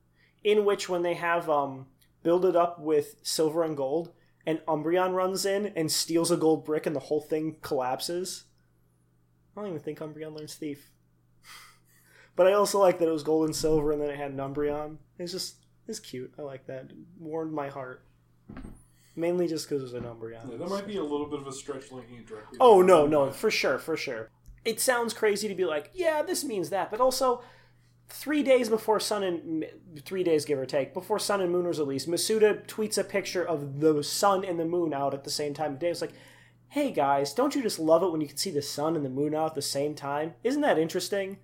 in 0.43 0.64
which 0.64 0.89
when 0.89 1.03
they 1.03 1.14
have 1.14 1.51
um 1.51 1.87
build 2.22 2.47
it 2.47 2.57
up 2.57 2.81
with 2.81 3.16
silver 3.22 3.62
and 3.62 3.77
gold 3.77 4.11
and 4.47 4.61
umbreon 4.66 5.12
runs 5.12 5.45
in 5.45 5.66
and 5.77 5.93
steals 5.93 6.31
a 6.31 6.39
gold 6.39 6.64
brick 6.64 6.87
and 6.87 6.97
the 6.97 7.01
whole 7.01 7.20
thing 7.20 7.57
collapses. 7.61 8.45
I 9.55 9.61
don't 9.61 9.68
even 9.68 9.83
think 9.83 9.99
umbreon 9.99 10.35
learns 10.35 10.55
thief. 10.55 10.91
But 12.37 12.47
i 12.49 12.53
also 12.55 12.81
like 12.81 12.99
that 12.99 13.07
it 13.07 13.12
was 13.12 13.22
gold 13.22 13.45
and 13.45 13.55
silver 13.55 13.93
and 13.93 14.01
then 14.01 14.09
it 14.09 14.16
had 14.16 14.31
an 14.31 14.39
umbreon. 14.39 14.97
It's 15.18 15.33
just 15.33 15.57
it's 15.87 16.01
cute. 16.01 16.33
I 16.39 16.43
like 16.43 16.66
that. 16.68 16.87
It 16.87 16.97
warmed 17.18 17.53
my 17.53 17.68
heart 17.68 18.07
mainly 19.16 19.46
just 19.46 19.68
because 19.68 19.82
it 19.82 19.84
was 19.84 19.94
an 19.94 20.04
umbreon 20.04 20.50
Yeah, 20.50 20.56
that 20.58 20.68
might 20.68 20.86
be 20.86 20.96
a 20.96 21.02
little 21.02 21.28
bit 21.28 21.40
of 21.40 21.46
a 21.46 21.52
stretch 21.52 21.92
linking 21.92 22.18
it 22.18 22.26
directly. 22.26 22.58
Oh 22.60 22.82
no, 22.82 23.06
no, 23.06 23.30
for 23.30 23.50
sure, 23.50 23.78
for 23.78 23.96
sure. 23.96 24.30
It 24.64 24.80
sounds 24.80 25.12
crazy 25.12 25.48
to 25.48 25.54
be 25.54 25.64
like, 25.64 25.90
yeah, 25.94 26.22
this 26.22 26.44
means 26.44 26.70
that, 26.70 26.90
but 26.90 27.00
also 27.00 27.42
three 28.08 28.42
days 28.42 28.68
before 28.68 29.00
Sun 29.00 29.22
and 29.22 29.66
three 30.04 30.22
days 30.22 30.44
give 30.44 30.58
or 30.58 30.66
take 30.66 30.94
before 30.94 31.18
Sun 31.18 31.40
and 31.40 31.52
Moon 31.52 31.66
was 31.66 31.78
released, 31.78 32.08
Masuda 32.08 32.66
tweets 32.66 32.98
a 32.98 33.04
picture 33.04 33.44
of 33.44 33.80
the 33.80 34.02
sun 34.02 34.44
and 34.44 34.58
the 34.58 34.64
moon 34.64 34.94
out 34.94 35.14
at 35.14 35.24
the 35.24 35.30
same 35.30 35.54
time 35.54 35.72
of 35.72 35.78
day. 35.78 35.90
It's 35.90 36.00
like, 36.00 36.14
hey 36.68 36.90
guys, 36.90 37.32
don't 37.32 37.54
you 37.54 37.62
just 37.62 37.78
love 37.78 38.02
it 38.02 38.10
when 38.10 38.20
you 38.20 38.28
can 38.28 38.36
see 38.36 38.50
the 38.50 38.62
sun 38.62 38.96
and 38.96 39.04
the 39.04 39.10
moon 39.10 39.34
out 39.34 39.50
at 39.50 39.54
the 39.54 39.62
same 39.62 39.94
time? 39.94 40.34
Isn't 40.42 40.62
that 40.62 40.78
interesting? 40.78 41.38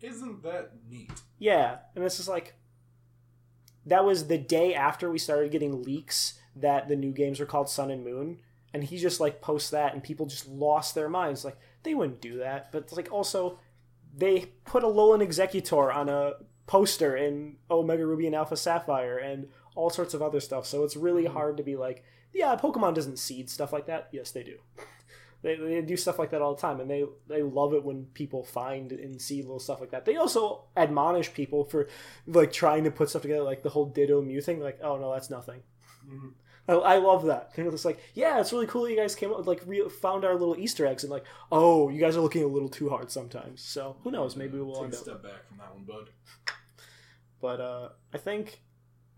Isn't 0.00 0.42
that 0.42 0.72
neat? 0.88 1.12
Yeah, 1.38 1.78
and 1.94 2.04
it's 2.04 2.16
just 2.16 2.28
like 2.28 2.54
that 3.86 4.04
was 4.04 4.26
the 4.26 4.38
day 4.38 4.74
after 4.74 5.10
we 5.10 5.18
started 5.18 5.52
getting 5.52 5.82
leaks 5.82 6.34
that 6.56 6.88
the 6.88 6.96
new 6.96 7.12
games 7.12 7.40
were 7.40 7.46
called 7.46 7.68
Sun 7.68 7.90
and 7.90 8.04
Moon, 8.04 8.38
and 8.74 8.84
he 8.84 8.98
just 8.98 9.20
like 9.20 9.40
posts 9.40 9.70
that, 9.70 9.94
and 9.94 10.02
people 10.02 10.26
just 10.26 10.48
lost 10.48 10.94
their 10.94 11.08
minds. 11.08 11.44
Like 11.44 11.58
they 11.82 11.94
wouldn't 11.94 12.20
do 12.20 12.38
that, 12.38 12.70
but 12.72 12.82
it's 12.84 12.92
like 12.92 13.12
also 13.12 13.58
they 14.16 14.52
put 14.64 14.84
a 14.84 14.86
Alolan 14.86 15.26
Exeggutor 15.26 15.94
on 15.94 16.08
a 16.08 16.34
poster 16.66 17.16
in 17.16 17.56
Omega 17.70 18.06
Ruby 18.06 18.26
and 18.26 18.36
Alpha 18.36 18.56
Sapphire, 18.56 19.18
and 19.18 19.48
all 19.74 19.90
sorts 19.90 20.14
of 20.14 20.22
other 20.22 20.40
stuff. 20.40 20.66
So 20.66 20.84
it's 20.84 20.96
really 20.96 21.24
hard 21.26 21.56
to 21.56 21.62
be 21.62 21.76
like, 21.76 22.04
yeah, 22.32 22.54
Pokemon 22.56 22.94
doesn't 22.94 23.18
seed 23.18 23.48
stuff 23.50 23.72
like 23.72 23.86
that. 23.86 24.08
Yes, 24.12 24.30
they 24.30 24.42
do. 24.42 24.58
They, 25.42 25.56
they 25.56 25.82
do 25.82 25.96
stuff 25.96 26.20
like 26.20 26.30
that 26.30 26.40
all 26.40 26.54
the 26.54 26.60
time, 26.60 26.78
and 26.78 26.88
they 26.88 27.04
they 27.26 27.42
love 27.42 27.74
it 27.74 27.82
when 27.82 28.04
people 28.14 28.44
find 28.44 28.92
and 28.92 29.20
see 29.20 29.42
little 29.42 29.58
stuff 29.58 29.80
like 29.80 29.90
that. 29.90 30.04
They 30.04 30.14
also 30.14 30.66
admonish 30.76 31.34
people 31.34 31.64
for 31.64 31.88
like 32.28 32.52
trying 32.52 32.84
to 32.84 32.92
put 32.92 33.10
stuff 33.10 33.22
together, 33.22 33.42
like 33.42 33.64
the 33.64 33.70
whole 33.70 33.86
Ditto 33.86 34.22
Mew 34.22 34.40
thing. 34.40 34.60
Like, 34.60 34.78
oh 34.84 34.98
no, 34.98 35.12
that's 35.12 35.30
nothing. 35.30 35.62
Mhm. 36.08 36.34
I, 36.68 36.72
I 36.74 36.96
love 36.98 37.24
that. 37.26 37.54
They're 37.54 37.70
just 37.70 37.84
like, 37.84 37.98
yeah, 38.14 38.40
it's 38.40 38.52
really 38.52 38.66
cool. 38.66 38.84
that 38.84 38.90
You 38.92 38.96
guys 38.96 39.14
came 39.14 39.30
up 39.30 39.38
with 39.38 39.46
like 39.46 39.62
re- 39.66 39.88
found 39.88 40.24
our 40.24 40.34
little 40.34 40.56
Easter 40.56 40.86
eggs, 40.86 41.02
and 41.02 41.10
like, 41.10 41.24
oh, 41.50 41.88
you 41.88 42.00
guys 42.00 42.16
are 42.16 42.20
looking 42.20 42.44
a 42.44 42.46
little 42.46 42.68
too 42.68 42.88
hard 42.88 43.10
sometimes. 43.10 43.62
So 43.62 43.96
who 44.04 44.10
knows? 44.10 44.36
Maybe 44.36 44.58
we'll 44.58 44.82
Take 44.84 44.92
a 44.92 44.96
step 44.96 45.22
back 45.22 45.46
from 45.48 45.58
that 45.58 45.74
one, 45.74 45.84
bud. 45.84 46.10
But 47.40 47.60
uh, 47.60 47.88
I 48.14 48.18
think 48.18 48.60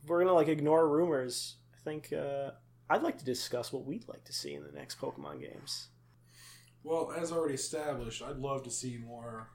we're 0.06 0.20
gonna 0.20 0.32
like 0.32 0.48
ignore 0.48 0.88
rumors. 0.88 1.56
I 1.74 1.78
think 1.84 2.12
uh, 2.12 2.52
I'd 2.88 3.02
like 3.02 3.18
to 3.18 3.24
discuss 3.24 3.72
what 3.72 3.84
we'd 3.84 4.08
like 4.08 4.24
to 4.24 4.32
see 4.32 4.54
in 4.54 4.62
the 4.64 4.72
next 4.72 4.98
Pokemon 4.98 5.40
games. 5.40 5.88
Well, 6.82 7.12
as 7.16 7.32
already 7.32 7.54
established, 7.54 8.22
I'd 8.22 8.36
love 8.38 8.62
to 8.64 8.70
see 8.70 8.98
more, 8.98 9.48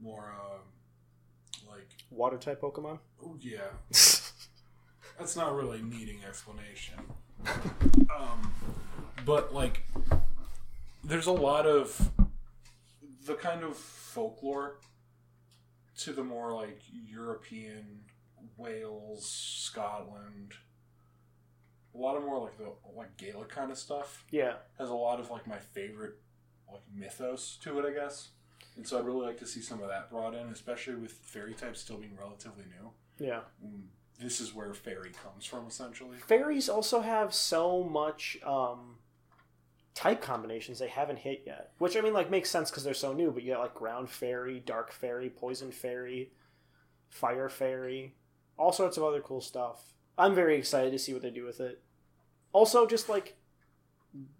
more, 0.00 0.34
uh, 0.42 1.70
like, 1.70 1.88
Water 2.10 2.38
type 2.38 2.62
Pokemon. 2.62 2.98
oh 3.22 3.36
yeah, 3.40 3.68
that's 5.18 5.36
not 5.36 5.54
really 5.54 5.82
needing 5.82 6.24
explanation. 6.26 6.94
Um, 8.18 8.52
but 9.24 9.54
like, 9.54 9.86
there's 11.02 11.26
a 11.26 11.32
lot 11.32 11.66
of 11.66 12.10
the 13.26 13.34
kind 13.34 13.62
of 13.62 13.76
folklore 13.76 14.78
to 15.98 16.12
the 16.12 16.24
more 16.24 16.52
like 16.52 16.80
European 16.92 18.00
Wales, 18.56 19.28
Scotland, 19.28 20.54
a 21.94 21.98
lot 21.98 22.16
of 22.16 22.24
more 22.24 22.40
like 22.40 22.56
the 22.58 22.72
like 22.96 23.16
Gaelic 23.16 23.48
kind 23.48 23.70
of 23.70 23.78
stuff. 23.78 24.24
Yeah. 24.30 24.54
Has 24.78 24.90
a 24.90 24.94
lot 24.94 25.20
of 25.20 25.30
like 25.30 25.46
my 25.46 25.58
favorite 25.58 26.14
like 26.70 26.82
mythos 26.92 27.56
to 27.62 27.78
it, 27.78 27.84
I 27.86 27.92
guess. 27.92 28.30
And 28.76 28.86
so 28.86 28.98
I'd 28.98 29.04
really 29.04 29.26
like 29.26 29.38
to 29.38 29.46
see 29.46 29.60
some 29.60 29.80
of 29.82 29.88
that 29.88 30.10
brought 30.10 30.34
in, 30.34 30.48
especially 30.48 30.96
with 30.96 31.12
fairy 31.12 31.54
types 31.54 31.80
still 31.80 31.98
being 31.98 32.16
relatively 32.18 32.64
new. 32.64 32.90
Yeah. 33.24 33.40
Mm, 33.64 33.84
This 34.20 34.40
is 34.40 34.54
where 34.54 34.72
fairy 34.74 35.10
comes 35.10 35.44
from, 35.44 35.66
essentially. 35.66 36.18
Fairies 36.18 36.68
also 36.68 37.00
have 37.00 37.34
so 37.34 37.82
much 37.82 38.38
um, 38.44 38.96
type 39.94 40.22
combinations 40.22 40.78
they 40.78 40.88
haven't 40.88 41.18
hit 41.18 41.42
yet, 41.46 41.72
which 41.78 41.96
I 41.96 42.00
mean, 42.00 42.12
like 42.12 42.30
makes 42.30 42.50
sense 42.50 42.70
because 42.70 42.84
they're 42.84 42.94
so 42.94 43.12
new. 43.12 43.30
But 43.30 43.42
you 43.42 43.52
got 43.52 43.60
like 43.60 43.74
ground 43.74 44.10
fairy, 44.10 44.60
dark 44.60 44.92
fairy, 44.92 45.30
poison 45.30 45.72
fairy, 45.72 46.30
fire 47.08 47.48
fairy, 47.48 48.14
all 48.56 48.72
sorts 48.72 48.96
of 48.96 49.02
other 49.02 49.20
cool 49.20 49.40
stuff. 49.40 49.94
I'm 50.16 50.34
very 50.34 50.56
excited 50.56 50.92
to 50.92 50.98
see 50.98 51.12
what 51.12 51.22
they 51.22 51.30
do 51.30 51.44
with 51.44 51.60
it. 51.60 51.82
Also, 52.52 52.86
just 52.86 53.08
like 53.08 53.36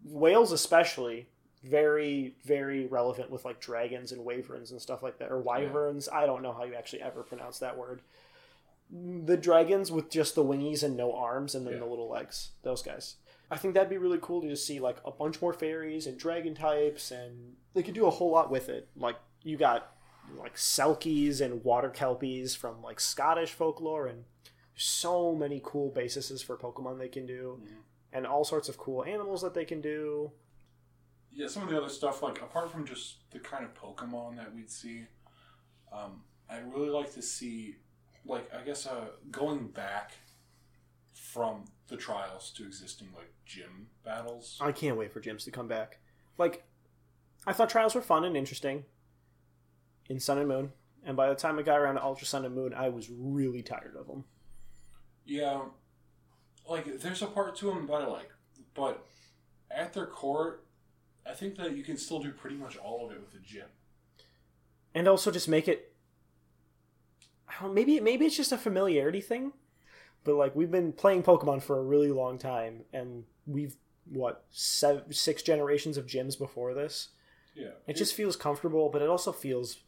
whales, 0.05 0.53
especially 0.53 1.29
very 1.65 2.37
very 2.45 2.87
relevant 2.87 3.31
with 3.31 3.45
like 3.45 3.59
dragons 3.59 4.13
and 4.13 4.23
wyverns 4.23 4.71
and 4.71 4.81
stuff 4.81 5.03
like 5.03 5.19
that, 5.19 5.33
or 5.33 5.41
wyverns. 5.41 6.09
I 6.13 6.27
don't 6.27 6.43
know 6.43 6.53
how 6.53 6.65
you 6.65 6.75
actually 6.75 7.03
ever 7.03 7.23
pronounce 7.23 7.59
that 7.59 7.77
word. 7.77 8.03
The 8.91 9.37
dragons 9.37 9.91
with 9.91 10.11
just 10.11 10.35
the 10.35 10.45
wingies 10.45 10.83
and 10.83 10.97
no 10.97 11.15
arms, 11.15 11.55
and 11.55 11.67
then 11.67 11.75
Yeah. 11.75 11.81
the 11.81 11.87
little 11.87 12.09
legs. 12.09 12.53
Those 12.63 12.83
guys. 12.83 13.17
I 13.51 13.57
think 13.57 13.75
that'd 13.75 13.91
be 13.91 13.99
really 13.99 14.19
cool 14.21 14.41
to 14.43 14.49
just 14.49 14.67
see 14.67 14.81
like 14.81 14.99
a 15.05 15.11
bunch 15.11 15.41
more 15.43 15.53
fairies 15.53 16.07
and 16.07 16.19
dragon 16.19 16.55
types, 16.55 17.11
and 17.11 17.57
they 17.75 17.83
could 17.83 17.95
do 17.95 18.07
a 18.07 18.11
whole 18.11 18.31
lot 18.31 18.51
with 18.51 18.69
it. 18.69 18.89
Like 18.97 19.17
you 19.43 19.57
got 19.57 19.97
like 20.37 20.55
selkies 20.57 21.41
and 21.41 21.63
water 21.65 21.91
kelpies 21.91 22.55
from 22.57 22.83
like 22.83 22.99
Scottish 23.01 23.53
folklore, 23.53 24.07
and 24.07 24.25
so 24.77 25.35
many 25.35 25.61
cool 25.65 25.91
bases 25.91 26.43
for 26.43 26.57
Pokemon 26.57 26.99
they 26.99 27.09
can 27.09 27.27
do, 27.27 27.61
Mhm. 27.63 27.77
and 28.13 28.27
all 28.27 28.45
sorts 28.45 28.69
of 28.69 28.77
cool 28.79 29.05
animals 29.05 29.43
that 29.43 29.55
they 29.55 29.65
can 29.65 29.81
do. 29.81 30.33
Yeah, 31.31 31.47
some 31.49 31.65
of 31.65 31.69
the 31.69 31.77
other 31.77 31.89
stuff, 31.89 32.23
like 32.23 32.41
apart 32.41 32.71
from 32.71 32.87
just 32.87 33.29
the 33.31 33.41
kind 33.41 33.65
of 33.65 33.75
Pokemon 33.75 34.37
that 34.37 34.55
we'd 34.55 34.71
see, 34.71 35.07
um, 35.93 36.25
I'd 36.49 36.73
really 36.73 36.91
like 36.91 37.13
to 37.15 37.23
see, 37.23 37.77
like 38.25 38.51
I 38.55 38.63
guess, 38.65 38.87
uh, 38.87 39.07
going 39.31 39.69
back 39.69 40.13
from 41.13 41.65
the 41.89 41.97
trials 41.97 42.51
to 42.57 42.65
existing 42.65 43.09
like 43.15 43.33
gym 43.45 43.89
battles. 44.05 44.59
I 44.61 44.73
can't 44.73 44.97
wait 44.97 45.13
for 45.13 45.21
gyms 45.21 45.45
to 45.45 45.51
come 45.51 45.69
back. 45.69 45.99
Like, 46.39 46.65
I 47.47 47.53
thought 47.53 47.69
trials 47.69 47.95
were 47.95 48.01
fun 48.01 48.25
and 48.25 48.37
interesting 48.37 48.85
in 50.09 50.19
Sun 50.21 50.39
and 50.39 50.49
Moon, 50.49 50.73
and 51.05 51.17
by 51.17 51.29
the 51.29 51.35
time 51.35 51.59
I 51.59 51.63
got 51.63 51.79
around 51.79 51.95
to 51.97 52.03
Ultra 52.05 52.27
Sun 52.27 52.45
and 52.45 52.55
Moon, 52.55 52.73
I 52.75 52.89
was 52.89 53.11
really 53.11 53.63
tired 53.63 53.95
of 53.99 54.07
them. 54.07 54.25
Yeah, 55.27 55.63
like 56.69 57.01
there's 57.01 57.23
a 57.23 57.27
part 57.27 57.57
to 57.57 57.67
them 57.67 57.87
that 57.87 57.95
I 57.95 58.07
like, 58.07 58.31
but 58.75 59.07
at 59.71 59.93
their 59.93 60.07
core, 60.07 60.61
I 61.27 61.33
think 61.33 61.57
that 61.57 61.77
you 61.77 61.83
can 61.83 61.97
still 61.97 62.21
do 62.21 62.33
pretty 62.33 62.57
much 62.57 62.77
all 62.77 63.07
of 63.07 63.13
it 63.13 63.21
with 63.21 63.33
the 63.33 63.39
gym. 63.39 63.67
and 64.95 65.09
also 65.09 65.31
just 65.31 65.49
make 65.49 65.67
it 65.69 65.94
I 67.49 67.63
don't 67.63 67.75
maybe 67.75 68.01
maybe 68.01 68.27
it's 68.27 68.37
just 68.37 68.53
a 68.53 68.59
familiarity 68.59 69.21
thing 69.21 69.53
but 70.25 70.35
like 70.35 70.55
we've 70.57 70.71
been 70.71 70.93
playing 70.93 71.23
pokemon 71.23 71.63
for 71.63 71.79
a 71.79 71.83
really 71.83 72.11
long 72.11 72.39
time 72.39 72.83
and 72.93 73.25
we've 73.47 73.77
what 74.07 74.45
seven, 74.51 75.13
six 75.13 75.43
generations 75.43 75.97
of 75.97 76.07
gyms 76.07 76.39
before 76.39 76.75
this 76.75 77.09
Yeah, 77.55 77.69
it 77.87 77.97
just 77.97 78.15
feels 78.15 78.37
comfortable 78.37 78.89
but 78.91 79.03
it 79.03 79.09
also 79.09 79.33
feels 79.33 79.79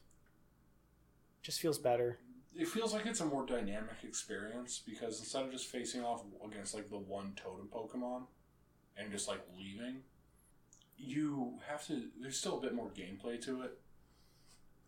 just 1.43 1.61
feels 1.61 1.79
better 1.79 2.19
it 2.59 2.69
feels 2.69 2.95
like 2.95 3.07
it's 3.07 3.21
a 3.21 3.27
more 3.27 3.45
dynamic 3.45 3.97
experience 4.03 4.83
because 4.87 5.21
instead 5.21 5.45
of 5.45 5.53
just 5.53 5.67
facing 5.67 6.03
off 6.03 6.23
against 6.45 6.75
like 6.75 6.89
the 6.89 6.99
one 6.99 7.33
totem 7.37 7.69
Pokemon 7.73 8.23
and 8.97 9.13
just 9.13 9.29
like 9.29 9.41
leaving, 9.59 9.99
you 10.97 11.59
have 11.69 11.87
to. 11.89 12.05
There's 12.21 12.39
still 12.39 12.59
a 12.59 12.61
bit 12.61 12.75
more 12.75 12.89
gameplay 12.89 13.41
to 13.45 13.63
it. 13.63 13.79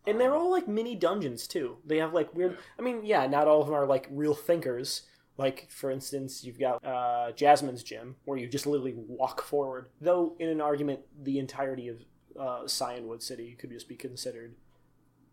And 0.07 0.19
they're 0.19 0.33
all 0.35 0.49
like 0.51 0.67
mini 0.67 0.95
dungeons 0.95 1.47
too. 1.47 1.77
They 1.85 1.97
have 1.97 2.13
like 2.13 2.33
weird 2.33 2.57
i 2.77 2.81
mean 2.81 3.05
yeah 3.05 3.27
not 3.27 3.47
all 3.47 3.61
of 3.61 3.67
them 3.67 3.75
are 3.75 3.85
like 3.85 4.07
real 4.09 4.33
thinkers. 4.35 5.03
Like 5.37 5.67
for 5.69 5.91
instance 5.91 6.43
you've 6.43 6.59
got 6.59 6.83
uh, 6.85 7.31
jasmine's 7.33 7.83
gym 7.83 8.15
where 8.25 8.37
you 8.37 8.47
just 8.47 8.65
literally 8.67 8.95
walk 8.95 9.41
forward. 9.41 9.87
Though 10.01 10.35
in 10.39 10.49
an 10.49 10.61
argument 10.61 11.01
the 11.21 11.39
entirety 11.39 11.87
of 11.89 11.97
uh, 12.39 12.63
cianwood 12.67 13.21
city 13.21 13.55
could 13.59 13.69
just 13.71 13.87
be 13.89 13.95
considered 13.95 14.55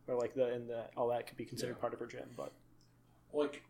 or 0.08 0.14
like 0.16 0.34
the 0.34 0.46
and 0.52 0.68
the 0.68 0.84
all 0.96 1.08
that 1.08 1.26
could 1.26 1.36
be 1.36 1.44
considered 1.44 1.76
Yeah. 1.76 1.80
part 1.80 1.94
of 1.94 2.00
her 2.00 2.06
gym 2.06 2.28
but 2.36 2.52
like 3.32 3.62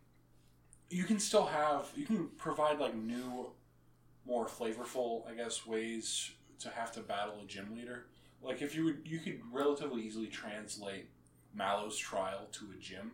you 0.91 1.05
can 1.05 1.19
still 1.19 1.47
have 1.47 1.89
you 1.97 2.07
can 2.07 2.29
provide 2.37 2.79
like 2.79 2.95
new 2.95 3.51
more 4.27 4.47
flavorful 4.47 5.29
i 5.31 5.35
guess 5.35 5.67
ways 5.67 6.31
to 6.61 6.69
have 6.71 6.93
to 6.93 7.01
battle 7.01 7.41
a 7.43 7.47
gym 7.47 7.75
leader 7.75 8.07
like 8.47 8.63
if 8.63 8.75
you 8.75 8.85
would 8.85 9.01
you 9.05 9.19
could 9.19 9.41
relatively 9.53 10.03
easily 10.03 10.27
translate 10.29 11.09
mallow's 11.55 11.97
trial 11.99 12.49
to 12.53 12.67
a 12.77 12.81
gym 12.81 13.13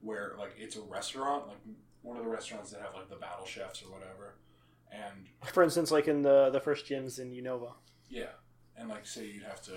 where 0.00 0.34
like 0.38 0.52
it's 0.58 0.76
a 0.76 0.80
restaurant 0.82 1.46
like 1.48 1.58
one 2.02 2.16
of 2.16 2.24
the 2.24 2.28
restaurants 2.30 2.70
that 2.70 2.80
have 2.80 2.94
like 2.94 3.08
the 3.08 3.16
battle 3.16 3.46
chefs 3.46 3.82
or 3.82 3.90
whatever 3.92 4.36
and 4.92 5.26
for 5.52 5.62
instance 5.62 5.90
like 5.90 6.08
in 6.08 6.22
the 6.22 6.50
the 6.50 6.60
first 6.60 6.86
gyms 6.86 7.18
in 7.18 7.30
unova. 7.32 7.72
Yeah 8.08 8.26
and 8.76 8.88
like 8.88 9.06
say 9.06 9.26
you'd 9.26 9.42
have 9.44 9.62
to 9.62 9.72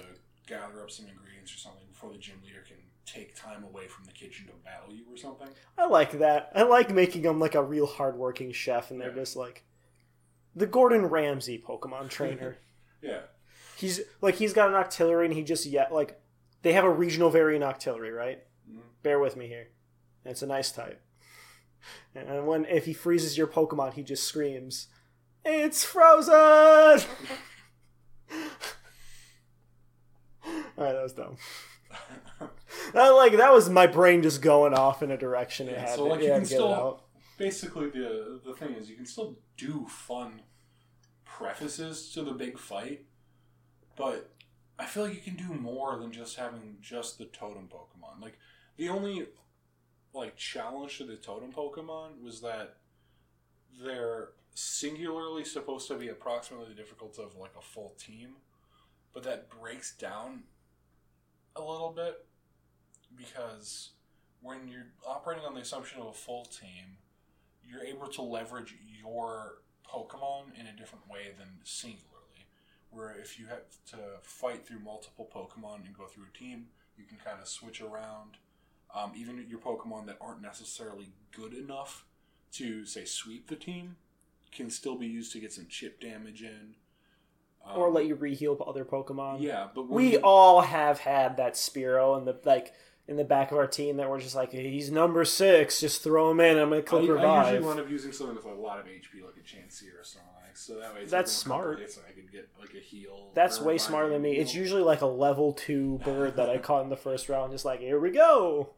gather 0.48 0.82
up 0.82 0.92
some 0.92 1.08
ingredients 1.08 1.54
or 1.54 1.58
something 1.58 1.86
before 1.90 2.12
the 2.12 2.18
gym 2.18 2.36
leader 2.44 2.64
can 2.68 2.78
take 3.06 3.36
time 3.36 3.64
away 3.64 3.88
from 3.88 4.06
the 4.06 4.12
kitchen 4.12 4.46
to 4.48 4.52
battle 4.64 4.94
you 4.94 5.04
or 5.12 5.18
something. 5.18 5.48
I 5.78 5.88
like 5.88 6.20
that. 6.20 6.52
I 6.54 6.62
like 6.64 6.92
making 6.94 7.24
them 7.24 7.40
like 7.40 7.56
a 7.56 7.64
real 7.64 7.88
hardworking 7.88 8.52
chef 8.52 8.92
and 8.92 9.02
they're 9.02 9.10
Yeah. 9.10 9.16
just 9.16 9.36
like 9.36 9.64
the 10.56 10.68
gordon 10.68 11.06
ramsay 11.06 11.64
pokemon 11.66 12.10
trainer. 12.10 12.58
Yeah 13.02 13.22
he's 13.80 14.02
like 14.22 14.36
he's 14.36 14.54
got 14.54 14.68
an 14.70 14.76
octillery 14.76 15.26
and 15.26 15.34
he 15.34 15.44
just 15.44 15.66
yet 15.66 15.94
like 15.94 16.22
they 16.62 16.74
have 16.74 16.84
a 16.84 16.90
regional 16.90 17.30
variant 17.30 17.64
octillery 17.64 18.16
right? 18.16 18.40
Mhm. 18.70 18.82
bear 19.04 19.20
with 19.20 19.36
me 19.38 19.48
here. 19.48 19.70
It's 20.26 20.42
a 20.42 20.48
nice 20.48 20.72
type. 20.72 21.02
And 22.14 22.46
when 22.46 22.66
if 22.66 22.86
he 22.86 22.94
freezes 22.94 23.38
your 23.38 23.48
pokemon 23.48 23.94
he 23.94 24.04
just 24.04 24.24
screams 24.26 24.88
it's 25.46 25.84
frozen! 25.86 26.34
All 30.46 30.86
right 30.86 30.94
that 30.94 31.04
was 31.04 31.14
dumb. 31.14 31.38
I, 32.94 33.10
like 33.10 33.38
that 33.38 33.52
was 33.54 33.70
my 33.70 33.88
brain 33.88 34.22
just 34.22 34.42
going 34.42 34.74
off 34.74 35.02
in 35.04 35.12
a 35.12 35.18
direction 35.18 35.68
it 35.70 35.78
had 35.78 35.90
so, 35.90 36.04
to, 36.06 36.12
like, 36.12 36.20
it 36.22 36.24
you 36.26 36.30
can 36.32 36.40
get 36.40 36.48
still- 36.48 36.72
it 36.72 36.78
out. 36.78 37.04
basically 37.38 37.90
the 37.90 38.42
the 38.46 38.54
thing 38.54 38.74
is 38.76 38.90
you 38.90 38.96
can 38.96 39.06
still 39.06 39.38
do 39.58 39.86
fun 39.90 40.42
prefaces 41.26 42.12
to 42.14 42.24
the 42.24 42.32
big 42.34 42.58
fight 42.60 43.06
but 44.00 44.32
i 44.80 44.86
feel 44.86 45.04
like 45.04 45.14
you 45.14 45.22
can 45.22 45.36
do 45.36 45.54
more 45.54 45.98
than 45.98 46.12
just 46.12 46.38
having 46.38 46.78
just 46.82 47.18
the 47.18 47.26
totem 47.26 47.68
pokemon 47.68 48.22
like 48.22 48.40
the 48.78 48.90
only 48.90 49.28
like 50.14 50.36
challenge 50.38 50.98
to 50.98 51.04
the 51.04 51.18
totem 51.18 51.52
pokemon 51.52 52.24
was 52.24 52.42
that 52.42 52.78
they're 53.84 54.30
singularly 54.56 55.44
supposed 55.44 55.88
to 55.88 55.96
be 55.96 56.08
approximately 56.08 56.68
the 56.70 56.74
difficulty 56.74 57.22
of 57.22 57.36
like 57.36 57.54
a 57.58 57.62
full 57.62 57.94
team 58.00 58.36
but 59.14 59.24
that 59.24 59.50
breaks 59.50 59.96
down 59.96 60.44
a 61.56 61.62
little 61.62 61.92
bit 61.96 62.26
because 63.16 63.92
when 64.42 64.68
you're 64.68 64.88
operating 65.06 65.44
on 65.44 65.54
the 65.54 65.62
assumption 65.62 66.00
of 66.00 66.08
a 66.08 66.14
full 66.14 66.46
team 66.46 66.98
you're 67.70 67.84
able 67.84 68.08
to 68.08 68.22
leverage 68.22 68.76
your 69.02 69.60
Pokemon 69.88 70.60
in 70.60 70.68
a 70.68 70.76
different 70.76 71.08
way 71.10 71.32
than 71.38 71.48
singularly. 71.64 72.09
Where 72.92 73.12
if 73.20 73.40
you 73.40 73.48
have 73.48 73.62
to 73.92 73.98
fight 74.22 74.66
through 74.66 74.80
multiple 74.80 75.30
Pokemon 75.34 75.86
and 75.86 75.96
go 75.98 76.06
through 76.06 76.26
a 76.34 76.38
team, 76.38 76.68
you 76.98 77.06
can 77.06 77.18
kind 77.24 77.40
of 77.42 77.48
switch 77.48 77.82
around. 77.82 78.38
Um, 78.96 79.12
even 79.16 79.46
your 79.48 79.60
Pokemon 79.60 80.08
that 80.08 80.18
aren't 80.20 80.42
necessarily 80.42 81.10
good 81.32 81.54
enough 81.54 82.06
to, 82.54 82.86
say, 82.86 83.06
sweep 83.06 83.48
the 83.48 83.56
team 83.56 83.98
can 84.52 84.70
still 84.70 84.96
be 84.96 85.08
used 85.08 85.32
to 85.34 85.40
get 85.40 85.54
some 85.54 85.68
chip 85.70 86.02
damage 86.02 86.42
in. 86.42 86.76
Um, 87.66 87.78
or 87.78 87.92
let 87.92 88.06
you 88.08 88.16
reheal 88.16 88.58
other 88.68 88.86
pokemon 88.86 89.42
Yeah, 89.42 89.68
but 89.76 89.88
we 89.90 90.14
you- 90.14 90.20
all 90.24 90.62
have 90.62 91.00
had 91.00 91.38
that 91.38 91.54
Spearow 91.54 92.18
and 92.18 92.26
the 92.26 92.40
like 92.46 92.74
in 93.10 93.18
the 93.18 93.24
back 93.24 93.52
of 93.52 93.58
our 93.58 93.66
team 93.66 93.98
that 93.98 94.08
we're 94.08 94.20
just 94.20 94.36
like 94.36 94.52
he's 94.52 94.92
number 94.92 95.26
six, 95.26 95.80
just 95.80 96.04
throw 96.04 96.30
him 96.30 96.40
in. 96.40 96.60
I'm 96.60 96.70
gonna 96.70 96.78
I, 96.78 96.82
click 96.82 97.10
I 97.10 97.50
usually 97.54 97.68
wind 97.68 97.80
up 97.80 97.90
using 97.90 98.12
something 98.12 98.36
with 98.36 98.46
a 98.46 98.54
lot 98.54 98.80
of 98.80 98.86
HP, 98.86 99.26
like 99.26 99.36
a 99.36 99.40
Chansey 99.40 99.88
or 100.00 100.04
something. 100.04 100.30
like- 100.46 100.56
So 100.56 100.80
that 100.80 100.94
way, 100.94 101.02
it's 101.02 101.12
That's 101.12 101.32
smart. 101.32 101.80
I 102.08 102.12
could 102.12 102.32
get 102.32 102.50
like 102.60 102.76
a 102.76 102.80
heal. 102.80 103.32
That's 103.34 103.60
way 103.60 103.80
smarter 103.80 104.10
than 104.10 104.22
me. 104.22 104.38
It's 104.38 104.54
usually 104.54 104.84
like 104.84 105.02
a 105.02 105.08
level 105.08 105.54
two 105.54 106.00
bird 106.06 106.36
that 106.36 106.52
I 106.52 106.58
caught 106.68 106.84
in 106.84 106.90
the 106.92 106.96
first 106.98 107.30
round. 107.30 107.52
Just 107.52 107.66
like 107.66 107.80
here 107.80 108.00
we 108.00 108.12
go. 108.12 108.74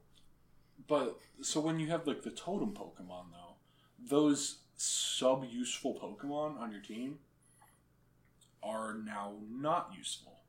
But 0.87 1.17
so 1.41 1.59
when 1.59 1.77
you 1.79 1.87
have 1.87 2.07
like 2.07 2.21
the 2.21 2.31
totem 2.31 2.73
Pokemon 2.73 3.31
though, 3.33 3.55
those 3.99 4.59
sub 4.77 5.45
useful 5.49 5.93
Pokemon 6.01 6.57
on 6.57 6.71
your 6.71 6.81
team 6.81 7.19
are 8.63 8.93
now 8.93 9.33
not 9.49 9.91
useful 9.97 10.40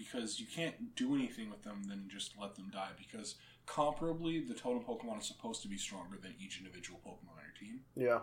because 0.00 0.40
you 0.40 0.46
can't 0.46 0.94
do 0.96 1.14
anything 1.14 1.50
with 1.50 1.62
them 1.62 1.82
than 1.86 2.08
just 2.08 2.32
let 2.40 2.56
them 2.56 2.70
die. 2.72 2.88
Because 2.96 3.34
comparably, 3.66 4.46
the 4.46 4.54
totem 4.54 4.82
Pokemon 4.82 5.20
is 5.20 5.26
supposed 5.26 5.60
to 5.60 5.68
be 5.68 5.76
stronger 5.76 6.16
than 6.20 6.34
each 6.42 6.58
individual 6.58 6.98
Pokemon 7.06 7.36
on 7.36 7.44
your 7.44 7.54
team. 7.60 7.80
Yeah. 7.94 8.20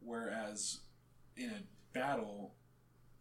Whereas 0.00 0.80
in 1.38 1.48
a 1.50 1.62
battle, 1.94 2.52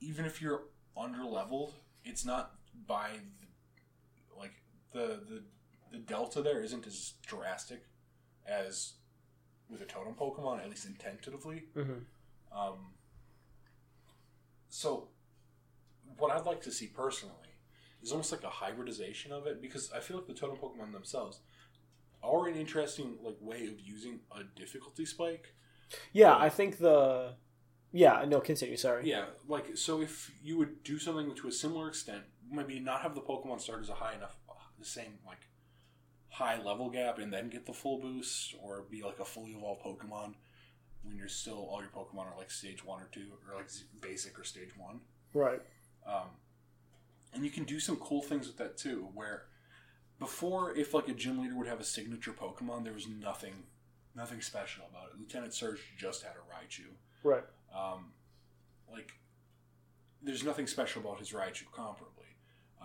even 0.01 0.25
if 0.25 0.41
you're 0.41 0.63
under 0.97 1.23
leveled, 1.23 1.73
it's 2.03 2.25
not 2.25 2.55
by 2.85 3.11
the, 3.39 4.37
like 4.37 4.61
the 4.91 5.21
the 5.29 5.43
the 5.91 5.99
delta 5.99 6.41
there 6.41 6.61
isn't 6.61 6.85
as 6.85 7.13
drastic 7.25 7.85
as 8.45 8.93
with 9.69 9.81
a 9.81 9.85
totem 9.85 10.15
Pokemon, 10.15 10.61
at 10.61 10.69
least 10.69 10.87
tentatively. 10.99 11.63
Mhm. 11.75 12.01
Um, 12.51 12.93
so, 14.67 15.07
what 16.17 16.31
I'd 16.31 16.45
like 16.45 16.61
to 16.63 16.71
see 16.71 16.87
personally 16.87 17.48
is 18.01 18.11
almost 18.11 18.31
like 18.31 18.43
a 18.43 18.49
hybridization 18.49 19.31
of 19.31 19.47
it 19.47 19.61
because 19.61 19.91
I 19.91 19.99
feel 19.99 20.17
like 20.17 20.27
the 20.27 20.33
totem 20.33 20.57
Pokemon 20.57 20.93
themselves 20.93 21.39
are 22.23 22.47
an 22.47 22.55
interesting 22.55 23.17
like 23.23 23.37
way 23.39 23.67
of 23.67 23.79
using 23.79 24.19
a 24.31 24.43
difficulty 24.59 25.05
spike. 25.05 25.53
Yeah, 26.13 26.35
I 26.35 26.49
think 26.49 26.77
the. 26.77 27.33
Yeah, 27.91 28.23
no, 28.27 28.39
continue. 28.39 28.77
Sorry. 28.77 29.09
Yeah, 29.09 29.25
like 29.47 29.75
so 29.75 30.01
if 30.01 30.31
you 30.43 30.57
would 30.57 30.83
do 30.83 30.99
something 30.99 31.33
to 31.35 31.47
a 31.47 31.51
similar 31.51 31.87
extent, 31.87 32.23
maybe 32.51 32.79
not 32.79 33.01
have 33.01 33.15
the 33.15 33.21
Pokemon 33.21 33.59
start 33.61 33.81
as 33.81 33.89
a 33.89 33.95
high 33.95 34.13
enough, 34.13 34.35
the 34.77 34.85
same 34.85 35.17
like 35.25 35.47
high 36.29 36.61
level 36.61 36.89
gap, 36.89 37.17
and 37.17 37.33
then 37.33 37.49
get 37.49 37.65
the 37.65 37.73
full 37.73 37.99
boost, 37.99 38.53
or 38.61 38.85
be 38.89 39.01
like 39.01 39.19
a 39.19 39.25
fully 39.25 39.51
evolved 39.51 39.83
Pokemon 39.83 40.35
when 41.01 41.17
you're 41.17 41.27
still 41.27 41.67
all 41.69 41.81
your 41.81 41.89
Pokemon 41.89 42.31
are 42.31 42.37
like 42.37 42.51
stage 42.51 42.85
one 42.85 43.01
or 43.01 43.07
two, 43.11 43.27
or 43.49 43.55
like 43.57 43.69
basic 44.01 44.37
or 44.37 44.43
stage 44.43 44.77
one. 44.77 44.99
Right. 45.33 45.61
Um, 46.05 46.29
and 47.33 47.43
you 47.43 47.51
can 47.51 47.63
do 47.63 47.79
some 47.79 47.95
cool 47.97 48.21
things 48.21 48.47
with 48.47 48.57
that 48.57 48.77
too. 48.77 49.09
Where 49.13 49.43
before, 50.19 50.75
if 50.75 50.93
like 50.93 51.07
a 51.07 51.13
gym 51.13 51.41
leader 51.41 51.55
would 51.55 51.67
have 51.67 51.79
a 51.79 51.83
signature 51.85 52.31
Pokemon, 52.31 52.83
there 52.83 52.93
was 52.93 53.07
nothing, 53.07 53.53
nothing 54.15 54.41
special 54.41 54.83
about 54.89 55.09
it. 55.13 55.19
Lieutenant 55.19 55.53
Surge 55.53 55.79
just 55.97 56.23
had 56.23 56.33
a 56.33 56.43
Raichu. 56.53 56.87
Right. 57.23 57.43
Um, 57.75 58.11
like, 58.91 59.11
there's 60.21 60.43
nothing 60.43 60.67
special 60.67 61.01
about 61.01 61.19
his 61.19 61.31
Raichu 61.31 61.63
comparably. 61.73 62.05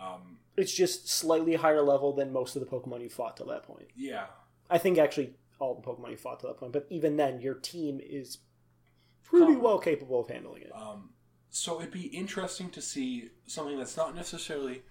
Um, 0.01 0.37
It's 0.57 0.73
just 0.73 1.09
slightly 1.09 1.55
higher 1.55 1.81
level 1.81 2.13
than 2.13 2.31
most 2.31 2.55
of 2.55 2.61
the 2.61 2.67
Pokemon 2.67 3.01
you 3.01 3.09
fought 3.09 3.37
till 3.37 3.47
that 3.47 3.63
point. 3.63 3.87
yeah, 3.95 4.27
I 4.69 4.77
think 4.77 4.97
actually 4.97 5.35
all 5.59 5.75
the 5.75 5.81
Pokemon 5.81 6.11
you 6.11 6.17
fought 6.17 6.39
to 6.41 6.47
that 6.47 6.57
point, 6.57 6.73
but 6.73 6.85
even 6.89 7.17
then, 7.17 7.39
your 7.41 7.53
team 7.55 7.99
is 8.03 8.39
pretty 9.23 9.55
well 9.55 9.79
capable 9.79 10.19
of 10.21 10.27
handling 10.29 10.61
it. 10.63 10.71
Um, 10.75 11.09
so 11.55 11.79
it'd 11.79 11.89
be 11.89 12.07
interesting 12.07 12.69
to 12.69 12.81
see 12.81 13.29
something 13.47 13.77
that's 13.77 13.95
not 13.95 14.13
necessarily 14.13 14.81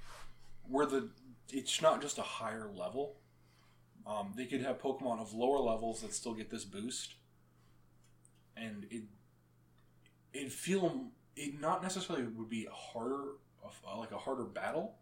where 0.67 0.87
the 0.87 1.11
it's 1.53 1.83
not 1.83 2.01
just 2.01 2.17
a 2.17 2.23
higher 2.23 2.71
level. 2.75 3.17
Um, 4.07 4.33
they 4.35 4.47
could 4.47 4.63
have 4.63 4.81
Pokemon 4.81 5.21
of 5.21 5.35
lower 5.35 5.59
levels 5.59 6.01
that 6.01 6.15
still 6.15 6.33
get 6.33 6.49
this 6.49 6.65
boost, 6.65 7.17
and 8.57 8.87
it 8.91 9.03
it 10.33 10.51
feel 10.51 11.09
it 11.37 11.61
not 11.61 11.83
necessarily 11.83 12.25
would 12.25 12.49
be 12.49 12.65
a 12.65 12.73
harder 12.73 13.33
uh, 13.63 13.99
like 13.99 14.13
a 14.13 14.19
harder 14.19 14.45
battle, 14.45 14.95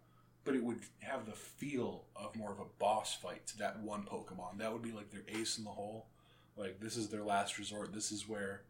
but 0.43 0.57
it 0.57 0.65
would 0.65 0.81
have 0.99 1.27
the 1.27 1.33
feel 1.33 2.07
of 2.17 2.35
more 2.35 2.51
of 2.51 2.59
a 2.59 2.67
boss 2.81 3.15
fight 3.15 3.47
to 3.47 3.59
that 3.59 3.79
one 3.79 4.03
Pokemon. 4.03 4.59
That 4.59 4.73
would 4.73 4.83
be 4.83 4.91
like 4.91 5.13
their 5.13 5.23
ace 5.29 5.59
in 5.59 5.65
the 5.65 5.71
hole. 5.71 6.09
Like 6.57 6.81
this 6.81 6.97
is 6.97 7.09
their 7.09 7.23
last 7.23 7.57
resort. 7.57 7.95
This 7.95 8.11
is 8.11 8.29
where 8.29 8.63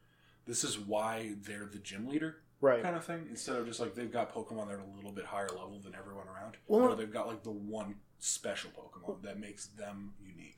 this 0.47 0.63
is 0.63 0.79
why 0.79 1.37
they're 1.43 1.71
the 1.73 1.79
gym 1.79 2.07
leader 2.07 2.42
Right. 2.63 2.83
kind 2.83 2.97
of 2.97 3.05
thing. 3.05 3.27
Instead 3.29 3.57
of 3.57 3.67
just 3.67 3.81
like 3.81 3.95
they've 3.95 4.11
got 4.11 4.33
Pokemon 4.33 4.69
that 4.69 4.77
are 4.77 4.81
a 4.81 4.97
little 4.97 5.13
bit 5.13 5.27
higher 5.27 5.49
level 5.49 5.81
than 5.83 5.95
everyone 5.95 6.29
around. 6.29 6.57
Well- 6.69 6.81
no, 6.89 6.95
they've 6.95 7.13
got 7.13 7.27
like 7.27 7.43
the 7.43 7.51
one 7.51 7.97
special 8.21 8.71
Pokemon 8.71 9.23
that 9.23 9.39
makes 9.39 9.67
them 9.67 10.15
unique. 10.25 10.57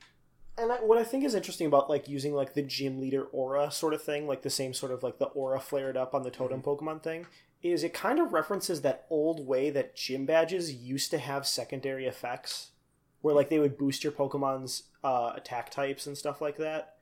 And 0.57 0.71
I, 0.71 0.75
what 0.75 0.97
I 0.99 1.03
think 1.03 1.25
is 1.25 1.35
interesting 1.35 1.67
about 1.67 1.89
like 1.89 2.07
using 2.07 2.33
like 2.33 2.53
the 2.53 2.61
gym 2.61 3.01
leader 3.01 3.23
aura 3.23 3.71
sort 3.71 3.93
of 3.93 4.01
thing, 4.03 4.27
like 4.27 4.43
the 4.43 4.49
same 4.49 4.73
sort 4.73 4.91
of 4.91 5.03
like 5.03 5.17
the 5.17 5.25
aura 5.25 5.59
flared 5.59 5.97
up 5.97 6.13
on 6.13 6.23
the 6.23 6.31
totem 6.31 6.61
Pokemon 6.61 7.03
thing, 7.03 7.25
is 7.63 7.83
it 7.83 7.93
kind 7.93 8.19
of 8.19 8.31
references 8.31 8.81
that 8.81 9.05
old 9.09 9.45
way 9.45 9.71
that 9.71 9.95
gym 9.95 10.25
badges 10.25 10.71
used 10.73 11.09
to 11.11 11.17
have 11.17 11.47
secondary 11.47 12.05
effects, 12.05 12.69
where 13.21 13.33
like 13.33 13.49
they 13.49 13.59
would 13.59 13.77
boost 13.77 14.03
your 14.03 14.13
Pokemon's 14.13 14.83
uh, 15.03 15.33
attack 15.35 15.71
types 15.71 16.05
and 16.05 16.15
stuff 16.17 16.39
like 16.39 16.57
that. 16.57 16.97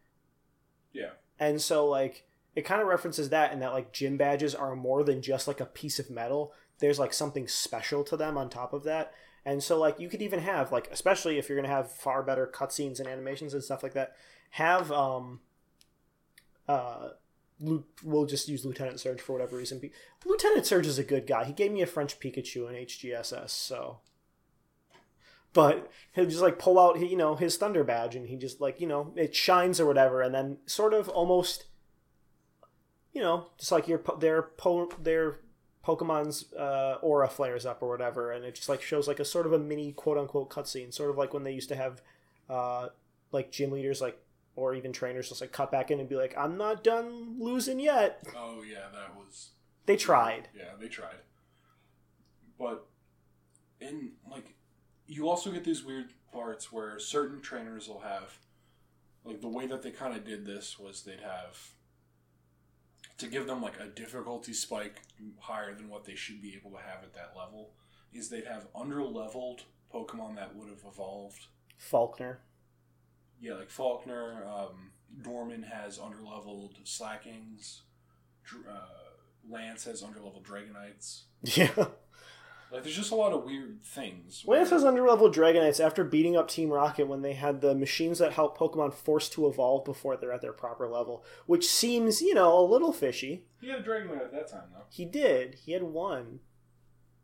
Yeah. 0.93 1.09
And 1.37 1.61
so 1.61 1.85
like 1.85 2.25
it 2.55 2.65
kind 2.65 2.81
of 2.81 2.87
references 2.87 3.29
that 3.29 3.51
and 3.51 3.61
that 3.61 3.73
like 3.73 3.93
gym 3.93 4.17
badges 4.17 4.53
are 4.53 4.75
more 4.75 5.03
than 5.03 5.21
just 5.21 5.47
like 5.47 5.59
a 5.59 5.65
piece 5.65 5.99
of 5.99 6.09
metal. 6.09 6.53
There's 6.79 6.99
like 6.99 7.13
something 7.13 7.47
special 7.47 8.03
to 8.05 8.17
them 8.17 8.37
on 8.37 8.49
top 8.49 8.73
of 8.73 8.83
that. 8.83 9.13
And 9.45 9.61
so 9.61 9.79
like 9.79 9.99
you 9.99 10.09
could 10.09 10.21
even 10.21 10.39
have 10.39 10.71
like 10.71 10.89
especially 10.91 11.37
if 11.37 11.49
you're 11.49 11.57
gonna 11.57 11.73
have 11.73 11.91
far 11.91 12.23
better 12.23 12.49
cutscenes 12.53 12.99
and 12.99 13.07
animations 13.07 13.53
and 13.53 13.63
stuff 13.63 13.83
like 13.83 13.93
that, 13.93 14.15
have 14.51 14.91
um 14.91 15.41
uh 16.67 17.09
we'll 18.03 18.25
just 18.25 18.49
use 18.49 18.65
Lieutenant 18.65 18.99
Surge 18.99 19.21
for 19.21 19.33
whatever 19.33 19.57
reason. 19.57 19.81
Lieutenant 20.25 20.65
Surge 20.65 20.87
is 20.87 20.99
a 20.99 21.03
good 21.03 21.25
guy. 21.25 21.45
He 21.45 21.53
gave 21.53 21.71
me 21.71 21.81
a 21.81 21.87
French 21.87 22.19
Pikachu 22.19 22.69
in 22.69 22.85
HGSS, 22.85 23.49
so 23.49 23.99
but 25.53 25.89
he'll 26.13 26.25
just 26.25 26.41
like 26.41 26.59
pull 26.59 26.79
out 26.79 26.99
you 26.99 27.15
know 27.15 27.35
his 27.35 27.57
thunder 27.57 27.83
badge 27.83 28.15
and 28.15 28.27
he 28.27 28.35
just 28.35 28.59
like 28.59 28.81
you 28.81 28.87
know 28.87 29.13
it 29.15 29.35
shines 29.35 29.79
or 29.79 29.85
whatever 29.85 30.21
and 30.21 30.33
then 30.33 30.57
sort 30.65 30.93
of 30.93 31.07
almost 31.09 31.65
you 33.13 33.21
know 33.21 33.47
just 33.57 33.71
like 33.71 33.87
your 33.87 34.01
their 34.19 34.41
po- 34.41 34.91
their 35.01 35.37
pokemon's 35.85 36.51
uh, 36.53 36.97
aura 37.01 37.27
flares 37.27 37.65
up 37.65 37.81
or 37.81 37.89
whatever 37.89 38.31
and 38.31 38.45
it 38.45 38.55
just 38.55 38.69
like 38.69 38.81
shows 38.81 39.07
like 39.07 39.19
a 39.19 39.25
sort 39.25 39.45
of 39.45 39.53
a 39.53 39.59
mini 39.59 39.91
quote 39.91 40.17
unquote 40.17 40.49
cutscene 40.49 40.93
sort 40.93 41.09
of 41.09 41.17
like 41.17 41.33
when 41.33 41.43
they 41.43 41.51
used 41.51 41.69
to 41.69 41.75
have 41.75 42.01
uh, 42.49 42.87
like 43.31 43.51
gym 43.51 43.71
leaders 43.71 44.01
like 44.01 44.17
or 44.55 44.75
even 44.75 44.93
trainers 44.93 45.29
just 45.29 45.41
like 45.41 45.51
cut 45.51 45.71
back 45.71 45.91
in 45.91 45.99
and 45.99 46.07
be 46.07 46.15
like 46.15 46.33
i'm 46.37 46.57
not 46.57 46.83
done 46.83 47.35
losing 47.39 47.79
yet. 47.79 48.21
Oh 48.35 48.61
yeah, 48.63 48.87
that 48.93 49.15
was 49.15 49.49
they 49.85 49.97
tried. 49.97 50.47
Yeah 50.55 50.71
they 50.79 50.87
tried, 50.87 51.17
but 52.57 52.85
in 53.81 54.11
like 54.29 54.55
you 55.07 55.27
also 55.27 55.51
get 55.51 55.63
these 55.63 55.83
weird 55.83 56.13
parts 56.31 56.71
where 56.71 56.97
certain 56.99 57.41
trainers 57.41 57.87
will 57.87 57.99
have 57.99 58.37
like 59.25 59.41
the 59.41 59.49
way 59.49 59.67
that 59.67 59.81
they 59.81 59.91
kind 59.91 60.15
of 60.15 60.25
did 60.25 60.45
this 60.45 60.79
was 60.79 61.03
they'd 61.03 61.19
have 61.21 61.57
to 63.17 63.27
give 63.27 63.47
them 63.47 63.61
like 63.61 63.79
a 63.79 63.87
difficulty 63.87 64.53
spike 64.53 65.01
higher 65.39 65.73
than 65.73 65.89
what 65.89 66.05
they 66.05 66.15
should 66.15 66.41
be 66.41 66.55
able 66.55 66.71
to 66.71 66.83
have 66.83 67.03
at 67.03 67.13
that 67.13 67.33
level 67.37 67.71
is 68.13 68.29
they'd 68.29 68.45
have 68.45 68.67
under 68.75 69.03
leveled 69.03 69.63
pokemon 69.93 70.35
that 70.35 70.55
would 70.55 70.69
have 70.69 70.83
evolved. 70.87 71.47
Faulkner. 71.77 72.39
Yeah 73.39 73.55
like 73.55 73.69
faulkner 73.69 74.45
um, 74.47 74.91
norman 75.25 75.63
has 75.63 75.99
underleveled 75.99 76.75
slakings 76.83 77.81
uh, 78.69 78.77
lance 79.49 79.85
has 79.85 80.03
underleveled 80.03 80.43
dragonites. 80.43 81.23
Yeah 81.57 81.87
like 82.73 82.83
there's 82.83 82.95
just 82.95 83.11
a 83.11 83.15
lot 83.15 83.31
of 83.31 83.43
weird 83.43 83.83
things 83.83 84.43
Lance 84.45 84.71
where- 84.71 84.79
has 84.79 84.83
underleveled 84.83 85.33
Dragonites 85.33 85.83
after 85.83 86.03
beating 86.03 86.35
up 86.35 86.49
Team 86.49 86.69
Rocket 86.69 87.07
when 87.07 87.21
they 87.21 87.33
had 87.33 87.61
the 87.61 87.75
machines 87.75 88.19
that 88.19 88.33
help 88.33 88.57
Pokemon 88.57 88.93
force 88.93 89.29
to 89.29 89.47
evolve 89.47 89.85
before 89.85 90.17
they're 90.17 90.33
at 90.33 90.41
their 90.41 90.53
proper 90.53 90.87
level, 90.87 91.23
which 91.45 91.67
seems, 91.67 92.21
you 92.21 92.33
know, 92.33 92.59
a 92.59 92.65
little 92.65 92.91
fishy. 92.91 93.45
he 93.61 93.69
had 93.69 93.79
a 93.79 93.83
dragonite 93.83 94.25
at 94.25 94.31
that 94.31 94.49
time 94.49 94.69
though 94.73 94.83
He 94.89 95.05
did. 95.05 95.55
He 95.65 95.71
had 95.71 95.83
one, 95.83 96.39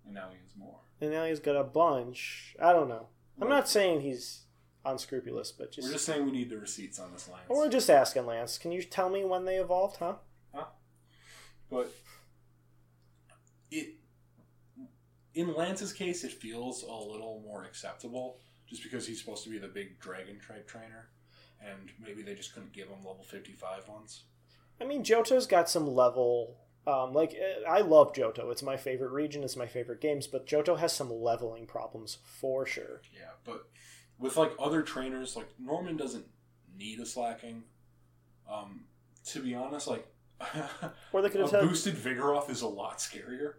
and 0.05 0.13
now 0.13 0.29
he 0.29 0.37
has 0.41 0.55
more 0.55 0.79
and 1.01 1.11
now 1.11 1.25
he's 1.25 1.39
got 1.39 1.55
a 1.55 1.63
bunch. 1.63 2.55
I 2.61 2.73
don't 2.73 2.89
know. 2.89 3.07
I'm 3.41 3.49
not 3.49 3.69
saying 3.69 4.01
he's 4.01 4.41
unscrupulous, 4.85 5.51
but 5.51 5.71
just, 5.71 5.87
we're 5.87 5.93
just 5.93 6.05
saying 6.05 6.25
we 6.25 6.31
need 6.31 6.49
the 6.49 6.57
receipts 6.57 6.99
on 6.99 7.13
this 7.13 7.29
lance 7.29 7.45
or 7.47 7.57
we're 7.57 7.69
just 7.69 7.89
asking 7.89 8.25
Lance. 8.25 8.57
Can 8.57 8.71
you 8.71 8.81
tell 8.83 9.09
me 9.09 9.23
when 9.23 9.45
they 9.45 9.55
evolved, 9.55 9.97
huh? 9.97 10.15
huh? 10.53 10.65
But 11.69 11.93
it 13.71 13.98
in 15.39 15.53
Lance's 15.55 15.93
case, 15.93 16.23
it 16.23 16.31
feels 16.31 16.83
a 16.83 16.93
little 16.93 17.41
more 17.45 17.63
acceptable, 17.63 18.39
just 18.67 18.83
because 18.83 19.07
he's 19.07 19.19
supposed 19.19 19.43
to 19.45 19.49
be 19.49 19.57
the 19.57 19.67
big 19.67 19.99
dragon 19.99 20.39
type 20.45 20.67
trainer, 20.67 21.09
and 21.65 21.89
maybe 21.99 22.21
they 22.21 22.35
just 22.35 22.53
couldn't 22.53 22.73
give 22.73 22.87
him 22.89 22.97
level 22.97 23.23
55 23.23 23.87
ones. 23.87 24.23
I 24.81 24.85
mean, 24.85 25.03
Johto's 25.03 25.47
got 25.47 25.69
some 25.69 25.87
level. 25.87 26.57
Um, 26.85 27.13
like 27.13 27.33
eh, 27.33 27.67
I 27.67 27.81
love 27.81 28.13
Johto. 28.13 28.51
It's 28.51 28.63
my 28.63 28.77
favorite 28.77 29.11
region. 29.11 29.43
It's 29.43 29.55
my 29.55 29.67
favorite 29.67 30.01
games. 30.01 30.27
But 30.27 30.47
Johto 30.47 30.77
has 30.79 30.93
some 30.93 31.11
leveling 31.11 31.65
problems 31.65 32.17
for 32.23 32.65
sure. 32.65 33.01
Yeah, 33.13 33.31
but 33.45 33.67
with 34.17 34.37
like 34.37 34.53
other 34.59 34.81
trainers, 34.81 35.35
like 35.35 35.47
Norman 35.59 35.97
doesn't 35.97 36.25
need 36.77 36.99
a 36.99 37.05
Slaking. 37.05 37.63
Um, 38.49 38.85
to 39.25 39.41
be 39.41 39.53
honest, 39.53 39.87
like 39.87 40.07
Or 41.13 41.21
they 41.21 41.29
could 41.29 41.41
have 41.41 41.51
boosted 41.51 41.95
Vigoroth 41.95 42.49
is 42.49 42.61
a 42.61 42.67
lot 42.67 42.99
scarier. 42.99 43.55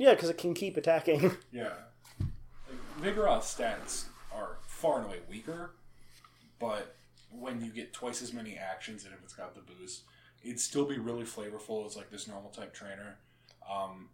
Yeah, 0.00 0.14
because 0.14 0.30
it 0.30 0.38
can 0.38 0.54
keep 0.54 0.76
attacking. 0.78 1.36
Yeah. 1.52 1.74
Like, 2.18 2.78
Vigoroth's 3.00 3.54
stats 3.54 4.04
are 4.34 4.56
far 4.66 4.96
and 5.00 5.06
away 5.06 5.18
weaker, 5.28 5.72
but 6.58 6.96
when 7.30 7.60
you 7.62 7.70
get 7.70 7.92
twice 7.92 8.22
as 8.22 8.32
many 8.32 8.56
actions 8.56 9.04
and 9.04 9.12
if 9.12 9.22
it's 9.22 9.34
got 9.34 9.54
the 9.54 9.60
boost, 9.60 10.02
it'd 10.42 10.58
still 10.58 10.86
be 10.86 10.96
really 10.98 11.24
flavorful 11.24 11.84
as 11.86 11.96
like 11.96 12.10
this 12.10 12.26
normal 12.26 12.50
type 12.50 12.72
trainer. 12.72 13.18
Um, 13.70 14.08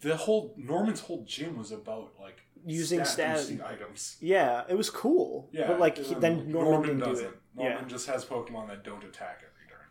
the 0.00 0.16
whole 0.16 0.52
Norman's 0.58 1.00
whole 1.00 1.24
gym 1.26 1.56
was 1.56 1.72
about 1.72 2.12
like 2.20 2.42
Using 2.66 3.04
stat- 3.06 3.36
boosting 3.36 3.62
items. 3.62 4.16
yeah, 4.20 4.64
it 4.68 4.74
was 4.76 4.90
cool. 4.90 5.48
Yeah, 5.50 5.66
but 5.68 5.80
like 5.80 5.96
he, 5.96 6.14
then 6.14 6.52
Norman, 6.52 6.82
didn't 6.82 6.98
doesn't. 7.00 7.24
do 7.24 7.30
it. 7.30 7.38
Norman 7.56 7.78
yeah, 7.84 7.88
just 7.88 8.06
has 8.08 8.24
Pokemon 8.24 8.68
that 8.68 8.84
don't 8.84 9.02
attack 9.04 9.38
every 9.38 9.66
turn. 9.70 9.86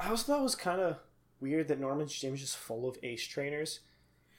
I 0.00 0.08
also 0.08 0.24
thought 0.32 0.40
it 0.40 0.44
was 0.44 0.54
kind 0.54 0.80
of 0.80 0.96
weird 1.40 1.68
that 1.68 1.78
Norman's 1.80 2.12
gym 2.14 2.32
is 2.32 2.40
just 2.40 2.56
full 2.56 2.88
of 2.88 2.96
ace 3.02 3.26
trainers. 3.26 3.80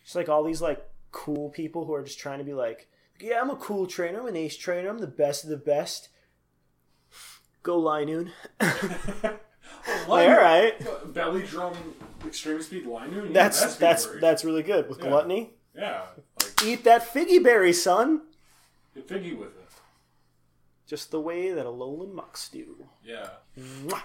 Just 0.06 0.16
like 0.16 0.30
all 0.30 0.44
these 0.44 0.62
like 0.62 0.82
cool 1.12 1.50
people 1.50 1.84
who 1.86 1.94
are 1.94 2.04
just 2.04 2.20
trying 2.20 2.40
to 2.40 2.46
be 2.46 2.54
like, 2.54 2.88
yeah, 3.20 3.42
I'm 3.42 3.50
a 3.50 3.56
cool 3.58 3.88
trainer. 3.88 4.20
I'm 4.22 4.28
an 4.28 4.36
ace 4.38 4.56
trainer. 4.56 4.88
I'm 4.90 5.00
the 5.00 5.08
best 5.08 5.44
of 5.44 5.50
the 5.50 5.58
best. 5.58 6.10
Go 7.64 7.82
Linoone. 7.82 8.30
Line- 8.62 9.40
all 10.08 10.18
right. 10.38 10.74
Belly 11.14 11.44
drum 11.44 11.74
extreme 12.26 12.62
speed 12.62 12.86
Linoone. 12.86 13.34
That's 13.34 13.76
that's 13.78 14.06
that's 14.22 14.46
really 14.46 14.64
good 14.64 14.88
with 14.88 15.00
Yeah. 15.00 15.10
gluttony. 15.10 15.54
yeah. 15.76 16.04
Like 16.40 16.64
Eat 16.64 16.84
that 16.84 17.12
figgy 17.14 17.44
berry, 17.44 17.74
son. 17.74 18.22
get 18.94 19.08
figgy 19.08 19.36
with 19.38 19.50
it. 19.50 19.62
Just 20.88 21.10
the 21.10 21.20
way 21.20 21.52
that 21.52 21.66
Alolan 21.66 22.14
Muks 22.14 22.50
do. 22.52 22.86
Yeah. 23.04 23.30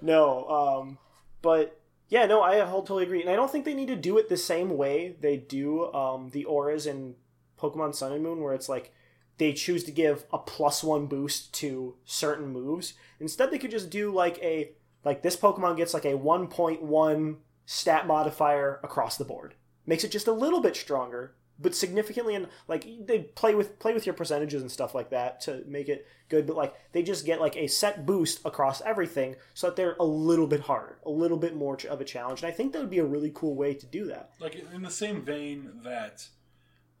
No, 0.00 0.48
um, 0.48 0.98
but 1.42 1.78
yeah, 2.08 2.26
no, 2.26 2.42
I 2.42 2.58
totally 2.58 3.04
agree, 3.04 3.20
and 3.20 3.30
I 3.30 3.36
don't 3.36 3.50
think 3.50 3.64
they 3.64 3.74
need 3.74 3.88
to 3.88 3.96
do 3.96 4.18
it 4.18 4.28
the 4.28 4.36
same 4.36 4.76
way 4.76 5.16
they 5.20 5.36
do 5.36 5.92
um, 5.92 6.30
the 6.30 6.44
auras 6.44 6.86
in 6.86 7.16
Pokemon 7.58 7.94
Sun 7.94 8.12
and 8.12 8.22
Moon, 8.22 8.40
where 8.40 8.54
it's 8.54 8.68
like 8.68 8.92
they 9.38 9.52
choose 9.52 9.84
to 9.84 9.90
give 9.90 10.24
a 10.32 10.38
plus 10.38 10.84
one 10.84 11.06
boost 11.06 11.52
to 11.54 11.96
certain 12.04 12.48
moves. 12.48 12.94
Instead, 13.18 13.50
they 13.50 13.58
could 13.58 13.70
just 13.70 13.90
do 13.90 14.12
like 14.12 14.38
a 14.38 14.72
like 15.04 15.22
this 15.22 15.36
Pokemon 15.36 15.76
gets 15.76 15.94
like 15.94 16.04
a 16.04 16.16
one 16.16 16.46
point 16.46 16.82
one 16.82 17.38
stat 17.64 18.06
modifier 18.06 18.80
across 18.82 19.16
the 19.16 19.24
board, 19.24 19.54
makes 19.84 20.04
it 20.04 20.12
just 20.12 20.28
a 20.28 20.32
little 20.32 20.60
bit 20.60 20.76
stronger, 20.76 21.34
but 21.58 21.74
significantly 21.74 22.34
and 22.34 22.48
like 22.68 22.86
they 23.06 23.20
play 23.20 23.54
with 23.54 23.78
play 23.78 23.92
with 23.92 24.06
your 24.06 24.14
percentages 24.14 24.62
and 24.62 24.70
stuff 24.70 24.94
like 24.94 25.10
that 25.10 25.40
to 25.40 25.62
make 25.66 25.88
it 25.88 26.06
good 26.28 26.46
but 26.46 26.56
like 26.56 26.74
they 26.92 27.02
just 27.02 27.24
get 27.24 27.40
like 27.40 27.56
a 27.56 27.66
set 27.66 28.04
boost 28.06 28.40
across 28.44 28.80
everything 28.82 29.36
so 29.54 29.68
that 29.68 29.76
they're 29.76 29.96
a 30.00 30.04
little 30.04 30.46
bit 30.46 30.60
harder 30.60 30.98
a 31.04 31.10
little 31.10 31.38
bit 31.38 31.54
more 31.54 31.78
of 31.88 32.00
a 32.00 32.04
challenge 32.04 32.42
and 32.42 32.48
i 32.48 32.54
think 32.54 32.72
that 32.72 32.80
would 32.80 32.90
be 32.90 32.98
a 32.98 33.04
really 33.04 33.32
cool 33.34 33.54
way 33.54 33.74
to 33.74 33.86
do 33.86 34.06
that 34.06 34.30
like 34.40 34.54
in 34.74 34.82
the 34.82 34.90
same 34.90 35.22
vein 35.22 35.70
that 35.82 36.26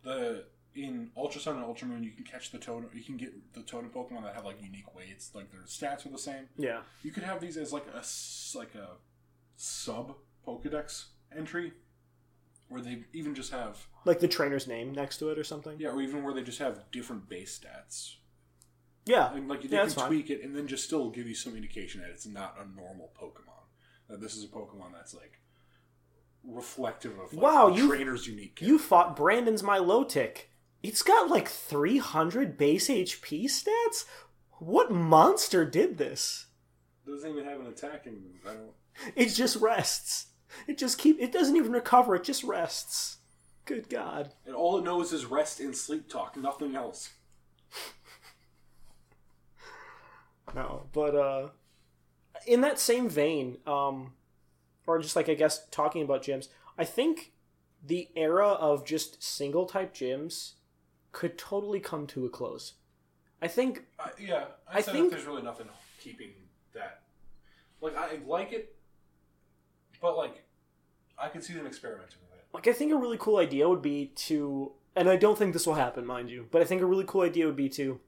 the 0.02 0.44
in 0.76 1.10
Ultra 1.16 1.40
Sun 1.40 1.56
and 1.56 1.64
Ultra 1.64 1.88
Moon, 1.88 2.04
you 2.04 2.10
can 2.10 2.24
catch 2.24 2.50
the 2.50 2.58
totem. 2.58 2.90
You 2.92 3.02
can 3.02 3.16
get 3.16 3.54
the 3.54 3.62
totem 3.62 3.90
Pokemon 3.90 4.24
that 4.24 4.34
have 4.34 4.44
like 4.44 4.62
unique 4.62 4.94
weights, 4.94 5.30
like 5.34 5.50
their 5.50 5.62
stats 5.62 6.04
are 6.04 6.10
the 6.10 6.18
same. 6.18 6.48
yeah 6.56 6.80
You 7.02 7.10
could 7.10 7.22
have 7.22 7.40
these 7.40 7.56
as 7.56 7.72
like 7.72 7.86
a 7.94 8.04
like 8.56 8.74
a 8.74 8.88
sub 9.56 10.16
Pokedex 10.46 11.06
entry, 11.36 11.72
where 12.68 12.80
they 12.80 13.04
even 13.12 13.34
just 13.34 13.52
have 13.52 13.86
like 14.04 14.18
the 14.20 14.28
trainer's 14.28 14.66
name 14.66 14.92
next 14.92 15.18
to 15.18 15.28
it 15.30 15.38
or 15.38 15.44
something 15.44 15.76
yeah, 15.78 15.88
or 15.90 16.00
even 16.02 16.22
where 16.24 16.34
they 16.34 16.42
just 16.42 16.58
have 16.58 16.90
different 16.90 17.28
base 17.28 17.58
stats. 17.58 18.14
yeah 19.04 19.32
And 19.34 19.48
like 19.48 19.62
they 19.62 19.68
Yeah, 19.68 19.78
can 19.80 19.88
that's 19.88 19.94
fine. 19.94 20.08
tweak 20.08 20.30
it 20.30 20.42
and 20.42 20.54
then 20.56 20.66
just 20.66 20.84
still 20.84 21.10
give 21.10 21.26
you 21.28 21.34
some 21.34 21.54
indication 21.56 22.00
that 22.02 22.10
it's 22.10 22.26
not 22.26 22.56
a 22.60 22.64
normal 22.76 23.12
Pokemon. 23.20 23.64
That 24.08 24.20
this 24.20 24.34
is 24.36 24.44
a 24.44 24.48
Pokemon 24.48 24.92
that's 24.94 25.14
like 25.14 25.40
reflective 26.44 27.18
of 27.18 27.32
like, 27.32 27.42
Wow, 27.42 27.70
the 27.70 27.76
you- 27.76 27.88
trainer's 27.88 28.26
unique. 28.26 28.60
you 28.62 28.78
fought 28.78 29.16
brandon's 29.16 29.62
milotic 29.62 30.42
it's 30.82 31.02
got 31.02 31.28
like 31.28 31.48
300 31.48 32.56
base 32.56 32.88
hp 32.88 33.44
stats 33.46 34.04
what 34.58 34.90
monster 34.92 35.64
did 35.64 35.98
this 35.98 36.46
It 37.06 37.10
doesn't 37.10 37.30
even 37.30 37.44
have 37.44 37.60
an 37.60 37.66
attacking 37.66 38.14
move. 38.14 38.40
I 38.48 38.54
don't. 38.54 38.70
it 39.16 39.26
just 39.30 39.56
rests 39.56 40.26
it 40.66 40.78
just 40.78 40.98
keep 40.98 41.18
it 41.20 41.32
doesn't 41.32 41.56
even 41.56 41.72
recover 41.72 42.14
it 42.14 42.24
just 42.24 42.42
rests 42.44 43.18
good 43.64 43.88
god 43.88 44.32
And 44.46 44.54
all 44.54 44.78
it 44.78 44.84
knows 44.84 45.12
is 45.12 45.24
rest 45.26 45.60
and 45.60 45.76
sleep 45.76 46.08
talk, 46.08 46.36
nothing 46.36 46.74
else. 46.76 47.10
No, 50.54 50.86
but 50.92 51.14
uh 51.14 51.48
in 52.46 52.60
that 52.60 52.78
same 52.78 53.08
vein, 53.08 53.58
um 53.66 54.12
or 54.86 54.98
just 55.00 55.16
like 55.16 55.28
I 55.28 55.34
guess 55.34 55.66
talking 55.70 56.02
about 56.02 56.22
gyms, 56.22 56.48
I 56.78 56.84
think 56.84 57.32
the 57.84 58.08
era 58.16 58.48
of 58.48 58.84
just 58.86 59.22
single 59.22 59.66
type 59.66 59.94
gyms 59.94 60.52
could 61.12 61.36
totally 61.36 61.80
come 61.80 62.06
to 62.08 62.24
a 62.26 62.30
close. 62.30 62.74
I 63.42 63.48
think 63.48 63.84
I, 63.98 64.10
yeah, 64.18 64.44
I 64.70 64.78
I, 64.78 64.82
think- 64.82 65.10
there's 65.10 65.24
really 65.26 65.42
nothing 65.42 65.68
keeping 66.00 66.30
that. 66.74 67.02
Like 67.80 67.96
I 67.96 68.18
like 68.26 68.52
it, 68.52 68.74
but 70.00 70.16
like 70.16 70.44
I 71.18 71.28
could 71.28 71.42
see 71.44 71.54
them 71.54 71.66
experimenting 71.66 72.18
with 72.30 72.38
it. 72.38 72.44
like 72.52 72.66
I 72.68 72.72
think 72.72 72.92
a 72.92 72.96
really 72.96 73.16
cool 73.18 73.38
idea 73.38 73.68
would 73.68 73.82
be 73.82 74.12
to 74.26 74.72
and 74.94 75.08
I 75.10 75.16
don't 75.16 75.36
think 75.38 75.52
this 75.52 75.66
will 75.66 75.74
happen, 75.74 76.06
mind 76.06 76.30
you, 76.30 76.46
but 76.50 76.62
I 76.62 76.64
think 76.64 76.80
a 76.80 76.86
really 76.86 77.04
cool 77.06 77.20
idea 77.22 77.44
would 77.46 77.56
be 77.56 77.68
to 77.70 78.00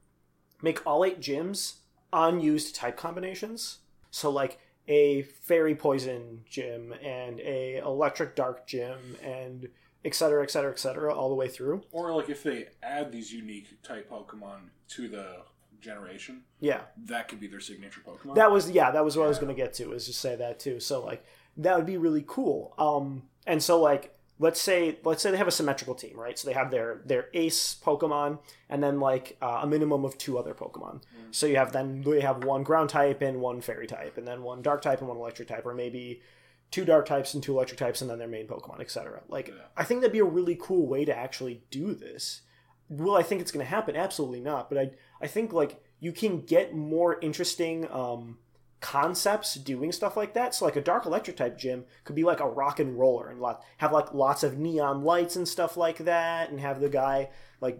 make 0.62 0.84
all 0.86 1.04
eight 1.04 1.20
gyms 1.20 1.74
unused 2.12 2.74
type 2.74 2.96
combinations. 2.96 3.78
So 4.10 4.30
like 4.30 4.58
a 4.86 5.22
fairy 5.22 5.74
poison 5.74 6.44
gym 6.48 6.94
and 7.04 7.40
a 7.40 7.76
electric 7.78 8.34
dark 8.34 8.66
gym 8.66 9.16
and 9.22 9.68
et 10.04 10.14
cetera, 10.14 10.42
et 10.42 10.50
cetera, 10.50 10.70
et 10.70 10.78
cetera, 10.78 11.14
all 11.14 11.28
the 11.28 11.34
way 11.34 11.48
through. 11.48 11.82
Or 11.92 12.14
like 12.14 12.30
if 12.30 12.42
they 12.42 12.68
add 12.82 13.12
these 13.12 13.30
unique 13.32 13.82
type 13.82 14.08
Pokemon 14.10 14.70
to 14.90 15.08
the 15.08 15.42
generation, 15.80 16.42
Yeah. 16.60 16.80
that 17.04 17.28
could 17.28 17.38
be 17.38 17.46
their 17.48 17.60
signature 17.60 18.00
Pokemon. 18.00 18.34
That 18.36 18.50
was 18.50 18.70
yeah, 18.70 18.90
that 18.92 19.04
was 19.04 19.16
what 19.16 19.24
I 19.24 19.28
was 19.28 19.38
gonna 19.38 19.52
get 19.54 19.74
to, 19.74 19.92
is 19.92 20.06
just 20.06 20.20
say 20.20 20.36
that 20.36 20.58
too. 20.58 20.80
So 20.80 21.04
like 21.04 21.22
that 21.58 21.76
would 21.76 21.86
be 21.86 21.96
really 21.96 22.24
cool. 22.26 22.74
Um 22.78 23.24
and 23.46 23.62
so 23.62 23.80
like 23.80 24.14
let's 24.38 24.60
say 24.60 24.98
let's 25.04 25.22
say 25.22 25.30
they 25.30 25.36
have 25.36 25.48
a 25.48 25.52
symmetrical 25.52 25.94
team, 25.94 26.18
right? 26.18 26.38
So 26.38 26.48
they 26.48 26.54
have 26.54 26.70
their 26.70 27.02
their 27.04 27.26
ace 27.34 27.76
Pokemon 27.84 28.38
and 28.68 28.82
then 28.82 29.00
like 29.00 29.36
uh, 29.42 29.60
a 29.62 29.66
minimum 29.66 30.04
of 30.04 30.16
two 30.16 30.38
other 30.38 30.54
Pokemon. 30.54 31.00
So 31.30 31.46
you 31.46 31.56
have 31.56 31.72
then 31.72 32.02
they 32.02 32.20
have 32.20 32.44
one 32.44 32.62
ground 32.62 32.90
type 32.90 33.20
and 33.22 33.40
one 33.40 33.60
fairy 33.60 33.86
type, 33.86 34.16
and 34.16 34.26
then 34.26 34.42
one 34.42 34.62
dark 34.62 34.80
type 34.82 35.00
and 35.00 35.08
one 35.08 35.18
electric 35.18 35.48
type, 35.48 35.66
or 35.66 35.74
maybe 35.74 36.22
two 36.70 36.84
dark 36.84 37.06
types 37.06 37.34
and 37.34 37.42
two 37.42 37.52
electric 37.52 37.78
types, 37.78 38.00
and 38.00 38.10
then 38.10 38.18
their 38.18 38.28
main 38.28 38.46
Pokemon, 38.46 38.80
etc. 38.80 39.22
Like 39.28 39.48
Yeah. 39.48 39.54
I 39.76 39.84
think 39.84 40.00
that'd 40.00 40.12
be 40.12 40.18
a 40.20 40.24
really 40.24 40.56
cool 40.60 40.86
way 40.86 41.04
to 41.04 41.16
actually 41.16 41.64
do 41.70 41.94
this. 41.94 42.42
Will 42.88 43.16
I 43.16 43.22
think 43.22 43.40
it's 43.40 43.52
going 43.52 43.64
to 43.64 43.70
happen? 43.70 43.96
Absolutely 43.96 44.40
not. 44.40 44.70
But 44.70 44.78
I 44.78 44.90
I 45.20 45.26
think 45.26 45.52
like 45.52 45.82
you 46.00 46.12
can 46.12 46.42
get 46.42 46.74
more 46.74 47.18
interesting 47.20 47.90
um, 47.90 48.38
concepts 48.80 49.54
doing 49.54 49.90
stuff 49.92 50.16
like 50.16 50.34
that. 50.34 50.54
So 50.54 50.64
like 50.64 50.76
a 50.76 50.80
dark 50.80 51.04
electric 51.06 51.36
type 51.36 51.58
gym 51.58 51.84
could 52.04 52.14
be 52.16 52.24
like 52.24 52.40
a 52.40 52.48
rock 52.48 52.78
and 52.78 52.98
roller 52.98 53.28
and 53.28 53.40
lot 53.40 53.62
have 53.78 53.92
like 53.92 54.14
lots 54.14 54.42
of 54.42 54.58
neon 54.58 55.02
lights 55.02 55.36
and 55.36 55.48
stuff 55.48 55.76
like 55.76 55.98
that, 55.98 56.50
and 56.50 56.60
have 56.60 56.80
the 56.80 56.88
guy 56.88 57.30
like. 57.60 57.78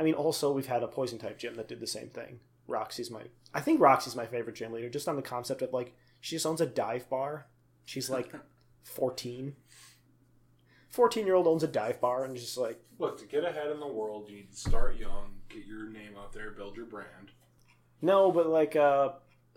I 0.00 0.04
mean, 0.04 0.14
also 0.14 0.52
we've 0.52 0.66
had 0.66 0.84
a 0.84 0.88
poison 0.88 1.18
type 1.18 1.38
gym 1.38 1.54
that 1.56 1.66
did 1.68 1.80
the 1.80 1.86
same 1.86 2.08
thing. 2.08 2.40
Roxy's 2.68 3.10
my 3.10 3.22
I 3.54 3.60
think 3.60 3.80
Roxy's 3.80 4.14
my 4.16 4.26
favorite 4.26 4.56
gym 4.56 4.72
leader, 4.72 4.88
just 4.88 5.08
on 5.08 5.16
the 5.16 5.22
concept 5.22 5.62
of 5.62 5.72
like 5.72 5.94
she 6.20 6.36
just 6.36 6.46
owns 6.46 6.60
a 6.60 6.66
dive 6.66 7.08
bar. 7.08 7.46
She's 7.84 8.10
like 8.18 8.32
fourteen. 8.82 9.56
14 10.90 11.26
year 11.26 11.34
old 11.34 11.46
owns 11.46 11.62
a 11.62 11.68
dive 11.68 12.00
bar 12.00 12.24
and 12.24 12.34
just 12.34 12.56
like 12.56 12.80
Look, 12.98 13.18
to 13.20 13.26
get 13.26 13.44
ahead 13.44 13.70
in 13.70 13.78
the 13.78 13.86
world, 13.86 14.28
you 14.28 14.36
need 14.36 14.50
to 14.50 14.56
start 14.56 14.96
young, 14.96 15.34
get 15.48 15.66
your 15.66 15.88
name 15.90 16.12
out 16.18 16.32
there, 16.32 16.50
build 16.52 16.76
your 16.76 16.86
brand. 16.86 17.30
no 18.00 18.32
but 18.32 18.48
like 18.48 18.74
uh 18.74 19.10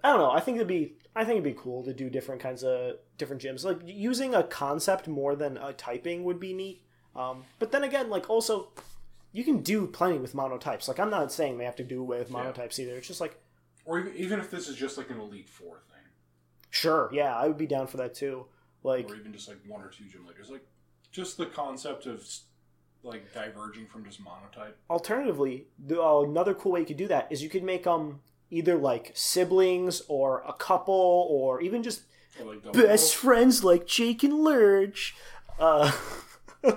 i 0.03 0.09
don't 0.11 0.19
know. 0.19 0.31
I 0.31 0.39
think 0.39 0.55
it'd 0.57 0.67
be 0.67 0.93
i 1.15 1.23
think 1.23 1.39
it'd 1.39 1.55
be 1.55 1.59
cool 1.61 1.83
to 1.83 1.93
do 1.93 2.09
different 2.09 2.41
kinds 2.41 2.63
of 2.63 2.95
different 3.17 3.41
gyms. 3.41 3.63
Like 3.63 3.79
using 3.85 4.33
a 4.35 4.43
concept 4.43 5.07
more 5.07 5.35
than 5.35 5.57
a 5.57 5.73
typing 5.73 6.23
would 6.23 6.39
be 6.39 6.53
neat. 6.53 6.83
Um 7.15 7.43
but 7.59 7.71
then 7.71 7.83
again 7.83 8.09
like 8.09 8.29
also 8.29 8.69
you 9.33 9.43
can 9.43 9.61
do 9.61 9.87
plenty 9.87 10.17
with 10.17 10.33
monotypes. 10.33 10.87
Like 10.87 10.99
i'm 10.99 11.09
not 11.09 11.31
saying 11.31 11.57
they 11.57 11.65
have 11.65 11.75
to 11.77 11.83
do 11.83 12.01
away 12.01 12.19
with 12.19 12.31
Yeah. 12.31 12.37
monotypes 12.37 12.79
either. 12.79 12.95
It's 12.95 13.07
just 13.07 13.21
like 13.21 13.39
Or 13.85 13.99
even, 13.99 14.15
even 14.15 14.39
if 14.39 14.49
this 14.51 14.67
is 14.67 14.75
just 14.75 14.97
like 14.97 15.09
an 15.09 15.19
Elite 15.19 15.49
Four 15.49 15.81
thing, 15.91 16.05
sure. 16.69 17.09
Yeah 17.13 17.35
i 17.35 17.47
would 17.47 17.57
be 17.57 17.67
down 17.67 17.87
for 17.87 17.97
that 17.97 18.13
too. 18.13 18.45
Like 18.83 19.09
or 19.09 19.15
even 19.15 19.31
just 19.33 19.47
like 19.47 19.59
one 19.67 19.81
or 19.81 19.89
two 19.89 20.05
gym 20.05 20.25
leaders, 20.27 20.49
like 20.49 20.65
just 21.11 21.37
the 21.37 21.45
concept 21.45 22.05
of 22.07 22.25
like 23.03 23.33
diverging 23.33 23.85
from 23.87 24.03
just 24.05 24.19
monotype. 24.21 24.77
alternatively 24.89 25.65
the, 25.87 26.01
uh, 26.01 26.21
another 26.21 26.53
cool 26.53 26.71
way 26.73 26.79
you 26.81 26.85
could 26.85 26.97
do 26.97 27.07
that 27.07 27.27
is 27.31 27.41
you 27.43 27.49
could 27.49 27.63
make 27.63 27.85
um 27.87 28.19
either 28.51 28.77
like 28.77 29.11
siblings 29.15 30.01
or 30.07 30.43
a 30.47 30.53
couple 30.53 31.27
or 31.29 31.61
even 31.61 31.81
just 31.81 32.03
Or 32.39 32.53
like 32.53 32.73
best 32.73 33.15
friends 33.15 33.63
like 33.63 33.87
Jake 33.87 34.23
and 34.23 34.43
Lurch. 34.43 35.15
Uh, 35.59 35.91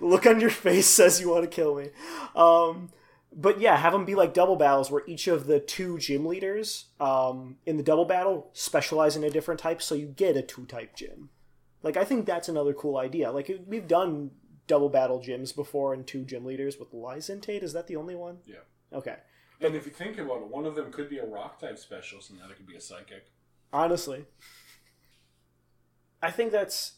look 0.00 0.26
on 0.26 0.40
your 0.40 0.50
face 0.50 0.86
says 0.86 1.20
you 1.20 1.30
want 1.30 1.44
to 1.44 1.48
kill 1.48 1.76
me. 1.76 1.90
Um, 2.34 2.90
but 3.32 3.60
yeah, 3.60 3.76
have 3.76 3.92
them 3.92 4.04
be 4.04 4.14
like 4.14 4.34
double 4.34 4.56
battles 4.56 4.90
where 4.90 5.02
each 5.06 5.28
of 5.28 5.46
the 5.46 5.60
two 5.60 5.98
gym 5.98 6.26
leaders 6.26 6.86
um, 6.98 7.56
in 7.64 7.76
the 7.76 7.82
double 7.82 8.04
battle 8.04 8.50
specialize 8.52 9.16
in 9.16 9.22
a 9.22 9.30
different 9.30 9.60
type, 9.60 9.80
so 9.80 9.94
you 9.94 10.06
get 10.06 10.36
a 10.36 10.42
two 10.42 10.66
type 10.66 10.96
gym. 10.96 11.30
Like 11.82 11.96
I 11.96 12.04
think 12.04 12.26
that's 12.26 12.48
another 12.48 12.74
cool 12.74 12.96
idea. 12.96 13.30
Like 13.30 13.50
we've 13.66 13.86
done 13.86 14.32
double 14.66 14.88
battle 14.88 15.20
gyms 15.20 15.54
before 15.54 15.94
and 15.94 16.06
two 16.06 16.24
gym 16.24 16.44
leaders 16.44 16.78
with 16.78 16.92
Liza 16.92 17.32
and 17.32 17.42
Tate. 17.42 17.62
Is 17.62 17.72
that 17.72 17.86
the 17.86 17.96
only 17.96 18.14
one? 18.14 18.38
Yeah. 18.46 18.56
Okay. 18.92 19.16
And 19.60 19.74
if 19.74 19.84
you 19.84 19.92
think 19.92 20.18
about 20.18 20.38
it, 20.38 20.48
one 20.48 20.64
of 20.64 20.74
them 20.74 20.90
could 20.90 21.10
be 21.10 21.18
a 21.18 21.26
rock 21.26 21.60
type 21.60 21.78
specialist, 21.78 22.30
and 22.30 22.38
the 22.38 22.44
other 22.44 22.54
could 22.54 22.66
be 22.66 22.76
a 22.76 22.80
psychic. 22.80 23.26
Honestly. 23.72 24.24
I 26.22 26.30
think 26.30 26.52
that's 26.52 26.94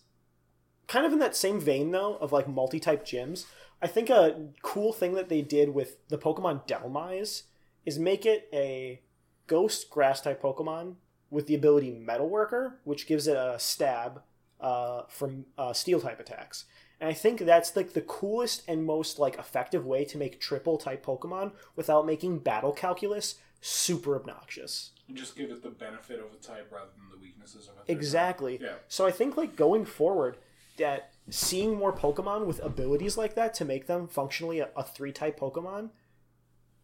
kind 0.88 1.06
of 1.06 1.12
in 1.12 1.18
that 1.20 1.36
same 1.36 1.60
vein 1.60 1.90
though 1.90 2.16
of 2.16 2.32
like 2.32 2.48
multi-type 2.48 3.04
gyms. 3.04 3.46
I 3.80 3.86
think 3.86 4.10
a 4.10 4.48
cool 4.62 4.92
thing 4.92 5.14
that 5.14 5.28
they 5.28 5.42
did 5.42 5.74
with 5.74 6.06
the 6.08 6.18
Pokemon 6.18 6.66
Dhelmise 6.68 7.42
is 7.84 7.98
make 7.98 8.26
it 8.26 8.48
a 8.52 9.00
ghost 9.46 9.90
grass 9.90 10.20
type 10.20 10.42
Pokemon 10.42 10.96
with 11.30 11.46
the 11.46 11.54
ability 11.54 11.90
Metalworker, 11.90 12.74
which 12.84 13.06
gives 13.06 13.26
it 13.26 13.36
a 13.36 13.56
stab 13.58 14.22
uh, 14.60 15.02
from 15.08 15.46
uh, 15.58 15.72
steel 15.72 16.00
type 16.00 16.20
attacks. 16.20 16.64
And 17.02 17.10
I 17.10 17.14
think 17.14 17.40
that's 17.40 17.74
like 17.74 17.94
the 17.94 18.00
coolest 18.00 18.62
and 18.68 18.86
most 18.86 19.18
like 19.18 19.36
effective 19.36 19.84
way 19.84 20.04
to 20.04 20.16
make 20.16 20.40
triple 20.40 20.78
type 20.78 21.04
Pokemon 21.04 21.50
without 21.74 22.06
making 22.06 22.38
battle 22.38 22.70
calculus 22.70 23.34
super 23.60 24.14
obnoxious. 24.14 24.92
Just 25.12 25.34
give 25.34 25.50
it 25.50 25.64
the 25.64 25.70
benefit 25.70 26.20
of 26.20 26.26
a 26.32 26.36
type 26.36 26.70
rather 26.70 26.90
than 26.96 27.10
the 27.10 27.20
weaknesses 27.20 27.68
of 27.68 27.74
it. 27.76 27.90
Exactly. 27.92 28.60
Yeah. 28.62 28.74
So 28.86 29.04
I 29.04 29.10
think 29.10 29.36
like 29.36 29.56
going 29.56 29.84
forward, 29.84 30.36
that 30.78 31.10
seeing 31.28 31.76
more 31.76 31.92
Pokemon 31.92 32.46
with 32.46 32.60
abilities 32.62 33.16
like 33.16 33.34
that 33.34 33.52
to 33.54 33.64
make 33.64 33.88
them 33.88 34.06
functionally 34.06 34.60
a, 34.60 34.68
a 34.76 34.84
three 34.84 35.10
type 35.10 35.40
Pokemon 35.40 35.90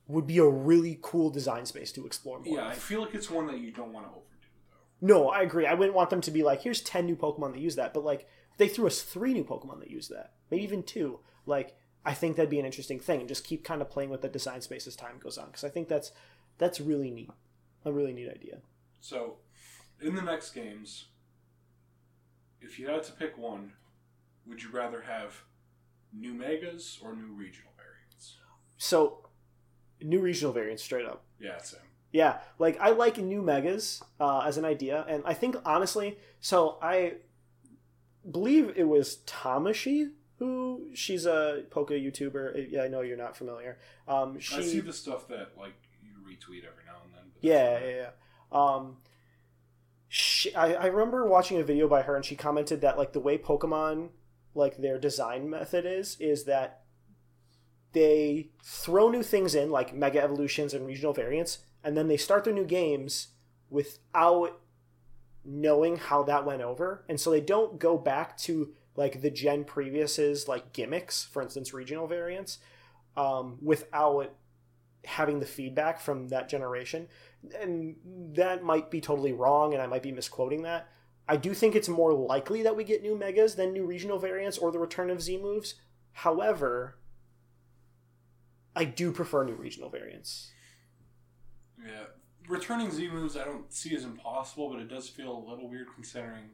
would 0.08 0.26
be 0.26 0.38
a 0.38 0.48
really 0.48 0.98
cool 1.00 1.30
design 1.30 1.64
space 1.64 1.92
to 1.92 2.04
explore 2.04 2.40
more. 2.40 2.56
Yeah, 2.56 2.66
I 2.66 2.74
feel 2.74 3.02
like 3.02 3.14
it's 3.14 3.30
one 3.30 3.46
that 3.46 3.60
you 3.60 3.70
don't 3.70 3.92
want 3.92 4.06
to 4.06 4.10
overdo, 4.10 4.48
though. 5.00 5.06
No, 5.06 5.28
I 5.28 5.42
agree. 5.42 5.64
I 5.64 5.74
wouldn't 5.74 5.94
want 5.94 6.10
them 6.10 6.22
to 6.22 6.32
be 6.32 6.42
like, 6.42 6.62
here's 6.62 6.80
ten 6.80 7.06
new 7.06 7.14
Pokemon 7.14 7.52
that 7.52 7.60
use 7.60 7.76
that, 7.76 7.94
but 7.94 8.04
like 8.04 8.28
they 8.58 8.68
threw 8.68 8.86
us 8.86 9.02
three 9.02 9.32
new 9.32 9.44
Pokemon 9.44 9.80
that 9.80 9.90
use 9.90 10.08
that, 10.08 10.34
maybe 10.50 10.62
even 10.62 10.82
two. 10.82 11.20
Like 11.46 11.76
I 12.04 12.14
think 12.14 12.36
that'd 12.36 12.50
be 12.50 12.58
an 12.58 12.66
interesting 12.66 13.00
thing, 13.00 13.20
and 13.20 13.28
just 13.28 13.44
keep 13.44 13.64
kind 13.64 13.80
of 13.80 13.90
playing 13.90 14.10
with 14.10 14.22
the 14.22 14.28
design 14.28 14.60
space 14.60 14.86
as 14.86 14.96
time 14.96 15.18
goes 15.18 15.38
on, 15.38 15.46
because 15.46 15.64
I 15.64 15.68
think 15.68 15.88
that's 15.88 16.12
that's 16.58 16.80
really 16.80 17.10
neat, 17.10 17.30
a 17.84 17.92
really 17.92 18.12
neat 18.12 18.28
idea. 18.28 18.58
So, 19.00 19.36
in 20.00 20.14
the 20.14 20.22
next 20.22 20.50
games, 20.50 21.06
if 22.60 22.78
you 22.78 22.88
had 22.88 23.02
to 23.04 23.12
pick 23.12 23.38
one, 23.38 23.72
would 24.46 24.62
you 24.62 24.70
rather 24.70 25.02
have 25.02 25.42
new 26.12 26.34
megas 26.34 26.98
or 27.02 27.14
new 27.14 27.32
regional 27.32 27.72
variants? 27.76 28.36
So, 28.76 29.28
new 30.00 30.20
regional 30.20 30.52
variants, 30.52 30.82
straight 30.82 31.06
up. 31.06 31.24
Yeah, 31.38 31.58
same. 31.58 31.80
Yeah, 32.10 32.38
like 32.58 32.78
I 32.80 32.90
like 32.90 33.18
new 33.18 33.42
megas 33.42 34.02
uh, 34.18 34.40
as 34.40 34.56
an 34.56 34.64
idea, 34.64 35.04
and 35.08 35.22
I 35.26 35.34
think 35.34 35.56
honestly, 35.64 36.18
so 36.40 36.78
I 36.80 37.14
believe 38.30 38.72
it 38.76 38.84
was 38.88 39.18
Tamashi 39.26 40.10
who 40.38 40.88
she's 40.94 41.26
a 41.26 41.64
Poke 41.70 41.90
YouTuber. 41.90 42.70
Yeah, 42.70 42.82
I 42.82 42.88
know 42.88 43.00
you're 43.00 43.16
not 43.16 43.36
familiar. 43.36 43.78
Um, 44.06 44.38
she 44.38 44.56
I 44.56 44.62
see 44.62 44.80
the 44.80 44.92
stuff 44.92 45.26
that 45.28 45.52
like 45.58 45.74
you 46.02 46.12
retweet 46.24 46.64
every 46.64 46.84
now 46.86 46.98
and 47.04 47.12
then. 47.14 47.22
but- 47.34 47.42
yeah, 47.42 47.78
yeah, 47.80 47.94
yeah. 47.96 48.10
Um, 48.52 48.98
she, 50.08 50.54
I, 50.54 50.74
I 50.74 50.86
remember 50.86 51.26
watching 51.26 51.58
a 51.58 51.64
video 51.64 51.88
by 51.88 52.02
her, 52.02 52.16
and 52.16 52.24
she 52.24 52.36
commented 52.36 52.80
that 52.80 52.96
like 52.96 53.12
the 53.12 53.20
way 53.20 53.36
Pokemon 53.36 54.10
like 54.54 54.78
their 54.78 54.98
design 54.98 55.50
method 55.50 55.84
is 55.84 56.16
is 56.20 56.44
that 56.44 56.82
they 57.92 58.50
throw 58.62 59.10
new 59.10 59.22
things 59.22 59.54
in 59.54 59.70
like 59.70 59.94
mega 59.94 60.22
evolutions 60.22 60.72
and 60.72 60.86
regional 60.86 61.12
variants, 61.12 61.58
and 61.82 61.96
then 61.96 62.06
they 62.08 62.16
start 62.16 62.44
their 62.44 62.54
new 62.54 62.64
games 62.64 63.28
without 63.70 64.60
knowing 65.48 65.96
how 65.96 66.22
that 66.24 66.44
went 66.44 66.62
over, 66.62 67.04
and 67.08 67.18
so 67.18 67.30
they 67.30 67.40
don't 67.40 67.78
go 67.78 67.96
back 67.96 68.36
to 68.38 68.74
like 68.96 69.22
the 69.22 69.30
gen 69.30 69.64
previous's 69.64 70.48
like 70.48 70.72
gimmicks, 70.72 71.24
for 71.24 71.40
instance, 71.40 71.72
regional 71.72 72.06
variants, 72.06 72.58
um, 73.16 73.56
without 73.62 74.34
having 75.04 75.40
the 75.40 75.46
feedback 75.46 76.00
from 76.00 76.28
that 76.28 76.48
generation. 76.48 77.06
And 77.60 77.96
that 78.34 78.64
might 78.64 78.90
be 78.90 79.00
totally 79.00 79.32
wrong 79.32 79.72
and 79.72 79.80
i 79.80 79.86
might 79.86 80.02
be 80.02 80.12
misquoting 80.12 80.62
that. 80.62 80.88
I 81.28 81.36
do 81.36 81.54
think 81.54 81.74
it's 81.74 81.88
more 81.88 82.12
likely 82.12 82.62
that 82.62 82.76
we 82.76 82.84
get 82.84 83.02
new 83.02 83.16
megas 83.16 83.54
than 83.54 83.72
new 83.72 83.86
regional 83.86 84.18
variants 84.18 84.58
or 84.58 84.72
the 84.72 84.78
return 84.78 85.10
of 85.10 85.22
z 85.22 85.36
moves 85.38 85.74
however 86.12 86.98
i 88.74 88.84
do 88.84 89.12
prefer 89.12 89.44
new 89.44 89.54
regional 89.54 89.88
variants. 89.90 90.50
Yeah, 91.80 92.06
returning 92.48 92.90
Z 92.90 93.08
moves 93.08 93.36
I 93.36 93.44
don't 93.44 93.72
see 93.72 93.94
as 93.94 94.04
impossible, 94.04 94.70
but 94.70 94.80
it 94.80 94.88
does 94.88 95.08
feel 95.08 95.32
a 95.36 95.44
little 95.50 95.68
weird 95.68 95.88
considering 95.94 96.50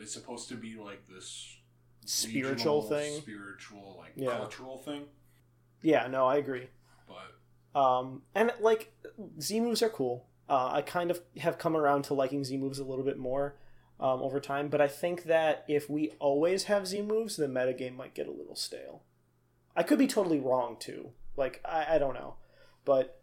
it's 0.00 0.12
supposed 0.12 0.48
to 0.48 0.54
be 0.56 0.76
like 0.76 1.06
this 1.08 1.56
Spiritual 2.04 2.80
regional, 2.80 2.82
thing. 2.82 3.20
spiritual 3.20 3.96
like 3.98 4.12
Yeah. 4.16 4.36
cultural 4.38 4.78
thing. 4.78 5.04
yeah 5.82 6.06
no 6.08 6.26
i 6.26 6.36
agree 6.36 6.66
But 7.06 7.80
um, 7.80 8.22
and 8.34 8.52
like 8.60 8.92
z 9.40 9.60
moves 9.60 9.82
are 9.82 9.88
cool 9.88 10.26
uh, 10.48 10.70
i 10.72 10.82
kind 10.82 11.10
of 11.12 11.20
have 11.38 11.58
come 11.58 11.76
around 11.76 12.02
to 12.04 12.14
liking 12.14 12.42
z 12.44 12.56
moves 12.56 12.80
a 12.80 12.84
little 12.84 13.04
bit 13.04 13.18
more 13.18 13.54
um, 14.00 14.20
over 14.20 14.40
time 14.40 14.68
but 14.68 14.80
i 14.80 14.88
think 14.88 15.24
that 15.24 15.64
if 15.68 15.88
we 15.88 16.10
always 16.18 16.64
have 16.64 16.88
z 16.88 17.02
moves 17.02 17.36
the 17.36 17.46
metagame 17.46 17.94
might 17.94 18.14
get 18.14 18.26
a 18.26 18.32
little 18.32 18.56
stale 18.56 19.02
i 19.76 19.82
could 19.84 19.98
be 19.98 20.08
totally 20.08 20.40
wrong 20.40 20.76
too 20.80 21.10
like 21.36 21.60
i, 21.64 21.94
I 21.94 21.98
don't 21.98 22.14
know 22.14 22.34
but 22.84 23.21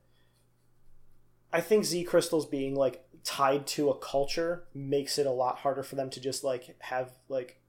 i 1.52 1.62
think 1.62 1.84
z 1.86 2.04
crystals 2.04 2.46
being 2.46 2.76
like 2.76 3.06
tied 3.24 3.68
to 3.68 3.90
a 3.90 3.98
culture 3.98 4.64
makes 4.74 5.18
it 5.18 5.26
a 5.26 5.32
lot 5.32 5.58
harder 5.58 5.84
for 5.84 5.96
them 5.96 6.10
to 6.10 6.20
just 6.22 6.44
like 6.44 6.76
have 6.80 7.12
like 7.28 7.60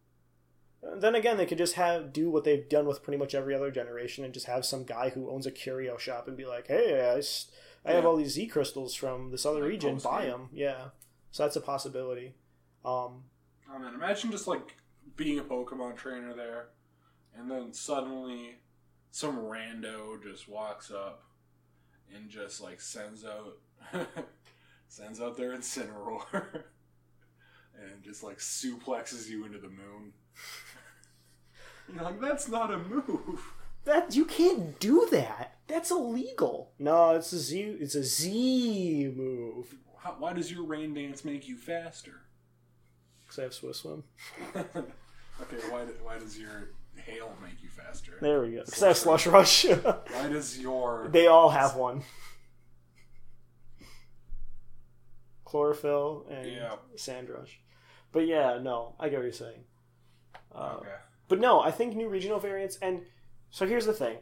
then 0.98 1.14
again, 1.14 1.36
they 1.36 1.44
could 1.44 1.58
just 1.58 1.74
have 1.74 2.10
do 2.10 2.30
what 2.30 2.44
they've 2.44 2.66
done 2.66 2.86
with 2.86 3.02
pretty 3.02 3.18
much 3.18 3.34
every 3.34 3.54
other 3.54 3.70
generation 3.70 4.24
and 4.24 4.32
just 4.32 4.46
have 4.46 4.64
some 4.64 4.84
guy 4.84 5.10
who 5.10 5.30
owns 5.30 5.44
a 5.44 5.50
curio 5.50 5.98
shop 5.98 6.26
and 6.26 6.38
be 6.38 6.46
like, 6.46 6.68
"Hey, 6.68 6.98
I, 7.10 7.18
I 7.84 7.92
have 7.92 8.04
Yeah. 8.04 8.08
all 8.08 8.16
these 8.16 8.32
Z 8.32 8.46
crystals 8.46 8.94
from 8.94 9.30
this 9.30 9.44
other 9.44 9.60
Like 9.60 9.68
region. 9.68 9.98
Buy 9.98 10.24
them." 10.24 10.48
Yeah, 10.52 10.88
so 11.32 11.42
that's 11.42 11.56
a 11.56 11.60
possibility. 11.60 12.34
Um, 12.82 13.24
I 13.70 13.76
mean, 13.76 13.92
imagine 13.92 14.30
just 14.30 14.46
like 14.46 14.74
being 15.16 15.38
a 15.38 15.44
Pokemon 15.44 15.96
trainer 15.96 16.32
there, 16.34 16.70
and 17.36 17.50
then 17.50 17.74
suddenly 17.74 18.60
some 19.10 19.36
rando 19.36 20.22
just 20.22 20.48
walks 20.48 20.90
up 20.90 21.24
and 22.14 22.30
just 22.30 22.62
like 22.62 22.80
sends 22.80 23.22
out 23.22 23.58
sends 24.88 25.20
out 25.20 25.36
their 25.36 25.56
Incineroar 25.56 26.44
and 27.74 28.02
just 28.02 28.22
like 28.22 28.38
suplexes 28.38 29.28
you 29.28 29.44
into 29.44 29.58
the 29.58 29.68
moon. 29.68 30.12
You're 31.92 32.04
like, 32.04 32.20
that's 32.20 32.48
not 32.48 32.72
a 32.72 32.78
move. 32.78 33.40
that 33.84 34.14
you 34.14 34.24
can't 34.24 34.78
do 34.78 35.08
that. 35.10 35.56
That's 35.66 35.90
illegal. 35.90 36.72
No, 36.78 37.10
it's 37.14 37.32
a 37.32 37.38
Z. 37.38 37.76
It's 37.80 37.94
a 37.94 38.04
Z 38.04 39.12
move. 39.16 39.74
How, 39.98 40.16
why 40.18 40.32
does 40.32 40.50
your 40.50 40.64
rain 40.64 40.94
dance 40.94 41.24
make 41.24 41.48
you 41.48 41.56
faster? 41.56 42.22
Because 43.20 43.38
I 43.38 43.42
have 43.42 43.54
Swift 43.54 43.76
Swim. 43.76 44.04
okay, 44.56 45.56
why, 45.68 45.84
why 46.02 46.18
does 46.18 46.38
your 46.38 46.70
hail 46.96 47.34
make 47.42 47.62
you 47.62 47.68
faster? 47.68 48.18
There 48.20 48.42
we 48.42 48.52
go. 48.52 48.62
Because 48.64 48.82
I 48.82 48.88
have 48.88 48.96
Slush 48.96 49.26
Rush. 49.26 49.64
Why 49.66 50.28
does 50.28 50.58
your 50.58 51.08
they 51.12 51.26
all 51.26 51.50
have 51.50 51.76
one. 51.76 52.02
Chlorophyll 55.51 56.26
and 56.30 56.46
Yeah. 56.46 56.76
Sand 56.94 57.28
Rush. 57.28 57.61
But 58.12 58.26
yeah, 58.26 58.59
no, 58.62 58.94
I 59.01 59.09
get 59.09 59.16
what 59.16 59.24
you're 59.24 59.32
saying. 59.32 59.64
Uh, 60.55 60.76
okay? 60.78 60.94
But 61.26 61.40
no, 61.40 61.61
I 61.61 61.72
think 61.72 61.96
new 61.96 62.09
regional 62.09 62.38
variants. 62.38 62.76
And 62.80 63.03
so 63.51 63.66
here's 63.66 63.86
the 63.86 63.92
thing: 63.92 64.18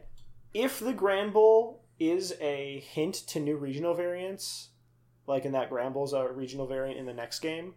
if 0.55 0.79
the 0.79 0.93
Granbull 0.93 1.81
is 1.99 2.33
a 2.41 2.79
hint 2.79 3.13
to 3.27 3.39
new 3.39 3.57
regional 3.57 3.93
variants, 3.93 4.69
like 5.27 5.45
in 5.45 5.51
that 5.51 5.69
Granbull's 5.69 6.13
a 6.13 6.27
regional 6.31 6.65
variant 6.65 6.99
in 6.99 7.05
the 7.05 7.13
next 7.13 7.39
game, 7.39 7.75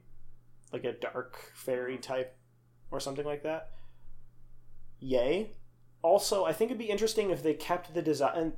like 0.73 0.85
a 0.85 0.93
Dark 0.93 1.53
Fairy 1.55 1.99
type 1.99 2.35
or 2.91 3.01
something 3.01 3.27
like 3.27 3.43
that, 3.43 3.71
yay. 4.99 5.51
Also, 6.01 6.45
I 6.47 6.53
think 6.55 6.71
it'd 6.71 6.79
be 6.79 6.91
interesting 6.91 7.31
if 7.31 7.43
they 7.43 7.55
kept 7.55 7.93
the 7.95 8.03
design. 8.03 8.33
And 8.35 8.53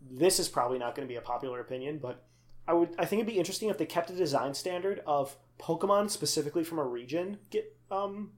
this 0.00 0.38
is 0.38 0.48
probably 0.48 0.78
not 0.78 0.94
going 0.94 1.08
to 1.08 1.12
be 1.12 1.16
a 1.16 1.22
popular 1.22 1.60
opinion, 1.60 1.98
but 1.98 2.27
I 2.68 2.74
would. 2.74 2.90
I 2.98 3.06
think 3.06 3.20
it'd 3.20 3.32
be 3.32 3.38
interesting 3.38 3.70
if 3.70 3.78
they 3.78 3.86
kept 3.86 4.10
a 4.10 4.14
design 4.14 4.52
standard 4.52 5.00
of 5.06 5.36
Pokemon 5.58 6.10
specifically 6.10 6.62
from 6.62 6.78
a 6.78 6.84
region 6.84 7.38
get 7.50 7.74
um 7.90 8.32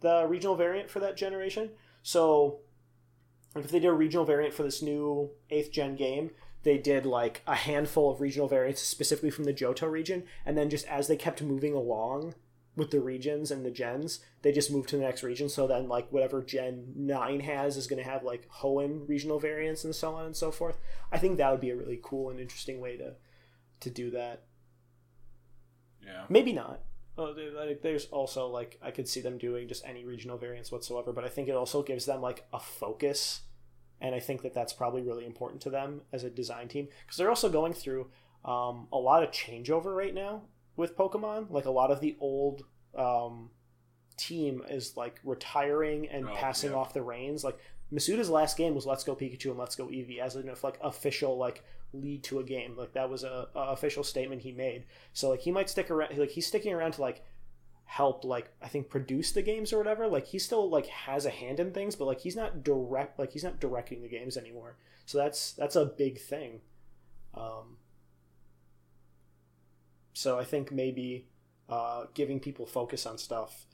the 0.00 0.24
regional 0.26 0.54
variant 0.54 0.88
for 0.88 1.00
that 1.00 1.16
generation. 1.16 1.70
So, 2.02 2.60
if 3.56 3.70
they 3.70 3.80
did 3.80 3.88
a 3.88 3.92
regional 3.92 4.24
variant 4.24 4.54
for 4.54 4.62
this 4.62 4.82
new 4.82 5.30
eighth 5.50 5.72
gen 5.72 5.96
game, 5.96 6.30
they 6.62 6.78
did 6.78 7.04
like 7.04 7.42
a 7.46 7.56
handful 7.56 8.10
of 8.10 8.20
regional 8.20 8.46
variants 8.46 8.82
specifically 8.82 9.30
from 9.30 9.44
the 9.44 9.52
Johto 9.52 9.90
region, 9.90 10.24
and 10.46 10.56
then 10.56 10.70
just 10.70 10.86
as 10.86 11.08
they 11.08 11.16
kept 11.16 11.42
moving 11.42 11.74
along 11.74 12.34
with 12.76 12.90
the 12.90 13.00
regions 13.00 13.50
and 13.50 13.64
the 13.64 13.70
gens, 13.70 14.20
they 14.42 14.52
just 14.52 14.70
move 14.70 14.86
to 14.88 14.96
the 14.96 15.02
next 15.02 15.22
region. 15.22 15.48
So 15.48 15.66
then, 15.66 15.88
like 15.88 16.10
whatever 16.10 16.42
Gen 16.42 16.92
nine 16.96 17.40
has 17.40 17.76
is 17.76 17.86
going 17.86 18.02
to 18.02 18.08
have 18.08 18.24
like 18.24 18.48
Hoenn 18.60 19.08
regional 19.08 19.38
variants 19.38 19.84
and 19.84 19.94
so 19.94 20.14
on 20.14 20.26
and 20.26 20.36
so 20.36 20.50
forth. 20.50 20.78
I 21.12 21.18
think 21.18 21.38
that 21.38 21.50
would 21.50 21.60
be 21.60 21.70
a 21.70 21.76
really 21.76 22.00
cool 22.02 22.30
and 22.30 22.40
interesting 22.40 22.80
way 22.80 22.96
to 22.96 23.14
to 23.80 23.90
do 23.90 24.10
that. 24.10 24.42
Yeah. 26.04 26.24
Maybe 26.28 26.52
not. 26.52 26.80
Oh, 27.16 27.34
like, 27.56 27.80
there's 27.82 28.06
also 28.06 28.48
like 28.48 28.78
I 28.82 28.90
could 28.90 29.08
see 29.08 29.20
them 29.20 29.38
doing 29.38 29.68
just 29.68 29.86
any 29.86 30.04
regional 30.04 30.36
variants 30.36 30.72
whatsoever, 30.72 31.12
but 31.12 31.24
I 31.24 31.28
think 31.28 31.48
it 31.48 31.54
also 31.54 31.82
gives 31.82 32.06
them 32.06 32.20
like 32.20 32.44
a 32.52 32.58
focus, 32.58 33.42
and 34.00 34.14
I 34.16 34.20
think 34.20 34.42
that 34.42 34.52
that's 34.52 34.72
probably 34.72 35.02
really 35.02 35.24
important 35.24 35.62
to 35.62 35.70
them 35.70 36.00
as 36.12 36.24
a 36.24 36.30
design 36.30 36.66
team 36.66 36.88
because 37.04 37.16
they're 37.16 37.28
also 37.28 37.48
going 37.48 37.72
through 37.72 38.10
um, 38.44 38.88
a 38.92 38.98
lot 38.98 39.22
of 39.22 39.30
changeover 39.30 39.96
right 39.96 40.12
now 40.12 40.42
with 40.76 40.96
Pokemon. 40.96 41.50
Like 41.50 41.64
a 41.66 41.70
lot 41.70 41.90
of 41.90 42.00
the 42.00 42.16
old 42.20 42.64
um, 42.94 43.50
team 44.16 44.62
is 44.68 44.96
like 44.96 45.20
retiring 45.24 46.08
and 46.08 46.28
Oh, 46.28 46.34
passing 46.34 46.70
yeah. 46.70 46.76
off 46.76 46.94
the 46.94 47.02
reins. 47.02 47.44
Like 47.44 47.58
Masuda's 47.92 48.30
last 48.30 48.56
game 48.56 48.74
was 48.74 48.86
Let's 48.86 49.04
Go 49.04 49.14
Pikachu 49.14 49.50
and 49.50 49.58
Let's 49.58 49.76
Go 49.76 49.86
Eevee 49.86 50.18
as 50.18 50.36
an 50.36 50.50
like 50.62 50.78
official 50.82 51.36
like 51.36 51.62
lead 51.92 52.24
to 52.24 52.40
a 52.40 52.44
game. 52.44 52.76
Like 52.76 52.92
that 52.94 53.08
was 53.10 53.22
a, 53.24 53.48
a 53.54 53.60
official 53.70 54.02
statement 54.04 54.42
he 54.42 54.52
made. 54.52 54.84
So 55.12 55.30
like 55.30 55.40
he 55.40 55.52
might 55.52 55.70
stick 55.70 55.90
around. 55.90 56.16
Like 56.18 56.30
he's 56.30 56.46
sticking 56.46 56.72
around 56.72 56.92
to 56.92 57.02
like 57.02 57.22
help 57.86 58.24
like 58.24 58.50
I 58.62 58.68
think 58.68 58.88
produce 58.88 59.32
the 59.32 59.42
games 59.42 59.72
or 59.72 59.78
whatever. 59.78 60.08
Like 60.08 60.26
he 60.26 60.38
still 60.38 60.68
like 60.70 60.86
has 60.86 61.26
a 61.26 61.30
hand 61.30 61.60
in 61.60 61.72
things, 61.72 61.94
but 61.96 62.06
like 62.06 62.20
he's 62.20 62.34
not 62.36 62.64
direct. 62.64 63.18
Like 63.18 63.30
he's 63.32 63.44
not 63.44 63.60
directing 63.60 64.02
the 64.02 64.08
games 64.08 64.36
anymore. 64.36 64.76
So 65.06 65.18
that's 65.18 65.52
that's 65.52 65.76
a 65.76 65.84
big 65.84 66.18
thing. 66.20 66.60
Um, 67.34 67.76
so 70.14 70.38
I 70.38 70.44
think 70.44 70.72
maybe 70.72 71.26
uh, 71.68 72.04
giving 72.14 72.40
people 72.40 72.64
focus 72.64 73.04
on 73.04 73.18
stuff, 73.18 73.66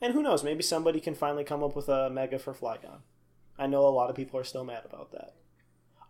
and 0.00 0.14
who 0.14 0.22
knows, 0.22 0.42
maybe 0.42 0.62
somebody 0.62 1.00
can 1.00 1.14
finally 1.14 1.44
come 1.44 1.62
up 1.62 1.76
with 1.76 1.88
a 1.88 2.08
mega 2.08 2.38
for 2.38 2.54
Flygon. 2.54 3.02
I 3.58 3.66
know 3.66 3.86
a 3.86 3.90
lot 3.90 4.08
of 4.08 4.16
people 4.16 4.40
are 4.40 4.44
still 4.44 4.64
mad 4.64 4.84
about 4.84 5.12
that. 5.12 5.34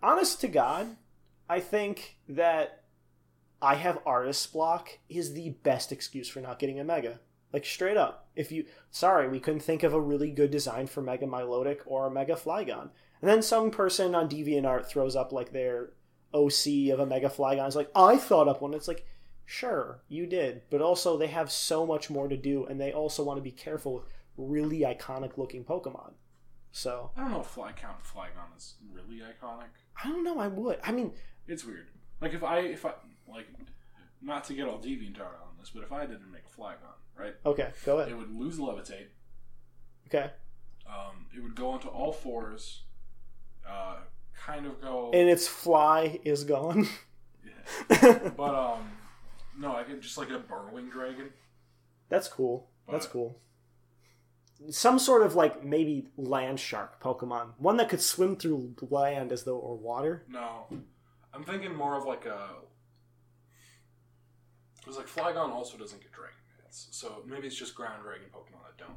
Honest 0.03 0.41
to 0.43 0.49
God, 0.49 0.97
I 1.49 1.61
think 1.61 2.17
that 2.29 2.85
I 3.61 3.75
have 3.75 3.99
artist 4.07 4.53
block 4.53 4.99
is 5.09 5.35
the 5.35 5.51
best 5.63 5.93
excuse 5.93 6.29
for 6.29 6.41
not 6.41 6.59
getting 6.59 6.81
a 6.81 6.85
mega. 6.85 7.21
Like 7.53 7.65
straight 7.65 7.99
up, 7.99 8.29
if 8.35 8.51
you 8.51 8.65
sorry, 8.91 9.29
we 9.29 9.39
couldn't 9.39 9.61
think 9.61 9.83
of 9.83 9.93
a 9.93 10.01
really 10.01 10.31
good 10.31 10.51
design 10.51 10.87
for 10.87 11.03
Mega 11.03 11.27
Milotic 11.27 11.81
or 11.85 12.07
a 12.07 12.11
Mega 12.11 12.35
Flygon, 12.35 12.89
and 13.21 13.31
then 13.31 13.43
some 13.43 13.71
person 13.71 14.15
on 14.15 14.29
DeviantArt 14.29 14.87
throws 14.87 15.15
up 15.15 15.33
like 15.33 15.53
their 15.53 15.91
OC 16.33 16.91
of 16.93 17.01
a 17.01 17.07
Mega 17.07 17.29
Flygon. 17.29 17.69
Is 17.69 17.77
like, 17.77 17.91
I 17.95 18.17
thought 18.17 18.49
up 18.49 18.63
one. 18.63 18.73
It's 18.75 18.89
like, 18.89 19.05
sure, 19.53 20.01
you 20.09 20.27
did, 20.27 20.63
but 20.71 20.81
also 20.81 21.17
they 21.19 21.27
have 21.27 21.51
so 21.53 21.85
much 21.87 22.09
more 22.09 22.27
to 22.29 22.37
do, 22.37 22.65
and 22.67 22.81
they 22.81 22.93
also 22.93 23.23
want 23.23 23.37
to 23.37 23.43
be 23.43 23.51
careful 23.51 23.95
with 23.95 24.05
really 24.37 24.81
iconic 24.81 25.37
looking 25.37 25.63
Pokemon. 25.65 26.13
So 26.73 27.11
I 27.17 27.21
don't 27.21 27.33
know 27.33 27.41
if 27.41 27.47
Fly 27.49 27.73
Count 27.73 28.03
Flygon 28.03 28.57
is 28.57 28.75
really 28.91 29.21
iconic. 29.21 29.69
I 30.03 30.09
don't 30.09 30.25
know. 30.25 30.39
I 30.39 30.49
would. 30.49 30.79
I 30.83 30.91
mean, 30.93 31.13
It's 31.47 31.65
weird. 31.67 31.89
Like 32.23 32.33
if 32.33 32.43
I 32.43 32.61
if 32.61 32.87
I 32.87 32.93
like 33.29 33.47
not 34.23 34.45
to 34.45 34.55
get 34.55 34.67
all 34.69 34.79
deviant 34.79 35.21
art 35.21 35.39
on 35.43 35.51
this, 35.61 35.69
but 35.71 35.83
if 35.83 35.93
I 35.93 36.07
didn't 36.07 36.33
make 36.33 36.45
a 36.51 36.61
Flygon, 36.61 36.97
right? 37.15 37.35
okay, 37.45 37.71
go 37.85 37.99
ahead. 37.99 38.11
It 38.11 38.17
would 38.17 38.35
lose 38.35 38.59
levitate. 38.59 39.09
Okay, 40.09 40.31
Um, 40.87 41.27
it 41.37 41.43
would 41.43 41.55
go 41.55 41.71
onto 41.71 41.89
all 41.89 42.13
fours. 42.13 42.83
Uh, 43.69 43.97
kind 44.35 44.67
of 44.67 44.81
go. 44.81 45.11
and 45.13 45.29
its 45.29 45.47
fly 45.47 46.21
is 46.25 46.45
gone. 46.45 46.89
yeah. 47.45 48.31
but 48.37 48.55
um, 48.55 48.91
no, 49.59 49.77
I 49.77 49.83
could 49.85 50.01
just 50.01 50.19
like 50.19 50.31
a 50.31 50.39
burrowing 50.39 50.89
dragon. 50.91 51.31
That's 52.09 52.29
cool. 52.29 52.71
That's 52.91 53.07
But- 53.07 53.13
cool. 53.13 53.41
Some 54.71 55.01
sort 55.01 55.23
of 55.25 55.35
like 55.35 55.65
maybe 55.65 56.09
land 56.17 56.61
shark 56.61 57.01
Pokemon, 57.03 57.55
one 57.59 57.77
that 57.79 57.89
could 57.89 58.01
swim 58.01 58.37
through 58.37 58.77
land 58.81 59.33
as 59.33 59.43
though 59.43 59.59
or 59.59 59.75
water. 59.77 60.25
No, 60.29 60.67
I'm 61.35 61.43
thinking 61.43 61.75
more 61.75 61.97
of 61.97 62.05
like 62.05 62.27
a. 62.27 62.49
Because 64.79 64.97
like 64.97 65.07
Flygon 65.09 65.51
also 65.51 65.77
doesn't 65.77 66.01
get 66.01 66.13
Dragon 66.13 66.37
Dance, 66.61 66.89
so 66.93 67.25
maybe 67.27 67.47
it's 67.49 67.57
just 67.57 67.75
Ground 67.75 68.03
Dragon 68.05 68.29
Pokemon 68.33 68.63
that 68.65 68.77
don't. 68.79 68.97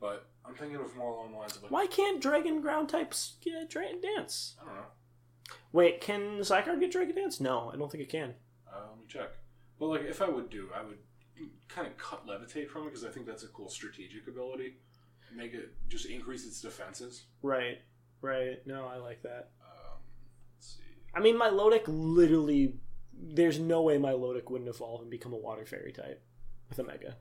But 0.00 0.26
I'm 0.44 0.54
thinking 0.54 0.76
of 0.76 0.94
more 0.96 1.10
along 1.12 1.32
the 1.32 1.38
lines 1.38 1.56
of 1.56 1.62
like 1.62 1.70
Why 1.70 1.86
can't 1.86 2.20
Dragon 2.22 2.60
Ground 2.62 2.88
types 2.88 3.34
get 3.42 3.68
Dragon 3.68 4.00
Dance? 4.00 4.56
I 4.62 4.64
don't 4.64 4.74
know. 4.74 4.84
Wait, 5.72 6.00
can 6.00 6.38
Zygarde 6.40 6.80
get 6.80 6.92
Dragon 6.92 7.14
Dance? 7.14 7.40
No, 7.40 7.70
I 7.72 7.76
don't 7.76 7.90
think 7.90 8.04
it 8.04 8.08
can. 8.10 8.34
Uh, 8.66 8.80
let 8.90 8.98
me 8.98 9.04
check. 9.08 9.30
But 9.78 9.86
like, 9.86 10.02
if 10.02 10.22
I 10.22 10.28
would 10.28 10.50
do, 10.50 10.68
I 10.74 10.82
would 10.82 10.98
kind 11.68 11.86
of 11.86 11.96
cut 11.96 12.26
levitate 12.26 12.68
from 12.68 12.82
it 12.82 12.86
because 12.86 13.04
I 13.04 13.10
think 13.10 13.26
that's 13.26 13.42
a 13.42 13.48
cool 13.48 13.68
strategic 13.68 14.28
ability. 14.28 14.74
Make 15.34 15.54
it 15.54 15.74
just 15.88 16.06
increase 16.06 16.46
its 16.46 16.60
defenses. 16.60 17.24
Right, 17.42 17.78
right. 18.20 18.64
No, 18.66 18.86
I 18.86 18.98
like 18.98 19.22
that. 19.22 19.50
Um, 19.60 19.98
let's 20.56 20.76
see. 20.76 20.82
I 21.14 21.20
mean, 21.20 21.36
Milotic 21.36 21.82
literally. 21.86 22.74
There's 23.16 23.58
no 23.58 23.82
way 23.82 23.96
Milotic 23.96 24.50
wouldn't 24.50 24.68
evolve 24.68 25.00
and 25.02 25.10
become 25.10 25.32
a 25.32 25.36
water 25.36 25.64
fairy 25.64 25.92
type 25.92 26.22
with 26.68 26.78
a 26.78 26.84
Mega. 26.84 27.16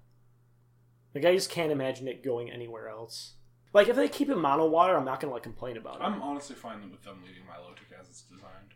Like, 1.13 1.25
I 1.25 1.33
just 1.33 1.49
can't 1.49 1.71
imagine 1.71 2.07
it 2.07 2.23
going 2.23 2.49
anywhere 2.51 2.89
else. 2.89 3.33
Like, 3.73 3.87
if 3.87 3.95
they 3.95 4.07
keep 4.09 4.29
it 4.29 4.35
mono 4.35 4.67
water, 4.67 4.95
I'm 4.95 5.05
not 5.05 5.19
gonna 5.19 5.33
like 5.33 5.43
complain 5.43 5.77
about 5.77 5.97
it. 5.97 6.03
I'm 6.03 6.21
honestly 6.21 6.55
fine 6.55 6.91
with 6.91 7.03
them 7.03 7.21
leaving 7.25 7.45
my 7.47 7.53
Milotic 7.53 7.99
as 7.99 8.09
it's 8.09 8.21
designed. 8.21 8.73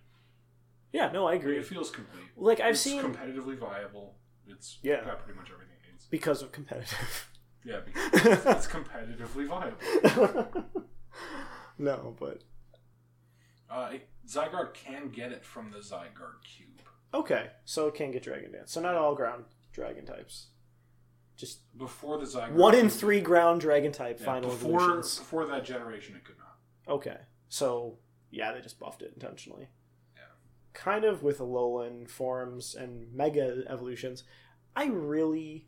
Yeah, 0.92 1.12
no, 1.12 1.28
I 1.28 1.34
agree. 1.36 1.58
It 1.58 1.66
feels 1.66 1.90
complete. 1.92 2.24
Like, 2.36 2.60
I've 2.60 2.72
it's 2.72 2.82
seen 2.82 3.02
competitively 3.02 3.58
viable. 3.58 4.16
It's 4.48 4.80
Yeah. 4.82 5.04
got 5.04 5.20
pretty 5.24 5.38
much 5.40 5.50
everything 5.52 5.76
it 5.88 5.92
needs. 5.92 6.06
because 6.06 6.42
of 6.42 6.52
competitive. 6.52 7.30
Yeah, 7.66 7.80
because 7.86 8.46
it's 8.46 8.68
competitively 8.68 9.48
viable. 9.48 10.66
no, 11.78 12.16
but 12.20 12.44
Uh, 13.70 13.90
it, 13.94 14.08
Zygarde 14.26 14.74
can 14.74 15.10
get 15.10 15.32
it 15.32 15.44
from 15.46 15.72
the 15.72 15.80
Zygarde 15.80 16.42
cube. 16.44 16.82
okay. 17.14 17.52
So 17.66 17.88
it 17.88 17.96
can 17.96 18.12
get 18.12 18.24
Dragon 18.24 18.52
Dance. 18.52 18.72
So 18.72 18.82
not 18.82 18.96
all 18.96 19.16
ground 19.16 19.46
dragon 19.74 20.06
types. 20.06 20.48
Just 21.36 21.60
Before 21.78 22.18
the 22.18 22.26
Zygarde 22.26 22.54
one 22.54 22.74
in 22.76 22.90
three 22.90 23.22
ground 23.22 23.62
dragon 23.62 23.92
type 23.92 24.18
yeah, 24.20 24.26
final 24.26 24.50
before 24.50 24.80
evolutions. 24.82 25.20
before 25.20 25.46
that 25.48 25.64
generation, 25.66 26.16
it 26.16 26.24
could 26.26 26.38
not. 26.40 26.58
Okay. 26.96 27.18
So 27.50 28.00
yeah, 28.32 28.54
they 28.54 28.62
just 28.62 28.80
buffed 28.80 29.02
it 29.02 29.12
intentionally. 29.14 29.68
Kind 30.78 31.06
of 31.06 31.24
with 31.24 31.40
Alolan 31.40 32.08
forms 32.08 32.76
and 32.76 33.12
Mega 33.12 33.64
evolutions. 33.68 34.24
I 34.76 34.86
really 34.86 35.66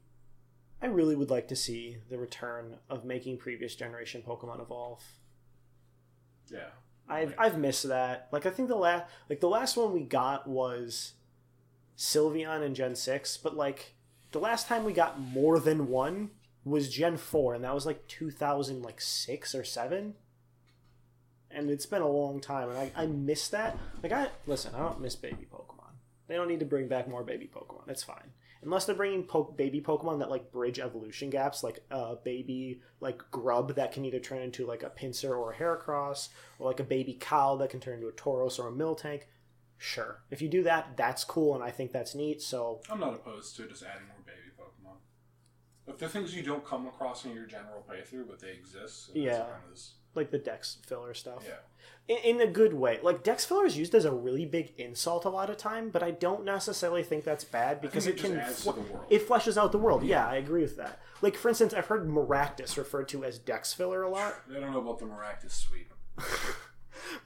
I 0.83 0.85
really 0.85 1.15
would 1.15 1.31
like 1.31 1.47
to 1.47 1.55
see 1.55 1.97
the 2.09 2.19
return 2.19 2.75
of 2.91 3.03
making 3.03 3.37
previous 3.37 3.75
generation 3.75 4.21
Pokemon 4.25 4.61
evolve. 4.61 5.03
Yeah. 6.47 6.69
I've 7.09 7.33
I've 7.39 7.57
missed 7.57 7.87
that. 7.87 8.29
Like 8.31 8.45
I 8.45 8.51
think 8.51 8.69
the 8.69 8.75
last 8.75 9.05
like 9.29 9.39
the 9.39 9.49
last 9.49 9.75
one 9.75 9.93
we 9.93 10.01
got 10.01 10.47
was 10.47 11.13
Sylveon 11.97 12.63
in 12.63 12.75
Gen 12.75 12.95
6, 12.95 13.37
but 13.37 13.57
like 13.57 13.95
the 14.31 14.39
last 14.39 14.67
time 14.67 14.83
we 14.83 14.93
got 14.93 15.19
more 15.19 15.59
than 15.59 15.87
one 15.87 16.29
was 16.63 16.87
Gen 16.87 17.17
4 17.17 17.55
and 17.55 17.63
that 17.63 17.73
was 17.73 17.87
like 17.87 18.07
2000 18.07 18.83
like 18.83 19.01
6 19.01 19.55
or 19.55 19.63
7. 19.63 20.13
And 21.51 21.69
it's 21.69 21.85
been 21.85 22.01
a 22.01 22.07
long 22.07 22.39
time 22.41 22.69
and 22.69 22.77
I 22.77 22.91
I 22.95 23.05
miss 23.07 23.47
that. 23.49 23.77
Like 24.03 24.11
I 24.11 24.27
listen, 24.45 24.75
I 24.75 24.79
don't 24.79 25.01
miss 25.01 25.15
baby 25.15 25.47
Pokemon. 25.51 25.93
They 26.27 26.35
don't 26.35 26.47
need 26.47 26.59
to 26.59 26.65
bring 26.65 26.87
back 26.87 27.07
more 27.07 27.23
baby 27.23 27.49
Pokemon. 27.53 27.87
It's 27.89 28.03
fine. 28.03 28.31
Unless 28.61 28.85
they're 28.85 28.95
bringing 28.95 29.23
po- 29.23 29.53
baby 29.55 29.79
Pokemon 29.81 30.19
that 30.19 30.29
like 30.29 30.51
bridge 30.51 30.79
evolution 30.79 31.29
gaps, 31.29 31.63
like 31.63 31.79
a 31.89 32.17
baby 32.23 32.81
like 32.99 33.19
grub 33.31 33.75
that 33.75 33.93
can 33.93 34.03
either 34.05 34.19
turn 34.19 34.41
into 34.41 34.65
like 34.65 34.83
a 34.83 34.89
pincer 34.89 35.33
or 35.33 35.53
a 35.53 35.55
Heracross, 35.55 36.27
or 36.59 36.67
like 36.67 36.79
a 36.81 36.83
baby 36.83 37.17
cow 37.19 37.55
that 37.55 37.69
can 37.69 37.79
turn 37.79 37.95
into 37.95 38.09
a 38.09 38.11
Tauros 38.11 38.59
or 38.59 38.67
a 38.67 38.71
Miltank. 38.71 39.23
Sure, 39.77 40.21
if 40.29 40.41
you 40.41 40.49
do 40.49 40.61
that, 40.63 40.97
that's 40.97 41.23
cool, 41.23 41.55
and 41.55 41.63
I 41.63 41.71
think 41.71 41.93
that's 41.93 42.13
neat. 42.13 42.41
So 42.41 42.81
I'm 42.91 42.99
not 42.99 43.13
opposed 43.13 43.55
to 43.55 43.65
just 43.67 43.81
adding 43.81 44.07
more 44.07 44.17
baby 44.25 44.51
Pokemon. 44.59 44.97
If 45.87 45.97
they're 45.97 46.09
things 46.09 46.35
you 46.35 46.43
don't 46.43 46.65
come 46.65 46.85
across 46.85 47.23
in 47.23 47.33
your 47.33 47.45
general 47.45 47.85
playthrough, 47.89 48.27
but 48.27 48.39
they 48.41 48.51
exist, 48.51 49.07
that's 49.07 49.17
Yeah. 49.17 49.39
kind 49.39 49.63
of 49.63 49.69
this- 49.69 49.93
like 50.15 50.31
the 50.31 50.37
Dex 50.37 50.77
filler 50.85 51.13
stuff, 51.13 51.43
yeah. 51.47 52.15
in, 52.15 52.35
in 52.37 52.47
a 52.47 52.51
good 52.51 52.73
way. 52.73 52.99
Like 53.01 53.23
Dex 53.23 53.45
filler 53.45 53.65
is 53.65 53.77
used 53.77 53.93
as 53.95 54.05
a 54.05 54.11
really 54.11 54.45
big 54.45 54.73
insult 54.77 55.25
a 55.25 55.29
lot 55.29 55.49
of 55.49 55.57
time, 55.57 55.89
but 55.89 56.01
I 56.03 56.11
don't 56.11 56.43
necessarily 56.45 57.03
think 57.03 57.23
that's 57.23 57.43
bad 57.43 57.79
because 57.81 58.07
it, 58.07 58.15
it 58.15 58.21
can 58.21 58.37
adds 58.39 58.63
fl- 58.63 58.71
to 58.71 58.81
the 58.81 58.93
world. 58.93 59.05
it 59.09 59.27
fleshes 59.27 59.57
out 59.57 59.71
the 59.71 59.77
world. 59.77 60.03
Yeah, 60.03 60.27
I 60.27 60.35
agree 60.35 60.61
with 60.61 60.77
that. 60.77 60.99
Like 61.21 61.35
for 61.35 61.49
instance, 61.49 61.73
I've 61.73 61.85
heard 61.87 62.07
Maractus 62.07 62.77
referred 62.77 63.07
to 63.09 63.23
as 63.23 63.37
Dex 63.39 63.73
filler 63.73 64.01
a 64.03 64.09
lot. 64.09 64.35
I 64.49 64.59
don't 64.59 64.71
know 64.71 64.79
about 64.79 64.99
the 64.99 65.05
Maractus 65.05 65.51
sweep. 65.51 65.93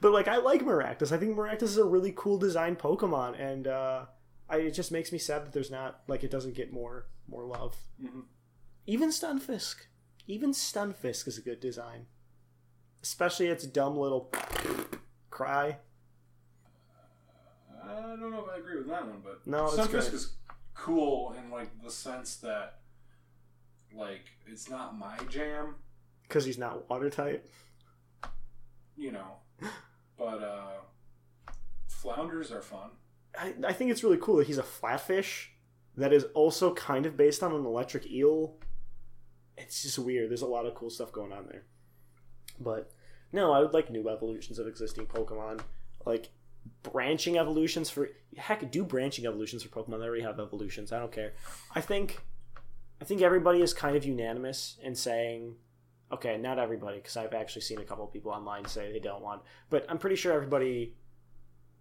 But 0.00 0.12
like 0.12 0.28
I 0.28 0.36
like 0.36 0.62
Maractus. 0.62 1.10
I 1.12 1.18
think 1.18 1.36
Maractus 1.36 1.62
is 1.64 1.78
a 1.78 1.84
really 1.84 2.12
cool 2.16 2.38
design 2.38 2.76
Pokemon, 2.76 3.38
and 3.40 3.66
uh, 3.66 4.04
I, 4.48 4.58
it 4.58 4.70
just 4.70 4.92
makes 4.92 5.10
me 5.12 5.18
sad 5.18 5.44
that 5.44 5.52
there's 5.52 5.70
not 5.70 6.00
like 6.06 6.22
it 6.22 6.30
doesn't 6.30 6.54
get 6.54 6.72
more 6.72 7.06
more 7.28 7.44
love. 7.44 7.76
Mhm. 8.02 8.22
Even 8.86 9.10
Stunfisk, 9.10 9.86
even 10.26 10.52
Stunfisk 10.52 11.26
is 11.26 11.38
a 11.38 11.42
good 11.42 11.58
design, 11.60 12.06
especially 13.04 13.48
its 13.48 13.64
dumb 13.66 13.98
little 13.98 14.32
cry. 15.30 15.76
I 17.86 18.00
don't 18.18 18.30
know 18.30 18.42
if 18.42 18.50
I 18.50 18.56
agree 18.56 18.78
with 18.78 18.88
that 18.88 19.06
one, 19.06 19.20
but 19.22 19.46
No, 19.46 19.66
it's 19.66 20.08
is 20.08 20.36
cool 20.72 21.34
in 21.38 21.50
like 21.50 21.68
the 21.82 21.90
sense 21.90 22.36
that 22.36 22.78
like 23.94 24.24
it's 24.46 24.70
not 24.70 24.98
my 24.98 25.18
jam, 25.28 25.74
Because 26.22 26.46
he's 26.46 26.56
not 26.56 26.88
watertight. 26.88 27.44
you 28.96 29.12
know. 29.12 29.36
But 30.16 30.42
uh 30.44 30.80
flounders 31.88 32.52
are 32.52 32.62
fun. 32.62 32.90
I, 33.36 33.52
I 33.66 33.72
think 33.72 33.90
it's 33.90 34.04
really 34.04 34.18
cool 34.20 34.36
that 34.36 34.46
he's 34.46 34.58
a 34.58 34.62
flatfish 34.62 35.48
that 35.96 36.12
is 36.12 36.24
also 36.34 36.72
kind 36.72 37.04
of 37.04 37.16
based 37.16 37.42
on 37.42 37.52
an 37.52 37.66
electric 37.66 38.06
eel. 38.08 38.56
It's 39.58 39.82
just 39.82 39.98
weird. 39.98 40.30
There's 40.30 40.42
a 40.42 40.46
lot 40.46 40.66
of 40.66 40.74
cool 40.76 40.88
stuff 40.88 41.10
going 41.10 41.32
on 41.32 41.46
there. 41.48 41.64
But 42.60 42.90
no, 43.32 43.52
I 43.52 43.60
would 43.60 43.74
like 43.74 43.90
new 43.90 44.08
evolutions 44.08 44.58
of 44.58 44.66
existing 44.66 45.06
Pokemon. 45.06 45.60
Like 46.06 46.30
branching 46.82 47.38
evolutions 47.38 47.90
for 47.90 48.10
heck, 48.36 48.70
do 48.70 48.84
branching 48.84 49.26
evolutions 49.26 49.62
for 49.62 49.68
Pokemon 49.68 49.98
that 49.98 50.06
already 50.06 50.22
have 50.22 50.40
evolutions. 50.40 50.92
I 50.92 50.98
don't 50.98 51.12
care. 51.12 51.34
I 51.74 51.80
think 51.80 52.22
I 53.00 53.04
think 53.04 53.22
everybody 53.22 53.60
is 53.60 53.74
kind 53.74 53.96
of 53.96 54.04
unanimous 54.04 54.78
in 54.82 54.94
saying, 54.94 55.56
okay, 56.12 56.38
not 56.38 56.58
everybody, 56.58 56.98
because 56.98 57.16
I've 57.16 57.34
actually 57.34 57.62
seen 57.62 57.80
a 57.80 57.84
couple 57.84 58.06
people 58.06 58.32
online 58.32 58.66
say 58.66 58.92
they 58.92 59.00
don't 59.00 59.22
want, 59.22 59.42
but 59.68 59.84
I'm 59.88 59.98
pretty 59.98 60.16
sure 60.16 60.32
everybody, 60.32 60.94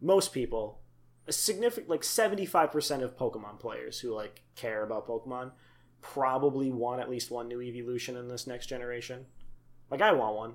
most 0.02 0.34
people, 0.34 0.80
a 1.28 1.32
significant 1.32 1.90
like 1.90 2.02
75% 2.02 3.04
of 3.04 3.16
Pokemon 3.16 3.60
players 3.60 4.00
who 4.00 4.14
like 4.14 4.42
care 4.56 4.84
about 4.84 5.08
Pokemon 5.08 5.52
probably 6.02 6.72
want 6.72 7.00
at 7.00 7.10
least 7.10 7.32
one 7.32 7.48
new 7.48 7.62
evolution 7.62 8.18
in 8.18 8.28
this 8.28 8.46
next 8.48 8.68
generation. 8.68 9.26
Like 9.94 10.02
I 10.02 10.12
want 10.12 10.36
one. 10.36 10.54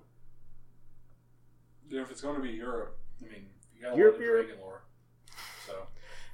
Yeah, 1.88 2.02
if 2.02 2.10
it's 2.10 2.20
going 2.20 2.34
to 2.34 2.42
be 2.42 2.50
Europe, 2.50 2.98
I 3.24 3.32
mean, 3.32 3.46
you 3.72 3.82
got 3.82 3.94
a 3.94 3.96
Europe, 3.96 4.14
lot 4.14 4.20
of 4.20 4.26
Europe. 4.26 4.46
dragon 4.46 4.62
lore. 4.64 4.82
So 5.64 5.74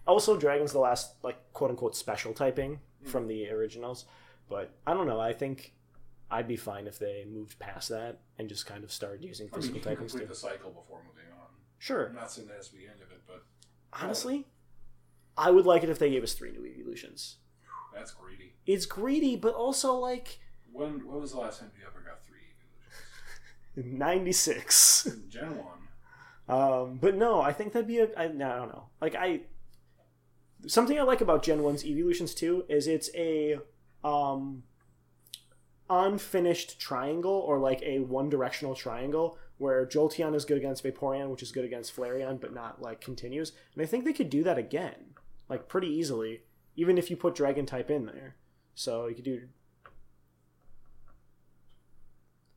Also, 0.06 0.38
Dragon's 0.38 0.72
the 0.72 0.78
last 0.78 1.16
like 1.22 1.36
quote 1.52 1.68
unquote 1.70 1.94
special 1.94 2.32
typing 2.32 2.80
hmm. 3.02 3.08
from 3.10 3.28
the 3.28 3.50
originals, 3.50 4.06
but 4.48 4.70
I 4.86 4.94
don't 4.94 5.06
know. 5.06 5.20
I 5.20 5.34
think 5.34 5.74
I'd 6.30 6.48
be 6.48 6.56
fine 6.56 6.86
if 6.86 6.98
they 6.98 7.26
moved 7.30 7.58
past 7.58 7.90
that 7.90 8.20
and 8.38 8.48
just 8.48 8.64
kind 8.64 8.84
of 8.84 8.90
started 8.90 9.22
using 9.22 9.48
I 9.52 9.56
mean, 9.56 9.60
physical 9.60 9.76
you 9.76 9.84
can 9.84 9.96
complete 9.96 10.20
too. 10.22 10.26
the 10.28 10.34
cycle 10.34 10.70
before 10.70 11.00
moving 11.06 11.30
on. 11.38 11.48
Sure. 11.78 12.06
I'm 12.06 12.14
not 12.14 12.32
saying 12.32 12.48
that 12.48 12.56
has 12.56 12.68
to 12.68 12.74
be 12.76 12.86
the 12.86 12.90
end 12.90 13.02
of 13.02 13.10
it, 13.10 13.20
but 13.26 13.44
Honestly, 13.92 14.46
I 15.36 15.50
would 15.50 15.66
like 15.66 15.82
it 15.82 15.90
if 15.90 15.98
they 15.98 16.08
gave 16.08 16.22
us 16.22 16.32
three 16.32 16.52
new 16.52 16.64
evolutions. 16.64 17.36
that's 17.94 18.12
greedy. 18.12 18.54
It's 18.66 18.86
greedy, 18.86 19.36
but 19.36 19.52
also 19.54 19.92
like 19.94 20.38
When 20.72 21.06
when 21.06 21.20
was 21.20 21.32
the 21.32 21.38
last 21.40 21.60
time 21.60 21.70
you 21.78 21.86
ever 21.86 22.00
evolutions? 23.76 23.98
96. 23.98 25.08
Gen 25.28 25.58
one. 25.58 25.74
Um, 26.46 26.98
but 27.00 27.16
no, 27.16 27.40
I 27.40 27.52
think 27.52 27.72
that'd 27.72 27.88
be 27.88 27.98
a. 27.98 28.08
I, 28.16 28.28
no, 28.28 28.50
I 28.50 28.56
don't 28.56 28.68
know. 28.68 28.84
Like 29.00 29.14
I, 29.14 29.40
something 30.66 30.98
I 30.98 31.02
like 31.02 31.20
about 31.20 31.42
Gen 31.42 31.60
1's 31.60 31.84
evolutions 31.84 32.34
too 32.34 32.64
is 32.68 32.86
it's 32.86 33.10
a 33.14 33.58
um, 34.02 34.64
unfinished 35.88 36.78
triangle 36.78 37.32
or 37.32 37.58
like 37.58 37.82
a 37.82 38.00
one 38.00 38.28
directional 38.28 38.74
triangle 38.74 39.38
where 39.58 39.86
Jolteon 39.86 40.34
is 40.34 40.44
good 40.44 40.58
against 40.58 40.84
Vaporeon, 40.84 41.30
which 41.30 41.42
is 41.42 41.52
good 41.52 41.64
against 41.64 41.94
Flareon, 41.94 42.40
but 42.40 42.52
not 42.52 42.82
like 42.82 43.00
continues. 43.00 43.52
And 43.74 43.82
I 43.82 43.86
think 43.86 44.04
they 44.04 44.12
could 44.12 44.30
do 44.30 44.42
that 44.42 44.58
again, 44.58 45.14
like 45.48 45.68
pretty 45.68 45.88
easily, 45.88 46.42
even 46.76 46.98
if 46.98 47.10
you 47.10 47.16
put 47.16 47.34
Dragon 47.34 47.64
type 47.64 47.90
in 47.90 48.06
there. 48.06 48.36
So 48.74 49.06
you 49.06 49.14
could 49.14 49.24
do. 49.24 49.42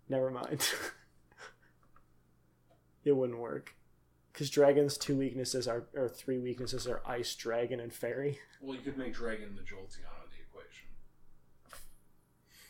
Never 0.09 0.31
mind. 0.31 0.67
it 3.07 3.15
wouldn't 3.15 3.39
work. 3.39 3.73
Because 4.31 4.49
Dragon's 4.51 4.97
two 4.97 5.15
weaknesses 5.15 5.67
are, 5.67 5.85
or 5.95 6.07
three 6.07 6.37
weaknesses 6.37 6.85
are 6.87 7.01
Ice, 7.07 7.33
Dragon, 7.35 7.79
and 7.79 7.91
Fairy. 7.91 8.37
Well, 8.61 8.75
you 8.75 8.81
could 8.81 8.97
make 8.97 9.13
Dragon 9.15 9.55
the 9.55 9.61
Jolteon 9.63 10.05
of 10.23 10.29
the 10.29 10.41
equation. 10.47 10.87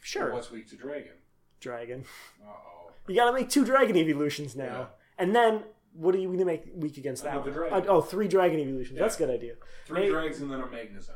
Sure. 0.02 0.34
What's 0.34 0.50
weak 0.52 0.70
to 0.70 0.76
Dragon? 0.78 1.12
Dragon. 1.60 2.06
Uh 2.42 2.50
oh. 2.52 2.92
You 3.08 3.16
gotta 3.16 3.34
make 3.34 3.50
two 3.50 3.66
Dragon 3.66 3.98
evolutions 3.98 4.56
now. 4.56 4.64
Yeah. 4.64 4.86
And 5.18 5.36
then, 5.36 5.64
what 5.94 6.16
are 6.16 6.20
you 6.20 6.30
gonna 6.32 6.46
make 6.46 6.64
weak 6.74 6.98
against 6.98 7.24
that 7.24 7.34
Another 7.34 7.52
one? 7.62 7.70
dragon. 7.72 7.90
Uh, 7.90 7.94
oh, 7.94 8.02
three 8.02 8.28
Dragon 8.30 8.60
evolutions. 8.60 8.96
Yeah. 8.98 9.04
That's 9.04 9.16
a 9.16 9.20
good 9.20 9.30
idea. 9.30 9.56
Three 9.86 10.04
Hey- 10.04 10.10
Drags 10.10 10.40
and 10.40 10.50
then 10.52 10.62
a 10.62 10.68
Magnezone. 10.68 11.12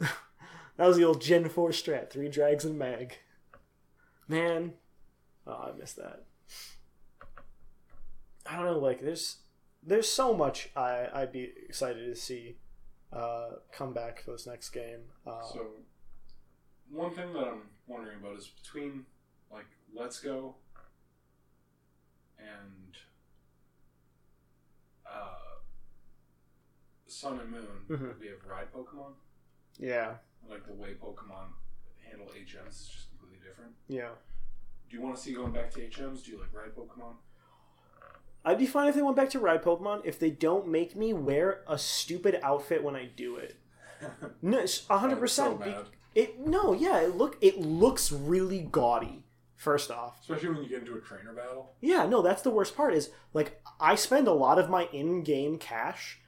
That 0.76 0.86
was 0.88 0.98
the 0.98 1.04
old 1.04 1.22
Gen 1.22 1.48
4 1.48 1.70
strat. 1.70 2.10
Three 2.10 2.28
Drags 2.28 2.66
and 2.66 2.78
Mag. 2.78 3.16
Man. 4.28 4.74
Oh, 5.46 5.70
I 5.74 5.78
missed 5.78 5.96
that. 5.96 6.25
I 8.48 8.56
don't 8.56 8.64
know, 8.66 8.78
like, 8.78 9.00
there's 9.00 9.38
there's 9.82 10.08
so 10.08 10.34
much 10.34 10.70
I, 10.76 11.08
I'd 11.14 11.32
be 11.32 11.52
excited 11.68 12.06
to 12.06 12.14
see 12.20 12.56
uh, 13.12 13.50
come 13.72 13.92
back 13.92 14.22
for 14.24 14.32
this 14.32 14.46
next 14.46 14.70
game. 14.70 15.00
Uh, 15.26 15.42
So, 15.42 15.66
one 16.90 17.12
thing 17.14 17.32
that 17.34 17.44
I'm 17.46 17.62
wondering 17.86 18.18
about 18.18 18.36
is 18.36 18.48
between 18.48 19.06
like 19.50 19.66
Let's 19.94 20.18
Go 20.20 20.56
and 22.38 22.96
uh, 25.08 25.60
Sun 27.06 27.40
and 27.40 27.50
Moon, 27.50 27.84
Mhm. 27.88 28.18
we 28.18 28.26
have 28.28 28.44
Ride 28.44 28.72
Pokemon. 28.72 29.14
yeah, 29.78 30.18
Like 30.48 30.66
the 30.66 30.74
way 30.74 30.94
Pokemon 30.94 31.52
handle 32.10 32.28
HMs 32.34 32.68
is 32.82 32.88
just 32.88 33.10
completely 33.10 33.38
different. 33.46 33.74
yeah. 33.88 34.14
Do 34.88 34.96
you 34.96 35.02
want 35.02 35.16
to 35.16 35.22
see 35.22 35.34
going 35.34 35.52
back 35.52 35.70
to 35.72 35.80
HMs? 35.80 36.24
Do 36.24 36.30
you 36.32 36.40
like 36.40 36.52
Ride 36.52 36.74
Pokemon? 36.74 37.16
I'd 38.46 38.58
be 38.58 38.66
fine 38.66 38.88
if 38.88 38.94
they 38.94 39.02
went 39.02 39.16
back 39.16 39.30
to 39.30 39.40
Ride 39.40 39.62
Pokemon 39.62 40.02
if 40.04 40.20
they 40.20 40.30
don't 40.30 40.68
make 40.68 40.94
me 40.94 41.12
wear 41.12 41.62
a 41.66 41.76
stupid 41.76 42.38
outfit 42.44 42.84
when 42.84 42.94
I 42.94 43.06
do 43.06 43.36
it. 43.36 43.56
No, 44.42 44.64
hundred 44.88 45.18
percent. 45.18 45.60
It 46.14 46.38
no, 46.38 46.74
yeah. 46.74 47.00
It 47.00 47.16
look 47.16 47.38
it 47.40 47.58
looks 47.58 48.12
really 48.12 48.60
gaudy. 48.60 49.24
First 49.56 49.90
off, 49.90 50.20
Especially 50.20 50.50
when 50.50 50.62
you 50.62 50.68
get 50.68 50.80
into 50.80 50.94
a 50.94 51.00
trainer 51.00 51.32
battle. 51.32 51.72
Yeah, 51.80 52.04
no, 52.04 52.20
that's 52.20 52.42
the 52.42 52.50
worst 52.50 52.76
part 52.76 52.92
is 52.92 53.10
like 53.32 53.62
I 53.80 53.94
spend 53.94 54.28
a 54.28 54.32
lot 54.32 54.58
of 54.58 54.68
my 54.68 54.84
in-game 54.92 55.56
cash 55.58 56.20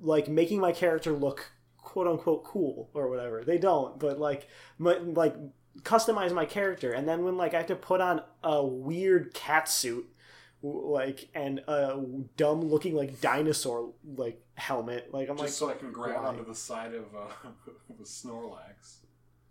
like 0.00 0.28
making 0.28 0.58
my 0.58 0.72
character 0.72 1.12
look 1.12 1.52
quote 1.76 2.08
unquote 2.08 2.44
cool 2.44 2.90
or 2.94 3.10
whatever. 3.10 3.44
They 3.44 3.58
don't, 3.58 4.00
but 4.00 4.18
like 4.18 4.48
my, 4.78 4.96
like 4.96 5.36
customize 5.82 6.32
my 6.32 6.46
character 6.46 6.92
and 6.92 7.06
then 7.06 7.22
when 7.22 7.36
like 7.36 7.52
I 7.52 7.58
have 7.58 7.66
to 7.66 7.76
put 7.76 8.00
on 8.00 8.22
a 8.42 8.64
weird 8.64 9.34
cat 9.34 9.68
suit 9.68 10.06
like 10.62 11.28
and 11.34 11.58
a 11.68 12.00
dumb 12.36 12.60
looking 12.62 12.94
like 12.94 13.20
dinosaur 13.20 13.92
like 14.16 14.40
helmet 14.54 15.12
like 15.12 15.28
I'm 15.28 15.36
Just 15.36 15.60
like 15.60 15.70
so 15.70 15.70
I 15.70 15.74
can 15.74 15.92
grab 15.92 16.22
why? 16.22 16.28
onto 16.28 16.44
the 16.46 16.54
side 16.54 16.94
of, 16.94 17.04
uh, 17.14 17.48
of 17.90 18.00
a 18.00 18.04
Snorlax. 18.04 18.98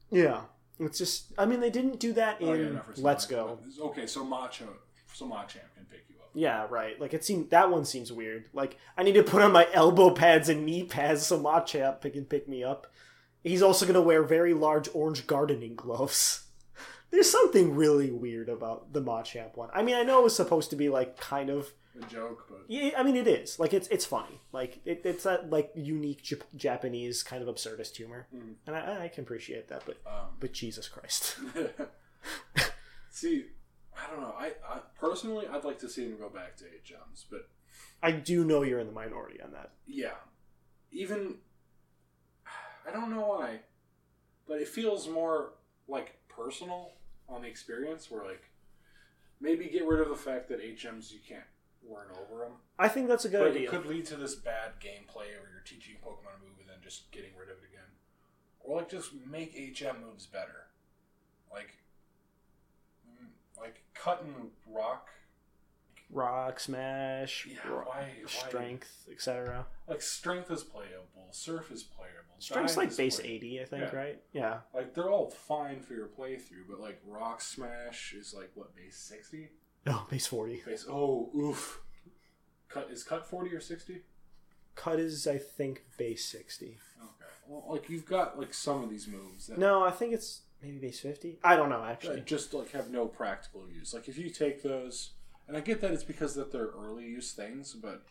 yeah 0.09 0.41
it's 0.79 0.97
just 0.97 1.33
I 1.37 1.45
mean 1.45 1.59
they 1.59 1.69
didn't 1.69 1.99
do 1.99 2.13
that 2.13 2.41
in 2.41 2.47
Oh, 2.47 2.53
yeah, 2.53 2.79
Let's 2.97 3.25
Go 3.25 3.59
Okay, 3.81 4.07
so 4.07 4.23
Macho, 4.23 4.67
so 5.13 5.25
Machamp 5.25 5.73
can 5.75 5.85
pick 5.89 6.05
you 6.09 6.15
up. 6.21 6.29
Yeah, 6.33 6.65
right. 6.69 6.99
Like 6.99 7.13
it 7.13 7.23
seemed 7.25 7.49
that 7.49 7.69
one 7.69 7.83
seems 7.85 8.11
weird. 8.11 8.45
Like 8.53 8.77
I 8.97 9.03
need 9.03 9.13
to 9.13 9.23
put 9.23 9.41
on 9.41 9.51
my 9.51 9.67
elbow 9.73 10.11
pads 10.11 10.47
and 10.49 10.65
knee 10.65 10.83
pads 10.85 11.25
so 11.25 11.37
Machamp 11.39 12.01
can 12.11 12.25
pick 12.25 12.47
me 12.47 12.63
up. 12.63 12.87
He's 13.43 13.61
also 13.61 13.85
gonna 13.85 14.01
wear 14.01 14.23
very 14.23 14.53
large 14.53 14.87
orange 14.93 15.27
gardening 15.27 15.75
gloves. 15.75 16.43
There's 17.11 17.29
something 17.29 17.75
really 17.75 18.09
weird 18.09 18.47
about 18.49 18.93
the 18.93 19.01
Machamp 19.01 19.55
one. 19.57 19.69
I 19.73 19.83
mean, 19.83 19.95
I 19.95 20.03
know 20.03 20.19
it 20.21 20.23
was 20.23 20.35
supposed 20.35 20.69
to 20.71 20.75
be 20.75 20.89
like 20.89 21.17
kind 21.17 21.49
of. 21.49 21.69
A 22.01 22.05
joke, 22.05 22.45
but 22.49 22.63
Yeah, 22.69 22.91
I 22.97 23.03
mean, 23.03 23.17
it 23.17 23.27
is 23.27 23.59
like 23.59 23.73
it's 23.73 23.87
it's 23.89 24.05
funny. 24.05 24.39
Like 24.53 24.79
it, 24.85 25.01
it's 25.03 25.23
that 25.23 25.49
like 25.49 25.71
unique 25.75 26.23
Jap- 26.23 26.43
Japanese 26.55 27.21
kind 27.21 27.43
of 27.45 27.53
absurdist 27.53 27.97
humor, 27.97 28.27
Mhm. 28.33 28.55
and 28.65 28.75
I, 28.77 29.03
I 29.03 29.07
can 29.09 29.25
appreciate 29.25 29.67
that. 29.67 29.83
But 29.85 29.97
um, 30.07 30.27
but 30.39 30.53
Jesus 30.53 30.87
Christ, 30.87 31.37
see, 33.09 33.45
I 33.97 34.09
don't 34.09 34.21
know. 34.21 34.33
I, 34.37 34.53
I 34.67 34.79
personally, 34.99 35.47
I'd 35.47 35.63
like 35.65 35.79
to 35.79 35.89
see 35.89 36.05
him 36.05 36.17
go 36.17 36.29
back 36.29 36.55
to 36.57 36.65
eight 36.65 36.85
HMs, 36.85 37.25
but 37.29 37.49
I 38.01 38.11
do 38.11 38.45
know 38.45 38.63
you're 38.63 38.79
in 38.79 38.87
the 38.87 38.93
minority 38.93 39.41
on 39.41 39.51
that. 39.51 39.71
yeah, 39.85 40.15
even 40.91 41.35
I 42.87 42.91
don't 42.91 43.09
know 43.11 43.27
why, 43.27 43.59
but 44.47 44.59
it 44.61 44.67
feels 44.69 45.07
more 45.09 45.53
like 45.87 46.17
personal 46.29 46.93
on 47.31 47.41
the 47.41 47.47
experience. 47.47 48.09
Where 48.11 48.23
like 48.23 48.43
maybe 49.39 49.65
get 49.65 49.87
rid 49.87 50.01
of 50.01 50.09
the 50.09 50.15
fact 50.15 50.49
that 50.49 50.61
HMs 50.61 51.11
you 51.11 51.19
can't 51.27 51.43
learn 51.89 52.07
over 52.11 52.43
them. 52.43 52.53
I 52.77 52.87
think 52.87 53.07
that's 53.07 53.25
a 53.25 53.29
good 53.29 53.39
But 53.39 53.51
idea. 53.51 53.63
it 53.63 53.69
could 53.69 53.85
lead 53.85 54.05
to 54.07 54.15
this 54.15 54.35
bad 54.35 54.73
gameplay 54.79 55.27
where 55.39 55.49
you're 55.51 55.63
teaching 55.65 55.95
Pokemon 56.05 56.37
a 56.39 56.43
move 56.43 56.59
and 56.59 56.69
then 56.69 56.77
just 56.83 57.11
getting 57.11 57.31
rid 57.39 57.49
of 57.49 57.57
it 57.57 57.69
again. 57.71 57.89
Or 58.59 58.77
like 58.77 58.89
just 58.89 59.11
make 59.29 59.53
HM 59.55 60.01
moves 60.05 60.25
better. 60.27 60.67
Like 61.51 61.77
mm, 63.07 63.27
like 63.59 63.81
cut 63.93 64.23
and 64.23 64.51
rock. 64.67 65.09
Rock 66.11 66.59
smash, 66.59 67.45
Yeah, 67.49 67.67
ro- 67.69 67.85
why- 67.87 68.13
why- 68.21 68.27
strength, 68.27 69.07
etc. 69.09 69.65
Like 69.87 70.01
strength 70.01 70.51
is 70.51 70.63
playable, 70.63 71.27
surf 71.31 71.71
is 71.71 71.83
playable. 71.83 72.17
Strength's 72.39 72.75
like 72.75 72.95
base 72.97 73.17
playable. 73.19 73.35
80, 73.35 73.61
I 73.61 73.65
think, 73.65 73.81
Yeah. 73.93 73.95
right? 73.97 74.23
Yeah. 74.33 74.61
Like 74.73 74.93
they're 74.93 75.09
all 75.09 75.29
fine 75.29 75.81
for 75.81 75.93
your 75.93 76.07
playthrough, 76.07 76.67
but 76.69 76.79
like 76.79 76.99
rock 77.05 77.39
smash 77.41 78.13
is 78.13 78.33
like 78.33 78.51
what 78.55 78.75
base 78.75 78.97
sixty? 78.97 79.49
Oh, 79.87 80.05
base 80.09 80.27
40. 80.27 80.61
Base 80.65 80.85
oh 80.89 81.31
oof. 81.35 81.81
Cut 82.67 82.89
is 82.91 83.03
cut 83.03 83.25
forty 83.25 83.53
or 83.55 83.59
sixty? 83.61 84.03
Cut 84.75 84.99
is, 84.99 85.27
I 85.27 85.37
think, 85.37 85.83
base 85.97 86.25
60. 86.25 86.77
Okay. 86.99 87.31
Well, 87.47 87.65
like 87.69 87.89
you've 87.89 88.05
got 88.05 88.39
like 88.39 88.53
some 88.53 88.83
of 88.83 88.89
these 88.89 89.07
moves 89.07 89.47
that 89.47 89.57
No, 89.57 89.83
I 89.83 89.91
think 89.91 90.13
it's 90.13 90.41
maybe 90.61 90.77
base 90.77 90.99
50. 90.99 91.39
I 91.43 91.55
don't 91.55 91.69
know, 91.69 91.83
actually. 91.83 92.21
just 92.21 92.53
like 92.53 92.71
have 92.71 92.89
no 92.89 93.05
practical 93.07 93.67
use. 93.69 93.93
Like 93.93 94.07
if 94.07 94.17
you 94.17 94.29
take 94.29 94.63
those, 94.63 95.11
and 95.51 95.57
I 95.57 95.59
get 95.59 95.81
that 95.81 95.91
it's 95.91 96.05
because 96.05 96.33
that 96.35 96.53
they're 96.53 96.69
early 96.69 97.03
use 97.03 97.33
things, 97.33 97.73
but 97.73 98.03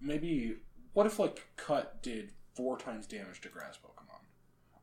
maybe 0.00 0.58
what 0.92 1.04
if 1.04 1.18
like 1.18 1.48
cut 1.56 2.04
did 2.04 2.30
four 2.54 2.78
times 2.78 3.08
damage 3.08 3.40
to 3.40 3.48
grass 3.48 3.76
Pokemon, 3.76 4.22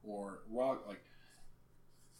or 0.03 0.39
rock 0.49 0.83
like. 0.85 1.05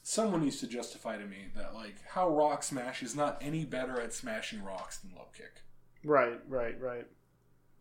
Someone 0.01 0.43
needs 0.45 0.61
to 0.61 0.67
justify 0.67 1.17
to 1.17 1.25
me 1.25 1.47
that 1.57 1.73
like 1.73 1.95
how 2.11 2.29
Rock 2.29 2.63
Smash 2.63 3.03
is 3.03 3.17
not 3.17 3.37
any 3.41 3.65
better 3.65 3.99
at 3.99 4.13
smashing 4.13 4.63
rocks 4.63 4.99
than 4.99 5.11
Low 5.13 5.27
Kick. 5.37 5.63
Right, 6.05 6.39
right, 6.47 6.79
right. 6.79 7.07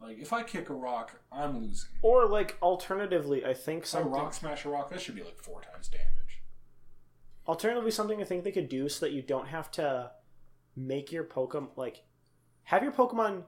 Like 0.01 0.18
if 0.18 0.32
I 0.32 0.43
kick 0.43 0.68
a 0.68 0.74
rock, 0.74 1.20
I'm 1.31 1.60
losing. 1.62 1.90
Or 2.02 2.27
like 2.27 2.56
alternatively, 2.60 3.44
I 3.44 3.55
think 3.55 3.85
If 3.85 3.94
I 3.94 4.01
rock 4.01 4.35
smash 4.35 4.64
a 4.64 4.68
rock, 4.70 4.90
that 4.90 5.01
should 5.01 5.14
be 5.14 5.23
like 5.23 5.39
four 5.39 5.60
times 5.60 5.86
damage. 5.86 6.43
alternatively 7.47 7.93
something 7.93 8.20
I 8.20 8.24
think 8.24 8.43
they 8.43 8.51
could 8.51 8.68
do 8.68 8.89
so 8.89 9.06
that 9.06 9.12
you 9.12 9.23
don't 9.23 9.47
have 9.47 9.70
to 9.73 10.10
make 10.77 11.11
your 11.11 11.24
Pokemon 11.24 11.69
like 11.77 12.03
have 12.65 12.82
your 12.82 12.93
Pokemon 12.93 13.44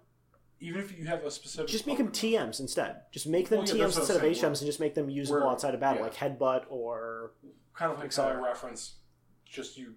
Even 0.60 0.80
if 0.80 0.96
you 0.98 1.04
have 1.06 1.24
a 1.24 1.30
specific, 1.30 1.68
just 1.68 1.86
make 1.86 1.98
them 1.98 2.08
TMs 2.08 2.58
instead. 2.60 3.02
Just 3.12 3.26
make 3.26 3.48
them 3.48 3.60
Well, 3.60 3.68
yeah, 3.68 3.84
TMs 3.84 3.98
instead 3.98 4.16
of. 4.16 4.22
HMs 4.22 4.58
and 4.58 4.66
just 4.66 4.80
make 4.80 4.94
them 4.94 5.08
usable 5.10 5.40
Where- 5.40 5.50
outside 5.50 5.74
of 5.74 5.80
battle, 5.80 5.98
yeah. 5.98 6.04
like 6.04 6.14
Headbutt 6.14 6.64
or 6.70 7.32
kind 7.74 7.92
of 7.92 7.98
like 7.98 8.14
how 8.14 8.24
I 8.24 8.34
reference. 8.34 8.94
Just 9.44 9.76
you 9.78 9.94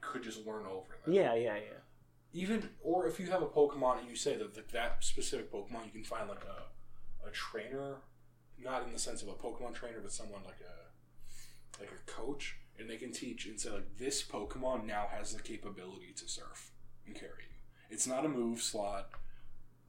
could 0.00 0.22
just 0.22 0.46
learn 0.46 0.64
over 0.66 0.86
that. 1.04 1.12
yeah, 1.12 1.34
yeah, 1.34 1.54
yeah. 1.56 1.78
Even 2.32 2.68
or 2.82 3.06
if 3.06 3.18
you 3.20 3.26
have 3.26 3.42
a 3.42 3.46
Pokemon 3.46 3.98
and 4.00 4.08
you 4.08 4.16
say 4.16 4.36
that 4.36 4.54
that, 4.54 4.68
that 4.70 5.04
specific 5.04 5.52
Pokemon, 5.52 5.84
you 5.86 5.90
can 5.92 6.04
find 6.04 6.28
like 6.28 6.44
a 6.44 7.26
a 7.26 7.30
trainer, 7.30 7.96
not 8.58 8.82
in 8.84 8.92
the 8.92 8.98
sense 8.98 9.20
of 9.22 9.28
a 9.28 9.32
Pokemon 9.32 9.74
trainer, 9.74 9.98
but 10.00 10.12
someone 10.12 10.40
like 10.44 10.60
a 10.60 11.80
like 11.80 11.90
a 11.92 12.10
coach, 12.10 12.56
and 12.80 12.88
they 12.88 12.96
can 12.96 13.12
teach 13.12 13.46
and 13.46 13.60
say 13.60 13.70
like 13.70 13.96
this 13.98 14.22
Pokemon 14.22 14.86
now 14.86 15.06
has 15.10 15.34
the 15.34 15.42
capability 15.42 16.12
to 16.16 16.28
surf 16.28 16.72
and 17.06 17.14
carry 17.14 17.44
you. 17.50 17.56
It's 17.90 18.06
not 18.06 18.24
a 18.24 18.28
move 18.28 18.60
slot. 18.60 19.10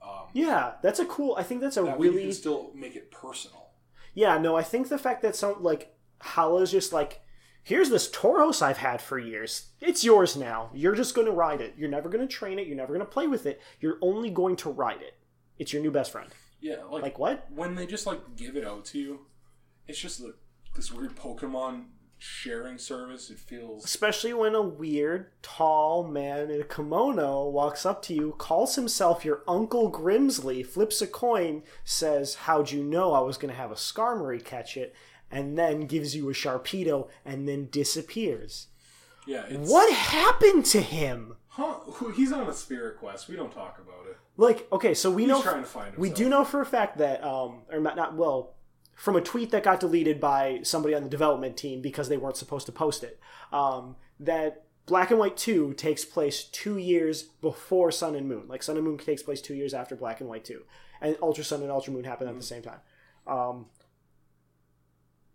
Um, 0.02 0.28
Yeah, 0.34 0.74
that's 0.82 1.00
a 1.00 1.06
cool. 1.06 1.36
I 1.38 1.44
think 1.44 1.62
that's 1.62 1.78
a 1.78 1.84
that 1.84 2.00
really 2.00 2.24
can 2.24 2.34
still 2.34 2.72
make 2.76 2.96
it 2.96 3.12
personal. 3.12 3.70
Yeah, 4.14 4.38
no, 4.38 4.56
I 4.58 4.64
think 4.64 4.90
the 4.90 4.98
fact 4.98 5.22
that 5.22 5.36
some 5.36 5.62
like 5.64 5.96
Hala's 6.22 6.72
just 6.72 6.92
like, 6.92 7.22
here's 7.64 7.90
this 7.90 8.10
Tauros 8.10 8.62
I've 8.62 8.78
had 8.78 9.02
for 9.02 9.18
years. 9.20 9.70
It's 9.80 10.04
yours 10.04 10.36
now. 10.36 10.70
You're 10.74 10.96
just 10.96 11.16
going 11.16 11.28
to 11.28 11.34
ride 11.34 11.62
it. 11.62 11.76
You're 11.78 11.90
never 11.90 12.10
going 12.10 12.28
to 12.28 12.34
train 12.34 12.60
it. 12.60 12.68
You're 12.68 12.76
never 12.78 12.94
going 12.94 13.06
to 13.06 13.12
play 13.12 13.28
with 13.28 13.46
it. 13.46 13.62
You're 13.80 13.98
only 14.02 14.30
going 14.30 14.56
to 14.58 14.70
ride 14.70 15.02
it. 15.02 15.18
It's 15.60 15.72
your 15.72 15.82
new 15.82 15.92
best 15.92 16.12
friend. 16.12 16.30
Yeah, 16.60 16.84
like, 16.90 17.04
Like 17.04 17.20
what? 17.20 17.48
when 17.54 17.76
they 17.76 17.86
just 17.88 18.06
like 18.06 18.36
give 18.36 18.56
it 18.56 18.66
out 18.66 18.86
to 18.86 19.00
you, 19.00 19.20
it's 19.88 20.00
just 20.00 20.20
like 20.20 20.34
this 20.76 20.92
weird 20.92 21.16
Pokemon 21.16 21.86
sharing 22.22 22.78
service. 22.78 23.30
It 23.30 23.40
feels 23.40 23.84
Especially 23.84 24.34
when 24.34 24.54
a 24.54 24.62
weird, 24.62 25.28
tall 25.42 26.04
man 26.08 26.52
in 26.52 26.62
a 26.62 26.64
kimono 26.64 27.50
walks 27.50 27.86
up 27.86 28.02
to 28.04 28.14
you, 28.14 28.36
calls 28.38 28.76
himself 28.76 29.26
your 29.26 29.42
Uncle 29.48 29.92
Grimsley, 29.92 30.66
flips 30.66 31.02
a 31.02 31.08
coin, 31.08 31.64
says, 31.84 32.36
How'd 32.36 32.72
you 32.72 32.84
know 32.84 33.14
I 33.14 33.22
was 33.22 33.38
going 33.38 33.52
to 33.54 33.60
have 33.60 33.72
a 33.72 33.76
Skarmory 33.76 34.44
catch 34.44 34.78
it? 34.78 34.94
And 35.32 35.58
then 35.58 35.88
gives 35.88 36.16
you 36.16 36.30
a 36.30 36.34
Sharpedo 36.34 37.08
and 37.26 37.48
then 37.48 37.70
disappears. 37.72 38.68
yeah. 39.26 39.46
It's, 39.48 39.70
What 39.72 39.92
happened 39.94 40.66
to 40.66 40.82
him? 40.82 41.38
Huh? 41.48 41.80
He's 42.16 42.32
on 42.32 42.48
a 42.48 42.54
spirit 42.54 43.00
quest. 43.00 43.28
We 43.30 43.36
don't 43.36 43.52
talk 43.52 43.80
about 43.80 44.08
it. 44.10 44.18
Like, 44.38 44.68
okay, 44.72 44.94
so 44.94 45.10
we 45.10 45.24
He's 45.24 45.30
know 45.30 45.42
trying 45.42 45.64
to 45.64 45.68
find 45.70 45.98
we 45.98 46.10
do 46.10 46.30
know 46.30 46.44
for 46.46 46.62
a 46.62 46.66
fact 46.66 46.98
that 47.00 47.24
um 47.24 47.64
or 47.72 47.80
not, 47.80 47.96
not 47.96 48.16
well 48.16 48.54
from 48.96 49.16
a 49.16 49.22
tweet 49.22 49.52
that 49.52 49.64
got 49.64 49.80
deleted 49.80 50.20
by 50.20 50.60
somebody 50.64 50.94
on 50.94 51.04
the 51.04 51.10
development 51.10 51.58
team 51.58 51.82
because 51.82 52.10
they 52.10 52.18
weren't 52.18 52.38
supposed 52.38 52.66
to 52.68 52.72
post 52.72 53.04
it. 53.04 53.20
Um 53.52 53.96
that 54.20 54.66
black 54.86 55.10
and 55.10 55.20
white 55.20 55.38
2 55.38 55.74
takes 55.74 56.06
place 56.06 56.44
2 56.44 56.78
years 56.78 57.24
before 57.24 57.92
sun 57.92 58.16
and 58.16 58.28
moon. 58.28 58.48
Like 58.48 58.64
sun 58.64 58.78
and 58.78 58.86
moon 58.86 58.98
takes 58.98 59.24
place 59.24 59.42
2 59.42 59.54
years 59.54 59.74
after 59.74 59.96
black 59.96 60.20
and 60.20 60.30
white 60.30 60.46
2 60.46 60.62
and 61.02 61.18
ultra 61.22 61.44
sun 61.44 61.62
and 61.62 61.72
ultra 61.72 61.94
moon 61.94 62.04
happen 62.04 62.28
at 62.28 62.36
the 62.36 62.44
same 62.44 62.62
time. 62.62 62.80
Um 63.28 63.68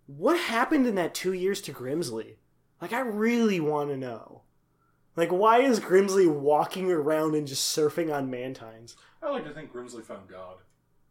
what 0.07 0.39
happened 0.39 0.87
in 0.87 0.95
that 0.95 1.15
2 1.15 1.33
years 1.33 1.61
to 1.63 1.73
grimsley? 1.73 2.37
Like 2.81 2.93
i 2.93 3.01
really 3.01 3.61
want 3.61 3.91
to 3.91 3.97
know. 3.97 4.43
Like 5.17 5.31
why 5.31 5.61
is 5.61 5.81
grimsley 5.81 6.33
walking 6.33 6.91
around 6.91 7.35
and 7.35 7.47
just 7.47 7.77
surfing 7.77 8.15
on 8.15 8.31
mantines? 8.31 8.97
I 9.23 9.31
like 9.31 9.45
to 9.45 9.53
think 9.53 9.73
Grimsley 9.73 10.05
found 10.05 10.29
God. 10.29 10.59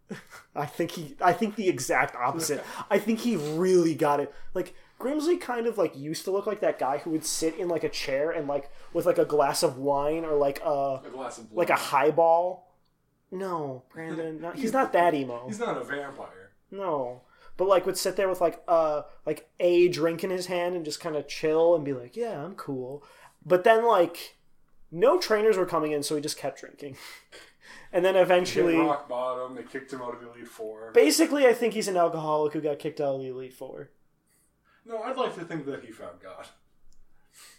I 0.56 0.66
think 0.66 0.92
he 0.92 1.16
I 1.22 1.34
think 1.34 1.56
the 1.56 1.68
exact 1.70 2.16
opposite. 2.16 2.64
I 2.90 3.00
think 3.00 3.20
he 3.20 3.36
really 3.36 3.96
got 3.96 4.20
it. 4.20 4.34
Like 4.54 4.74
Grimsley 5.00 5.40
kind 5.42 5.68
of 5.68 5.78
like 5.78 5.98
used 5.98 6.24
to 6.26 6.32
look 6.32 6.48
like 6.48 6.62
that 6.62 6.80
guy 6.80 7.00
who 7.00 7.10
would 7.12 7.26
sit 7.26 7.56
in 7.58 7.68
like 7.68 7.84
a 7.84 7.90
chair 7.90 8.32
and 8.32 8.48
like 8.48 8.70
with 8.94 9.06
like 9.06 9.18
a 9.18 9.26
glass 9.26 9.64
of 9.64 9.78
wine 9.78 10.24
or 10.24 10.38
like 10.38 10.60
a 10.64 11.02
A 11.04 11.10
glass 11.12 11.38
of 11.38 11.50
blood. 11.50 11.58
like 11.58 11.70
a 11.70 11.76
highball. 11.82 12.72
No, 13.32 13.84
Brandon, 13.92 14.40
not, 14.42 14.56
he's 14.56 14.72
not 14.74 14.94
that 14.94 15.14
emo. 15.14 15.48
He's 15.48 15.60
not 15.60 15.78
a 15.78 15.84
vampire. 15.84 16.52
No. 16.72 17.22
But 17.58 17.68
like 17.68 17.86
would 17.86 17.98
sit 17.98 18.16
there 18.16 18.30
with 18.30 18.42
like 18.42 18.62
uh 18.68 19.04
like 19.26 19.50
a 19.60 19.88
drink 19.88 20.24
in 20.24 20.30
his 20.30 20.46
hand 20.48 20.76
and 20.76 20.86
just 20.86 21.00
kind 21.00 21.16
of 21.16 21.28
chill 21.28 21.74
and 21.76 21.84
be 21.86 21.94
like, 21.94 22.16
"Yeah, 22.16 22.44
I'm 22.44 22.56
cool." 22.56 23.04
But 23.46 23.64
then 23.64 23.86
like 23.86 24.38
no 24.92 25.18
trainers 25.18 25.58
were 25.58 25.66
coming 25.66 25.92
in, 25.92 26.04
so 26.04 26.16
he 26.16 26.22
just 26.22 26.38
kept 26.38 26.60
drinking. 26.60 26.96
And 27.96 28.04
then 28.04 28.18
eventually 28.18 28.76
rock 28.76 29.08
bottom. 29.08 29.56
They 29.56 29.64
kicked 29.64 29.94
him 29.94 30.02
out 30.02 30.14
of 30.14 30.20
the 30.20 30.30
Elite 30.30 30.48
Four. 30.48 30.92
Basically, 30.94 31.48
I 31.48 31.54
think 31.54 31.74
he's 31.74 31.88
an 31.88 31.96
alcoholic 31.96 32.52
who 32.52 32.60
got 32.60 32.78
kicked 32.78 33.00
out 33.00 33.16
of 33.16 33.22
the 33.22 33.30
Elite 33.30 33.54
Four. 33.54 33.90
No, 34.86 35.02
I'd 35.02 35.18
like 35.18 35.34
to 35.36 35.46
think 35.46 35.66
that 35.66 35.84
he 35.84 35.92
found 35.92 36.20
God. 36.22 36.48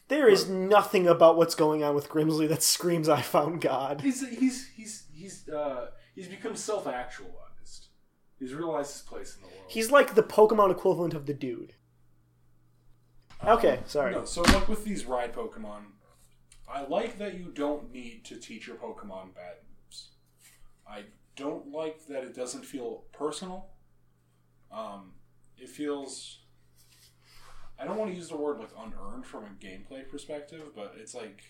There 0.09 0.29
is 0.29 0.49
nothing 0.49 1.09
about 1.09 1.37
what's 1.37 1.55
going 1.55 1.83
on 1.83 1.95
with 1.95 2.11
Grimsley 2.11 2.49
that 2.51 2.63
screams, 2.63 3.09
I 3.09 3.23
found 3.23 3.63
God. 3.63 4.03
He's 4.03 4.29
he's 4.29 4.69
he's 4.69 5.07
he's 5.13 5.49
uh 5.49 5.89
he's 6.15 6.29
become 6.29 6.55
self 6.55 6.87
actualized. 6.87 7.87
He's 8.39 8.53
realized 8.53 8.93
his 8.93 9.03
place 9.03 9.37
in 9.37 9.43
the 9.43 9.49
world. 9.49 9.65
He's 9.69 9.91
like 9.91 10.15
the 10.15 10.23
Pokemon 10.23 10.71
equivalent 10.71 11.15
of 11.15 11.25
the 11.25 11.35
dude. 11.35 11.75
Okay, 13.43 13.81
sorry. 13.87 14.13
No, 14.13 14.27
so 14.27 14.43
like 14.43 14.69
with 14.69 14.85
these 14.85 15.07
ride 15.07 15.33
Pokemon, 15.35 15.85
I 16.69 16.87
like 16.87 17.19
that 17.19 17.39
you 17.39 17.47
don't 17.55 17.91
need 17.91 18.25
to 18.27 18.37
teach 18.37 18.67
your 18.67 18.77
Pokemon 18.77 19.35
bad. 19.35 19.57
I 20.89 21.05
don't 21.37 21.71
like 21.71 22.07
that 22.07 22.25
it 22.25 22.35
doesn't 22.35 22.65
feel 22.65 23.05
personal. 23.13 23.67
Um, 24.73 25.13
it 25.59 25.69
feels. 25.69 26.41
I 27.79 27.85
don't 27.85 27.97
want 27.99 28.11
to 28.11 28.17
use 28.17 28.29
the 28.29 28.37
word 28.37 28.59
like 28.59 28.71
unearned 28.79 29.27
from 29.27 29.45
a 29.45 29.65
gameplay 29.65 30.09
perspective, 30.09 30.63
but 30.75 30.95
it's 30.99 31.15
like 31.15 31.43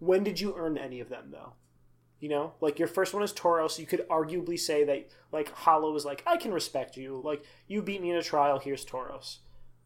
When 0.00 0.24
did 0.24 0.40
you 0.40 0.54
earn 0.56 0.76
any 0.76 1.00
of 1.00 1.08
them, 1.08 1.30
though? 1.30 1.52
You 2.20 2.28
know, 2.28 2.54
like 2.60 2.80
your 2.80 2.88
first 2.88 3.14
one 3.14 3.22
is 3.22 3.32
Tauros. 3.32 3.78
You 3.78 3.86
could 3.86 4.08
arguably 4.08 4.58
say 4.58 4.82
that, 4.84 5.08
like, 5.30 5.52
Hala 5.52 5.94
is 5.94 6.04
like, 6.04 6.24
I 6.26 6.36
can 6.36 6.52
respect 6.52 6.96
you. 6.96 7.20
Like, 7.24 7.44
you 7.68 7.80
beat 7.80 8.02
me 8.02 8.10
in 8.10 8.16
a 8.16 8.22
trial, 8.22 8.58
here's 8.58 8.84
Tauros, 8.84 9.38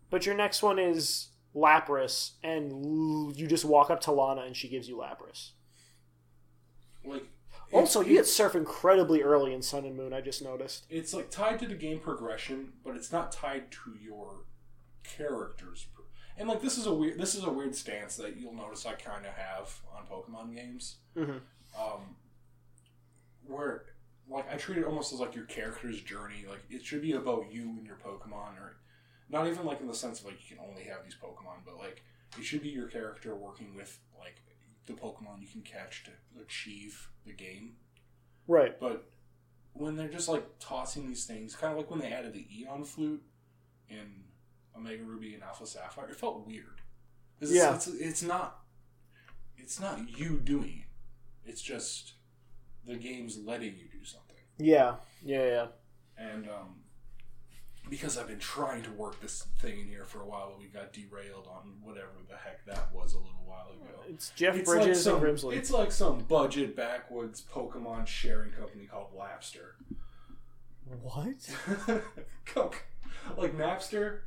But 0.09 0.25
your 0.25 0.35
next 0.35 0.63
one 0.63 0.79
is 0.79 1.29
Lapras, 1.55 2.31
and 2.43 3.37
you 3.37 3.47
just 3.47 3.67
walk 3.67 3.91
up 3.91 4.01
to 4.03 4.13
Lana 4.13 4.43
and 4.43 4.57
she 4.57 4.69
gives 4.69 4.89
you 4.89 4.97
Lapras. 4.97 5.51
like 7.05 7.27
Also, 7.73 8.01
it's- 8.01 8.11
you 8.11 8.17
get 8.19 8.27
Surf 8.27 8.55
incredibly 8.55 9.23
early 9.23 9.53
in 9.55 9.63
Sun 9.63 9.85
and 9.85 9.97
Moon, 9.97 10.13
I 10.13 10.21
just 10.21 10.43
noticed. 10.43 10.87
it's 10.91 11.13
like 11.15 11.31
tied 11.31 11.59
to 11.61 11.67
the 11.67 11.75
game 11.75 12.01
progression, 12.01 12.73
but 12.85 12.97
it's 12.97 13.11
not 13.13 13.33
tied 13.33 13.71
to 13.73 13.97
your 14.01 14.45
characters. 15.05 15.87
And 16.39 16.49
like 16.49 16.63
this 16.63 16.79
is 16.79 16.87
a 16.87 16.95
weird 16.95 17.19
this 17.19 17.35
is 17.35 17.45
a 17.45 17.51
weird 17.51 17.75
stance 17.75 18.17
that 18.17 18.37
you'll 18.37 18.55
notice 18.55 18.87
I 18.87 18.95
kind 18.95 19.27
of 19.27 19.33
have 19.35 19.81
on 19.95 20.07
Pokemon 20.07 20.55
games, 20.55 20.97
Mhm. 21.17 21.41
um, 21.79 22.17
where 23.47 23.85
like 24.29 24.51
I 24.53 24.57
treat 24.57 24.79
it 24.79 24.85
almost 24.85 25.13
as 25.13 25.21
like 25.21 25.35
your 25.35 25.45
character's 25.45 26.01
journey. 26.01 26.45
Like 26.49 26.63
it 26.71 26.85
should 26.85 27.03
be 27.03 27.13
about 27.13 27.53
you 27.53 27.65
and 27.71 27.87
your 27.87 27.97
Pokemon, 27.97 28.59
or 28.59 28.77
not 29.29 29.47
even 29.47 29.67
like 29.67 29.81
in 29.81 29.87
the 29.89 29.95
sense 29.95 30.21
of 30.21 30.27
like 30.27 30.39
you 30.49 30.57
can 30.57 30.65
only 30.67 30.85
have 30.85 31.05
these 31.05 31.15
Pokemon, 31.17 31.65
but 31.65 31.77
like 31.77 32.03
it 32.39 32.43
should 32.45 32.63
be 32.63 32.71
your 32.71 32.89
character 32.89 33.35
working 33.35 33.75
with 33.75 33.99
like 34.19 34.37
the 34.87 34.93
Pokemon 34.95 35.41
you 35.41 35.47
can 35.49 35.63
catch 35.63 36.05
to 36.05 36.11
achieve 36.41 37.09
the 37.25 37.33
game. 37.33 37.75
Right. 38.49 38.79
But 38.79 39.09
when 39.75 39.97
they're 39.97 40.09
just 40.09 40.29
like 40.29 40.45
tossing 40.59 41.07
these 41.09 41.25
things, 41.25 41.55
kind 41.55 41.73
of 41.73 41.79
like 41.79 41.91
when 41.91 42.01
they 42.01 42.13
added 42.13 42.35
the 42.35 42.47
Eon 42.61 42.85
flute 42.85 43.23
in 43.89 44.25
Omega 44.77 45.03
Ruby 45.05 45.35
and 45.35 45.43
Alpha 45.43 45.67
Sapphire, 45.67 46.09
it 46.11 46.17
felt 46.17 46.47
weird. 46.47 46.81
it's, 47.41 47.53
Yeah. 47.53 47.75
it's, 47.75 47.87
it's 47.87 48.23
not. 48.23 48.59
It's 49.57 49.79
not 49.81 50.19
you 50.19 50.41
doing 50.41 50.85
it. 50.85 51.49
It's 51.49 51.63
just 51.63 52.15
the 52.85 52.97
game's 52.97 53.39
letting 53.39 53.77
you 53.77 53.87
do 53.91 54.05
something. 54.05 54.37
Yeah. 54.59 54.97
Yeah, 55.25 55.45
yeah. 55.47 55.67
And 56.19 56.49
um, 56.49 56.82
because 57.91 58.17
I've 58.17 58.29
been 58.29 58.39
trying 58.39 58.83
to 58.83 58.91
work 58.93 59.21
this 59.21 59.47
thing 59.61 59.81
in 59.81 59.87
here 59.89 60.05
for 60.05 60.21
a 60.23 60.27
while, 60.27 60.51
but 60.51 60.59
we 60.59 60.67
got 60.67 60.93
derailed 60.93 61.47
on 61.47 61.75
whatever 61.83 62.11
the 62.29 62.37
heck 62.37 62.65
that 62.67 62.93
was 62.95 63.13
a 63.15 63.19
little 63.19 63.45
while 63.45 63.69
ago. 63.71 64.03
It's 64.09 64.31
Jeff 64.31 64.57
It's 64.57 64.71
Bridges 64.71 64.87
like 64.87 64.97
some, 64.97 65.25
and 65.25 65.39
Grimsley. 65.39 65.57
It's 65.57 65.71
like 65.71 65.93
some 65.93 66.19
budget 66.21 66.75
backwoods 66.77 67.43
Pokemon 67.53 68.07
sharing 68.07 68.51
company 68.53 68.87
called 68.87 69.09
Lapster. 69.17 69.73
What? 71.03 72.03
Coke. 72.47 72.85
like 73.37 73.57
Napster, 73.57 74.21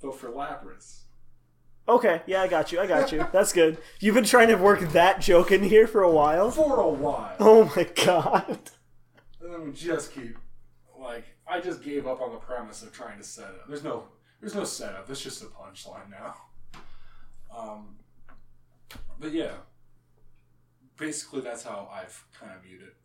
but 0.00 0.18
for 0.18 0.28
Lapras. 0.28 1.00
Okay, 1.88 2.20
yeah, 2.26 2.42
I 2.42 2.48
got 2.48 2.70
you. 2.70 2.80
I 2.80 2.86
got 2.86 3.12
you. 3.12 3.26
That's 3.32 3.52
good. 3.52 3.78
You've 3.98 4.14
been 4.14 4.24
trying 4.24 4.48
to 4.48 4.56
work 4.56 4.80
that 4.92 5.22
joke 5.22 5.50
in 5.50 5.62
here 5.62 5.86
for 5.86 6.02
a 6.02 6.10
while. 6.10 6.50
For 6.50 6.80
a 6.80 6.88
while. 6.88 7.34
Oh 7.40 7.72
my 7.74 7.84
god. 8.04 8.58
And 9.40 9.52
then 9.52 9.64
we 9.64 9.72
just 9.72 10.12
keep 10.12 10.36
like 11.00 11.24
I 11.48 11.60
just 11.60 11.82
gave 11.82 12.06
up 12.06 12.20
on 12.20 12.32
the 12.32 12.38
premise 12.38 12.82
of 12.82 12.92
trying 12.92 13.18
to 13.18 13.24
set 13.24 13.46
up. 13.46 13.68
There's 13.68 13.84
no 13.84 14.04
there's 14.40 14.54
no 14.54 14.64
setup. 14.64 15.10
It's 15.10 15.20
just 15.20 15.42
a 15.42 15.46
punchline 15.46 16.10
now. 16.10 16.34
Um 17.56 17.96
but 19.18 19.32
yeah. 19.32 19.54
Basically 20.96 21.40
that's 21.40 21.62
how 21.62 21.88
I've 21.92 22.24
kind 22.38 22.52
of 22.52 22.62
viewed 22.62 22.82
it. 22.82 22.96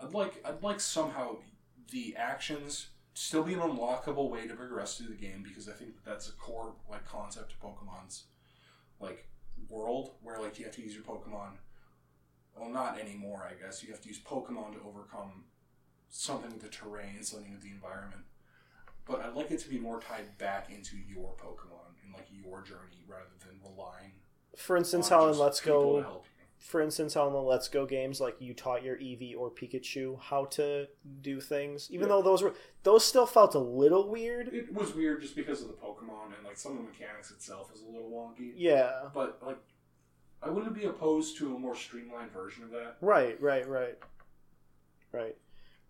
I'd 0.00 0.12
like 0.12 0.44
I'd 0.44 0.62
like 0.62 0.80
somehow 0.80 1.36
the 1.90 2.14
actions 2.16 2.88
still 3.14 3.44
be 3.44 3.54
an 3.54 3.60
unlockable 3.60 4.28
way 4.28 4.46
to 4.48 4.54
progress 4.54 4.98
through 4.98 5.08
the 5.08 5.14
game 5.14 5.44
because 5.46 5.68
I 5.68 5.72
think 5.72 5.94
that 5.94 6.04
that's 6.04 6.28
a 6.28 6.32
core 6.32 6.74
like 6.90 7.06
concept 7.06 7.52
of 7.52 7.60
Pokemon's 7.60 8.24
like 9.00 9.28
world 9.68 10.10
where 10.22 10.40
like 10.40 10.58
you 10.58 10.64
have 10.64 10.74
to 10.74 10.82
use 10.82 10.94
your 10.94 11.04
Pokemon. 11.04 11.58
Well, 12.56 12.70
not 12.70 13.00
anymore. 13.00 13.48
I 13.48 13.54
guess 13.54 13.82
you 13.82 13.90
have 13.90 14.00
to 14.02 14.08
use 14.08 14.20
Pokemon 14.20 14.74
to 14.74 14.80
overcome 14.86 15.44
something 16.16 16.50
with 16.52 16.62
the 16.62 16.68
terrain, 16.68 17.22
something 17.22 17.52
with 17.52 17.62
the 17.62 17.70
environment. 17.70 18.22
But 19.04 19.20
I'd 19.20 19.34
like 19.34 19.50
it 19.50 19.58
to 19.60 19.68
be 19.68 19.78
more 19.78 20.00
tied 20.00 20.38
back 20.38 20.70
into 20.70 20.96
your 20.96 21.34
Pokemon 21.36 21.92
and 22.04 22.14
like 22.14 22.26
your 22.30 22.62
journey 22.62 23.04
rather 23.06 23.24
than 23.40 23.58
relying. 23.62 24.12
For 24.56 24.76
instance, 24.76 25.10
on 25.10 25.18
how 25.20 25.28
in 25.32 25.38
Let's 25.38 25.60
Go 25.60 25.96
to 25.98 26.02
help 26.04 26.24
you. 26.24 26.44
for 26.56 26.80
instance, 26.80 27.12
how 27.14 27.26
in 27.26 27.32
the 27.34 27.42
Let's 27.42 27.68
Go 27.68 27.84
games, 27.84 28.20
like 28.20 28.36
you 28.40 28.54
taught 28.54 28.82
your 28.84 28.96
Eevee 28.96 29.36
or 29.36 29.50
Pikachu 29.50 30.18
how 30.20 30.44
to 30.46 30.86
do 31.20 31.40
things, 31.40 31.90
even 31.90 32.02
Yeah. 32.08 32.14
though 32.14 32.22
those 32.22 32.42
were 32.42 32.54
those 32.84 33.04
still 33.04 33.26
felt 33.26 33.54
a 33.56 33.58
little 33.58 34.08
weird. 34.08 34.48
It 34.54 34.72
was 34.72 34.94
weird 34.94 35.20
just 35.20 35.34
because 35.36 35.60
of 35.62 35.68
the 35.68 35.74
Pokemon 35.74 36.36
and 36.36 36.44
like 36.46 36.56
some 36.56 36.72
of 36.72 36.78
the 36.78 36.84
mechanics 36.84 37.30
itself 37.32 37.72
is 37.74 37.82
a 37.82 37.86
little 37.86 38.08
wonky. 38.10 38.52
Yeah, 38.56 39.08
But 39.12 39.42
like, 39.44 39.58
I 40.42 40.48
wouldn't 40.48 40.74
be 40.74 40.84
opposed 40.84 41.36
to 41.38 41.54
a 41.56 41.58
more 41.58 41.74
streamlined 41.74 42.30
version 42.30 42.62
of 42.64 42.70
that. 42.70 42.96
right, 43.02 43.38
right, 43.42 43.68
right, 43.68 43.98
right. 45.12 45.36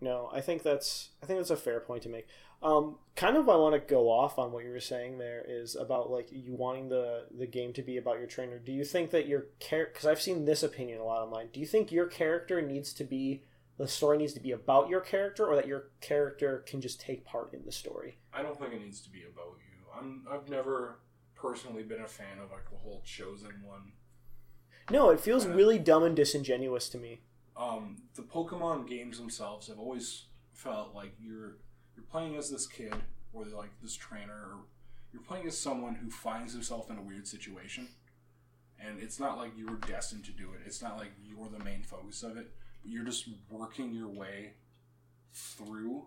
No, 0.01 0.29
I 0.33 0.41
think 0.41 0.63
that's 0.63 1.09
I 1.23 1.25
think 1.25 1.39
that's 1.39 1.49
a 1.49 1.55
fair 1.57 1.79
point 1.79 2.03
to 2.03 2.09
make. 2.09 2.27
Um, 2.61 2.97
kind 3.15 3.37
of, 3.37 3.47
I 3.49 3.55
want 3.57 3.75
to 3.75 3.79
go 3.79 4.09
off 4.09 4.39
on 4.39 4.51
what 4.51 4.63
you 4.63 4.71
were 4.71 4.79
saying 4.79 5.17
there 5.17 5.43
is 5.47 5.75
about 5.75 6.09
like 6.09 6.29
you 6.31 6.53
wanting 6.53 6.89
the 6.89 7.25
the 7.37 7.45
game 7.45 7.73
to 7.73 7.81
be 7.81 7.97
about 7.97 8.17
your 8.17 8.27
trainer. 8.27 8.59
Do 8.59 8.71
you 8.71 8.83
think 8.83 9.11
that 9.11 9.27
your 9.27 9.47
character? 9.59 9.91
Because 9.93 10.05
I've 10.07 10.21
seen 10.21 10.45
this 10.45 10.63
opinion 10.63 10.99
a 10.99 11.03
lot 11.03 11.23
online. 11.23 11.47
Do 11.53 11.59
you 11.59 11.65
think 11.65 11.91
your 11.91 12.07
character 12.07 12.61
needs 12.61 12.93
to 12.93 13.03
be 13.03 13.43
the 13.77 13.87
story 13.87 14.17
needs 14.17 14.33
to 14.33 14.39
be 14.39 14.51
about 14.51 14.89
your 14.89 15.01
character, 15.01 15.45
or 15.45 15.55
that 15.55 15.67
your 15.67 15.89
character 16.01 16.63
can 16.65 16.79
just 16.81 16.99
take 16.99 17.25
part 17.25 17.53
in 17.53 17.65
the 17.65 17.71
story? 17.71 18.17
I 18.33 18.41
don't 18.41 18.57
think 18.57 18.73
it 18.73 18.81
needs 18.81 19.01
to 19.01 19.09
be 19.09 19.23
about 19.23 19.57
you. 19.57 19.85
I'm 19.97 20.25
I've 20.29 20.49
never 20.49 20.99
personally 21.35 21.83
been 21.83 22.01
a 22.01 22.07
fan 22.07 22.39
of 22.43 22.51
like 22.51 22.69
the 22.69 22.77
whole 22.77 23.01
chosen 23.05 23.63
one. 23.63 23.91
No, 24.91 25.09
it 25.09 25.19
feels 25.19 25.45
Uh, 25.45 25.49
really 25.49 25.79
dumb 25.79 26.03
and 26.03 26.15
disingenuous 26.15 26.89
to 26.89 26.97
me. 26.97 27.21
Um, 27.57 27.97
the 28.15 28.21
Pokemon 28.21 28.87
games 28.87 29.17
themselves 29.17 29.67
have 29.67 29.79
always 29.79 30.25
felt 30.53 30.93
like 30.93 31.13
you're 31.19 31.57
you're 31.95 32.05
playing 32.09 32.35
as 32.35 32.49
this 32.49 32.67
kid 32.67 32.93
or 33.33 33.45
like 33.45 33.71
this 33.81 33.95
trainer 33.95 34.33
or 34.33 34.57
you're 35.13 35.21
playing 35.21 35.47
as 35.47 35.57
someone 35.57 35.95
who 35.95 36.09
finds 36.09 36.51
himself 36.51 36.89
in 36.89 36.97
a 36.97 37.01
weird 37.01 37.27
situation. 37.27 37.87
And 38.77 38.99
it's 38.99 39.19
not 39.19 39.37
like 39.37 39.57
you 39.57 39.65
were 39.65 39.77
destined 39.87 40.25
to 40.25 40.31
do 40.31 40.51
it. 40.53 40.61
It's 40.65 40.81
not 40.81 40.97
like 40.97 41.11
you're 41.23 41.47
the 41.47 41.63
main 41.63 41.83
focus 41.83 42.21
of 42.23 42.35
it. 42.35 42.51
You're 42.83 43.05
just 43.05 43.29
working 43.49 43.93
your 43.93 44.09
way 44.09 44.53
through 45.31 46.05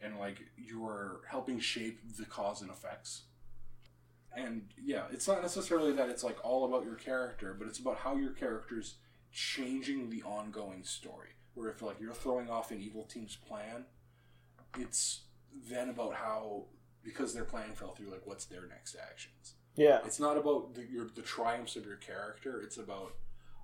and 0.00 0.18
like 0.18 0.38
you're 0.56 1.20
helping 1.28 1.60
shape 1.60 2.00
the 2.18 2.26
cause 2.26 2.60
and 2.60 2.70
effects. 2.70 3.22
And 4.36 4.62
yeah 4.82 5.04
it's 5.12 5.28
not 5.28 5.42
necessarily 5.42 5.92
that 5.92 6.08
it's 6.08 6.24
like 6.24 6.44
all 6.44 6.64
about 6.64 6.84
your 6.84 6.96
character 6.96 7.54
but 7.56 7.68
it's 7.68 7.78
about 7.78 7.98
how 7.98 8.16
your 8.16 8.32
character's 8.32 8.96
changing 9.34 10.10
the 10.10 10.22
ongoing 10.22 10.84
story 10.84 11.30
where 11.54 11.70
if 11.70 11.82
like 11.82 12.00
you're 12.00 12.14
throwing 12.14 12.48
off 12.48 12.70
an 12.70 12.80
evil 12.80 13.04
team's 13.04 13.36
plan 13.36 13.84
it's 14.78 15.22
then 15.68 15.88
about 15.88 16.14
how 16.14 16.64
because 17.02 17.34
their 17.34 17.44
plan 17.44 17.72
fell 17.74 17.94
through 17.94 18.10
like 18.10 18.22
what's 18.24 18.46
their 18.46 18.66
next 18.68 18.96
actions 18.96 19.54
Yeah, 19.76 19.98
it's 20.04 20.20
not 20.20 20.36
about 20.36 20.74
the, 20.74 20.84
your, 20.84 21.08
the 21.14 21.22
triumphs 21.22 21.76
of 21.76 21.84
your 21.84 21.96
character 21.96 22.60
it's 22.60 22.78
about 22.78 23.14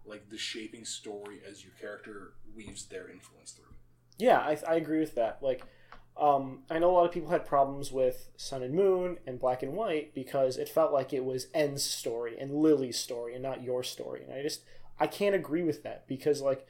like 0.04 0.28
the 0.28 0.38
shaping 0.38 0.84
story 0.84 1.40
as 1.48 1.62
your 1.62 1.72
character 1.80 2.34
weaves 2.54 2.86
their 2.86 3.08
influence 3.08 3.52
through 3.52 3.74
yeah, 4.20 4.38
I, 4.38 4.58
I 4.68 4.74
agree 4.74 5.00
with 5.00 5.14
that. 5.14 5.38
Like, 5.42 5.62
um, 6.16 6.60
I 6.70 6.78
know 6.78 6.90
a 6.90 6.92
lot 6.92 7.06
of 7.06 7.12
people 7.12 7.30
had 7.30 7.46
problems 7.46 7.90
with 7.90 8.30
Sun 8.36 8.62
and 8.62 8.74
Moon 8.74 9.18
and 9.26 9.40
Black 9.40 9.62
and 9.62 9.72
White 9.72 10.14
because 10.14 10.58
it 10.58 10.68
felt 10.68 10.92
like 10.92 11.12
it 11.12 11.24
was 11.24 11.46
N's 11.54 11.82
story 11.82 12.38
and 12.38 12.54
Lillie's 12.54 12.98
story 12.98 13.34
and 13.34 13.42
not 13.42 13.62
your 13.62 13.82
story. 13.82 14.22
And 14.22 14.32
I 14.32 14.42
just 14.42 14.62
I 15.00 15.06
can't 15.06 15.34
agree 15.34 15.62
with 15.62 15.82
that 15.82 16.06
because 16.06 16.42
like 16.42 16.66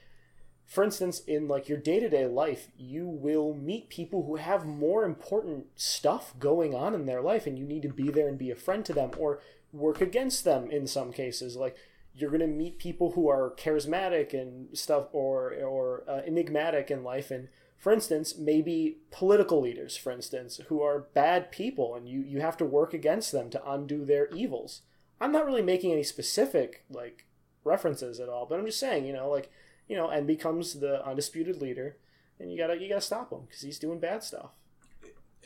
for 0.64 0.84
instance 0.84 1.20
in 1.26 1.48
like 1.48 1.68
your 1.68 1.78
day-to-day 1.78 2.26
life 2.26 2.68
you 2.78 3.08
will 3.08 3.52
meet 3.54 3.90
people 3.90 4.24
who 4.24 4.36
have 4.36 4.64
more 4.64 5.04
important 5.04 5.66
stuff 5.74 6.32
going 6.38 6.74
on 6.74 6.94
in 6.94 7.06
their 7.06 7.20
life 7.20 7.46
and 7.46 7.58
you 7.58 7.64
need 7.64 7.82
to 7.82 7.88
be 7.88 8.08
there 8.08 8.28
and 8.28 8.38
be 8.38 8.52
a 8.52 8.56
friend 8.56 8.84
to 8.84 8.92
them 8.92 9.10
or 9.18 9.40
work 9.72 10.00
against 10.00 10.44
them 10.44 10.70
in 10.70 10.86
some 10.86 11.12
cases. 11.12 11.56
Like 11.56 11.76
you're 12.14 12.30
going 12.30 12.40
to 12.40 12.46
meet 12.46 12.78
people 12.78 13.12
who 13.12 13.28
are 13.28 13.54
charismatic 13.56 14.32
and 14.32 14.76
stuff 14.76 15.08
or 15.12 15.54
or 15.54 16.04
uh, 16.08 16.20
enigmatic 16.26 16.90
in 16.90 17.02
life 17.02 17.30
and 17.30 17.48
for 17.76 17.92
instance 17.92 18.36
maybe 18.36 18.98
political 19.10 19.60
leaders 19.60 19.96
for 19.96 20.12
instance 20.12 20.60
who 20.68 20.82
are 20.82 21.06
bad 21.14 21.50
people 21.50 21.94
and 21.94 22.08
you 22.08 22.20
you 22.20 22.40
have 22.40 22.56
to 22.56 22.64
work 22.64 22.94
against 22.94 23.32
them 23.32 23.50
to 23.50 23.70
undo 23.70 24.04
their 24.04 24.28
evils. 24.28 24.82
I'm 25.20 25.32
not 25.32 25.46
really 25.46 25.62
making 25.62 25.92
any 25.92 26.04
specific 26.04 26.84
like 26.88 27.26
references 27.64 28.20
at 28.20 28.28
all 28.28 28.46
but 28.46 28.58
i'm 28.58 28.66
just 28.66 28.80
saying 28.80 29.04
you 29.04 29.12
know 29.12 29.28
like 29.30 29.50
you 29.88 29.96
know 29.96 30.08
and 30.08 30.26
becomes 30.26 30.74
the 30.80 31.04
undisputed 31.06 31.60
leader 31.60 31.96
and 32.38 32.50
you 32.50 32.56
gotta 32.58 32.76
you 32.80 32.88
gotta 32.88 33.00
stop 33.00 33.30
him 33.32 33.40
because 33.46 33.60
he's 33.62 33.78
doing 33.78 33.98
bad 33.98 34.22
stuff 34.22 34.50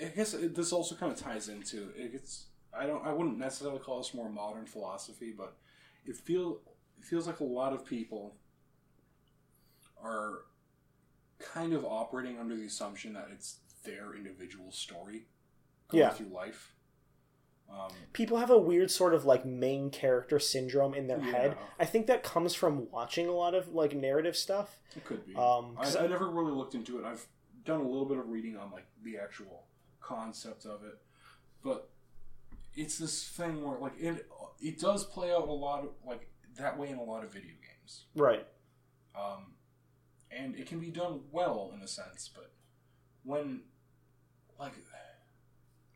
i 0.00 0.04
guess 0.08 0.34
it, 0.34 0.54
this 0.54 0.72
also 0.72 0.94
kind 0.94 1.10
of 1.12 1.18
ties 1.18 1.48
into 1.48 1.88
it's 1.96 2.46
i 2.76 2.86
don't 2.86 3.04
i 3.06 3.12
wouldn't 3.12 3.38
necessarily 3.38 3.78
call 3.78 3.98
this 3.98 4.14
more 4.14 4.28
modern 4.30 4.66
philosophy 4.66 5.32
but 5.36 5.56
it 6.06 6.16
feel 6.16 6.60
it 6.98 7.04
feels 7.04 7.26
like 7.26 7.40
a 7.40 7.44
lot 7.44 7.72
of 7.72 7.84
people 7.84 8.36
are 10.02 10.40
kind 11.38 11.72
of 11.72 11.84
operating 11.84 12.38
under 12.38 12.56
the 12.56 12.64
assumption 12.66 13.12
that 13.14 13.28
it's 13.32 13.58
their 13.84 14.14
individual 14.14 14.70
story 14.70 15.26
going 15.88 16.02
Yeah. 16.02 16.10
through 16.10 16.28
life 16.28 16.73
um, 17.70 17.90
people 18.12 18.36
have 18.38 18.50
a 18.50 18.58
weird 18.58 18.90
sort 18.90 19.14
of 19.14 19.24
like 19.24 19.44
main 19.44 19.90
character 19.90 20.38
syndrome 20.38 20.94
in 20.94 21.06
their 21.06 21.20
head 21.20 21.56
i 21.78 21.84
think 21.84 22.06
that 22.06 22.22
comes 22.22 22.54
from 22.54 22.88
watching 22.90 23.26
a 23.26 23.32
lot 23.32 23.54
of 23.54 23.68
like 23.74 23.94
narrative 23.94 24.36
stuff 24.36 24.76
It 24.96 25.04
could 25.04 25.26
be. 25.26 25.34
Um, 25.34 25.76
I, 25.78 25.92
I 25.98 26.06
never 26.06 26.28
really 26.28 26.52
looked 26.52 26.74
into 26.74 26.98
it. 26.98 27.04
I've 27.04 27.26
done 27.64 27.80
a 27.80 27.88
little 27.88 28.06
bit 28.06 28.18
of 28.18 28.28
reading 28.28 28.56
on 28.56 28.70
like 28.70 28.86
the 29.02 29.16
actual 29.18 29.64
concept 30.00 30.66
of 30.66 30.84
it, 30.84 30.98
but 31.62 31.88
it's 32.74 32.98
this 32.98 33.24
thing 33.28 33.62
where 33.64 33.78
like 33.78 33.98
it 33.98 34.26
it 34.60 34.78
does 34.78 35.04
play 35.04 35.32
out 35.32 35.48
a 35.48 35.52
lot 35.52 35.82
of 35.84 35.90
like 36.06 36.28
that 36.58 36.78
way 36.78 36.90
in 36.90 36.98
a 36.98 37.02
lot 37.02 37.24
of 37.24 37.32
video 37.32 37.50
games, 37.50 38.04
right 38.14 38.46
um, 39.16 39.54
and 40.30 40.54
it 40.56 40.66
can 40.66 40.78
be 40.78 40.90
done 40.90 41.20
well 41.32 41.72
in 41.74 41.80
a 41.82 41.88
sense. 41.88 42.30
But 42.34 42.52
when 43.24 43.62
like 44.58 44.74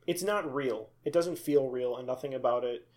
it's 0.09 0.23
not 0.23 0.53
real 0.53 0.89
it 1.05 1.13
doesn't 1.13 1.39
feel 1.39 1.69
real 1.69 1.97
and 1.97 2.07
nothing 2.07 2.33
about 2.33 2.65
it 2.65 2.89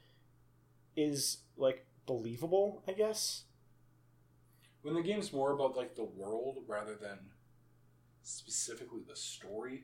is 0.95 1.39
like 1.57 1.85
believable 2.07 2.81
i 2.87 2.93
guess 2.93 3.43
when 4.81 4.95
the 4.95 5.01
game's 5.03 5.31
more 5.31 5.51
about 5.51 5.75
like 5.77 5.95
the 5.95 6.03
world 6.03 6.59
rather 6.67 6.95
than 6.95 7.19
specifically 8.23 9.01
the 9.07 9.15
story, 9.15 9.83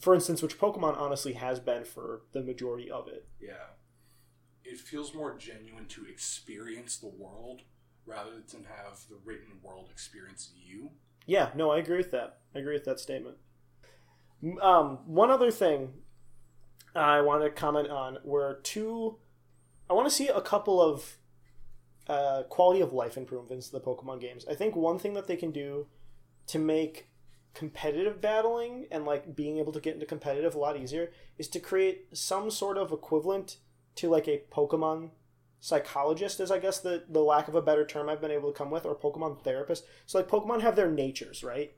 for 0.00 0.14
instance 0.14 0.42
which 0.42 0.58
pokemon 0.58 0.98
honestly 0.98 1.34
has 1.34 1.60
been 1.60 1.84
for 1.84 2.22
the 2.32 2.42
majority 2.42 2.90
of 2.90 3.08
it 3.08 3.26
Yeah. 3.40 3.76
It 4.64 4.78
feels 4.78 5.14
more 5.14 5.34
genuine 5.38 5.86
to 5.86 6.04
experience 6.04 6.98
the 6.98 7.08
world 7.08 7.62
rather 8.04 8.42
than 8.46 8.64
have 8.64 9.00
the 9.08 9.18
written 9.24 9.60
world 9.62 9.88
experience 9.90 10.50
you. 10.54 10.90
Yeah, 11.26 11.50
no, 11.54 11.70
I 11.70 11.78
agree 11.78 11.96
with 11.96 12.10
that. 12.10 12.40
I 12.54 12.58
agree 12.58 12.74
with 12.74 12.84
that 12.84 13.00
statement. 13.00 13.36
Um, 14.60 14.98
one 15.06 15.30
other 15.30 15.50
thing 15.50 15.94
I 16.94 17.20
want 17.20 17.42
to 17.44 17.50
comment 17.50 17.88
on 17.90 18.18
were 18.24 18.60
two. 18.62 19.16
I 19.88 19.92
want 19.94 20.08
to 20.08 20.14
see 20.14 20.28
a 20.28 20.40
couple 20.40 20.80
of 20.80 21.16
uh, 22.08 22.42
quality 22.48 22.80
of 22.80 22.92
life 22.92 23.16
improvements 23.16 23.66
to 23.68 23.72
the 23.72 23.80
Pokemon 23.80 24.20
games. 24.20 24.44
I 24.50 24.54
think 24.54 24.74
one 24.76 24.98
thing 24.98 25.14
that 25.14 25.26
they 25.26 25.36
can 25.36 25.50
do 25.50 25.86
to 26.48 26.58
make 26.58 27.08
competitive 27.54 28.20
battling 28.20 28.86
and 28.90 29.04
like 29.04 29.34
being 29.34 29.58
able 29.58 29.72
to 29.72 29.80
get 29.80 29.94
into 29.94 30.06
competitive 30.06 30.54
a 30.54 30.58
lot 30.58 30.76
easier 30.76 31.10
is 31.38 31.48
to 31.48 31.58
create 31.58 32.06
some 32.16 32.50
sort 32.50 32.78
of 32.78 32.92
equivalent 32.92 33.56
to 33.96 34.08
like 34.08 34.28
a 34.28 34.42
Pokemon 34.52 35.10
psychologist 35.60 36.38
is 36.38 36.50
I 36.52 36.58
guess 36.60 36.78
the 36.78 37.04
the 37.08 37.20
lack 37.20 37.48
of 37.48 37.54
a 37.56 37.62
better 37.62 37.84
term 37.84 38.08
I've 38.08 38.20
been 38.20 38.30
able 38.30 38.52
to 38.52 38.56
come 38.56 38.70
with 38.70 38.86
or 38.86 38.94
Pokemon 38.94 39.42
therapist. 39.42 39.84
So 40.06 40.18
like 40.18 40.28
Pokemon 40.28 40.60
have 40.62 40.76
their 40.76 40.90
natures, 40.90 41.42
right? 41.42 41.72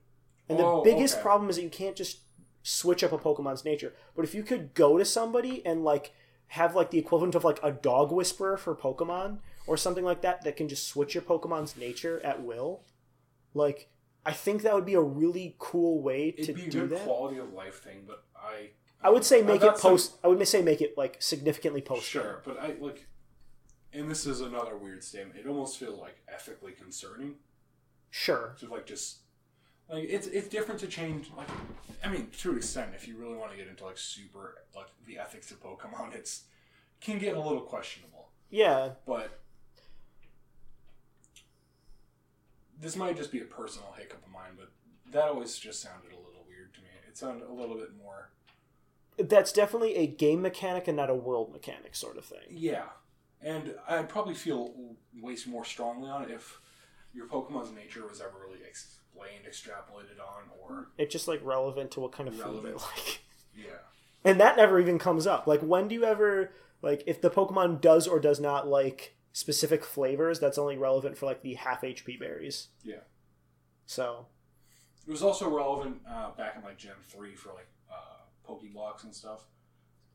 And 0.48 0.58
the 0.58 0.64
Oh, 0.64 0.82
biggest 0.82 1.14
okay. 1.14 1.22
problem 1.22 1.48
is 1.48 1.56
that 1.56 1.62
you 1.62 1.70
can't 1.70 1.96
just 1.96 2.18
switch 2.62 3.02
up 3.02 3.12
a 3.12 3.18
Pokemon's 3.18 3.64
nature. 3.64 3.92
But 4.14 4.24
if 4.24 4.34
you 4.34 4.42
could 4.42 4.74
go 4.74 4.98
to 4.98 5.04
somebody 5.04 5.64
and 5.64 5.82
like 5.84 6.12
have 6.48 6.74
like 6.74 6.90
the 6.90 6.98
equivalent 6.98 7.34
of 7.34 7.44
like 7.44 7.60
a 7.62 7.70
dog 7.72 8.12
whisperer 8.12 8.56
for 8.56 8.74
Pokemon 8.74 9.38
or 9.66 9.76
something 9.76 10.04
like 10.04 10.20
that 10.22 10.42
that 10.44 10.56
can 10.56 10.68
just 10.68 10.88
switch 10.88 11.14
your 11.14 11.22
Pokemon's 11.22 11.76
nature 11.76 12.20
at 12.24 12.42
will, 12.42 12.82
like 13.54 13.88
I 14.26 14.32
think 14.32 14.62
that 14.62 14.74
would 14.74 14.84
be 14.84 14.94
a 14.94 15.00
really 15.00 15.56
cool 15.58 16.02
way 16.02 16.32
to 16.32 16.42
It'd 16.42 16.54
be 16.56 16.66
a 16.66 16.70
do 16.70 16.80
good 16.80 16.90
that. 16.90 17.04
quality 17.04 17.38
of 17.38 17.52
life 17.52 17.82
thing, 17.82 18.04
but 18.06 18.24
I 18.36 18.70
I 19.02 19.08
would 19.10 19.24
say 19.24 19.40
make 19.42 19.62
it 19.62 19.78
some- 19.78 19.92
post. 19.92 20.18
I 20.22 20.28
would 20.28 20.46
say 20.46 20.60
make 20.60 20.82
it 20.82 20.98
like 20.98 21.16
significantly 21.22 21.80
post. 21.80 22.04
Sure, 22.04 22.42
but 22.44 22.58
I 22.60 22.74
like 22.80 23.06
and 23.92 24.10
this 24.10 24.26
is 24.26 24.40
another 24.40 24.76
weird 24.76 25.02
statement. 25.02 25.38
It 25.40 25.46
almost 25.48 25.78
feels 25.78 25.98
like 25.98 26.16
ethically 26.28 26.72
concerning 26.72 27.36
Sure. 28.10 28.54
to 28.60 28.68
like 28.68 28.86
just 28.86 29.19
Like 29.90 30.04
it's 30.08 30.26
it's 30.26 30.48
different 30.48 30.80
to 30.80 30.86
change. 30.86 31.30
Like 31.36 31.48
I 32.04 32.08
mean, 32.08 32.28
to 32.40 32.50
an 32.52 32.56
extent, 32.58 32.92
if 32.94 33.08
you 33.08 33.16
really 33.16 33.36
want 33.36 33.50
to 33.50 33.56
get 33.56 33.66
into 33.66 33.84
like 33.84 33.98
super 33.98 34.56
like 34.74 34.86
the 35.06 35.18
ethics 35.18 35.50
of 35.50 35.62
Pokemon, 35.62 36.14
it's 36.14 36.44
can 37.00 37.18
get 37.18 37.36
a 37.36 37.40
little 37.40 37.62
questionable. 37.62 38.28
Yeah, 38.50 38.90
But 39.06 39.40
this 42.80 42.96
might 42.96 43.16
just 43.16 43.30
be 43.30 43.40
a 43.40 43.44
personal 43.44 43.94
hiccup 43.96 44.24
of 44.24 44.32
mine, 44.32 44.52
but 44.56 44.70
that 45.12 45.28
always 45.28 45.56
just 45.58 45.82
sounded 45.82 46.12
a 46.12 46.16
little 46.16 46.44
weird 46.48 46.72
to 46.74 46.80
me. 46.80 46.88
It 47.08 47.16
sounded 47.16 47.48
a 47.48 47.52
little 47.52 47.76
bit 47.76 47.90
more. 47.96 48.30
that's 49.18 49.52
definitely 49.52 49.96
a 49.96 50.06
game 50.06 50.40
mechanic 50.42 50.88
and 50.88 50.96
not 50.96 51.10
a 51.10 51.14
world 51.14 51.52
mechanic 51.52 51.94
sort 51.94 52.16
of 52.16 52.24
thing. 52.24 52.48
Yeah, 52.50 52.86
and 53.42 53.74
I'd 53.88 54.08
probably 54.08 54.34
feel 54.34 54.72
way 55.20 55.36
more 55.46 55.64
strongly 55.64 56.10
on 56.10 56.22
it 56.24 56.30
if 56.30 56.58
your 57.12 57.26
Pokemon's 57.26 57.72
nature 57.72 58.06
was 58.06 58.20
ever 58.20 58.34
really 58.42 58.60
explained, 59.20 59.44
extrapolated 59.46 60.20
on, 60.20 60.44
or 60.60 60.88
It's 60.98 61.12
just 61.12 61.28
like 61.28 61.40
relevant 61.44 61.90
to 61.92 62.00
what 62.00 62.12
kind 62.12 62.28
of 62.28 62.34
food 62.34 62.62
they 62.62 62.72
like. 62.72 63.22
yeah. 63.56 63.64
And 64.24 64.40
that 64.40 64.56
never 64.56 64.78
even 64.80 64.98
comes 64.98 65.26
up. 65.26 65.46
Like 65.46 65.60
when 65.60 65.88
do 65.88 65.94
you 65.94 66.04
ever 66.04 66.52
like 66.82 67.02
if 67.06 67.20
the 67.20 67.30
Pokemon 67.30 67.80
does 67.80 68.06
or 68.06 68.20
does 68.20 68.40
not 68.40 68.68
like 68.68 69.16
specific 69.32 69.84
flavors, 69.84 70.40
that's 70.40 70.58
only 70.58 70.76
relevant 70.76 71.16
for 71.16 71.26
like 71.26 71.42
the 71.42 71.54
half 71.54 71.82
HP 71.82 72.18
berries. 72.18 72.68
Yeah. 72.82 73.00
So 73.86 74.26
It 75.06 75.10
was 75.10 75.22
also 75.22 75.48
relevant 75.48 76.00
uh, 76.08 76.30
back 76.36 76.56
in 76.56 76.62
like 76.62 76.78
Gen 76.78 76.92
three 77.08 77.34
for 77.34 77.50
like 77.50 77.68
uh, 77.90 78.24
Pokeblocks 78.48 79.04
and 79.04 79.14
stuff. 79.14 79.44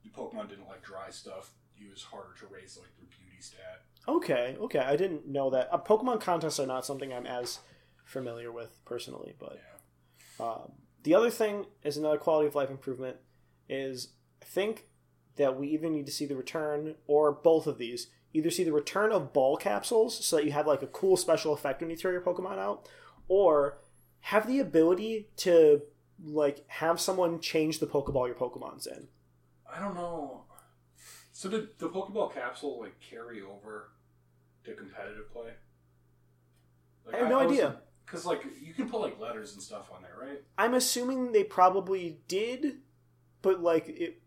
The 0.03 0.10
Pokemon 0.10 0.49
didn't 0.49 0.68
like 0.68 0.84
dry 0.84 1.10
stuff. 1.10 1.52
It 1.77 1.90
was 1.91 2.03
harder 2.03 2.30
to 2.40 2.45
raise 2.48 2.77
like 2.77 2.95
their 2.95 3.06
beauty 3.06 3.41
stat. 3.41 3.82
okay, 4.07 4.56
okay, 4.61 4.80
I 4.80 4.95
didn't 4.95 5.27
know 5.27 5.49
that. 5.49 5.68
Uh, 5.73 5.77
Pokemon 5.77 6.22
contests 6.22 6.60
are 6.60 6.68
not 6.68 6.86
something 6.86 7.11
I'm 7.11 7.26
as 7.26 7.60
familiar 8.06 8.52
with 8.52 8.84
personally, 8.86 9.34
but 9.38 9.60
Yeah. 10.40 10.45
Um, 10.45 10.72
the 11.03 11.14
other 11.14 11.30
thing 11.30 11.68
is 11.84 11.98
another 11.98 12.18
quality 12.18 12.48
of 12.48 12.56
life 12.56 12.69
improvement 12.69 13.18
is 13.69 14.14
I 14.41 14.45
think 14.45 14.88
that 15.36 15.57
we 15.57 15.68
either 15.69 15.90
need 15.90 16.06
to 16.06 16.11
see 16.11 16.26
the 16.26 16.36
return 16.36 16.95
or 17.07 17.32
both 17.32 17.68
of 17.68 17.77
these. 17.77 18.07
Either 18.34 18.49
see 18.49 18.64
the 18.64 18.73
return 18.73 19.11
of 19.11 19.32
ball 19.32 19.56
capsules 19.56 20.26
so 20.26 20.36
that 20.36 20.45
you 20.45 20.52
have 20.52 20.68
like 20.68 20.82
a 20.82 20.88
cool 20.88 21.15
special 21.15 21.53
effect 21.53 21.82
when 21.82 21.90
you 21.90 21.95
throw 21.95 22.11
your 22.11 22.22
Pokemon 22.22 22.57
out, 22.57 22.90
or 23.27 23.77
have 24.22 24.48
the 24.48 24.60
ability 24.60 25.30
to 25.38 25.82
like 26.23 26.64
have 26.68 26.99
someone 26.99 27.40
change 27.40 27.80
the 27.80 27.88
Pokeball 27.88 28.27
your 28.27 28.36
Pokemon's 28.36 28.88
in. 28.88 29.07
I 29.73 29.80
don't 29.80 29.95
know. 29.95 30.44
So 31.32 31.49
did 31.49 31.77
the 31.77 31.90
Pokeball 31.90 32.34
capsule 32.34 32.80
like 32.80 32.99
carry 32.99 33.41
over 33.41 33.91
to 34.64 34.73
competitive 34.73 35.32
play? 35.32 35.52
Like, 37.06 37.15
I 37.15 37.18
have 37.19 37.30
no 37.30 37.40
idea. 37.40 37.82
Because 38.06 38.26
like 38.26 38.44
you 38.61 38.73
can 38.73 38.90
put 38.90 39.02
like 39.02 39.19
letters 39.19 39.53
and 39.53 39.61
stuff 39.61 39.90
on 39.94 40.02
there, 40.02 40.15
right? 40.19 40.41
I'm 40.57 40.73
assuming 40.73 41.32
they 41.32 41.44
probably 41.44 42.19
did, 42.27 42.77
but 43.41 43.61
like 43.61 43.88
it, 43.88 44.22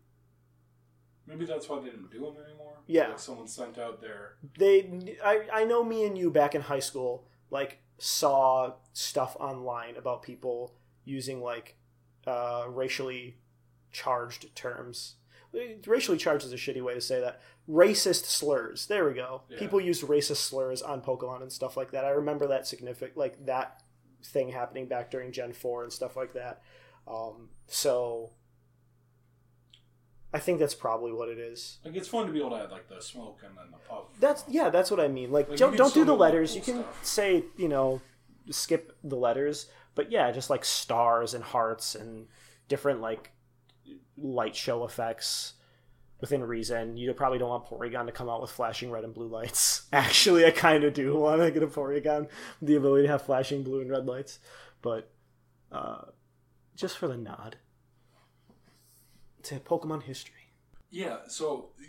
Maybe 1.29 1.45
that's 1.45 1.69
why 1.69 1.79
they 1.79 1.91
didn't 1.91 2.09
do 2.09 2.21
them 2.21 2.35
anymore. 2.43 2.73
Yeah. 2.87 3.09
Like 3.09 3.19
someone 3.19 3.47
sent 3.47 3.77
out 3.77 4.01
their 4.01 4.33
they 4.57 5.15
I, 5.23 5.47
I 5.53 5.63
know 5.63 5.83
me 5.83 6.05
and 6.05 6.17
you 6.17 6.31
back 6.31 6.55
in 6.55 6.61
high 6.61 6.79
school 6.79 7.27
like 7.51 7.79
saw 7.99 8.73
stuff 8.93 9.37
online 9.39 9.95
about 9.95 10.23
people 10.23 10.73
using 11.05 11.41
like 11.41 11.77
uh, 12.25 12.65
racially 12.67 13.37
charged 13.91 14.53
terms 14.55 15.15
racially 15.87 16.17
charged 16.17 16.45
is 16.45 16.53
a 16.53 16.55
shitty 16.55 16.81
way 16.81 16.93
to 16.93 17.01
say 17.01 17.19
that 17.21 17.41
racist 17.69 18.25
slurs 18.25 18.87
there 18.87 19.05
we 19.07 19.13
go 19.13 19.43
Yeah. 19.49 19.59
people 19.59 19.79
used 19.79 20.03
racist 20.03 20.37
slurs 20.37 20.81
on 20.81 21.01
pokemon 21.01 21.41
and 21.43 21.51
stuff 21.51 21.77
like 21.77 21.91
that 21.91 22.03
i 22.03 22.09
remember 22.09 22.47
that 22.47 22.65
significant 22.65 23.15
like 23.17 23.45
that 23.45 23.83
thing 24.23 24.49
happening 24.49 24.87
back 24.87 25.11
during 25.11 25.31
gen 25.31 25.53
4 25.53 25.83
and 25.83 25.93
stuff 25.93 26.15
like 26.17 26.33
that 26.33 26.61
um, 27.07 27.49
so 27.67 28.31
i 30.33 30.39
think 30.39 30.59
that's 30.59 30.73
probably 30.75 31.11
what 31.11 31.29
it 31.29 31.37
is 31.37 31.77
like 31.85 31.95
it's 31.95 32.07
fun 32.07 32.25
to 32.27 32.31
be 32.33 32.39
able 32.39 32.51
to 32.51 32.55
add 32.63 32.71
like 32.71 32.87
the 32.89 33.01
smoke 33.01 33.39
and 33.45 33.55
then 33.57 33.65
the 33.71 33.77
puff. 33.77 34.05
That's 34.19 34.43
yeah, 34.47 34.69
that's 34.69 34.91
what 34.91 34.99
I 34.99 35.07
mean. 35.07 35.31
Like, 35.31 35.49
Like, 35.49 35.57
don't 35.57 35.75
don't 35.77 35.93
do 35.93 36.05
the 36.05 36.13
letters. 36.15 36.51
cool 36.51 36.57
You 36.57 36.61
can 36.63 36.81
stuff. 36.83 37.05
say 37.05 37.43
you 37.57 37.67
know 37.67 38.01
skip 38.51 38.95
the 39.03 39.15
letters, 39.15 39.67
but 39.95 40.11
yeah, 40.11 40.31
just 40.31 40.49
like 40.49 40.65
stars 40.65 41.33
and 41.33 41.43
hearts 41.43 41.95
and 41.95 42.27
different 42.67 42.99
like 43.01 43.31
light 44.17 44.55
show 44.55 44.83
effects 44.85 45.53
within 46.21 46.43
reason. 46.43 46.97
You 46.97 47.13
probably 47.13 47.39
don't 47.39 47.49
want 47.49 47.65
Porygon 47.65 48.05
to 48.05 48.11
come 48.11 48.29
out 48.29 48.41
with 48.41 48.51
flashing 48.51 48.91
red 48.91 49.03
and 49.03 49.13
blue 49.13 49.27
lights. 49.27 49.83
Actually, 49.93 50.45
I 50.45 50.51
kind 50.51 50.83
of 50.83 50.93
do 50.93 51.15
want 51.15 51.41
to 51.41 51.51
get 51.51 51.63
a 51.63 51.67
Porygon 51.67 52.27
the 52.61 52.75
ability 52.75 53.03
to 53.07 53.11
have 53.11 53.21
flashing 53.23 53.63
blue 53.63 53.81
and 53.81 53.89
red 53.89 54.05
lights, 54.05 54.39
but 54.81 55.11
uh, 55.71 56.01
just 56.75 56.97
for 56.97 57.07
the 57.07 57.17
nod 57.17 57.57
to 59.43 59.55
Pokemon 59.59 60.03
history. 60.03 60.33
Yeah. 60.89 61.17
So 61.27 61.69
the- 61.77 61.85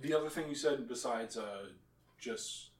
the 0.00 0.14
other 0.18 0.28
thing 0.28 0.48
you 0.48 0.54
said 0.56 0.88
besides 0.88 1.36
uh, 1.36 1.66
just 2.18 2.70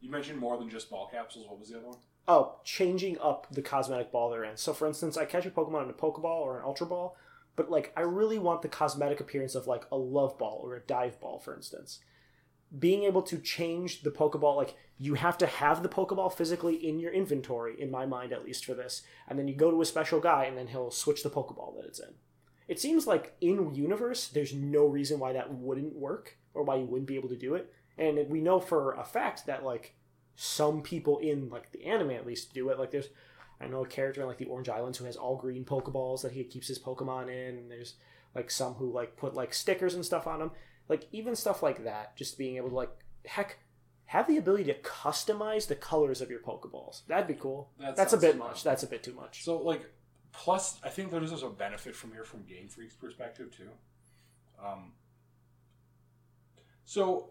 you 0.00 0.10
mentioned 0.10 0.38
more 0.38 0.58
than 0.58 0.68
just 0.68 0.90
ball 0.90 1.08
capsules. 1.12 1.46
What 1.48 1.60
was 1.60 1.68
the 1.70 1.78
other 1.78 1.86
one? 1.86 1.98
Oh, 2.28 2.56
changing 2.64 3.18
up 3.20 3.46
the 3.52 3.62
cosmetic 3.62 4.10
ball 4.10 4.30
they're 4.30 4.42
in. 4.44 4.56
So, 4.56 4.72
for 4.72 4.88
instance, 4.88 5.16
I 5.16 5.26
catch 5.26 5.46
a 5.46 5.50
Pokemon 5.50 5.84
in 5.84 5.90
a 5.90 5.92
Pokeball 5.92 6.24
or 6.24 6.58
an 6.58 6.64
Ultra 6.64 6.86
Ball, 6.88 7.16
but 7.56 7.70
like 7.70 7.92
I 7.96 8.02
really 8.02 8.38
want 8.38 8.62
the 8.62 8.68
cosmetic 8.68 9.20
appearance 9.20 9.54
of 9.54 9.66
like 9.66 9.84
a 9.90 9.96
Love 9.96 10.38
Ball 10.38 10.60
or 10.62 10.76
a 10.76 10.80
Dive 10.80 11.20
Ball, 11.20 11.38
for 11.38 11.54
instance. 11.54 12.00
Being 12.76 13.04
able 13.04 13.22
to 13.22 13.38
change 13.38 14.02
the 14.02 14.10
Pokeball, 14.10 14.56
like 14.56 14.76
you 14.98 15.14
have 15.14 15.38
to 15.38 15.46
have 15.46 15.82
the 15.82 15.88
Pokeball 15.88 16.32
physically 16.32 16.74
in 16.74 16.98
your 16.98 17.12
inventory, 17.12 17.80
in 17.80 17.90
my 17.90 18.06
mind 18.06 18.32
at 18.32 18.44
least 18.44 18.64
for 18.64 18.74
this, 18.74 19.02
and 19.28 19.38
then 19.38 19.48
you 19.48 19.54
go 19.54 19.70
to 19.70 19.80
a 19.80 19.86
special 19.86 20.20
guy 20.20 20.44
and 20.44 20.58
then 20.58 20.68
he'll 20.68 20.90
switch 20.90 21.22
the 21.22 21.30
Pokeball 21.30 21.76
that 21.76 21.86
it's 21.86 22.00
in. 22.00 22.14
It 22.68 22.80
seems 22.80 23.06
like 23.06 23.36
in 23.40 23.74
universe, 23.74 24.28
there's 24.28 24.52
no 24.52 24.86
reason 24.86 25.20
why 25.20 25.32
that 25.32 25.52
wouldn't 25.52 25.94
work 25.94 26.36
or 26.52 26.64
why 26.64 26.76
you 26.76 26.84
wouldn't 26.84 27.06
be 27.06 27.14
able 27.14 27.28
to 27.28 27.36
do 27.36 27.54
it. 27.54 27.72
And 27.96 28.28
we 28.28 28.40
know 28.40 28.58
for 28.58 28.94
a 28.94 29.04
fact 29.04 29.46
that 29.46 29.64
like 29.64 29.94
some 30.36 30.82
people 30.82 31.18
in 31.18 31.48
like 31.48 31.72
the 31.72 31.84
anime 31.84 32.10
at 32.10 32.26
least 32.26 32.52
do 32.52 32.68
it. 32.68 32.78
Like 32.78 32.90
there's 32.90 33.08
I 33.60 33.66
know 33.66 33.84
a 33.84 33.88
character 33.88 34.20
in 34.20 34.26
like 34.26 34.38
the 34.38 34.46
Orange 34.46 34.68
Islands 34.68 34.98
who 34.98 35.04
has 35.06 35.16
all 35.16 35.36
green 35.36 35.64
Pokeballs 35.64 36.22
that 36.22 36.32
he 36.32 36.44
keeps 36.44 36.68
his 36.68 36.78
Pokemon 36.78 37.28
in. 37.28 37.56
And 37.56 37.70
there's 37.70 37.94
like 38.34 38.50
some 38.50 38.74
who 38.74 38.92
like 38.92 39.16
put 39.16 39.34
like 39.34 39.54
stickers 39.54 39.94
and 39.94 40.04
stuff 40.04 40.26
on 40.26 40.40
them. 40.40 40.50
Like 40.88 41.08
even 41.12 41.34
stuff 41.34 41.62
like 41.62 41.84
that, 41.84 42.16
just 42.16 42.38
being 42.38 42.56
able 42.56 42.68
to 42.68 42.74
like 42.74 42.90
heck 43.24 43.58
have 44.06 44.28
the 44.28 44.36
ability 44.36 44.64
to 44.64 44.74
customize 44.80 45.66
the 45.66 45.74
colors 45.74 46.20
of 46.20 46.30
your 46.30 46.40
Pokeballs. 46.40 47.04
That'd 47.06 47.26
be 47.26 47.34
cool. 47.34 47.70
That 47.80 47.96
That's 47.96 48.12
a 48.12 48.18
bit 48.18 48.36
much. 48.36 48.62
That's 48.62 48.82
a 48.82 48.86
bit 48.86 49.02
too 49.02 49.14
much. 49.14 49.42
So 49.42 49.58
like, 49.58 49.90
plus 50.32 50.78
I 50.84 50.90
think 50.90 51.10
there's 51.10 51.32
also 51.32 51.48
a 51.48 51.52
benefit 51.52 51.96
from 51.96 52.12
here 52.12 52.24
from 52.24 52.44
Game 52.44 52.68
Freak's 52.68 52.94
perspective 52.94 53.50
too. 53.56 53.70
Um, 54.64 54.92
so 56.84 57.30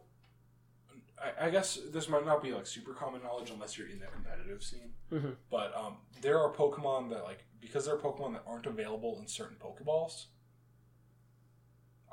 I, 1.18 1.48
I 1.48 1.50
guess 1.50 1.80
this 1.92 2.10
might 2.10 2.26
not 2.26 2.42
be 2.44 2.52
like 2.52 2.68
super 2.68 2.94
common 2.94 3.24
knowledge 3.24 3.50
unless 3.50 3.78
you're 3.78 3.88
in 3.88 4.00
the 4.00 4.06
competitive 4.08 4.62
scene. 4.64 4.94
Mhm. 5.12 5.36
But 5.50 5.76
um, 5.76 5.98
there 6.22 6.40
are 6.40 6.52
Pokemon 6.54 7.10
that 7.12 7.24
like 7.24 7.46
because 7.62 7.86
there 7.86 7.96
are 7.96 8.00
Pokemon 8.00 8.34
that 8.34 8.44
aren't 8.46 8.66
available 8.66 9.18
in 9.20 9.28
certain 9.28 9.58
Pokeballs. 9.58 10.26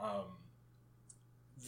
Um, 0.01 0.39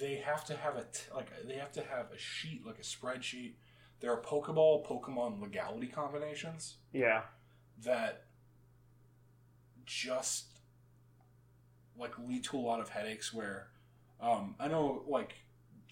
they 0.00 0.16
have 0.16 0.44
to 0.46 0.56
have 0.56 0.76
a 0.76 0.82
t- 0.84 1.10
like 1.14 1.28
they 1.46 1.54
have 1.56 1.72
to 1.72 1.82
have 1.82 2.06
a 2.12 2.18
sheet 2.18 2.64
like 2.66 2.78
a 2.78 2.82
spreadsheet. 2.82 3.54
There 4.00 4.12
are 4.12 4.20
Pokeball 4.20 4.86
Pokemon 4.86 5.40
legality 5.40 5.86
combinations 5.86 6.76
Yeah. 6.92 7.22
that 7.84 8.24
just 9.86 10.46
like 11.96 12.18
lead 12.18 12.42
to 12.44 12.56
a 12.56 12.60
lot 12.60 12.80
of 12.80 12.88
headaches 12.88 13.32
where 13.32 13.68
um, 14.20 14.56
I 14.58 14.68
know 14.68 15.04
like 15.06 15.34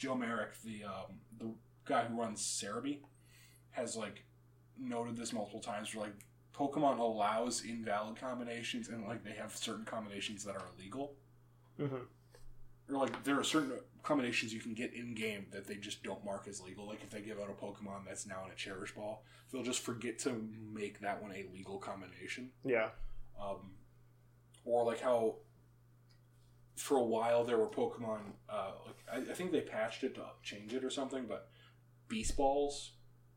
Joe 0.02 0.16
Merrick, 0.16 0.60
the 0.64 0.82
um, 0.82 1.20
the 1.38 1.54
guy 1.84 2.02
who 2.02 2.20
runs 2.20 2.40
Serebii, 2.40 2.98
has 3.70 3.94
like 3.94 4.24
noted 4.76 5.16
this 5.16 5.32
multiple 5.32 5.60
times 5.60 5.94
where 5.94 6.06
like 6.06 6.14
Pokemon 6.52 6.98
allows 6.98 7.62
invalid 7.64 8.16
combinations 8.16 8.88
and 8.88 9.06
like 9.06 9.22
they 9.22 9.30
have 9.30 9.54
certain 9.54 9.84
combinations 9.84 10.42
that 10.44 10.56
are 10.56 10.64
illegal. 10.76 11.14
hmm 11.76 12.02
Or 12.90 12.98
like 12.98 13.22
there 13.22 13.38
are 13.38 13.44
certain 13.44 13.78
combinations 14.02 14.52
you 14.52 14.58
can 14.58 14.74
get 14.74 14.92
in 14.92 15.14
game 15.14 15.46
that 15.52 15.68
they 15.68 15.76
just 15.76 16.02
don't 16.02 16.24
mark 16.24 16.48
as 16.48 16.60
legal. 16.60 16.84
Like 16.84 17.04
if 17.04 17.10
they 17.10 17.20
give 17.20 17.38
out 17.38 17.48
a 17.48 17.64
Pokemon 17.64 18.04
that's 18.04 18.26
now 18.26 18.44
in 18.44 18.50
a 18.50 18.56
Cherish 18.56 18.96
Ball, 18.96 19.22
they'll 19.52 19.62
just 19.62 19.84
forget 19.84 20.18
to 20.20 20.32
make 20.72 20.98
that 20.98 21.22
one 21.22 21.30
a 21.30 21.46
legal 21.54 21.78
combination. 21.78 22.50
Yeah. 22.64 22.88
Um, 23.40 23.70
or 24.64 24.84
like 24.84 25.00
how 25.00 25.36
for 26.82 26.96
a 26.96 27.02
while 27.02 27.44
there 27.44 27.58
were 27.58 27.68
Pokemon. 27.68 28.20
Uh, 28.48 28.72
like 28.84 28.96
I, 29.28 29.30
I 29.30 29.34
think 29.34 29.52
they 29.52 29.60
patched 29.60 30.02
it 30.02 30.16
to 30.16 30.22
change 30.42 30.74
it 30.74 30.84
or 30.84 30.90
something, 30.90 31.26
but 31.28 31.48
Beast 32.08 32.36
Balls 32.36 32.92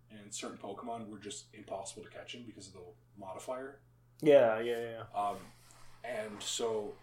and 0.09 0.34
certain 0.34 0.57
Pokemon 0.57 1.09
were 1.09 1.19
just 1.19 1.45
impossible 1.53 2.03
to 2.03 2.09
catch 2.09 2.34
in 2.34 2.43
because 2.45 2.67
of 2.67 2.73
the 2.73 2.80
modifier. 3.17 3.80
Yeah. 4.22 4.59
Yeah. 4.59 4.80
Yeah. 4.80 5.19
Um, 5.19 5.38
and 6.03 6.41
so, 6.41 6.93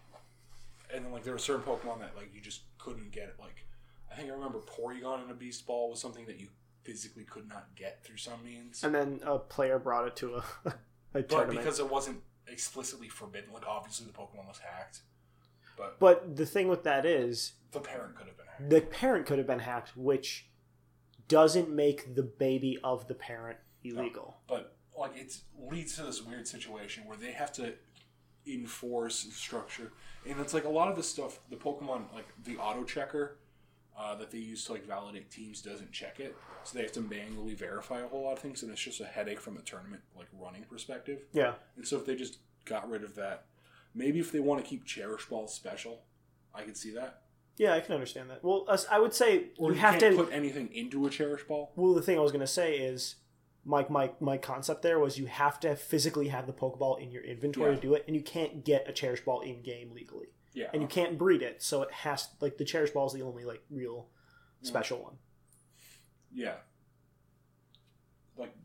and 0.93 1.05
then 1.05 1.13
like 1.13 1.23
there 1.23 1.33
were 1.33 1.39
certain 1.39 1.63
Pokemon 1.63 1.99
that 1.99 2.15
like 2.15 2.31
you 2.33 2.41
just 2.41 2.63
couldn't 2.77 3.11
get 3.11 3.23
it. 3.29 3.35
Like 3.39 3.65
I 4.11 4.15
think 4.15 4.29
I 4.29 4.33
remember 4.33 4.59
Porygon 4.59 5.23
in 5.23 5.31
a 5.31 5.33
Beast 5.33 5.65
Ball 5.65 5.91
was 5.91 6.01
something 6.01 6.25
that 6.25 6.39
you 6.39 6.47
physically 6.83 7.23
could 7.23 7.47
not 7.47 7.67
get 7.75 8.03
through 8.03 8.17
some 8.17 8.43
means. 8.43 8.83
And 8.83 8.93
then 8.93 9.21
a 9.25 9.39
player 9.39 9.79
brought 9.79 10.07
it 10.07 10.15
to 10.17 10.35
a, 10.35 10.43
a 10.65 10.73
but 11.13 11.29
tournament. 11.29 11.59
because 11.59 11.79
it 11.79 11.89
wasn't 11.89 12.19
explicitly 12.47 13.07
forbidden, 13.07 13.53
like 13.53 13.65
obviously 13.65 14.05
the 14.05 14.11
Pokemon 14.11 14.47
was 14.47 14.59
hacked, 14.59 15.01
but 15.77 15.99
but 15.99 16.35
the 16.35 16.45
thing 16.45 16.67
with 16.67 16.83
that 16.83 17.05
is 17.05 17.53
the 17.71 17.79
parent 17.79 18.15
could 18.15 18.27
have 18.27 18.37
been 18.37 18.45
hacked. 18.47 18.69
the 18.69 18.81
parent 18.81 19.25
could 19.25 19.37
have 19.37 19.47
been 19.47 19.59
hacked, 19.59 19.95
which 19.97 20.47
doesn't 21.27 21.69
make 21.69 22.15
the 22.15 22.23
baby 22.23 22.77
of 22.83 23.07
the 23.07 23.15
parent 23.15 23.57
illegal. 23.83 24.37
but 24.47 24.75
like 24.97 25.17
it 25.17 25.35
leads 25.57 25.95
to 25.95 26.03
this 26.03 26.21
weird 26.21 26.47
situation 26.47 27.03
where 27.05 27.17
they 27.17 27.31
have 27.31 27.51
to 27.51 27.73
enforce 28.45 29.15
structure 29.33 29.91
and 30.29 30.39
it's 30.39 30.53
like 30.53 30.65
a 30.65 30.69
lot 30.69 30.89
of 30.89 30.95
the 30.95 31.03
stuff 31.03 31.39
the 31.49 31.55
pokemon 31.55 32.03
like 32.13 32.27
the 32.43 32.57
auto 32.57 32.83
checker 32.83 33.37
uh, 33.97 34.15
that 34.15 34.31
they 34.31 34.37
use 34.37 34.65
to 34.65 34.73
like 34.73 34.85
validate 34.85 35.29
teams 35.31 35.61
doesn't 35.61 35.91
check 35.91 36.19
it 36.19 36.35
so 36.63 36.77
they 36.77 36.83
have 36.83 36.91
to 36.91 36.99
manually 37.01 37.53
verify 37.53 38.01
a 38.01 38.07
whole 38.07 38.23
lot 38.23 38.33
of 38.33 38.39
things 38.39 38.61
and 38.63 38.71
it's 38.71 38.81
just 38.81 38.99
a 38.99 39.05
headache 39.05 39.39
from 39.39 39.55
a 39.57 39.61
tournament 39.61 40.01
like 40.17 40.27
running 40.39 40.63
perspective 40.63 41.19
Yeah, 41.31 41.53
and 41.77 41.87
so 41.87 41.97
if 41.97 42.05
they 42.05 42.15
just 42.15 42.39
got 42.65 42.89
rid 42.89 43.03
of 43.03 43.15
that 43.15 43.45
maybe 43.93 44.19
if 44.19 44.31
they 44.31 44.39
want 44.39 44.63
to 44.63 44.69
keep 44.69 44.85
cherish 44.85 45.25
balls 45.27 45.53
special 45.53 46.03
i 46.53 46.61
could 46.61 46.77
see 46.77 46.91
that 46.91 47.23
yeah, 47.57 47.75
I 47.75 47.81
can 47.81 47.93
understand 47.93 48.29
that. 48.29 48.43
Well, 48.43 48.65
us- 48.67 48.87
I 48.89 48.99
would 48.99 49.13
say 49.13 49.49
or 49.57 49.69
you 49.69 49.75
you, 49.75 49.81
have 49.81 49.99
can't 49.99 50.17
to. 50.17 50.23
put 50.23 50.33
anything 50.33 50.73
into 50.73 51.05
a 51.05 51.09
cherish 51.09 51.43
ball 51.43 51.71
well, 51.75 51.93
the 51.93 52.01
thing 52.01 52.17
I 52.17 52.21
was 52.21 52.31
going 52.31 52.41
to 52.41 52.47
say 52.47 52.77
is, 52.77 53.15
Mike, 53.63 53.89
my 53.89 54.11
my 54.19 54.37
concept 54.37 54.81
there 54.81 54.99
was 54.99 55.17
you 55.19 55.27
have 55.27 55.59
to 55.61 55.75
physically 55.75 56.29
have 56.29 56.47
the 56.47 56.53
Pokeball 56.53 56.99
in 57.01 57.11
your 57.11 57.23
inventory 57.23 57.71
Yeah. 57.71 57.75
to 57.75 57.81
do 57.81 57.93
it, 57.93 58.05
and 58.07 58.15
you 58.15 58.23
can't 58.23 58.65
get 58.65 58.89
a 58.89 58.91
Cherish 58.91 59.23
Ball 59.23 59.41
in 59.41 59.61
game 59.61 59.91
legally, 59.93 60.27
yeah 60.53 60.67
and 60.73 60.81
you 60.81 60.87
can't 60.87 61.17
breed 61.17 61.41
it, 61.41 61.61
so 61.61 61.83
it 61.83 61.91
has 61.91 62.29
like 62.41 62.57
the 62.57 62.65
Cherish 62.65 62.91
Ball 62.91 63.05
is 63.05 63.13
the 63.13 63.21
only 63.21 63.45
like 63.45 63.61
real 63.69 64.07
mm. 64.63 64.67
special 64.67 65.03
one. 65.03 65.17
Yeah. 66.33 66.55
Like 68.35 68.55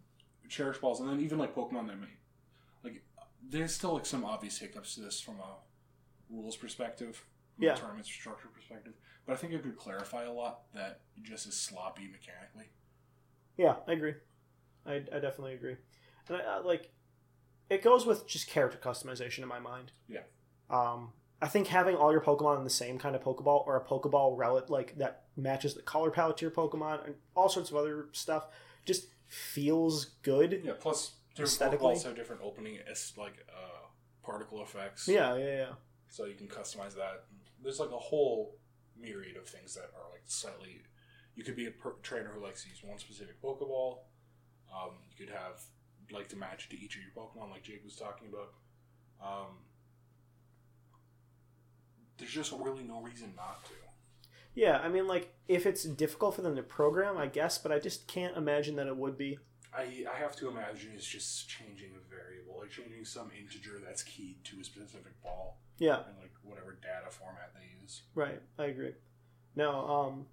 cherish 0.48 0.78
balls, 0.78 1.00
and 1.00 1.10
then 1.10 1.20
even 1.20 1.36
like 1.38 1.54
Pokemon 1.54 1.88
that 1.88 2.00
may 2.00 2.06
like 2.06 2.17
there's 3.48 3.74
still 3.74 3.94
like 3.94 4.06
some 4.06 4.24
obvious 4.24 4.58
hiccups 4.58 4.94
to 4.94 5.00
this 5.00 5.20
from 5.20 5.36
a 5.40 5.56
rules 6.30 6.56
perspective, 6.56 7.24
from 7.56 7.64
Yeah. 7.64 7.74
a 7.74 7.76
tournament 7.76 8.06
structure 8.06 8.48
perspective. 8.48 8.94
But 9.26 9.32
I 9.34 9.36
think 9.36 9.52
it 9.52 9.62
could 9.62 9.76
clarify 9.76 10.24
a 10.24 10.32
lot 10.32 10.72
that 10.74 11.00
it 11.16 11.24
just 11.24 11.46
is 11.46 11.58
sloppy 11.58 12.08
mechanically. 12.08 12.66
Yeah, 13.56 13.76
I 13.86 13.92
agree. 13.92 14.14
I, 14.86 14.94
I 15.12 15.18
definitely 15.18 15.54
agree. 15.54 15.76
And 16.28 16.36
I, 16.36 16.40
I, 16.40 16.58
like, 16.58 16.90
it 17.68 17.82
goes 17.82 18.06
with 18.06 18.26
just 18.26 18.48
character 18.48 18.78
customization 18.78 19.40
in 19.40 19.48
my 19.48 19.58
mind. 19.58 19.92
Yeah. 20.08 20.20
Um, 20.70 21.12
I 21.40 21.48
think 21.48 21.68
having 21.68 21.94
all 21.96 22.12
your 22.12 22.20
Pokemon 22.20 22.58
in 22.58 22.64
the 22.64 22.70
same 22.70 22.98
kind 22.98 23.14
of 23.14 23.22
Pokeball 23.22 23.66
or 23.66 23.76
a 23.76 23.84
Pokeball 23.84 24.36
relic 24.36 24.70
like 24.70 24.96
that 24.98 25.24
matches 25.36 25.74
the 25.74 25.82
color 25.82 26.10
palette 26.10 26.36
to 26.38 26.42
your 26.44 26.50
Pokemon 26.50 27.04
and 27.04 27.14
all 27.34 27.48
sorts 27.48 27.70
of 27.70 27.76
other 27.76 28.08
stuff 28.12 28.46
just 28.84 29.08
feels 29.26 30.04
good. 30.22 30.62
Yeah. 30.64 30.72
Plus, 30.78 31.12
Aesthetically? 31.44 31.98
Have 31.98 32.16
different 32.16 32.42
opening 32.42 32.78
as 32.90 33.12
like 33.16 33.34
uh, 33.48 33.86
particle 34.22 34.62
effects. 34.62 35.08
Yeah, 35.08 35.36
yeah, 35.36 35.56
yeah. 35.56 35.72
So 36.08 36.24
you 36.24 36.34
can 36.34 36.48
customize 36.48 36.94
that. 36.94 37.24
There's 37.62 37.80
like 37.80 37.90
a 37.90 37.98
whole 37.98 38.56
myriad 38.98 39.36
of 39.36 39.46
things 39.46 39.74
that 39.74 39.90
are 39.94 40.10
like 40.10 40.22
slightly. 40.26 40.82
You 41.34 41.44
could 41.44 41.56
be 41.56 41.66
a 41.66 41.70
per- 41.70 41.96
trainer 42.02 42.30
who 42.34 42.42
likes 42.42 42.64
to 42.64 42.68
use 42.68 42.82
one 42.82 42.98
specific 42.98 43.40
Pokeball. 43.40 43.98
Um, 44.74 44.96
you 45.10 45.26
could 45.26 45.34
have 45.34 45.62
like 46.10 46.28
to 46.28 46.36
match 46.36 46.68
to 46.70 46.76
each 46.78 46.96
of 46.96 47.02
your 47.02 47.12
Pokemon, 47.16 47.50
like 47.50 47.62
Jake 47.62 47.84
was 47.84 47.96
talking 47.96 48.28
about. 48.28 48.52
Um, 49.22 49.58
there's 52.18 52.32
just 52.32 52.52
really 52.52 52.84
no 52.84 53.00
reason 53.00 53.32
not 53.36 53.64
to. 53.66 53.72
Yeah, 54.54 54.78
I 54.78 54.88
mean, 54.88 55.06
like, 55.06 55.34
if 55.46 55.66
it's 55.66 55.84
difficult 55.84 56.34
for 56.34 56.42
them 56.42 56.56
to 56.56 56.62
program, 56.62 57.16
I 57.16 57.26
guess, 57.26 57.58
but 57.58 57.70
I 57.70 57.78
just 57.78 58.08
can't 58.08 58.36
imagine 58.36 58.74
that 58.76 58.88
it 58.88 58.96
would 58.96 59.16
be. 59.16 59.38
I, 59.76 60.04
I 60.12 60.18
have 60.18 60.34
to 60.36 60.48
imagine 60.48 60.90
it's 60.94 61.06
just 61.06 61.48
changing 61.48 61.90
a 61.96 62.10
variable, 62.10 62.60
like 62.60 62.70
changing 62.70 63.04
some 63.04 63.30
integer 63.38 63.80
that's 63.84 64.02
keyed 64.02 64.42
to 64.44 64.60
a 64.60 64.64
specific 64.64 65.20
ball 65.22 65.58
Yeah, 65.78 65.96
and 66.08 66.16
like 66.20 66.32
whatever 66.42 66.78
data 66.82 67.10
format 67.10 67.52
they 67.54 67.80
use. 67.82 68.02
Right, 68.14 68.40
I 68.58 68.66
agree. 68.66 68.92
Now, 69.54 69.86
um, 69.86 70.26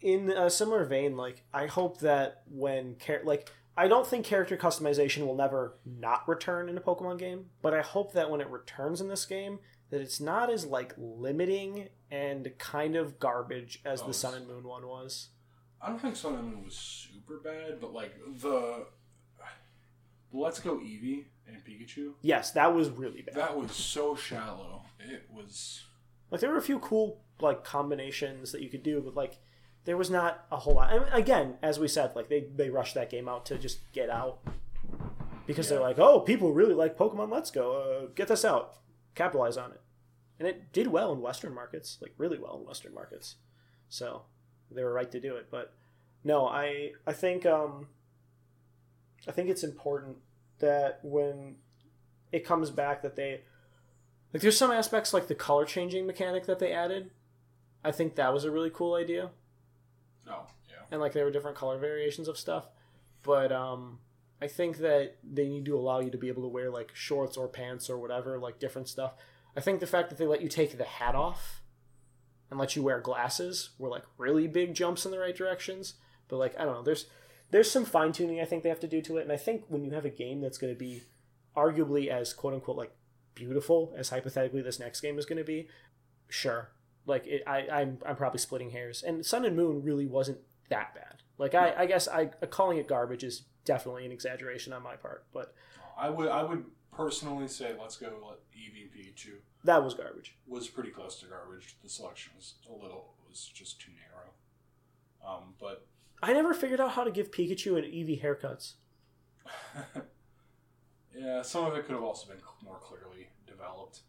in 0.00 0.30
a 0.30 0.50
similar 0.50 0.84
vein, 0.84 1.16
like 1.16 1.44
I 1.52 1.66
hope 1.66 2.00
that 2.00 2.42
when 2.50 2.96
char- 2.98 3.22
like 3.24 3.50
I 3.76 3.88
don't 3.88 4.06
think 4.06 4.26
character 4.26 4.56
customization 4.56 5.26
will 5.26 5.36
never 5.36 5.78
not 5.86 6.28
return 6.28 6.68
in 6.68 6.76
a 6.76 6.80
Pokemon 6.80 7.18
game, 7.18 7.46
but 7.62 7.72
I 7.72 7.80
hope 7.80 8.12
that 8.12 8.30
when 8.30 8.40
it 8.40 8.48
returns 8.48 9.00
in 9.00 9.08
this 9.08 9.24
game, 9.24 9.60
that 9.90 10.00
it's 10.00 10.20
not 10.20 10.50
as 10.50 10.66
like 10.66 10.94
limiting 10.98 11.88
and 12.10 12.52
kind 12.58 12.96
of 12.96 13.18
garbage 13.18 13.80
as 13.84 14.02
Oh, 14.02 14.08
the 14.08 14.14
Sun 14.14 14.34
and 14.34 14.46
Moon 14.46 14.64
one 14.64 14.86
was. 14.86 15.28
I 15.82 15.88
don't 15.88 15.98
think 16.00 16.14
Sun 16.16 16.34
and 16.34 16.48
Moon 16.48 16.64
was 16.64 16.74
super 16.74 17.38
bad, 17.38 17.80
but 17.80 17.92
like 17.92 18.12
the 18.40 18.86
Let's 20.32 20.60
Go 20.60 20.76
Eevee 20.76 21.24
and 21.46 21.56
Pikachu, 21.64 22.12
Yes, 22.22 22.52
that 22.52 22.74
was 22.74 22.88
really 22.90 23.22
bad. 23.22 23.34
that 23.34 23.56
was 23.58 23.72
so 23.72 24.14
shallow. 24.14 24.82
It 25.00 25.24
was 25.30 25.82
Like 26.30 26.40
there 26.40 26.50
were 26.50 26.56
a 26.58 26.62
few 26.62 26.78
cool 26.78 27.20
like 27.40 27.64
combinations 27.64 28.52
that 28.52 28.62
you 28.62 28.68
could 28.70 28.82
do, 28.82 29.00
but 29.04 29.14
like 29.14 29.38
there 29.84 29.96
was 29.96 30.08
not 30.10 30.46
a 30.52 30.56
whole 30.56 30.74
lot. 30.74 30.90
I 30.92 30.98
mean, 31.00 31.08
again, 31.12 31.56
as 31.62 31.78
we 31.80 31.88
said, 31.88 32.14
like 32.14 32.28
they 32.28 32.46
they 32.54 32.70
rushed 32.70 32.94
that 32.94 33.10
game 33.10 33.28
out 33.28 33.44
to 33.46 33.58
just 33.58 33.80
get 33.92 34.08
out 34.08 34.38
because 35.46 35.68
they're 35.68 35.80
like, 35.80 35.98
oh, 35.98 36.20
people 36.20 36.52
really 36.52 36.74
like 36.74 36.96
Pokemon. 36.96 37.30
Let's 37.30 37.50
go, 37.50 38.04
uh, 38.04 38.06
get 38.14 38.28
this 38.28 38.44
out, 38.44 38.74
capitalize 39.16 39.56
on 39.56 39.72
it, 39.72 39.80
and 40.38 40.46
it 40.46 40.72
did 40.72 40.86
well 40.86 41.12
in 41.12 41.20
Western 41.20 41.52
markets, 41.52 41.98
like 42.00 42.14
really 42.16 42.38
well 42.38 42.58
in 42.60 42.64
Western 42.66 42.94
markets. 42.94 43.34
So 43.88 44.22
they 44.74 44.84
were 44.84 44.92
right 44.92 45.10
to 45.10 45.20
do 45.20 45.36
it. 45.36 45.48
But 45.50 45.74
no, 46.24 46.46
I 46.46 46.92
I 47.06 47.12
think 47.12 47.46
um 47.46 47.88
I 49.26 49.32
think 49.32 49.48
it's 49.48 49.64
important 49.64 50.16
that 50.58 51.00
when 51.02 51.56
it 52.30 52.44
comes 52.44 52.70
back 52.70 53.02
that 53.02 53.16
they 53.16 53.42
like 54.32 54.42
there's 54.42 54.56
some 54.56 54.70
aspects 54.70 55.12
like 55.12 55.28
the 55.28 55.34
color 55.34 55.64
changing 55.64 56.06
mechanic 56.06 56.46
that 56.46 56.58
they 56.58 56.72
added. 56.72 57.10
I 57.84 57.92
think 57.92 58.14
that 58.14 58.32
was 58.32 58.44
a 58.44 58.50
really 58.50 58.70
cool 58.70 58.94
idea. 58.94 59.30
no, 60.26 60.46
yeah. 60.68 60.76
And 60.90 61.00
like 61.00 61.12
there 61.12 61.24
were 61.24 61.32
different 61.32 61.56
color 61.56 61.78
variations 61.78 62.28
of 62.28 62.38
stuff. 62.38 62.68
But 63.22 63.52
um 63.52 63.98
I 64.40 64.48
think 64.48 64.78
that 64.78 65.18
they 65.22 65.48
need 65.48 65.64
to 65.66 65.76
allow 65.76 66.00
you 66.00 66.10
to 66.10 66.18
be 66.18 66.28
able 66.28 66.42
to 66.42 66.48
wear 66.48 66.68
like 66.70 66.90
shorts 66.94 67.36
or 67.36 67.46
pants 67.46 67.88
or 67.88 67.98
whatever, 67.98 68.38
like 68.38 68.58
different 68.58 68.88
stuff. 68.88 69.14
I 69.56 69.60
think 69.60 69.80
the 69.80 69.86
fact 69.86 70.08
that 70.08 70.18
they 70.18 70.26
let 70.26 70.42
you 70.42 70.48
take 70.48 70.76
the 70.76 70.84
hat 70.84 71.14
off 71.14 71.61
let 72.58 72.76
you 72.76 72.82
wear 72.82 73.00
glasses 73.00 73.70
were 73.78 73.88
like 73.88 74.04
really 74.18 74.46
big 74.46 74.74
jumps 74.74 75.04
in 75.04 75.10
the 75.10 75.18
right 75.18 75.36
directions. 75.36 75.94
But 76.28 76.36
like 76.38 76.58
I 76.58 76.64
don't 76.64 76.74
know, 76.74 76.82
there's 76.82 77.06
there's 77.50 77.70
some 77.70 77.84
fine 77.84 78.12
tuning 78.12 78.40
I 78.40 78.44
think 78.44 78.62
they 78.62 78.68
have 78.68 78.80
to 78.80 78.88
do 78.88 79.02
to 79.02 79.18
it, 79.18 79.22
and 79.22 79.32
I 79.32 79.36
think 79.36 79.64
when 79.68 79.84
you 79.84 79.92
have 79.92 80.04
a 80.04 80.10
game 80.10 80.40
that's 80.40 80.58
going 80.58 80.72
to 80.72 80.78
be 80.78 81.02
arguably 81.56 82.08
as 82.08 82.32
quote 82.32 82.54
unquote 82.54 82.76
like 82.76 82.92
beautiful 83.34 83.94
as 83.96 84.10
hypothetically 84.10 84.62
this 84.62 84.80
next 84.80 85.00
game 85.00 85.18
is 85.18 85.26
going 85.26 85.38
to 85.38 85.44
be, 85.44 85.68
sure, 86.28 86.72
like 87.06 87.26
it, 87.26 87.42
I 87.46 87.68
I'm 87.70 87.98
I'm 88.06 88.16
probably 88.16 88.38
splitting 88.38 88.70
hairs, 88.70 89.02
and 89.02 89.24
Sun 89.24 89.44
and 89.44 89.56
Moon 89.56 89.82
really 89.82 90.06
wasn't 90.06 90.38
that 90.70 90.94
bad. 90.94 91.22
Like 91.38 91.54
I 91.54 91.74
I 91.78 91.86
guess 91.86 92.08
I 92.08 92.26
calling 92.50 92.78
it 92.78 92.88
garbage 92.88 93.24
is 93.24 93.44
definitely 93.64 94.06
an 94.06 94.12
exaggeration 94.12 94.72
on 94.72 94.82
my 94.82 94.96
part, 94.96 95.26
but 95.32 95.54
I 95.98 96.10
would 96.10 96.28
I 96.28 96.42
would 96.42 96.64
personally 96.92 97.48
say 97.48 97.74
Let's 97.78 97.96
Go 97.96 98.06
let 98.28 98.38
and 98.54 98.90
Pikachu 98.90 99.38
that 99.64 99.84
was 99.84 99.94
garbage. 99.94 100.36
was 100.46 100.68
pretty 100.68 100.90
close 100.90 101.20
to 101.20 101.26
garbage. 101.26 101.76
The 101.82 101.88
selection 101.88 102.32
was 102.36 102.54
a 102.68 102.72
little 102.72 103.14
was 103.28 103.50
just 103.52 103.80
too 103.80 103.92
narrow. 103.92 104.30
Um, 105.26 105.54
but 105.60 105.86
I 106.22 106.32
never 106.32 106.52
figured 106.54 106.80
out 106.80 106.92
how 106.92 107.04
to 107.04 107.10
give 107.10 107.30
Pikachu 107.30 107.76
and 107.76 107.86
Eevee 107.86 108.22
haircuts. 108.22 108.74
yeah, 111.16 111.42
some 111.42 111.64
of 111.64 111.74
it 111.74 111.84
could 111.86 111.94
have 111.94 112.04
also 112.04 112.28
been 112.28 112.38
more 112.64 112.78
clearly 112.78 113.28
developed. 113.46 114.00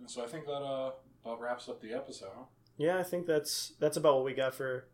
And 0.00 0.10
so 0.10 0.24
I 0.24 0.26
think 0.26 0.46
that 0.46 0.52
uh, 0.52 0.92
about 1.24 1.40
wraps 1.40 1.68
up 1.68 1.80
the 1.80 1.92
episode. 1.92 2.28
Yeah, 2.76 2.98
I 2.98 3.02
think 3.02 3.26
that's 3.26 3.72
that's 3.78 3.96
about 3.96 4.16
what 4.16 4.24
we 4.24 4.34
got 4.34 4.54
for 4.54 4.88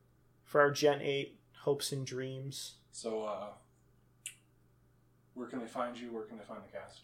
for 0.45 0.61
our 0.61 0.71
Gen 0.71 1.01
Eight 1.01 1.39
hopes 1.61 1.93
and 1.93 2.07
dreams. 2.07 2.75
So 2.93 3.25
uh, 3.25 3.49
where 5.35 5.47
can 5.47 5.61
they 5.61 5.67
find 5.67 5.99
you? 5.99 6.13
Where 6.13 6.25
can 6.25 6.37
they 6.39 6.45
find 6.45 6.61
the 6.63 6.73
cast? 6.77 7.01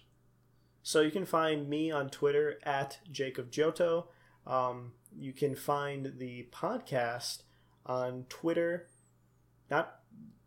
So 0.87 1.01
you 1.01 1.11
can 1.11 1.25
find 1.25 1.69
me 1.69 1.91
on 1.91 2.11
Twitter 2.11 2.61
at 2.63 3.01
Jacob 3.11 3.51
Giotto. 3.51 4.07
Um, 4.47 4.93
you 5.19 5.33
can 5.33 5.57
find 5.57 6.13
the 6.19 6.47
podcast 6.53 7.43
on 7.85 8.25
Twitter. 8.29 8.87
Not, 9.69 9.97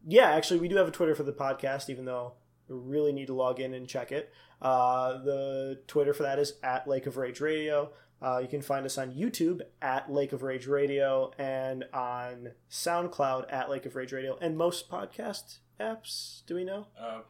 yeah, 0.08 0.30
actually, 0.30 0.62
we 0.62 0.70
do 0.70 0.78
have 0.78 0.88
a 0.88 0.92
Twitter 0.92 1.14
for 1.14 1.24
the 1.24 1.34
podcast, 1.34 1.90
even 1.90 2.06
though 2.06 2.36
we 2.70 2.78
really 2.78 3.12
need 3.12 3.28
to 3.28 3.34
log 3.34 3.60
in 3.60 3.74
and 3.74 3.86
check 3.86 4.14
it. 4.14 4.32
Uh, 4.62 5.22
the 5.24 5.82
Twitter 5.88 6.14
for 6.14 6.24
that 6.24 6.40
is 6.40 6.54
at 6.64 6.88
Lake 6.88 7.06
of 7.06 7.18
Rage 7.18 7.42
Radio. 7.42 7.92
Uh, 8.22 8.40
you 8.42 8.48
can 8.48 8.62
find 8.62 8.86
us 8.86 8.98
on 8.98 9.12
YouTube 9.12 9.60
at 9.82 10.10
Lake 10.10 10.32
of 10.32 10.42
Rage 10.42 10.68
Radio 10.68 11.34
and 11.38 11.84
on 11.94 12.52
SoundCloud 12.72 13.52
at 13.52 13.70
Lake 13.70 13.86
of 13.86 13.94
Rage 13.98 14.14
Radio 14.14 14.38
and 14.40 14.58
most 14.58 14.90
podcast 14.90 15.58
apps. 15.82 16.46
Do 16.46 16.56
we 16.56 16.64
know? 16.64 16.88
Uh, 16.98 17.24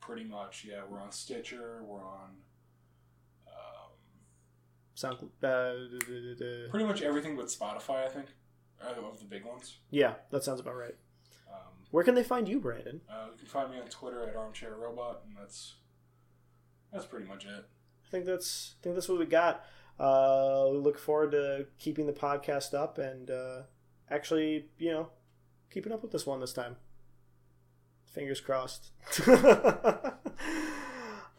pretty 0.00 0.22
much, 0.22 0.64
yeah. 0.64 0.82
We're 0.88 1.00
on 1.00 1.10
Stitcher. 1.10 1.82
We're 1.84 2.04
on 2.04 2.36
Sound. 5.02 5.18
Uh, 5.42 5.74
pretty 6.70 6.86
much 6.86 7.02
everything 7.02 7.34
but 7.34 7.46
Spotify. 7.46 8.06
I 8.06 8.08
think 8.08 8.26
uh, 8.80 8.92
of 9.04 9.18
the 9.18 9.24
big 9.24 9.44
ones. 9.44 9.78
yeah, 9.90 10.14
that 10.30 10.44
sounds 10.44 10.60
about 10.60 10.76
right. 10.76 10.94
Um, 11.52 11.72
Where 11.90 12.04
can 12.04 12.14
they 12.14 12.22
find 12.22 12.48
you, 12.48 12.60
Brandon? 12.60 13.00
Uh, 13.10 13.26
you 13.32 13.38
can 13.38 13.48
find 13.48 13.72
me 13.72 13.80
on 13.80 13.88
Twitter 13.88 14.22
at 14.22 14.36
Armchair 14.36 14.76
Robot, 14.76 15.22
and 15.26 15.36
that's 15.36 15.74
that's 16.92 17.04
pretty 17.04 17.26
much 17.26 17.46
it. 17.46 17.64
I 18.06 18.10
think 18.12 18.26
that's 18.26 18.76
I 18.78 18.84
think 18.84 18.94
that's 18.94 19.08
what 19.08 19.18
we 19.18 19.26
got. 19.26 19.64
Uh, 19.98 20.68
we 20.70 20.78
look 20.78 21.00
forward 21.00 21.32
to 21.32 21.66
keeping 21.80 22.06
the 22.06 22.12
podcast 22.12 22.72
up 22.72 22.98
and 22.98 23.28
uh, 23.28 23.62
actually, 24.08 24.66
you 24.78 24.92
know, 24.92 25.08
keeping 25.68 25.92
up 25.92 26.02
with 26.02 26.12
this 26.12 26.26
one 26.26 26.38
this 26.38 26.52
time. 26.52 26.76
Fingers 28.04 28.40
crossed. 28.40 28.92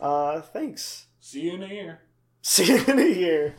uh, 0.01 0.41
thanks. 0.41 1.07
See 1.21 1.41
you 1.41 1.53
in 1.53 1.63
a 1.63 1.67
year. 1.67 2.01
See 2.45 2.65
you 2.65 2.83
in 2.85 2.99
a 2.99 3.05
year. 3.07 3.55